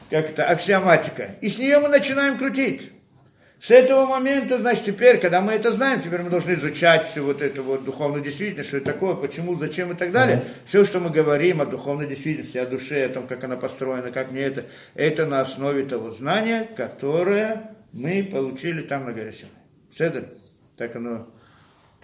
как 0.09 0.29
это, 0.29 0.45
аксиоматика. 0.45 1.35
И 1.41 1.49
с 1.49 1.57
нее 1.57 1.79
мы 1.79 1.89
начинаем 1.89 2.37
крутить. 2.37 2.91
С 3.59 3.71
этого 3.71 4.05
момента, 4.05 4.59
значит, 4.59 4.85
теперь, 4.85 5.17
когда 5.17 5.41
мы 5.41 5.53
это 5.53 5.71
знаем, 5.71 6.01
теперь 6.01 6.21
мы 6.21 6.29
должны 6.29 6.53
изучать 6.53 7.07
всю 7.07 7.23
вот 7.23 7.41
эту 7.41 7.63
вот 7.63 7.83
духовную 7.83 8.21
действительность, 8.21 8.69
что 8.69 8.77
это 8.77 8.93
такое, 8.93 9.15
почему, 9.15 9.57
зачем 9.57 9.91
и 9.91 9.95
так 9.95 10.11
далее. 10.11 10.37
Mm-hmm. 10.37 10.67
Все, 10.67 10.85
что 10.85 10.99
мы 10.99 11.09
говорим 11.09 11.61
о 11.61 11.65
духовной 11.65 12.05
действительности, 12.05 12.57
о 12.59 12.65
душе, 12.65 13.05
о 13.05 13.09
том, 13.09 13.27
как 13.27 13.43
она 13.43 13.55
построена, 13.55 14.11
как 14.11 14.31
не 14.31 14.41
это, 14.41 14.65
это 14.93 15.25
на 15.25 15.41
основе 15.41 15.83
того 15.83 16.11
знания, 16.11 16.69
которое 16.77 17.71
мы 17.91 18.27
получили 18.29 18.81
там 18.81 19.05
на 19.05 19.13
горе. 19.13 19.33
Седер? 19.97 20.29
Так 20.77 20.95
оно, 20.95 21.27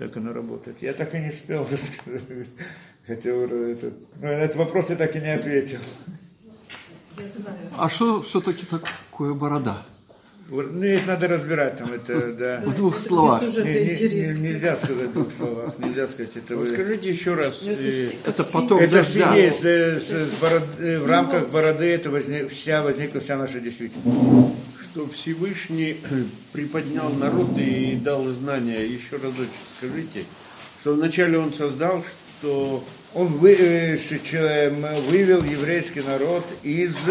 так 0.01 0.17
оно 0.17 0.33
работает. 0.33 0.77
Я 0.81 0.93
так 0.93 1.13
и 1.13 1.19
не 1.19 1.29
успел 1.29 1.67
рассказать. 1.71 2.23
Хотел 3.05 3.43
этот, 3.43 3.93
но 4.19 4.27
на 4.27 4.31
этот 4.31 4.57
вопрос 4.57 4.89
я 4.89 4.95
так 4.95 5.15
и 5.15 5.19
не 5.19 5.31
ответил. 5.31 5.77
А 7.77 7.87
что 7.87 8.23
все-таки 8.23 8.65
такое 8.65 9.35
борода? 9.35 9.83
Ну, 10.49 10.81
это 10.81 11.07
надо 11.07 11.27
разбирать 11.27 11.77
там, 11.77 11.93
это, 11.93 12.33
да. 12.33 12.61
В 12.65 12.75
двух 12.75 12.99
словах. 12.99 13.43
Не, 13.43 13.47
не, 13.47 14.41
нельзя 14.41 14.75
сказать 14.75 15.09
в 15.09 15.13
двух 15.13 15.27
словах, 15.37 15.77
нельзя 15.77 16.07
сказать 16.07 16.31
это. 16.35 16.55
Вы... 16.55 16.73
Скажите 16.73 17.11
еще 17.11 17.35
раз. 17.35 17.61
Это, 17.61 17.81
э, 17.81 18.09
это 18.25 18.43
поток 18.43 18.81
Это 18.81 18.91
дождя. 18.93 19.35
есть, 19.35 19.63
э, 19.63 19.99
с, 19.99 20.09
с 20.09 20.33
бород, 20.41 20.63
э, 20.79 20.97
в 20.97 21.07
рамках 21.07 21.51
бороды 21.51 21.85
это 21.85 22.09
возник, 22.09 22.49
вся 22.49 22.81
возникла 22.81 23.21
вся 23.21 23.37
наша 23.37 23.59
действительность. 23.59 24.55
Что 24.91 25.07
Всевышний 25.07 25.97
приподнял 26.51 27.09
народ 27.09 27.57
и 27.57 27.95
дал 27.95 28.25
знания. 28.25 28.85
Еще 28.85 29.15
разочек 29.21 29.49
скажите, 29.77 30.25
что 30.81 30.93
вначале 30.93 31.37
он 31.37 31.53
создал, 31.53 32.03
что 32.39 32.83
Он 33.13 33.27
вы- 33.27 33.57
э, 33.59 33.97
вывел 35.09 35.43
еврейский 35.43 36.01
народ 36.01 36.45
из 36.63 37.09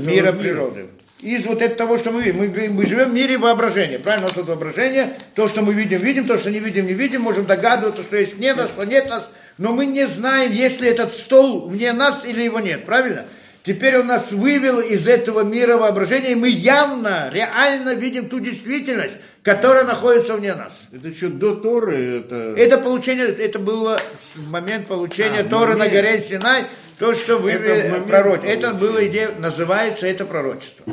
мира 0.00 0.32
природы. 0.32 0.88
Из 1.20 1.44
вот 1.46 1.62
этого 1.62 1.76
того, 1.76 1.98
что 1.98 2.10
мы 2.10 2.22
видим. 2.22 2.38
Мы, 2.38 2.68
мы 2.68 2.84
живем 2.84 3.10
в 3.10 3.14
мире 3.14 3.38
воображения. 3.38 4.00
Правильно, 4.00 4.26
у 4.26 4.36
нас 4.36 4.44
воображение. 4.44 5.14
То, 5.36 5.48
что 5.48 5.62
мы 5.62 5.74
видим, 5.74 6.00
видим. 6.00 6.26
То, 6.26 6.36
что 6.38 6.50
не 6.50 6.58
видим, 6.58 6.86
не 6.86 6.94
видим. 6.94 7.22
Можем 7.22 7.46
догадываться, 7.46 8.02
что 8.02 8.16
есть 8.16 8.38
нет, 8.38 8.58
а 8.58 8.66
что 8.66 8.82
нет 8.82 9.08
нас. 9.08 9.30
Но 9.58 9.72
мы 9.72 9.86
не 9.86 10.08
знаем, 10.08 10.50
есть 10.50 10.80
ли 10.80 10.88
этот 10.88 11.12
стол 11.12 11.68
вне 11.68 11.92
нас 11.92 12.24
или 12.24 12.42
его 12.42 12.58
нет. 12.58 12.84
Правильно? 12.84 13.26
Теперь 13.64 13.96
он 13.98 14.08
нас 14.08 14.32
вывел 14.32 14.80
из 14.80 15.06
этого 15.06 15.42
мира 15.42 15.76
воображения, 15.76 16.32
и 16.32 16.34
мы 16.34 16.48
явно, 16.48 17.30
реально 17.32 17.94
видим 17.94 18.28
ту 18.28 18.40
действительность, 18.40 19.16
которая 19.44 19.84
находится 19.84 20.34
вне 20.34 20.54
нас. 20.54 20.88
это 20.92 21.14
что, 21.14 21.28
до 21.28 21.54
Торы, 21.54 22.18
это... 22.18 22.54
Это 22.56 22.78
получение, 22.78 23.26
это 23.26 23.60
было 23.60 23.98
в 24.34 24.50
момент 24.50 24.88
получения 24.88 25.40
А, 25.40 25.44
Торы 25.44 25.74
на 25.74 25.84
момент. 25.84 25.94
горе 25.94 26.18
Синай, 26.18 26.64
то, 26.98 27.14
что 27.14 27.38
вы 27.38 27.52
момент 27.52 28.06
пророк. 28.06 28.44
Это 28.44 28.74
было 28.74 29.06
идея, 29.06 29.30
называется 29.38 30.06
это 30.06 30.24
пророчество. 30.24 30.84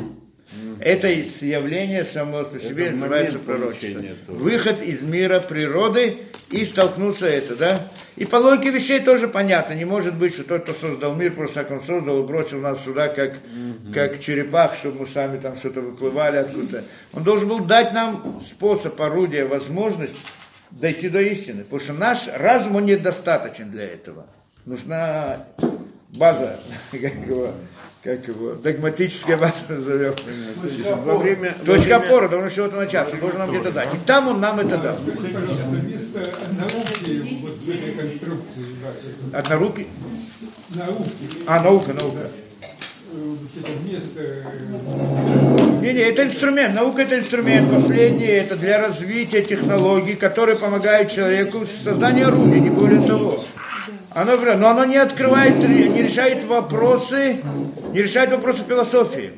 Это 0.80 1.08
явление 1.08 2.04
само 2.04 2.44
по 2.44 2.58
себе 2.58 2.90
в 2.90 2.96
называется 2.96 3.38
пророчество. 3.38 4.02
Выход 4.26 4.82
из 4.82 5.02
мира 5.02 5.40
природы 5.40 6.18
и 6.50 6.64
столкнуться 6.64 7.26
это, 7.26 7.54
да? 7.54 7.88
И 8.16 8.24
по 8.24 8.36
логике 8.36 8.70
вещей 8.70 9.00
тоже 9.00 9.28
понятно. 9.28 9.74
Не 9.74 9.84
может 9.84 10.14
быть, 10.16 10.34
что 10.34 10.44
тот, 10.44 10.64
кто 10.64 10.74
создал 10.74 11.14
мир, 11.14 11.32
просто 11.32 11.56
так 11.56 11.70
он 11.70 11.80
создал 11.80 12.22
и 12.22 12.26
бросил 12.26 12.60
нас 12.60 12.84
сюда, 12.84 13.08
как, 13.08 13.38
как 13.94 14.18
черепах, 14.18 14.76
чтобы 14.76 15.00
мы 15.00 15.06
сами 15.06 15.38
там 15.38 15.56
что-то 15.56 15.80
выплывали 15.80 16.38
откуда-то. 16.38 16.84
Он 17.12 17.22
должен 17.22 17.48
был 17.48 17.60
дать 17.60 17.92
нам 17.92 18.40
способ, 18.40 19.00
орудие, 19.00 19.44
возможность 19.44 20.16
дойти 20.70 21.08
до 21.08 21.20
истины. 21.20 21.62
Потому 21.62 21.80
что 21.80 21.92
наш 21.92 22.28
разум, 22.34 22.76
он 22.76 22.86
недостаточен 22.86 23.70
для 23.70 23.84
этого. 23.84 24.26
Нужна 24.66 25.46
база, 26.08 26.58
как 26.90 27.26
его, 27.26 27.52
как 28.02 28.26
его 28.28 28.54
догматическая 28.54 29.36
база 29.36 29.62
назовем. 29.68 30.14
во 31.04 31.16
время... 31.16 31.54
во 31.60 31.64
Точка 31.66 31.96
опоры, 31.96 32.28
должен 32.28 32.50
с 32.50 32.54
чего-то 32.54 32.76
начаться, 32.76 33.14
он 33.14 33.20
должен 33.20 33.38
нам 33.38 33.50
где-то 33.50 33.72
дать. 33.72 33.94
И 33.94 33.98
там 34.06 34.28
он 34.28 34.40
нам 34.40 34.58
это 34.60 34.78
даст. 34.78 35.02
Вот 35.04 35.18
Однорукий. 39.34 39.86
науки, 40.70 41.06
А, 41.46 41.62
наука, 41.62 41.92
наука. 41.92 42.30
э, 44.16 44.42
Не-не, 45.80 46.00
это 46.00 46.24
инструмент, 46.24 46.74
наука 46.74 47.02
это 47.02 47.18
инструмент, 47.18 47.70
последний, 47.70 48.26
это 48.26 48.56
для 48.56 48.80
развития 48.80 49.42
технологий, 49.42 50.14
которые 50.14 50.56
помогают 50.56 51.10
человеку 51.10 51.60
в 51.60 51.66
создании 51.66 52.22
орудия, 52.24 52.60
не 52.60 52.70
более 52.70 53.06
того. 53.06 53.44
Оно, 54.12 54.36
но 54.36 54.70
оно 54.70 54.84
не 54.84 54.96
открывает, 54.96 55.56
не 55.58 56.02
решает 56.02 56.44
вопросы, 56.44 57.40
не 57.92 58.02
решает 58.02 58.30
вопросы 58.30 58.64
философии. 58.66 59.32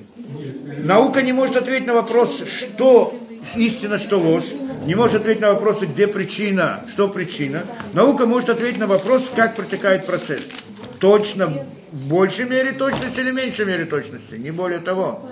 Наука 0.79 1.23
не 1.23 1.33
может 1.33 1.57
ответить 1.57 1.87
на 1.87 1.95
вопрос, 1.95 2.43
что 2.47 3.15
истина, 3.55 3.99
что 3.99 4.19
ложь. 4.19 4.47
Не 4.87 4.95
может 4.95 5.21
ответить 5.21 5.43
на 5.43 5.53
вопросы, 5.53 5.87
где 5.87 6.07
причина, 6.07 6.85
что 6.91 7.09
причина. 7.09 7.63
Наука 7.93 8.27
может 8.27 8.51
ответить 8.51 8.79
на 8.79 8.87
вопрос, 8.87 9.31
как 9.35 9.55
протекает 9.55 10.07
процесс. 10.07 10.41
Точно, 10.99 11.67
в 11.93 12.09
большей 12.09 12.47
мере 12.47 12.73
точности 12.73 13.21
или 13.21 13.31
меньшей 13.31 13.67
мере 13.67 13.85
точности, 13.85 14.37
не 14.37 14.51
более 14.51 14.79
того. 14.81 15.29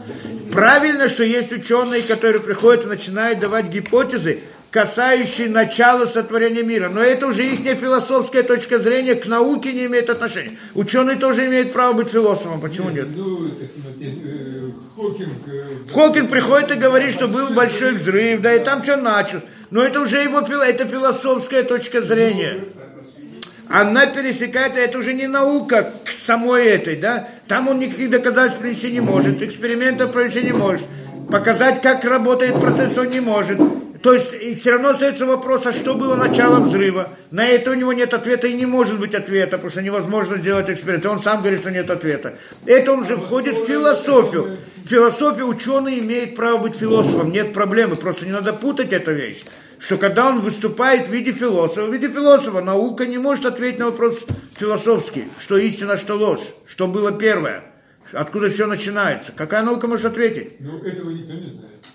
Правильно, 0.52 1.08
что 1.08 1.24
есть 1.24 1.50
ученые, 1.50 2.02
которые 2.02 2.42
приходят 2.42 2.84
и 2.84 2.88
начинают 2.88 3.40
давать 3.40 3.66
гипотезы, 3.66 4.40
касающие 4.70 5.48
начала 5.48 6.06
сотворения 6.06 6.62
мира. 6.62 6.88
Но 6.88 7.00
это 7.00 7.26
уже 7.26 7.44
их 7.44 7.60
философская 7.78 8.42
точка 8.42 8.78
зрения 8.78 9.14
к 9.14 9.26
науке 9.26 9.72
не 9.72 9.86
имеет 9.86 10.10
отношения. 10.10 10.58
Ученые 10.74 11.16
тоже 11.16 11.46
имеют 11.46 11.72
право 11.72 11.94
быть 11.94 12.08
философом, 12.08 12.60
почему 12.60 12.90
нет? 12.90 13.08
ну, 13.14 13.48
так 13.48 13.68
сказать, 13.68 13.96
э, 14.00 14.70
Хокинг, 14.96 15.48
э, 15.48 15.92
Хокин 15.92 16.28
приходит 16.28 16.72
и 16.72 16.74
говорит, 16.74 17.14
что 17.14 17.26
был 17.26 17.50
большой 17.50 17.94
взрыв, 17.94 18.40
да 18.40 18.54
и 18.54 18.62
там 18.62 18.82
что 18.84 18.96
началось. 18.96 19.44
Но 19.70 19.82
это 19.82 20.00
уже 20.00 20.22
его 20.22 20.40
это 20.40 20.86
философская 20.86 21.64
точка 21.64 22.02
зрения. 22.02 22.60
Она 23.68 24.06
пересекает, 24.06 24.76
это 24.76 24.98
уже 24.98 25.14
не 25.14 25.28
наука 25.28 25.92
к 26.04 26.10
самой 26.10 26.66
этой, 26.66 26.96
да? 26.96 27.28
Там 27.46 27.68
он 27.68 27.78
никаких 27.78 28.10
доказательств 28.10 28.60
принести 28.60 28.90
не 28.90 29.00
может, 29.00 29.42
экспериментов 29.42 30.10
провести 30.10 30.42
не 30.42 30.52
может, 30.52 30.84
показать, 31.30 31.80
как 31.80 32.04
работает 32.04 32.60
процесс, 32.60 32.98
он 32.98 33.10
не 33.10 33.20
может. 33.20 33.60
То 34.02 34.14
есть 34.14 34.32
и 34.32 34.54
все 34.54 34.72
равно 34.72 34.90
остается 34.90 35.26
вопрос, 35.26 35.66
а 35.66 35.72
что 35.72 35.94
было 35.94 36.14
началом 36.14 36.64
взрыва? 36.64 37.10
На 37.30 37.46
это 37.46 37.70
у 37.70 37.74
него 37.74 37.92
нет 37.92 38.14
ответа 38.14 38.46
и 38.46 38.54
не 38.54 38.64
может 38.64 38.98
быть 38.98 39.14
ответа, 39.14 39.52
потому 39.52 39.70
что 39.70 39.82
невозможно 39.82 40.38
сделать 40.38 40.70
эксперимент. 40.70 41.04
Он 41.04 41.20
сам 41.20 41.40
говорит, 41.40 41.60
что 41.60 41.70
нет 41.70 41.90
ответа. 41.90 42.34
Это 42.64 42.92
он 42.92 43.04
же 43.04 43.18
входит 43.18 43.58
в 43.58 43.66
философию. 43.66 44.56
В 44.84 44.88
философии 44.88 45.42
ученый 45.42 45.98
имеет 45.98 46.34
право 46.34 46.56
быть 46.58 46.76
философом, 46.76 47.30
нет 47.30 47.52
проблемы, 47.52 47.96
просто 47.96 48.24
не 48.24 48.32
надо 48.32 48.54
путать 48.54 48.92
эту 48.92 49.12
вещь. 49.12 49.44
Что 49.78 49.98
когда 49.98 50.28
он 50.28 50.40
выступает 50.40 51.08
в 51.08 51.10
виде 51.10 51.32
философа, 51.32 51.84
в 51.84 51.92
виде 51.92 52.08
философа, 52.08 52.62
наука 52.62 53.06
не 53.06 53.18
может 53.18 53.44
ответить 53.44 53.78
на 53.78 53.86
вопрос 53.86 54.18
философский, 54.56 55.24
что 55.38 55.58
истина, 55.58 55.98
что 55.98 56.14
ложь, 56.14 56.40
что 56.66 56.86
было 56.86 57.12
первое, 57.12 57.64
откуда 58.12 58.50
все 58.50 58.66
начинается. 58.66 59.32
Какая 59.32 59.62
наука 59.62 59.86
может 59.86 60.06
ответить? 60.06 60.58
ну, 60.60 60.78
этого 60.78 61.10
никто 61.10 61.34
не 61.34 61.50
знает. 61.50 61.86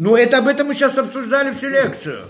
Ну, 0.00 0.14
это 0.14 0.38
об 0.38 0.46
этом 0.46 0.68
мы 0.68 0.74
сейчас 0.74 0.96
обсуждали 0.96 1.52
всю 1.52 1.68
лекцию. 1.68 2.20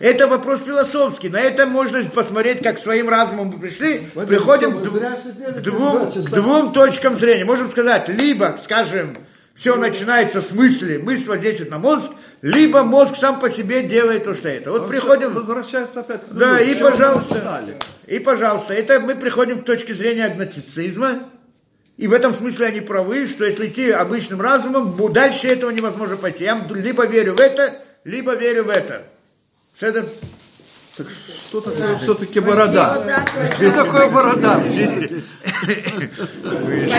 Это 0.00 0.26
вопрос 0.26 0.62
философский. 0.66 1.28
На 1.28 1.40
это 1.40 1.64
можно 1.64 2.02
посмотреть, 2.04 2.60
как 2.60 2.76
своим 2.76 3.08
разумом 3.08 3.48
мы 3.48 3.60
пришли. 3.60 4.08
Приходим 4.26 4.80
к, 4.80 4.82
дв- 4.82 5.58
к 5.58 5.60
двум, 5.60 6.10
к 6.10 6.30
двум 6.30 6.72
точкам 6.72 7.16
зрения. 7.16 7.44
Можем 7.44 7.68
сказать, 7.68 8.08
либо, 8.08 8.58
скажем, 8.60 9.18
все 9.54 9.76
начинается 9.76 10.42
с 10.42 10.50
мысли, 10.50 10.96
мысль 10.96 11.28
воздействует 11.28 11.70
на 11.70 11.78
мозг, 11.78 12.10
либо 12.42 12.82
мозг 12.82 13.14
сам 13.14 13.38
по 13.38 13.48
себе 13.48 13.84
делает 13.84 14.24
то, 14.24 14.34
что 14.34 14.48
это. 14.48 14.72
Вот 14.72 14.88
приходим... 14.88 15.34
Возвращается 15.34 16.00
опять 16.00 16.22
к 16.22 16.32
Да, 16.32 16.60
и 16.60 16.74
пожалуйста, 16.74 17.64
и 18.08 18.18
пожалуйста, 18.18 18.74
это 18.74 18.98
мы 18.98 19.14
приходим 19.14 19.60
к 19.60 19.64
точке 19.64 19.94
зрения 19.94 20.24
агностицизма, 20.24 21.20
и 21.98 22.06
в 22.06 22.12
этом 22.12 22.32
смысле 22.32 22.66
они 22.66 22.80
правы, 22.80 23.26
что 23.26 23.44
если 23.44 23.66
идти 23.66 23.90
обычным 23.90 24.40
разумом, 24.40 24.96
дальше 25.12 25.48
этого 25.48 25.70
невозможно 25.70 26.16
пойти. 26.16 26.44
Я 26.44 26.64
либо 26.70 27.04
верю 27.04 27.34
в 27.34 27.40
это, 27.40 27.82
либо 28.04 28.34
верю 28.34 28.64
в 28.64 28.68
это. 28.68 29.02
Этим 29.80 30.06
Так 30.96 31.08
что 31.10 31.60
такое 31.60 31.98
все-таки 31.98 32.38
борода? 32.38 32.94
Спасибо, 32.94 33.24
да, 33.34 33.52
Что 33.52 33.84
такое 33.84 34.10
борода? 34.10 34.62